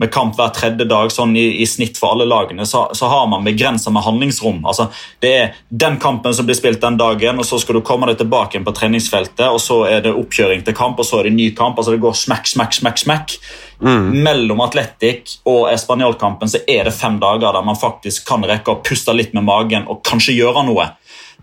med 0.00 0.08
kamp 0.12 0.36
hver 0.38 0.48
tredje 0.56 0.86
dag 0.88 1.10
sånn 1.12 1.34
i, 1.36 1.42
i 1.60 1.66
snitt 1.68 1.98
for 2.00 2.14
alle 2.14 2.24
lagene, 2.24 2.64
så, 2.64 2.86
så 2.96 3.08
har 3.10 3.26
man 3.28 3.44
begrensa 3.44 3.90
med 3.92 4.04
handlingsrom. 4.06 4.62
Altså, 4.64 4.86
det 5.20 5.32
er 5.36 5.58
den 5.68 5.98
kampen 6.00 6.32
som 6.32 6.46
blir 6.48 6.56
spilt 6.56 6.80
den 6.80 6.96
dagen, 6.96 7.36
og 7.42 7.44
så 7.44 7.58
skal 7.60 7.76
du 7.76 7.82
komme 7.84 8.08
deg 8.08 8.16
tilbake 8.22 8.56
igjen 8.56 8.64
på 8.64 8.72
treningsfeltet, 8.78 9.44
og 9.50 9.60
så 9.60 9.82
er 9.90 10.06
det 10.06 10.14
oppkjøring 10.16 10.64
til 10.64 10.76
kamp, 10.78 11.02
og 11.02 11.04
så 11.04 11.20
er 11.20 11.28
det 11.28 11.34
ny 11.36 11.50
kamp. 11.58 11.76
altså 11.76 11.92
Det 11.92 12.00
går 12.00 12.16
smekk, 12.16 12.48
smekk, 12.48 12.78
smekk, 12.78 13.02
smekk. 13.02 13.36
Mm. 13.84 14.08
Mellom 14.24 14.64
Atletic 14.64 15.36
og 15.48 15.68
Español-kampen 15.72 16.48
så 16.52 16.62
er 16.68 16.88
det 16.88 16.96
fem 16.96 17.20
dager 17.20 17.52
der 17.56 17.64
man 17.64 17.78
faktisk 17.80 18.24
kan 18.28 18.44
rekke 18.44 18.72
å 18.72 18.80
puste 18.84 19.12
litt 19.16 19.36
med 19.36 19.44
magen 19.44 19.84
og 19.84 20.00
kanskje 20.06 20.38
gjøre 20.38 20.64
noe. 20.68 20.90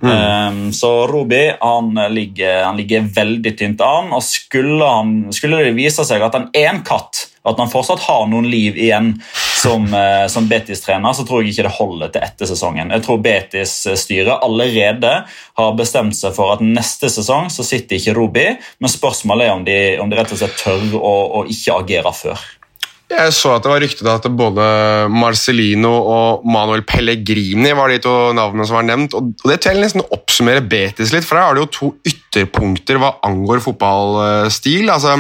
Mm. 0.01 0.57
Um, 0.67 0.73
så 0.73 1.07
Roby 1.07 1.51
han 1.59 1.95
ligger, 2.13 2.63
han 2.63 2.77
ligger, 2.77 3.01
veldig 3.15 3.57
tynt 3.57 3.81
an. 3.81 4.11
og 4.13 4.23
skulle, 4.23 4.85
han, 4.85 5.15
skulle, 5.33 5.63
det 5.65 5.73
vise 5.77 6.05
seg 6.05 6.21
at 6.21 6.37
han 6.37 6.49
er 6.53 6.69
en 6.71 6.83
katt, 6.85 7.25
at 7.47 7.57
han 7.57 7.71
fortsatt 7.71 8.03
har 8.05 8.27
noen 8.29 8.49
liv 8.51 8.77
igjen 8.77 9.13
som, 9.57 9.87
uh, 9.89 10.27
som 10.29 10.49
Betis-trener, 10.49 11.15
så 11.17 11.25
tror 11.25 11.41
jeg 11.41 11.55
ikke 11.55 11.65
det 11.65 11.75
holder 11.79 12.13
til 12.13 12.27
etter 12.27 12.51
sesongen. 12.51 12.93
Jeg 12.93 13.05
tror 13.07 13.23
Betis-styret 13.25 14.45
allerede 14.45 15.13
har 15.57 15.79
bestemt 15.79 16.17
seg 16.17 16.35
for 16.37 16.53
at 16.53 16.61
neste 16.65 17.09
sesong 17.11 17.49
så 17.53 17.65
sitter 17.65 17.97
ikke 17.97 18.17
Roby, 18.17 18.47
men 18.77 18.93
spørsmålet 18.93 19.47
er 19.47 19.55
om 19.55 19.65
de, 19.65 19.79
om 20.03 20.11
de 20.11 20.19
rett 20.19 20.35
og 20.35 20.43
slett 20.43 20.61
tør 20.61 20.99
å, 20.99 21.15
å 21.41 21.45
ikke 21.49 21.81
agere 21.81 22.13
før. 22.13 22.45
Jeg 23.07 23.31
så 23.31 23.53
at 23.55 23.63
det 23.63 23.71
var 23.71 23.79
ryktet 23.79 24.07
at 24.11 24.25
både 24.35 24.63
Marcellino 25.13 25.93
og 26.11 26.47
Manuel 26.51 26.81
Pellegrini 26.83 27.71
var 27.77 27.93
de 27.93 28.01
to 28.03 28.15
navnene 28.35 28.65
som 28.67 28.81
var 28.81 28.87
nevnt. 28.89 29.15
og 29.15 29.29
Det 29.47 29.61
til 29.63 29.79
nesten 29.79 30.03
oppsummere 30.03 30.65
Betis 30.67 31.13
litt, 31.15 31.23
for 31.23 31.39
der 31.39 31.45
har 31.47 31.55
det 31.55 31.63
jo 31.63 31.69
to 31.77 31.91
ytterpunkter 32.11 32.99
hva 32.99 33.13
angår 33.27 33.63
fotballstil. 33.63 34.91
altså 34.91 35.15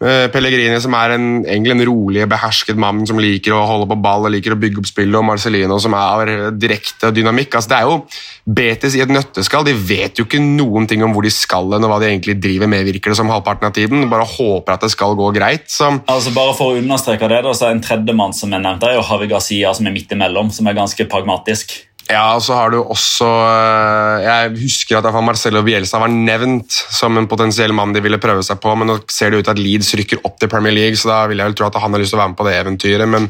Pellegrini, 0.00 0.78
som 0.80 0.94
er 0.96 1.12
en, 1.12 1.24
egentlig 1.44 1.74
en 1.74 1.84
rolig, 1.84 2.22
behersket 2.30 2.78
mann 2.80 3.02
som 3.04 3.18
liker 3.20 3.52
å 3.52 3.66
holde 3.68 3.88
på 3.90 3.98
ball 4.00 4.24
og 4.24 4.32
liker 4.32 4.54
å 4.54 4.60
bygge 4.60 4.80
opp 4.80 4.88
spillet, 4.88 5.16
og 5.18 5.26
Marcellino, 5.28 5.76
som 5.82 5.92
er 5.98 6.50
direkte 6.56 7.10
dynamikk. 7.12 7.58
Altså, 7.58 7.68
det 7.68 7.80
er 7.80 7.90
jo 7.90 7.98
Betis 8.50 8.96
i 8.96 9.02
et 9.04 9.12
nøtteskall. 9.12 9.66
De 9.68 9.74
vet 9.76 10.16
jo 10.16 10.24
ikke 10.24 10.40
noen 10.40 10.88
ting 10.88 11.04
om 11.04 11.12
hvor 11.12 11.26
de 11.26 11.32
skal 11.34 11.68
hen, 11.74 11.84
og 11.84 11.92
hva 11.92 12.00
de 12.00 12.08
egentlig 12.08 12.38
driver 12.40 12.70
med, 12.72 12.86
virker 12.88 13.12
det 13.12 13.18
som 13.20 13.28
halvparten 13.30 13.68
av 13.68 13.76
tiden. 13.76 14.08
Bare 14.10 14.24
håper 14.26 14.78
at 14.78 14.86
det 14.86 14.92
skal 14.94 15.18
gå 15.18 15.28
greit. 15.36 15.68
Så. 15.68 15.92
Altså, 16.08 16.32
bare 16.34 16.56
For 16.56 16.72
å 16.72 16.80
understreke 16.80 17.28
det, 17.30 17.42
da, 17.44 17.52
så 17.56 17.68
er 17.68 17.76
en 17.76 17.84
tredjemann 17.84 18.34
som 18.36 18.56
er 18.56 18.64
nevnt, 18.64 18.88
er 18.88 18.96
jo 18.96 19.04
Havi 19.06 19.28
Garcia, 19.30 19.74
som 19.76 19.86
er 19.86 19.94
midt 19.94 20.16
imellom, 20.16 20.48
som 20.54 20.66
er 20.66 20.80
ganske 20.80 21.06
pragmatisk. 21.12 21.76
Ja, 22.10 22.24
og 22.34 22.42
så 22.42 22.56
har 22.58 22.72
du 22.72 22.80
også 22.80 23.26
eh, 23.28 24.24
Jeg 24.24 24.52
husker 24.64 24.98
at 24.98 25.18
Marcelo 25.22 25.62
Bielsa 25.66 26.00
var 26.02 26.10
nevnt 26.10 26.74
som 26.90 27.18
en 27.18 27.28
potensiell 27.30 27.74
mann 27.76 27.94
de 27.94 28.02
ville 28.02 28.18
prøve 28.22 28.42
seg 28.46 28.58
på, 28.62 28.74
men 28.78 28.90
nå 28.90 28.98
ser 29.12 29.30
det 29.30 29.40
ut 29.40 29.46
til 29.46 29.54
at 29.54 29.62
Leeds 29.62 29.92
rykker 30.00 30.24
opp 30.26 30.40
til 30.40 30.50
Premier 30.50 30.74
League, 30.74 30.98
så 30.98 31.12
da 31.12 31.20
vil 31.30 31.38
jeg 31.38 31.52
vel 31.52 31.58
tro 31.60 31.68
at 31.68 31.78
han 31.78 31.94
har 31.94 32.02
lyst 32.02 32.14
til 32.14 32.18
å 32.18 32.22
være 32.24 32.32
med 32.32 32.40
på 32.40 32.48
det 32.48 32.56
eventyret. 32.58 33.10
men 33.10 33.28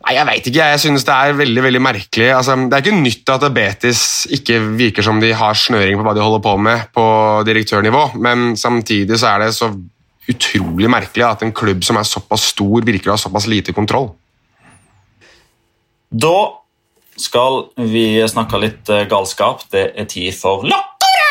Nei, 0.00 0.14
Jeg 0.16 0.26
vet 0.26 0.46
ikke. 0.48 0.66
Jeg 0.72 0.80
synes 0.80 1.04
det 1.04 1.14
er 1.14 1.36
veldig 1.36 1.62
veldig 1.62 1.82
merkelig. 1.84 2.28
Altså, 2.32 2.56
det 2.56 2.76
er 2.76 2.84
ikke 2.86 3.04
nytt 3.04 3.32
at 3.34 3.46
Betis 3.54 4.04
ikke 4.32 4.56
virker 4.80 5.04
som 5.06 5.20
de 5.20 5.32
har 5.36 5.58
snøring 5.60 6.00
på 6.00 6.06
hva 6.06 6.14
de 6.16 6.24
holder 6.24 6.42
på 6.46 6.54
med 6.56 6.86
på 6.96 7.04
direktørnivå, 7.46 8.06
men 8.24 8.54
samtidig 8.58 9.20
så 9.20 9.34
er 9.34 9.44
det 9.44 9.52
så 9.58 9.68
utrolig 10.30 10.88
merkelig 10.90 11.26
at 11.26 11.44
en 11.44 11.52
klubb 11.54 11.84
som 11.84 11.98
er 12.00 12.08
såpass 12.08 12.48
stor, 12.54 12.80
virker 12.86 13.12
å 13.12 13.18
ha 13.18 13.20
såpass 13.20 13.46
lite 13.50 13.74
kontroll. 13.76 14.10
Da 16.10 16.59
skal 17.20 17.66
vi 17.76 18.28
snakke 18.28 18.60
litt 18.60 18.88
eh, 18.88 19.04
galskap. 19.10 19.66
Det 19.72 19.90
er 19.94 20.08
tid 20.08 20.32
for 20.36 20.64
Locura! 20.64 21.28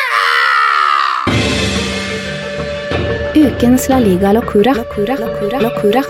Ukens 3.39 3.89
La 3.89 3.99
Liga 4.03 4.33
Locura. 4.35 4.75
Locura. 4.77 5.17
Locura. 5.19 5.59
Locura. 5.65 6.03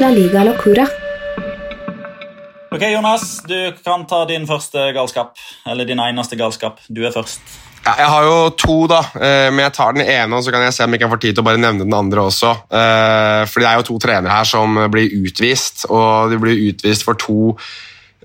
La 0.00 0.10
Liga 0.14 0.44
Locura. 0.44 0.86
Ok, 2.70 2.82
Jonas, 2.92 3.42
du 3.48 3.72
kan 3.84 4.04
ta 4.06 4.24
din 4.28 4.46
første 4.46 4.90
galskap. 4.92 5.38
Eller 5.66 5.88
din 5.88 6.02
eneste 6.02 6.36
galskap. 6.36 6.82
Du 6.88 7.06
er 7.06 7.14
først. 7.14 7.40
Ja, 7.86 7.94
jeg 8.00 8.10
har 8.10 8.24
jo 8.26 8.36
to, 8.58 8.76
da, 8.90 8.98
eh, 9.14 9.48
men 9.54 9.62
jeg 9.62 9.74
tar 9.76 9.94
den 9.94 10.02
ene 10.02 10.34
og 10.34 10.42
så 10.42 10.50
kan 10.50 10.64
jeg 10.66 10.74
se 10.74 10.84
om 10.84 10.94
jeg 10.96 11.00
kan 11.04 11.12
få 11.12 11.20
tid 11.22 11.36
til 11.36 11.44
å 11.44 11.46
bare 11.46 11.60
nevne 11.62 11.86
den 11.86 11.94
andre 11.94 12.24
også. 12.26 12.50
Eh, 12.66 13.42
for 13.46 13.62
det 13.62 13.68
er 13.68 13.78
jo 13.78 13.86
to 13.86 13.98
trenere 14.02 14.34
her 14.34 14.48
som 14.48 14.74
blir 14.90 15.14
utvist, 15.22 15.86
og 15.86 16.34
de 16.34 16.40
blir 16.42 16.64
utvist 16.72 17.06
for 17.06 17.14
to 17.14 17.54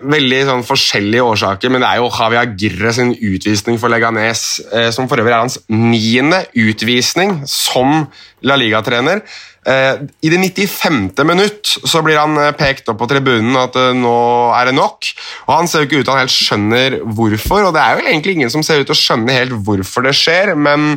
veldig 0.01 0.39
sånn, 0.47 0.65
forskjellige 0.65 1.27
årsaker, 1.33 1.71
men 1.71 1.83
det 1.83 1.89
er 1.89 2.01
jo 2.01 2.09
Javi 2.09 2.39
Agirre 2.39 2.93
sin 2.95 3.13
utvisning 3.13 3.77
for 3.81 3.91
Leganes, 3.91 4.61
eh, 4.71 4.89
som 4.93 5.07
for 5.09 5.21
øvrig 5.21 5.35
er 5.35 5.43
hans 5.43 5.59
niende 5.69 6.43
utvisning 6.57 7.41
som 7.49 8.07
La 8.47 8.57
Liga-trener. 8.57 9.21
Eh, 9.61 10.01
I 10.25 10.31
det 10.33 10.39
95. 10.41 11.23
minutt 11.27 11.75
så 11.85 12.01
blir 12.01 12.17
han 12.17 12.37
eh, 12.41 12.53
pekt 12.57 12.89
opp 12.89 12.97
på 13.03 13.09
tribunen 13.11 13.53
at 13.61 13.77
nå 13.97 14.17
er 14.57 14.71
det 14.71 14.75
nok. 14.77 15.11
og 15.45 15.53
Han 15.53 15.69
ser 15.69 15.83
jo 15.83 15.89
ikke 15.89 16.01
ut 16.01 16.05
til 16.07 16.15
han 16.15 16.23
helt 16.23 16.37
skjønner 16.37 16.99
hvorfor, 17.05 17.67
og 17.69 17.75
det 17.77 17.83
er 17.83 17.97
jo 17.99 18.07
egentlig 18.07 18.37
ingen 18.39 18.53
som 18.53 18.65
ser 18.65 18.81
ut 18.81 18.89
til 18.89 18.97
å 18.97 19.01
skjønne 19.01 19.37
helt 19.37 19.57
hvorfor 19.67 20.07
det 20.07 20.17
skjer, 20.17 20.55
men 20.55 20.95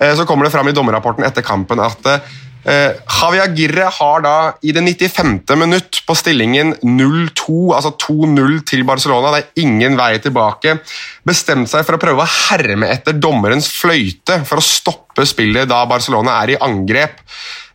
så 0.00 0.24
kommer 0.24 0.46
det 0.46 0.54
fram 0.54 0.68
i 0.70 0.72
dommerrapporten 0.72 1.26
etter 1.26 1.44
kampen 1.44 1.76
at 1.84 2.06
eh, 2.64 2.96
Javia 3.20 3.46
Agirre 3.48 3.88
har 3.96 4.24
da 4.24 4.34
i 4.62 4.72
det 4.76 4.82
95. 4.84 5.40
minutt 5.60 6.00
på 6.06 6.16
stillingen 6.18 6.74
0-2, 6.82 7.74
altså 7.76 7.92
2-0 8.06 8.60
til 8.68 8.84
Barcelona, 8.88 9.34
det 9.34 9.42
er 9.42 9.64
ingen 9.66 9.98
vei 9.98 10.12
tilbake, 10.22 10.78
bestemt 11.26 11.70
seg 11.72 11.86
for 11.86 11.96
å 11.96 12.02
prøve 12.02 12.24
å 12.24 12.32
herme 12.48 12.90
etter 12.92 13.18
dommerens 13.18 13.70
fløyte 13.72 14.42
for 14.48 14.60
å 14.60 14.64
stoppe 14.64 15.09
stoppe 15.10 15.26
spillet 15.26 15.68
da 15.68 15.84
Barcelona 15.86 16.40
er 16.42 16.54
i 16.54 16.58
angrep. 16.60 17.20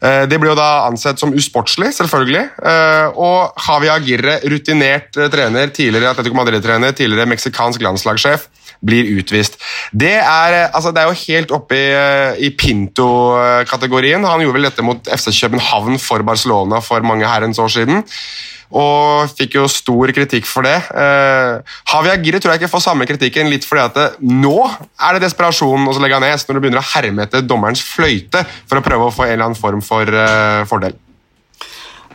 Eh, 0.01 0.25
det 0.27 0.39
blir 0.39 0.53
jo 0.53 0.57
da 0.57 0.88
ansett 0.88 1.19
som 1.19 1.33
usportslig, 1.33 1.93
selvfølgelig. 1.93 2.43
Eh, 2.63 3.07
og 3.15 3.53
Javi 3.67 3.89
Agirre, 3.89 4.39
rutinert 4.49 5.17
eh, 5.17 5.29
trener, 5.29 5.69
tidligere 5.69 6.13
Atletico 6.13 6.36
Madrid-trener, 6.36 6.95
tidligere 6.95 7.29
meksikansk 7.29 7.81
landslagssjef, 7.81 8.47
blir 8.86 9.07
utvist. 9.17 9.57
Det 9.91 10.15
er, 10.19 10.69
altså, 10.73 10.91
det 10.91 11.01
er 11.01 11.09
jo 11.09 11.21
helt 11.25 11.51
oppe 11.55 11.77
i, 11.79 11.86
i 12.47 12.51
Pinto-kategorien. 12.51 14.23
Han 14.23 14.43
gjorde 14.43 14.59
vel 14.59 14.69
dette 14.69 14.86
mot 14.86 14.99
FC 15.07 15.31
København 15.39 15.99
for 15.99 16.25
Barcelona 16.27 16.81
for 16.83 17.05
mange 17.05 17.27
herrens 17.27 17.59
år 17.59 17.71
siden 17.79 18.03
og 18.76 19.32
fikk 19.38 19.55
jo 19.59 19.67
stor 19.71 20.11
kritikk 20.15 20.47
for 20.49 20.67
det. 20.67 20.76
Eh, 20.91 21.76
Havia 21.93 22.17
Giri 22.19 22.41
tror 22.43 22.55
jeg 22.55 22.63
ikke 22.63 22.73
får 22.73 22.86
samme 22.89 23.07
kritikken, 23.07 23.49
litt 23.51 23.67
fordi 23.67 23.86
at 23.86 23.95
det, 23.95 24.07
nå 24.28 24.57
er 24.65 25.15
det 25.15 25.23
desperasjon 25.23 25.88
hos 25.88 26.01
Leganes 26.03 26.47
når 26.47 26.57
du 26.57 26.65
begynner 26.65 26.84
å 26.84 26.89
herme 26.91 27.26
etter 27.26 27.45
dommerens 27.45 27.84
fløyte 27.86 28.43
for 28.65 28.82
å 28.82 28.86
prøve 28.86 29.07
å 29.07 29.15
få 29.15 29.30
en 29.30 29.38
eller 29.38 29.49
annen 29.49 29.59
form 29.59 29.84
for 29.86 30.11
eh, 30.11 30.65
fordel. 30.67 30.99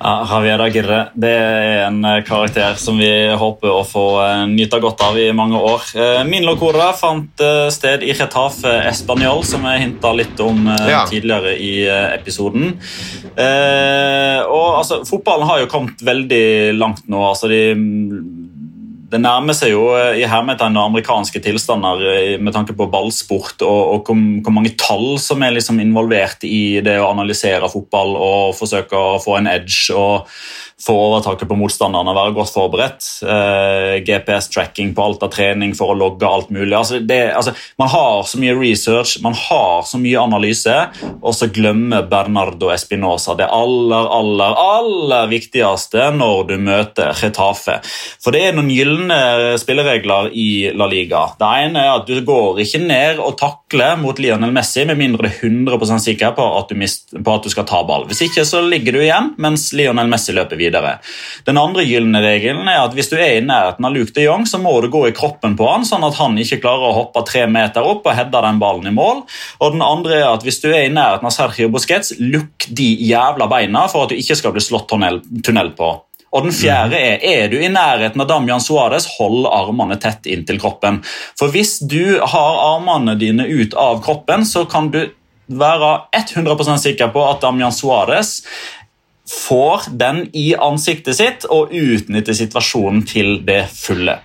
Ja, 0.01 0.13
Javier 0.25 0.63
Agirre 0.65 0.99
det 1.21 1.31
er 1.37 1.83
en 1.85 1.99
eh, 2.09 2.23
karakter 2.25 2.79
som 2.81 2.97
vi 2.97 3.11
håper 3.37 3.69
å 3.69 3.83
få 3.85 4.05
eh, 4.25 4.45
nyte 4.49 4.81
godt 4.81 5.03
av 5.05 5.19
i 5.21 5.27
mange 5.37 5.61
år. 5.61 5.91
Eh, 5.93 6.21
min 6.25 6.47
locora 6.49 6.89
fant 6.97 7.45
sted 7.75 8.07
i 8.07 8.15
Retafe 8.17 8.73
Español, 8.89 9.43
som 9.45 9.67
jeg 9.69 9.85
hinta 9.85 10.15
litt 10.17 10.41
om 10.41 10.71
ja. 10.89 11.03
tidligere 11.09 11.53
i 11.61 11.75
episoden. 12.17 12.73
Og 13.31 14.69
altså, 14.81 15.03
Fotballen 15.09 15.49
har 15.49 15.61
jo 15.63 15.69
kommet 15.71 16.01
veldig 16.05 16.45
langt 16.79 17.05
nå. 17.09 17.21
altså 17.29 17.51
de 17.53 17.63
det 19.11 19.19
nærmer 19.19 19.57
seg 19.57 19.73
jo 19.73 19.89
i 19.91 20.23
hermetegn 20.29 20.77
amerikanske 20.79 21.41
tilstander 21.43 22.39
med 22.39 22.55
tanke 22.55 22.77
på 22.79 22.87
ballsport 22.93 23.65
og, 23.67 23.81
og 23.95 24.11
hvor, 24.11 24.55
mange 24.55 24.77
tall 24.79 25.17
som 25.23 25.43
er 25.43 25.57
liksom 25.57 25.81
involvert 25.83 26.47
i 26.47 26.79
det 26.85 26.95
å 27.01 27.11
analysere 27.11 27.71
fotball 27.73 28.15
og 28.15 28.55
forsøke 28.59 28.95
å 28.95 29.19
få 29.23 29.41
en 29.41 29.51
edge. 29.51 29.91
og 29.97 30.31
få 30.83 30.97
overtaket 30.97 31.49
på 31.49 31.59
motstanderne, 31.61 32.15
være 32.17 32.35
godt 32.35 32.53
forberedt. 32.55 33.07
Eh, 33.23 34.01
GPS-tracking 34.07 34.95
på 34.97 35.05
alt 35.05 35.23
av 35.27 35.31
trening 35.35 35.75
for 35.79 35.93
å 35.93 35.99
logge 35.99 36.27
alt 36.27 36.51
mulig. 36.51 36.73
Altså, 36.77 36.99
det, 37.05 37.21
altså, 37.37 37.55
man 37.81 37.93
har 37.93 38.27
så 38.27 38.41
mye 38.43 38.57
research, 38.59 39.19
man 39.23 39.37
har 39.39 39.87
så 39.87 40.01
mye 40.03 40.21
analyse, 40.21 40.77
og 41.21 41.37
så 41.37 41.51
glemmer 41.53 42.09
Bernardo 42.11 42.73
Espinosa 42.75 43.37
det 43.39 43.47
aller, 43.47 44.11
aller, 44.19 44.59
aller 44.65 45.31
viktigste 45.31 46.11
når 46.17 46.43
du 46.51 46.57
møter 46.59 47.15
Retafe. 47.21 47.79
For 48.23 48.35
det 48.35 48.49
er 48.49 48.59
noen 48.59 48.73
gylne 48.75 49.21
spilleregler 49.61 50.33
i 50.35 50.51
La 50.75 50.89
Liga. 50.91 51.27
Det 51.39 51.55
ene 51.65 51.87
er 51.87 51.95
at 51.95 52.09
du 52.09 52.19
går 52.27 52.65
ikke 52.65 52.83
ned 52.83 53.23
og 53.23 53.37
takler 53.41 54.01
mot 54.01 54.19
Lionel 54.19 54.53
Messi 54.55 54.85
med 54.89 54.99
mindre 54.99 55.21
du 55.21 55.29
er 55.29 55.49
100% 55.49 55.99
sikker 56.05 56.33
på 56.37 56.45
at, 56.59 56.71
du 56.71 56.79
mist, 56.79 57.11
på 57.13 57.35
at 57.35 57.45
du 57.45 57.51
skal 57.53 57.67
ta 57.69 57.83
ball. 57.87 58.07
Hvis 58.09 58.23
ikke 58.27 58.45
så 58.49 58.63
ligger 58.65 58.97
du 58.97 59.03
igjen 59.03 59.33
mens 59.41 59.71
Lionel 59.77 60.09
Messi 60.11 60.35
løper 60.37 60.57
videre. 60.57 60.70
Den 61.47 61.59
andre 61.61 61.85
gylne 61.87 62.23
regelen 62.25 62.69
er 62.71 62.85
at 62.85 62.95
hvis 62.97 63.11
du 63.11 63.17
er 63.19 63.39
i 63.39 63.45
nærheten 63.45 63.87
av 63.87 63.95
Luke 63.95 64.15
de 64.17 64.27
Jong, 64.27 64.47
så 64.49 64.61
må 64.63 64.77
du 64.81 64.91
gå 64.93 65.07
i 65.09 65.15
kroppen 65.17 65.57
på 65.59 65.69
han, 65.69 65.87
sånn 65.89 66.07
at 66.07 66.19
han 66.21 66.39
ikke 66.41 66.61
klarer 66.63 66.91
å 66.91 66.97
hoppe 67.01 67.25
tre 67.29 67.47
meter 67.51 67.87
opp 67.87 68.07
og 68.07 68.17
heade 68.17 68.45
den 68.47 68.61
ballen 68.63 68.91
i 68.91 68.95
mål. 68.95 69.25
Og 69.61 69.75
den 69.75 69.85
andre 69.85 70.21
er 70.21 70.29
at 70.31 70.47
hvis 70.47 70.63
du 70.63 70.71
er 70.71 70.87
i 70.87 70.95
nærheten 70.95 71.27
av 71.27 71.35
Sergio 71.35 71.71
Busquets, 71.73 72.15
lukk 72.21 72.69
de 72.69 72.93
jævla 73.11 73.51
beina 73.51 73.87
for 73.91 74.07
at 74.07 74.15
du 74.15 74.21
ikke 74.21 74.39
skal 74.39 74.55
bli 74.55 74.65
slått 74.65 74.89
tunnel, 74.93 75.23
tunnel 75.45 75.75
på. 75.77 75.95
Og 76.31 76.47
den 76.47 76.55
fjerde 76.55 76.99
er 76.99 77.25
er 77.27 77.49
du 77.51 77.57
i 77.59 77.71
nærheten 77.73 78.23
av 78.23 78.29
Damian 78.31 78.63
Suárez, 78.63 79.09
hold 79.17 79.49
armene 79.51 79.99
tett 79.99 80.29
inntil 80.31 80.61
kroppen. 80.63 81.01
For 81.39 81.51
hvis 81.51 81.81
du 81.83 82.21
har 82.23 82.61
armene 82.77 83.17
dine 83.19 83.49
ut 83.51 83.75
av 83.75 83.99
kroppen, 84.05 84.47
så 84.47 84.63
kan 84.71 84.93
du 84.95 85.03
være 85.51 85.91
100% 86.15 86.79
sikker 86.79 87.11
på 87.11 87.25
at 87.27 87.43
Damian 87.43 87.75
Suárez 87.75 88.45
får 89.31 89.91
den 90.01 90.25
i 90.37 90.51
ansiktet 90.59 91.19
sitt 91.19 91.47
og 91.51 91.75
utnytter 91.77 92.37
situasjonen 92.37 93.05
til 93.07 93.39
det 93.47 93.63
fulle. 93.75 94.19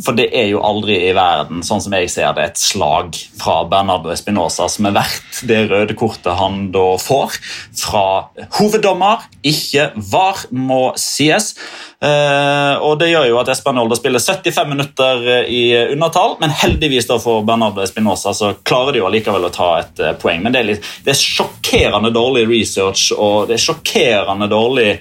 For 0.00 0.16
det 0.16 0.28
er 0.36 0.48
jo 0.52 0.62
aldri 0.64 0.96
i 1.08 1.12
verden 1.16 1.64
sånn 1.66 1.82
som 1.84 1.94
jeg 1.96 2.10
ser 2.12 2.32
det, 2.36 2.46
et 2.50 2.60
slag 2.60 3.16
fra 3.40 3.60
Bernardo 3.68 4.12
Espinosa 4.12 4.68
som 4.70 4.88
er 4.88 4.96
verdt 4.96 5.42
det 5.48 5.64
røde 5.70 5.96
kortet 5.98 6.38
han 6.38 6.68
da 6.74 6.86
får 7.00 7.36
fra 7.80 8.04
hoveddommer, 8.58 9.26
ikke 9.46 9.90
VAR, 10.10 10.44
må 10.50 10.92
sies. 11.00 11.54
Eh, 12.00 12.74
og 12.80 12.98
Det 13.00 13.10
gjør 13.10 13.28
jo 13.28 13.38
at 13.42 13.50
Espanol 13.52 13.92
spiller 13.96 14.22
75 14.22 14.68
minutter 14.70 15.26
eh, 15.28 15.52
i 15.52 15.62
undertall, 15.92 16.36
men 16.40 16.54
heldigvis 16.62 17.08
da 17.10 17.18
for 17.20 17.44
Bernardo 17.46 17.84
Espinosa 17.84 18.32
så 18.36 18.54
klarer 18.64 18.96
de 18.96 19.02
jo 19.02 19.08
allikevel 19.08 19.48
å 19.48 19.52
ta 19.54 19.70
et 19.82 20.00
eh, 20.00 20.16
poeng. 20.20 20.40
Men 20.44 20.54
det 20.54 20.62
er, 20.62 20.68
litt, 20.72 20.92
det 21.04 21.14
er 21.14 21.20
sjokkerende 21.20 22.12
dårlig 22.14 22.46
research 22.48 23.10
og 23.16 23.50
det 23.50 23.58
er 23.58 23.66
sjokkerende 23.68 24.48
dårlig 24.50 24.92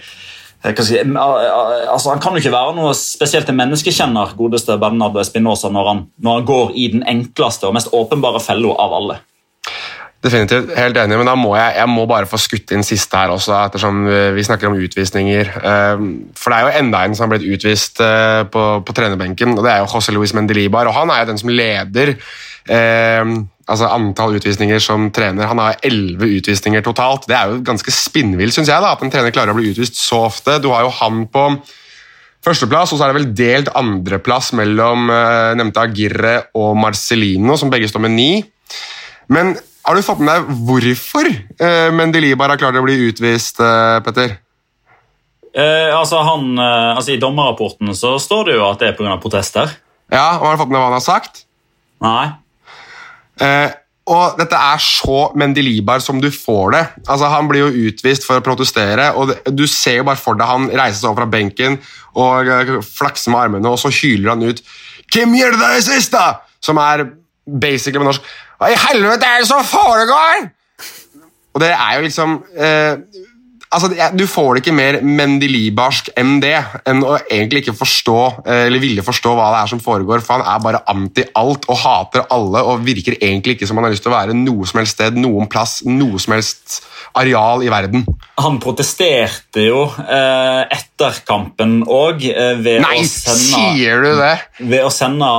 Si, 0.60 0.98
altså, 1.00 2.10
han 2.10 2.20
kan 2.20 2.36
jo 2.36 2.42
ikke 2.42 2.52
være 2.52 2.74
noe 2.76 2.92
spesielt 2.98 3.48
en 3.48 3.56
menneskekjenner, 3.62 4.34
godeste 4.36 4.76
Bernardo 4.82 5.22
Espinosa, 5.22 5.72
når 5.72 5.88
han, 5.88 6.02
når 6.20 6.40
han 6.40 6.48
går 6.50 6.74
i 6.76 6.90
den 6.98 7.06
enkleste 7.08 7.70
og 7.70 7.78
mest 7.78 7.94
åpenbare 7.96 8.42
fella 8.44 8.74
av 8.84 8.96
alle. 8.98 9.22
Definitivt, 10.20 10.74
helt 10.76 10.98
enig, 11.00 11.16
men 11.16 11.30
da 11.30 11.34
må 11.40 11.54
jeg, 11.56 11.78
jeg 11.78 11.88
må 11.88 12.04
bare 12.10 12.28
få 12.28 12.36
skutt 12.44 12.74
inn 12.76 12.84
siste 12.84 13.16
her 13.16 13.32
også, 13.32 13.54
ettersom 13.70 14.02
vi 14.36 14.44
snakker 14.44 14.68
om 14.68 14.76
utvisninger. 14.76 15.54
Ehm, 15.64 16.10
for 16.36 16.52
det 16.52 16.58
er 16.58 16.66
jo 16.68 16.82
enda 16.82 17.06
en 17.08 17.16
som 17.16 17.30
har 17.30 17.38
blitt 17.38 17.48
utvist 17.56 18.04
eh, 18.04 18.42
på, 18.52 18.66
på 18.84 18.96
trenerbenken, 18.98 19.56
og 19.56 19.64
det 19.64 19.72
er 19.72 19.80
jo 19.80 19.88
José 19.94 20.12
Luis 20.12 20.36
Mendelibar. 20.36 20.92
og 20.92 20.98
Han 20.98 21.14
er 21.16 21.24
jo 21.24 21.30
den 21.32 21.40
som 21.40 21.54
leder 21.56 22.18
eh, 22.70 23.34
altså 23.70 23.90
antall 23.94 24.38
utvisninger 24.40 24.82
som 24.84 25.10
trener. 25.16 25.50
Han 25.50 25.62
har 25.62 25.82
elleve 25.86 26.30
utvisninger 26.40 26.84
totalt. 26.86 27.28
Det 27.30 27.38
er 27.38 27.52
jo 27.52 27.62
ganske 27.66 27.94
spinnvilt, 27.94 28.56
syns 28.56 28.72
jeg, 28.72 28.82
da, 28.82 28.94
at 28.96 29.04
en 29.06 29.14
trener 29.14 29.34
klarer 29.36 29.54
å 29.54 29.60
bli 29.60 29.72
utvist 29.74 30.00
så 30.02 30.26
ofte. 30.30 30.58
Du 30.64 30.72
har 30.74 30.86
jo 30.88 30.94
han 31.02 31.26
på 31.32 31.46
førsteplass, 32.46 32.94
og 32.94 33.00
så 33.00 33.06
er 33.06 33.12
det 33.12 33.20
vel 33.20 33.32
delt 33.38 33.72
andreplass 33.78 34.54
mellom 34.58 35.10
eh, 35.14 35.56
nevnte 35.60 35.84
Agirre 35.84 36.36
og 36.58 36.78
Marcelino, 36.80 37.58
som 37.60 37.72
begge 37.74 37.90
står 37.92 38.06
med 38.08 38.16
ni. 38.16 38.32
Men 39.30 39.54
har 39.86 39.96
du 39.98 40.06
fått 40.06 40.22
med 40.24 40.32
deg 40.34 40.62
hvorfor 40.68 41.30
eh, 41.30 41.90
Mendelibar 41.96 42.54
har 42.54 42.62
klart 42.62 42.78
å 42.80 42.86
bli 42.86 42.98
utvist, 43.10 43.62
eh, 43.64 43.98
Petter? 44.06 44.38
Eh, 45.50 45.90
altså, 45.96 46.22
han, 46.26 46.52
eh, 46.58 46.96
altså, 46.96 47.16
I 47.16 47.22
dommerrapporten 47.22 47.92
så 47.98 48.16
står 48.22 48.50
det 48.50 48.58
jo 48.60 48.68
at 48.68 48.82
det 48.82 48.92
er 48.92 48.98
pga. 49.00 49.18
protester. 49.22 49.72
Ja, 50.14 50.38
og 50.38 50.46
Har 50.46 50.56
du 50.56 50.62
fått 50.64 50.72
med 50.72 50.78
deg 50.78 50.84
hva 50.84 50.92
han 50.92 51.00
har 51.00 51.06
sagt? 51.06 51.44
Nei. 52.06 52.28
Eh, 53.40 53.70
og 54.10 54.40
Dette 54.40 54.58
er 54.58 54.82
så 54.82 55.20
Mendelibar 55.38 56.02
som 56.02 56.18
du 56.22 56.32
får 56.34 56.72
det. 56.74 56.84
Altså, 57.06 57.30
Han 57.30 57.50
blir 57.50 57.68
jo 57.68 57.90
utvist 57.90 58.26
for 58.26 58.40
å 58.40 58.46
protestere, 58.46 59.12
og 59.14 59.36
du 59.54 59.66
ser 59.70 60.00
jo 60.00 60.08
bare 60.08 60.20
for 60.20 60.40
deg 60.40 60.50
han 60.50 60.70
reiser 60.72 61.04
seg 61.04 61.12
opp 61.12 61.20
fra 61.22 61.30
benken 61.30 61.78
og 62.18 62.50
uh, 62.50 62.72
flakser 62.82 63.32
med 63.32 63.44
armene, 63.44 63.70
og 63.70 63.78
så 63.78 63.92
hyler 63.94 64.34
han 64.34 64.48
ut 64.50 64.64
'Hvem 65.10 65.36
gjør 65.38 65.58
det 65.58 65.84
siste?' 65.86 66.38
Som 66.62 66.78
er 66.78 67.06
basically 67.46 68.02
med 68.02 68.10
norsk 68.10 68.26
hva 68.60 68.74
i 68.74 68.76
helvete 68.76 69.26
er 69.26 69.40
det 69.40 69.48
som 69.48 69.64
foregår?! 69.64 70.50
Og 71.56 71.62
det 71.64 71.70
er 71.72 71.94
jo 71.96 72.02
liksom 72.04 72.34
eh, 72.58 72.98
altså, 73.74 73.90
Du 74.18 74.26
får 74.30 74.54
det 74.54 74.64
ikke 74.64 74.76
mer 74.76 75.00
mendelibarsk 75.06 76.12
enn 76.20 76.38
det, 76.44 76.56
enn 76.90 77.04
å 77.06 77.18
egentlig 77.22 77.64
ikke 77.64 77.78
forstå 77.80 78.18
eh, 78.46 78.66
eller 78.68 78.84
ville 78.84 79.06
forstå 79.06 79.34
hva 79.38 79.50
det 79.54 79.64
er 79.64 79.72
som 79.74 79.84
foregår, 79.84 80.24
for 80.26 80.40
han 80.40 80.48
er 80.54 80.64
bare 80.64 80.84
anti 80.92 81.26
alt 81.40 81.68
og 81.70 81.82
hater 81.84 82.26
alle 82.34 82.64
og 82.66 82.86
virker 82.86 83.18
egentlig 83.20 83.58
ikke 83.58 83.70
som 83.70 83.80
han 83.80 83.88
har 83.90 83.96
lyst 83.96 84.06
til 84.06 84.14
å 84.14 84.18
være 84.18 84.38
noe 84.38 84.70
som 84.70 84.82
helst 84.82 84.98
sted, 84.98 85.20
noen 85.20 85.50
plass, 85.52 85.80
noe 85.88 86.22
som 86.22 86.36
helst 86.38 86.82
areal 87.20 87.64
i 87.66 87.72
verden. 87.72 88.06
Han 88.40 88.60
protesterte 88.62 89.64
jo 89.66 89.86
eh, 90.04 90.64
etter 90.76 91.22
kampen 91.28 91.80
òg 91.84 92.26
eh, 92.32 92.58
ved, 92.60 92.84
Nei, 92.86 93.00
du 93.04 94.12
det? 94.20 94.36
ved 94.60 94.86
å 94.86 94.92
sende 94.94 95.30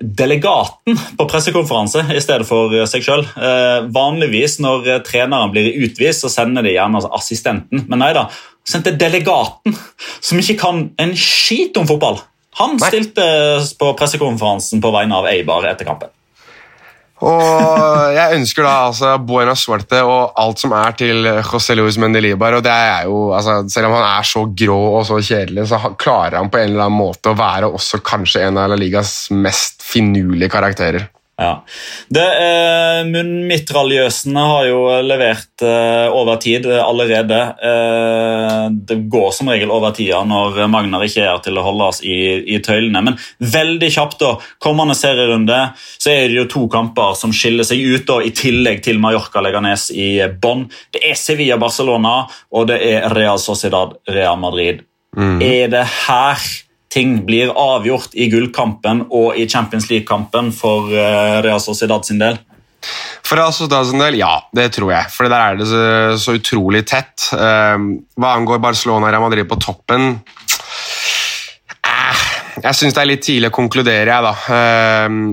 delegaten 0.00 0.98
på 1.18 1.26
pressekonferanse 1.26 2.04
i 2.14 2.20
stedet 2.22 2.46
for 2.48 2.74
eh, 2.74 2.86
seg 2.88 3.02
sjøl. 3.06 3.24
Eh, 3.34 3.88
vanligvis 3.94 4.60
når 4.62 5.00
treneren 5.06 5.52
blir 5.54 5.72
utvist, 5.86 6.22
så 6.22 6.30
sender 6.32 6.66
de 6.66 6.76
gjerne 6.76 7.00
altså 7.00 7.10
assistenten. 7.16 7.86
Men 7.90 8.02
nei 8.04 8.12
da, 8.16 8.28
sendte 8.66 8.94
delegaten, 8.98 9.76
som 10.20 10.42
ikke 10.42 10.58
kan 10.60 10.84
en 11.02 11.16
skit 11.18 11.76
om 11.80 11.88
fotball. 11.88 12.20
Han 12.56 12.78
stilte 12.80 13.24
på 13.76 13.90
pressekonferansen 13.98 14.80
på 14.80 14.92
vegne 14.94 15.18
av 15.18 15.26
Eibar 15.28 15.66
etter 15.68 15.88
kampen. 15.88 16.12
Og 17.24 18.12
jeg 18.12 18.36
ønsker 18.36 18.66
da 18.66 18.74
altså 18.90 19.14
buena 19.24 19.54
suerte 19.56 20.02
og 20.04 20.34
alt 20.36 20.60
som 20.60 20.74
er 20.76 20.96
til 20.98 21.24
José 21.24 21.76
Luis 21.78 21.96
Mendelibar. 21.96 22.58
og 22.58 22.64
det 22.66 22.72
er 22.72 23.06
jo, 23.08 23.32
altså, 23.32 23.62
Selv 23.72 23.88
om 23.88 23.96
han 23.96 24.04
er 24.18 24.22
så 24.28 24.44
grå 24.52 24.80
og 24.98 25.06
så 25.08 25.20
kjedelig, 25.24 25.68
så 25.70 25.80
klarer 25.96 26.36
han 26.36 26.50
på 26.52 26.60
en 26.60 26.74
eller 26.74 26.84
annen 26.86 27.00
måte 27.00 27.32
å 27.32 27.38
være 27.38 27.72
også 27.72 28.02
kanskje 28.04 28.44
en 28.44 28.60
av 28.60 28.68
La 28.68 28.76
Ligas 28.76 29.30
mest 29.30 29.80
finurlige 29.82 30.52
karakterer. 30.52 31.08
Ja. 31.36 31.64
Det, 32.08 32.24
eh, 32.24 33.02
Munnmitraljøsene 33.10 34.40
har 34.40 34.68
jo 34.70 34.78
levert 35.04 35.62
eh, 35.62 36.06
over 36.08 36.38
tid 36.40 36.64
allerede. 36.72 37.40
Eh, 37.60 38.62
det 38.88 38.96
går 39.12 39.34
som 39.36 39.50
regel 39.52 39.74
over 39.74 39.92
tida 39.96 40.22
når 40.24 40.62
Magnar 40.72 41.04
ikke 41.04 41.26
er 41.28 41.42
til 41.44 41.60
å 41.60 41.66
holde 41.66 41.90
oss 41.92 42.00
i, 42.00 42.16
i 42.56 42.62
tøylene. 42.64 43.04
Men 43.04 43.20
veldig 43.52 43.92
kjapt, 43.98 44.18
da, 44.24 44.32
kommende 44.64 44.96
serierunde, 44.96 45.60
så 46.00 46.14
er 46.14 46.30
det 46.30 46.40
jo 46.40 46.48
to 46.56 46.66
kamper 46.72 47.12
som 47.20 47.36
skiller 47.36 47.68
seg 47.68 47.84
ut, 47.84 48.06
da, 48.08 48.22
i 48.24 48.32
tillegg 48.32 48.80
til 48.86 49.02
Mallorca-Leganes 49.04 49.90
i 49.92 50.10
bånn. 50.40 50.70
Det 50.96 51.04
er 51.04 51.20
Sevilla-Barcelona, 51.20 52.22
og 52.56 52.70
det 52.72 52.80
er 52.80 53.10
Real 53.12 53.42
Sociedad-Real 53.42 54.40
Madrid. 54.40 54.86
Mm. 55.16 55.36
Er 55.44 55.68
det 55.72 55.84
her 55.84 56.48
ting 56.96 57.18
blir 57.26 57.52
avgjort 57.52 58.14
i 58.16 58.30
gullkampen 58.32 59.06
og 59.12 59.36
i 59.36 59.44
Champions 59.50 59.90
League-kampen 59.90 60.52
for 60.56 60.88
uh, 60.94 61.42
Real 61.44 61.60
Sociedad 61.60 62.06
sin 62.08 62.22
del? 62.22 62.38
For 63.26 63.36
Real 63.36 63.52
Sociedad 63.52 63.88
sin 63.88 64.00
del, 64.00 64.16
ja, 64.22 64.32
det 64.56 64.70
tror 64.78 64.94
jeg. 64.94 65.10
For 65.12 65.28
der 65.28 65.36
er 65.36 65.58
det 65.60 65.66
så, 65.68 65.82
så 66.22 66.36
utrolig 66.38 66.86
tett. 66.88 67.28
Uh, 67.36 68.00
hva 68.16 68.36
angår 68.38 68.62
Barcelona 68.64 69.10
og 69.10 69.12
Real 69.12 69.26
Madrid 69.26 69.48
på 69.50 69.58
toppen 69.60 70.14
uh, 71.84 72.22
Jeg 72.62 72.78
syns 72.78 72.96
det 72.96 73.02
er 73.02 73.10
litt 73.10 73.26
tidlig 73.26 73.50
å 73.52 73.56
konkludere, 73.58 74.08
jeg, 74.08 74.22
da. 74.24 74.32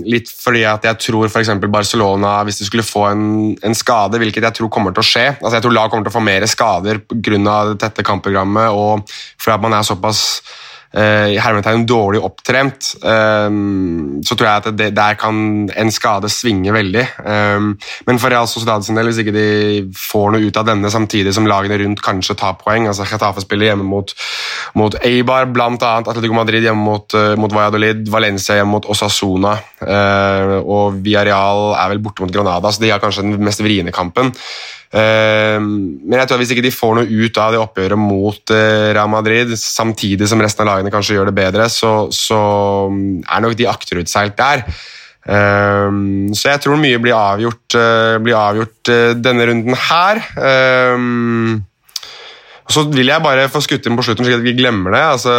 Litt 0.04 0.34
fordi 0.36 0.66
at 0.68 0.84
jeg 0.90 1.00
tror 1.06 1.30
f.eks. 1.30 1.54
Barcelona, 1.64 2.34
hvis 2.44 2.60
de 2.60 2.68
skulle 2.68 2.84
få 2.84 3.06
en, 3.14 3.24
en, 3.56 3.78
skade, 3.78 4.20
hvilket 4.20 4.50
jeg 4.50 4.60
tror 4.60 4.74
kommer 4.74 4.92
til 4.92 5.00
å 5.00 5.08
skje 5.08 5.30
altså 5.38 5.56
Jeg 5.56 5.64
tror 5.64 5.78
lag 5.80 5.88
kommer 5.94 6.04
til 6.04 6.12
å 6.12 6.18
få 6.18 6.28
mer 6.28 6.44
skader 6.52 7.00
pga. 7.08 7.56
tette 7.80 8.04
kampprogrammet 8.04 8.76
og 8.76 9.08
fordi 9.40 9.56
at 9.56 9.64
man 9.64 9.80
er 9.80 9.88
såpass 9.88 10.26
Eh, 10.44 10.73
i 10.94 11.40
hermetegn 11.42 11.88
dårlig 11.90 12.20
opptrent, 12.22 12.92
ehm, 13.02 14.22
så 14.22 14.36
tror 14.38 14.48
jeg 14.48 14.62
at 14.62 14.78
det, 14.78 14.90
der 14.94 15.16
kan 15.18 15.38
en 15.70 15.92
skade 15.94 16.30
svinge 16.30 16.74
veldig. 16.76 17.06
Ehm, 17.26 17.72
men 18.06 18.22
for 18.22 18.30
Real 18.30 18.46
Sociedad 18.50 18.86
sin 18.86 19.00
del, 19.00 19.10
hvis 19.10 19.24
ikke 19.24 19.34
de 19.34 19.48
får 19.98 20.36
noe 20.36 20.46
ut 20.46 20.60
av 20.62 20.68
denne 20.70 20.92
samtidig 20.94 21.34
som 21.34 21.50
lagene 21.50 21.80
rundt 21.82 22.04
kanskje 22.06 22.38
tar 22.38 22.60
poeng 22.62 22.86
altså 22.90 23.08
Getafe 23.10 23.42
spiller 23.44 23.72
hjemme 23.72 23.88
mot, 23.88 24.14
mot 24.78 24.98
Eibar, 25.06 25.50
bl.a. 25.54 25.74
Atletico 25.98 26.38
Madrid 26.38 26.66
hjemme 26.68 26.86
mot, 26.86 27.18
uh, 27.18 27.34
mot 27.40 27.54
Valladolid, 27.54 28.06
Valencia 28.14 28.60
hjemme 28.60 28.78
mot 28.78 28.88
Osasuna, 28.94 29.56
uh, 29.82 30.60
og 30.62 31.02
Villarreal 31.04 31.74
er 31.80 31.94
vel 31.94 32.04
borte 32.06 32.26
mot 32.26 32.34
Granada, 32.34 32.72
så 32.72 32.84
de 32.84 32.94
har 32.94 33.02
kanskje 33.04 33.26
den 33.26 33.42
mest 33.44 33.64
vriene 33.66 33.94
kampen. 33.96 34.34
Ehm, 34.94 35.70
men 36.06 36.20
jeg 36.20 36.30
tror 36.30 36.38
at 36.38 36.44
hvis 36.44 36.54
ikke 36.54 36.66
de 36.68 36.74
får 36.74 36.98
noe 37.00 37.10
ut 37.26 37.38
av 37.42 37.54
det 37.54 37.62
oppgjøret 37.62 37.98
mot 38.00 38.54
eh, 38.54 38.92
Real 38.94 39.10
Madrid, 39.10 39.56
samtidig 39.58 40.30
som 40.30 40.42
resten 40.44 40.66
av 40.66 40.70
lagene 40.70 40.94
kanskje 40.94 41.18
gjør 41.18 41.32
det 41.32 41.38
bedre, 41.40 41.66
så, 41.74 41.94
så 42.14 42.42
er 42.92 43.44
nok 43.44 43.58
de 43.58 43.70
akterutseilt 43.72 44.38
der. 44.38 44.66
Ehm, 45.34 46.34
så 46.38 46.52
jeg 46.52 46.62
tror 46.66 46.82
mye 46.82 47.02
blir 47.02 47.18
avgjort, 47.18 47.78
eh, 47.80 48.18
blir 48.22 48.38
avgjort 48.38 48.92
eh, 48.94 49.14
denne 49.18 49.48
runden 49.50 49.80
her. 49.90 50.22
Ehm, 50.38 51.64
så 52.70 52.84
vil 52.94 53.10
jeg 53.10 53.26
bare 53.26 53.50
få 53.52 53.60
skutt 53.66 53.90
inn 53.90 53.98
på 53.98 54.06
slutten, 54.06 54.28
slik 54.28 54.38
at 54.38 54.46
vi 54.46 54.54
glemmer 54.56 54.94
det. 54.94 55.02
Altså, 55.16 55.34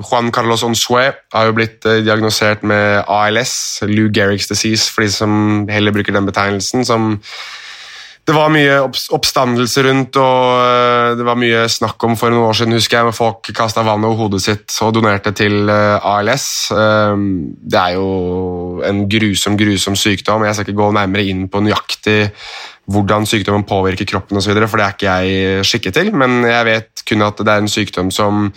Juan 0.00 0.32
Carlos 0.34 0.64
Onsue 0.66 1.04
har 1.12 1.46
jo 1.46 1.54
blitt 1.56 1.84
diagnosert 1.84 2.64
med 2.66 3.04
ALS, 3.04 3.84
Lou 3.86 4.08
Gehrig's 4.08 4.48
disease, 4.50 4.88
for 4.90 5.04
de 5.04 5.12
som 5.12 5.68
heller 5.70 5.94
bruker 5.94 6.16
den 6.16 6.26
betegnelsen. 6.26 6.88
som 6.88 7.20
det 8.24 8.32
var 8.32 8.52
mye 8.52 8.76
oppstandelse 9.12 9.82
rundt, 9.84 10.16
og 10.16 10.44
eh, 10.56 11.10
det 11.18 11.26
var 11.26 11.36
mye 11.36 11.64
snakk 11.68 12.06
om 12.06 12.14
for 12.16 12.32
noen 12.32 12.48
år 12.48 12.56
siden, 12.56 12.76
husker 12.78 12.98
jeg, 12.98 13.08
med 13.10 13.16
folk 13.16 13.50
kasta 13.56 13.84
vann 13.84 14.06
over 14.08 14.22
hodet 14.22 14.40
sitt 14.40 14.76
og 14.84 14.94
donerte 14.96 15.34
til 15.36 15.68
eh, 15.68 16.06
ALS. 16.08 16.46
Eh, 16.72 17.24
det 17.68 17.80
er 17.82 17.98
jo 17.98 18.80
en 18.88 19.04
grusom, 19.12 19.58
grusom 19.60 19.98
sykdom. 20.00 20.46
Jeg 20.48 20.56
skal 20.56 20.66
ikke 20.66 20.80
gå 20.80 20.88
nærmere 20.96 21.26
inn 21.28 21.50
på 21.52 21.60
nøyaktig 21.64 22.22
hvordan 22.94 23.28
sykdommen 23.28 23.64
påvirker 23.68 24.08
kroppen 24.08 24.40
osv., 24.40 24.56
for 24.68 24.80
det 24.80 24.86
er 24.86 24.96
ikke 24.96 25.12
jeg 25.12 25.68
skikket 25.68 25.96
til, 25.96 26.10
men 26.16 26.42
jeg 26.48 26.68
vet 26.68 27.04
kun 27.08 27.24
at 27.24 27.40
det 27.40 27.52
er 27.52 27.62
en 27.62 27.72
sykdom 27.72 28.10
som 28.12 28.50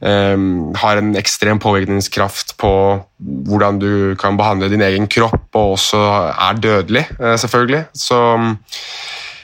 har 0.00 0.96
en 0.96 1.12
ekstrem 1.20 1.58
påvirkningskraft 1.60 2.54
på 2.60 2.72
hvordan 3.20 3.80
du 3.80 3.90
kan 4.20 4.38
behandle 4.40 4.70
din 4.72 4.84
egen 4.86 5.08
kropp, 5.12 5.42
og 5.52 5.74
også 5.76 6.00
er 6.32 6.60
dødelig, 6.60 7.04
uh, 7.20 7.36
selvfølgelig. 7.36 7.82
Så 7.94 8.20
um, 8.34 8.54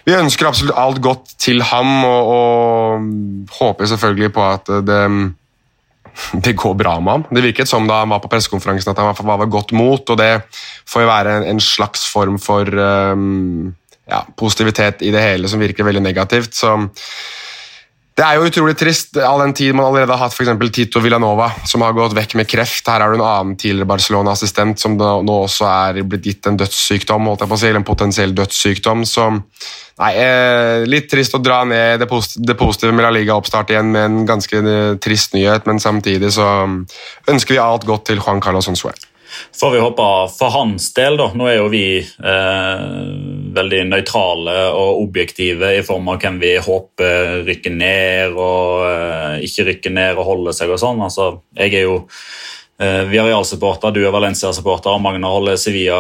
vi 0.06 0.14
ønsker 0.16 0.48
absolutt 0.48 0.78
alt 0.78 1.02
godt 1.02 1.34
til 1.42 1.60
ham, 1.66 2.04
og, 2.04 2.30
og 2.36 3.50
håper 3.58 3.90
selvfølgelig 3.90 4.32
på 4.32 4.44
at 4.48 4.70
det, 4.86 5.00
det 6.46 6.56
går 6.56 6.76
bra 6.78 6.98
med 7.00 7.12
ham. 7.12 7.26
Det 7.28 7.44
virket 7.44 7.68
som 7.68 7.88
da 7.88 8.00
han 8.04 8.14
var 8.14 8.22
på 8.24 8.30
pressekonferansen 8.32 8.94
at 8.94 9.02
han 9.02 9.26
var 9.28 9.42
ved 9.42 9.52
godt 9.52 9.74
mot, 9.76 10.08
og 10.08 10.20
det 10.20 10.30
får 10.88 11.04
jo 11.04 11.10
være 11.10 11.40
en, 11.40 11.50
en 11.52 11.60
slags 11.60 12.06
form 12.08 12.38
for 12.40 12.70
um, 12.70 13.74
ja, 14.08 14.22
positivitet 14.38 15.02
i 15.02 15.10
det 15.12 15.24
hele 15.24 15.50
som 15.50 15.60
virker 15.60 15.84
veldig 15.84 16.04
negativt. 16.06 16.54
så 16.54 16.78
det 18.16 18.24
er 18.24 18.38
jo 18.38 18.46
utrolig 18.48 18.72
trist, 18.80 19.18
all 19.20 19.42
den 19.42 19.52
tid 19.56 19.74
man 19.76 19.90
allerede 19.90 20.14
har 20.14 20.22
hatt 20.24 20.32
f.eks. 20.32 20.70
Tito 20.72 21.02
Villanova, 21.04 21.50
som 21.68 21.82
har 21.84 21.92
gått 21.92 22.14
vekk 22.16 22.38
med 22.40 22.48
kreft. 22.48 22.86
Her 22.88 23.02
er 23.04 23.12
du 23.12 23.18
en 23.18 23.24
annen 23.26 23.58
tidligere 23.60 23.90
Barcelona-assistent 23.90 24.80
som 24.80 24.94
nå 24.96 25.34
også 25.42 25.66
er 25.68 26.00
blitt 26.08 26.24
gitt 26.24 26.48
en 26.48 26.56
dødssykdom, 26.56 27.28
holdt 27.28 27.44
jeg 27.44 27.50
på 27.50 27.58
å 27.58 27.60
si, 27.60 27.68
eller 27.68 27.82
en 27.82 27.88
potensiell 27.90 28.32
dødssykdom. 28.38 29.04
Så 29.04 29.26
nei, 29.34 30.12
eh, 30.22 30.86
litt 30.88 31.10
trist 31.12 31.36
å 31.36 31.42
dra 31.44 31.58
ned 31.68 32.00
det, 32.00 32.08
positive 32.08 32.94
med 32.96 33.04
La 33.04 33.12
Liga-oppstart 33.12 33.74
igjen 33.74 33.92
med 33.92 34.08
en 34.08 34.24
ganske 34.32 34.62
eh, 34.64 34.94
trist 34.96 35.36
nyhet, 35.36 35.68
men 35.68 35.82
samtidig 35.84 36.32
så 36.38 36.48
ønsker 37.28 37.52
vi 37.52 37.60
alt 37.60 37.84
godt 37.84 38.08
til 38.08 38.24
Juan 38.24 38.40
Carlos 38.40 38.72
Onsue 38.72 38.96
får 39.60 39.72
vi 39.74 39.82
håpe 39.82 40.08
for 40.36 40.54
hans 40.54 40.88
del, 40.96 41.18
da. 41.20 41.30
Nå 41.36 41.48
er 41.50 41.58
jo 41.58 41.70
vi 41.72 41.86
eh, 42.00 42.84
veldig 43.56 43.82
nøytrale 43.90 44.56
og 44.76 45.02
objektive 45.04 45.72
i 45.78 45.84
form 45.86 46.10
av 46.12 46.20
hvem 46.22 46.40
vi 46.42 46.56
håper 46.62 47.42
rykker 47.46 47.74
ned 47.76 48.36
og 48.36 48.86
eh, 48.90 49.46
ikke 49.48 49.70
rykker 49.70 49.96
ned 49.96 50.20
og 50.20 50.30
holder 50.30 50.58
seg 50.58 50.74
og 50.74 50.82
sånn. 50.82 51.02
Altså, 51.06 51.30
jeg 51.58 51.74
er 51.80 51.88
jo 51.88 52.00
vi 52.76 53.16
har 53.16 53.24
Real-supporter, 53.24 53.94
du 53.94 54.02
er 54.04 54.12
Valencia-supporter, 54.12 54.92
og 54.92 55.00
Magna 55.00 55.30
holder 55.32 55.56
Sevilla 55.56 55.96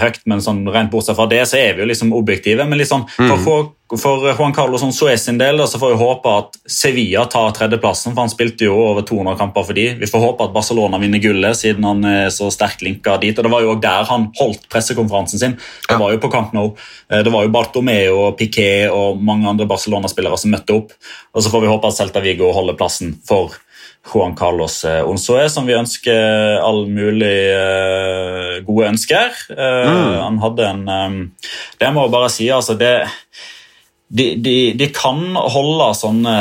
høyt. 0.00 0.18
Men 0.26 0.42
sånn, 0.42 0.64
rent 0.74 0.90
bortsett 0.90 1.14
fra 1.18 1.28
det, 1.30 1.44
så 1.46 1.60
er 1.60 1.76
vi 1.76 1.84
jo 1.84 1.90
liksom 1.92 2.10
objektive. 2.18 2.66
Men 2.66 2.80
liksom, 2.80 3.04
for, 3.14 3.68
mm. 3.68 3.76
For 3.94 4.32
Juan 4.34 4.54
Carlos 4.54 4.82
Suez 4.96 5.22
sin 5.24 5.36
del 5.38 5.60
så 5.70 5.78
får 5.78 5.92
vi 5.92 5.98
håpe 6.00 6.30
at 6.40 6.56
Sevilla 6.66 7.22
tar 7.30 7.52
tredjeplassen, 7.54 8.16
for 8.16 8.24
han 8.24 8.32
spilte 8.32 8.66
jo 8.66 8.74
over 8.82 9.04
200 9.06 9.38
kamper 9.38 9.62
for 9.68 9.78
de. 9.78 9.84
Vi 10.00 10.08
får 10.10 10.24
håpe 10.24 10.48
at 10.48 10.54
Barcelona 10.56 10.98
vinner 10.98 11.22
gullet, 11.22 11.54
siden 11.54 11.86
han 11.86 12.02
er 12.10 12.32
så 12.34 12.48
sterkt 12.50 12.82
linka 12.82 13.14
dit. 13.22 13.38
og 13.38 13.46
Det 13.46 13.52
var 13.52 13.62
jo 13.62 13.76
der 13.78 14.08
han 14.10 14.26
holdt 14.40 14.66
pressekonferansen 14.72 15.38
sin. 15.38 15.54
Det 15.86 16.00
var 16.02 16.10
jo 16.10 16.18
på 16.18 16.32
Camp 16.32 16.50
Nou. 16.56 16.72
Eh, 17.12 17.22
det 17.22 17.30
var 17.30 17.46
jo 17.46 17.52
Bartomeo, 17.54 18.32
Piquet 18.34 18.90
og 18.90 19.22
mange 19.22 19.46
andre 19.46 19.68
Barcelona-spillere 19.70 20.42
som 20.42 20.50
møtte 20.50 20.74
opp. 20.74 20.90
Og 21.36 21.46
Så 21.46 21.54
får 21.54 21.62
vi 21.62 21.70
håpe 21.70 21.86
at 21.86 21.94
Celta 21.94 22.24
Vigo 22.26 22.50
holder 22.50 22.74
plassen 22.74 23.14
for 23.22 23.54
Juan 24.06 24.36
Carlos 24.38 24.84
Onsoe, 24.84 25.48
som 25.50 25.66
vi 25.66 25.74
ønsker 25.74 26.60
all 26.62 26.84
mulig 26.86 27.34
uh, 27.50 28.62
gode 28.66 28.92
ønsker. 28.92 29.34
Mm. 29.50 30.12
Han 30.22 30.38
hadde 30.44 30.70
en 30.70 30.86
Det 31.80 31.90
må 31.92 32.06
jeg 32.06 32.14
bare 32.14 32.30
si, 32.32 32.46
altså 32.54 32.78
det 32.78 32.94
de, 34.08 34.34
de, 34.38 34.72
de, 34.78 34.86
kan 34.94 35.18
holde 35.34 35.86
sånne 35.98 36.34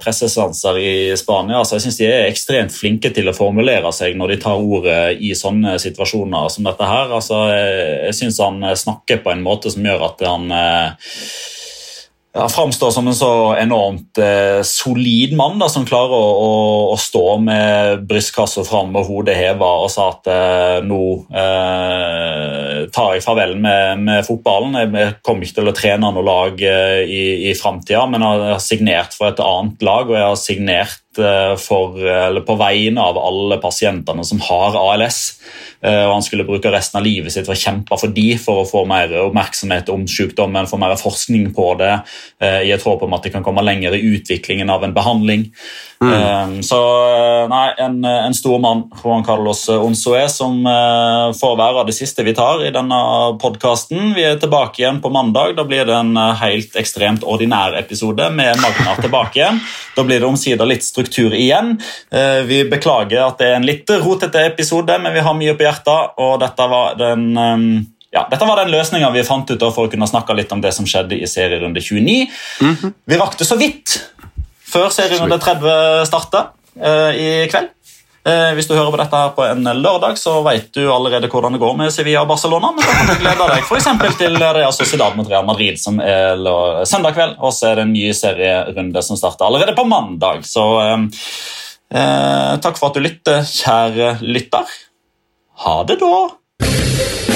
pressesanser 0.00 0.78
i 0.80 0.92
Spania. 1.20 1.58
Altså, 1.60 1.76
jeg 1.76 1.84
synes 1.84 1.98
De 2.00 2.06
er 2.08 2.28
ekstremt 2.30 2.72
flinke 2.72 3.10
til 3.12 3.28
å 3.28 3.36
formulere 3.36 3.92
seg 3.92 4.16
når 4.16 4.32
de 4.32 4.38
tar 4.46 4.62
ordet 4.62 5.20
i 5.20 5.34
sånne 5.36 5.76
situasjoner 5.82 6.48
som 6.52 6.64
dette. 6.64 6.88
her. 6.88 7.12
Altså, 7.12 7.42
jeg 7.52 7.82
jeg 8.06 8.18
syns 8.18 8.40
han 8.40 8.64
snakker 8.76 9.20
på 9.24 9.34
en 9.34 9.44
måte 9.44 9.72
som 9.72 9.84
gjør 9.84 10.06
at 10.08 10.24
han 10.26 10.48
han 12.34 12.50
framstår 12.50 12.90
som 12.90 13.08
en 13.08 13.14
så 13.14 13.56
enormt 13.60 14.18
eh, 14.18 14.62
solid 14.64 15.34
mann 15.36 15.58
da, 15.60 15.68
som 15.68 15.84
klarer 15.84 16.16
å, 16.16 16.28
å, 16.32 16.52
å 16.94 16.96
stå 16.96 17.24
med 17.44 18.06
brystkassa 18.08 18.64
fram 18.64 18.94
og 18.96 19.04
hodet 19.10 19.36
heva 19.36 19.68
og 19.84 19.90
sa 19.92 20.08
at 20.14 20.30
eh, 20.32 20.78
nå 20.88 21.02
eh, 21.28 22.88
tar 22.92 23.18
jeg 23.18 23.24
farvel 23.26 23.52
med, 23.60 24.00
med, 24.06 24.24
fotballen. 24.24 24.80
Jeg 24.80 25.18
kommer 25.20 25.44
ikke 25.44 25.58
til 25.60 25.68
å 25.68 25.76
trene 25.76 26.12
noe 26.16 26.24
lag 26.24 26.64
eh, 26.64 27.02
i, 27.04 27.22
i 27.50 27.54
framtida, 27.58 28.06
men 28.08 28.24
jeg 28.24 28.48
har 28.48 28.64
signert 28.64 29.18
for 29.18 29.28
et 29.28 29.44
annet 29.44 29.84
lag, 29.84 30.08
og 30.08 30.16
jeg 30.16 30.28
har 30.30 30.40
signert 30.40 31.11
for, 31.16 31.98
på 32.46 32.54
vegne 32.60 33.02
av 33.02 33.18
alle 33.20 33.58
pasientene 33.62 34.24
som 34.24 34.40
har 34.46 34.78
ALS. 34.78 35.20
Eh, 35.82 36.04
og 36.06 36.12
Han 36.14 36.22
skulle 36.22 36.46
bruke 36.46 36.70
resten 36.70 37.00
av 37.00 37.06
livet 37.06 37.34
sitt 37.34 37.46
for 37.48 37.56
å 37.56 37.58
kjempe 37.58 37.98
for 37.98 38.14
de, 38.14 38.26
for 38.38 38.62
å 38.62 38.68
få 38.68 38.84
mer 38.88 39.10
oppmerksomhet 39.24 39.90
om 39.92 40.04
sykdommen, 40.06 40.68
få 40.70 40.78
mer 40.78 40.94
forskning 41.00 41.50
på 41.56 41.72
det, 41.80 41.94
eh, 42.40 42.60
i 42.68 42.72
et 42.74 42.82
håp 42.82 43.02
om 43.02 43.16
at 43.16 43.26
de 43.26 43.32
kan 43.34 43.42
komme 43.42 43.64
lenger 43.66 43.96
i 43.96 44.04
utviklingen 44.14 44.70
av 44.70 44.84
en 44.84 44.94
behandling. 44.94 45.50
Mm. 46.02 46.64
Så 46.66 46.76
nei, 47.46 47.66
en, 47.78 48.00
en, 48.04 48.34
stor 48.34 48.58
mann, 48.58 48.88
Juan 49.04 49.22
Carlos 49.22 49.68
Onsoe, 49.70 50.24
som 50.26 50.64
får 51.38 51.52
være 51.60 51.84
det 51.86 51.94
siste 51.94 52.24
vi 52.26 52.34
tar 52.34 52.64
i 52.66 52.72
denne 52.74 52.98
podkasten. 53.38 54.10
Vi 54.16 54.24
er 54.26 54.40
tilbake 54.42 54.82
igjen 54.82 54.98
på 54.98 55.12
mandag. 55.14 55.54
Da 55.54 55.62
blir 55.62 55.86
det 55.86 55.94
en 55.94 56.18
helt 56.40 56.74
ekstremt 56.74 57.22
ordinær 57.22 57.78
episode 57.78 58.32
med 58.34 58.58
Magna 58.58 58.96
tilbake 58.98 59.38
igjen. 59.38 59.62
Da 59.94 60.02
blir 60.02 60.18
det 60.18 60.26
omsider 60.26 60.66
litt 60.66 60.82
struktur 60.82 61.01
struktur 61.02 61.34
igjen. 61.34 61.74
Eh, 62.10 62.42
vi 62.48 62.62
beklager 62.70 63.26
at 63.26 63.40
det 63.40 63.50
er 63.50 63.58
en 63.58 63.66
litt 63.66 63.90
rotete 63.90 64.46
episode, 64.46 64.98
men 65.02 65.14
vi 65.14 65.24
har 65.24 65.34
mye 65.34 65.56
på 65.58 65.66
hjertet, 65.66 66.14
og 66.22 66.38
dette 66.42 66.68
var 66.70 66.96
den 67.00 67.32
ehm, 67.36 67.66
ja, 68.12 68.26
dette 68.28 68.44
var 68.44 68.60
den 68.60 68.72
løsninga 68.74 69.08
vi 69.14 69.24
fant 69.24 69.48
ut 69.50 69.62
av 69.62 69.72
for 69.72 69.88
å 69.88 69.92
kunne 69.92 70.08
snakke 70.08 70.36
litt 70.36 70.52
om 70.52 70.60
det 70.60 70.74
som 70.76 70.86
skjedde 70.88 71.16
i 71.16 71.28
serierunde 71.28 71.80
29. 71.80 72.28
Mm 72.60 72.74
-hmm. 72.76 72.92
Vi 73.04 73.16
rakk 73.16 73.38
det 73.38 73.46
så 73.48 73.56
vidt 73.56 74.10
før 74.68 74.90
serierunde 74.92 75.38
30 75.38 76.06
starter 76.06 76.52
uh, 76.76 77.12
i 77.16 77.48
kveld. 77.48 77.72
Uh, 78.22 78.52
hvis 78.54 78.68
du 78.70 78.76
hører 78.76 78.92
på 78.94 78.98
dette 79.00 79.18
her 79.18 79.32
på 79.34 79.42
en 79.48 79.66
lørdag, 79.82 80.14
så 80.20 80.36
vet 80.46 80.68
du 80.76 80.84
allerede 80.94 81.26
hvordan 81.30 81.56
det 81.56 81.62
går 81.62 81.74
med 81.80 81.90
Sevilla 81.90 82.22
og 82.22 82.30
Barcelona. 82.30 82.70
Men 82.76 82.86
da 82.86 82.94
kan 82.94 83.10
du 83.10 83.16
glede 83.24 83.48
deg 83.50 83.66
for 83.66 84.14
til 84.20 84.38
Real 84.38 84.76
Sociedad 84.76 85.16
mot 85.18 85.30
Real 85.30 85.48
Madrid 85.48 85.80
som 85.82 85.98
er 85.98 86.38
søndag 86.86 87.16
kveld. 87.18 87.34
Og 87.42 87.54
så 87.56 87.72
er 87.72 87.80
det 87.80 87.88
en 87.88 87.96
ny 87.96 88.06
serierunde 88.14 89.02
som 89.02 89.18
starter 89.18 89.48
allerede 89.48 89.74
på 89.74 89.88
mandag. 89.90 90.46
Så 90.46 90.68
eh, 90.86 92.54
takk 92.62 92.78
for 92.78 92.92
at 92.92 93.00
du 93.00 93.02
lytter, 93.02 93.42
kjære 93.42 94.14
lytter. 94.22 94.70
Ha 95.66 95.76
det, 95.90 95.98
da. 96.02 97.31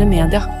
moderne 0.00 0.08
media. 0.08 0.59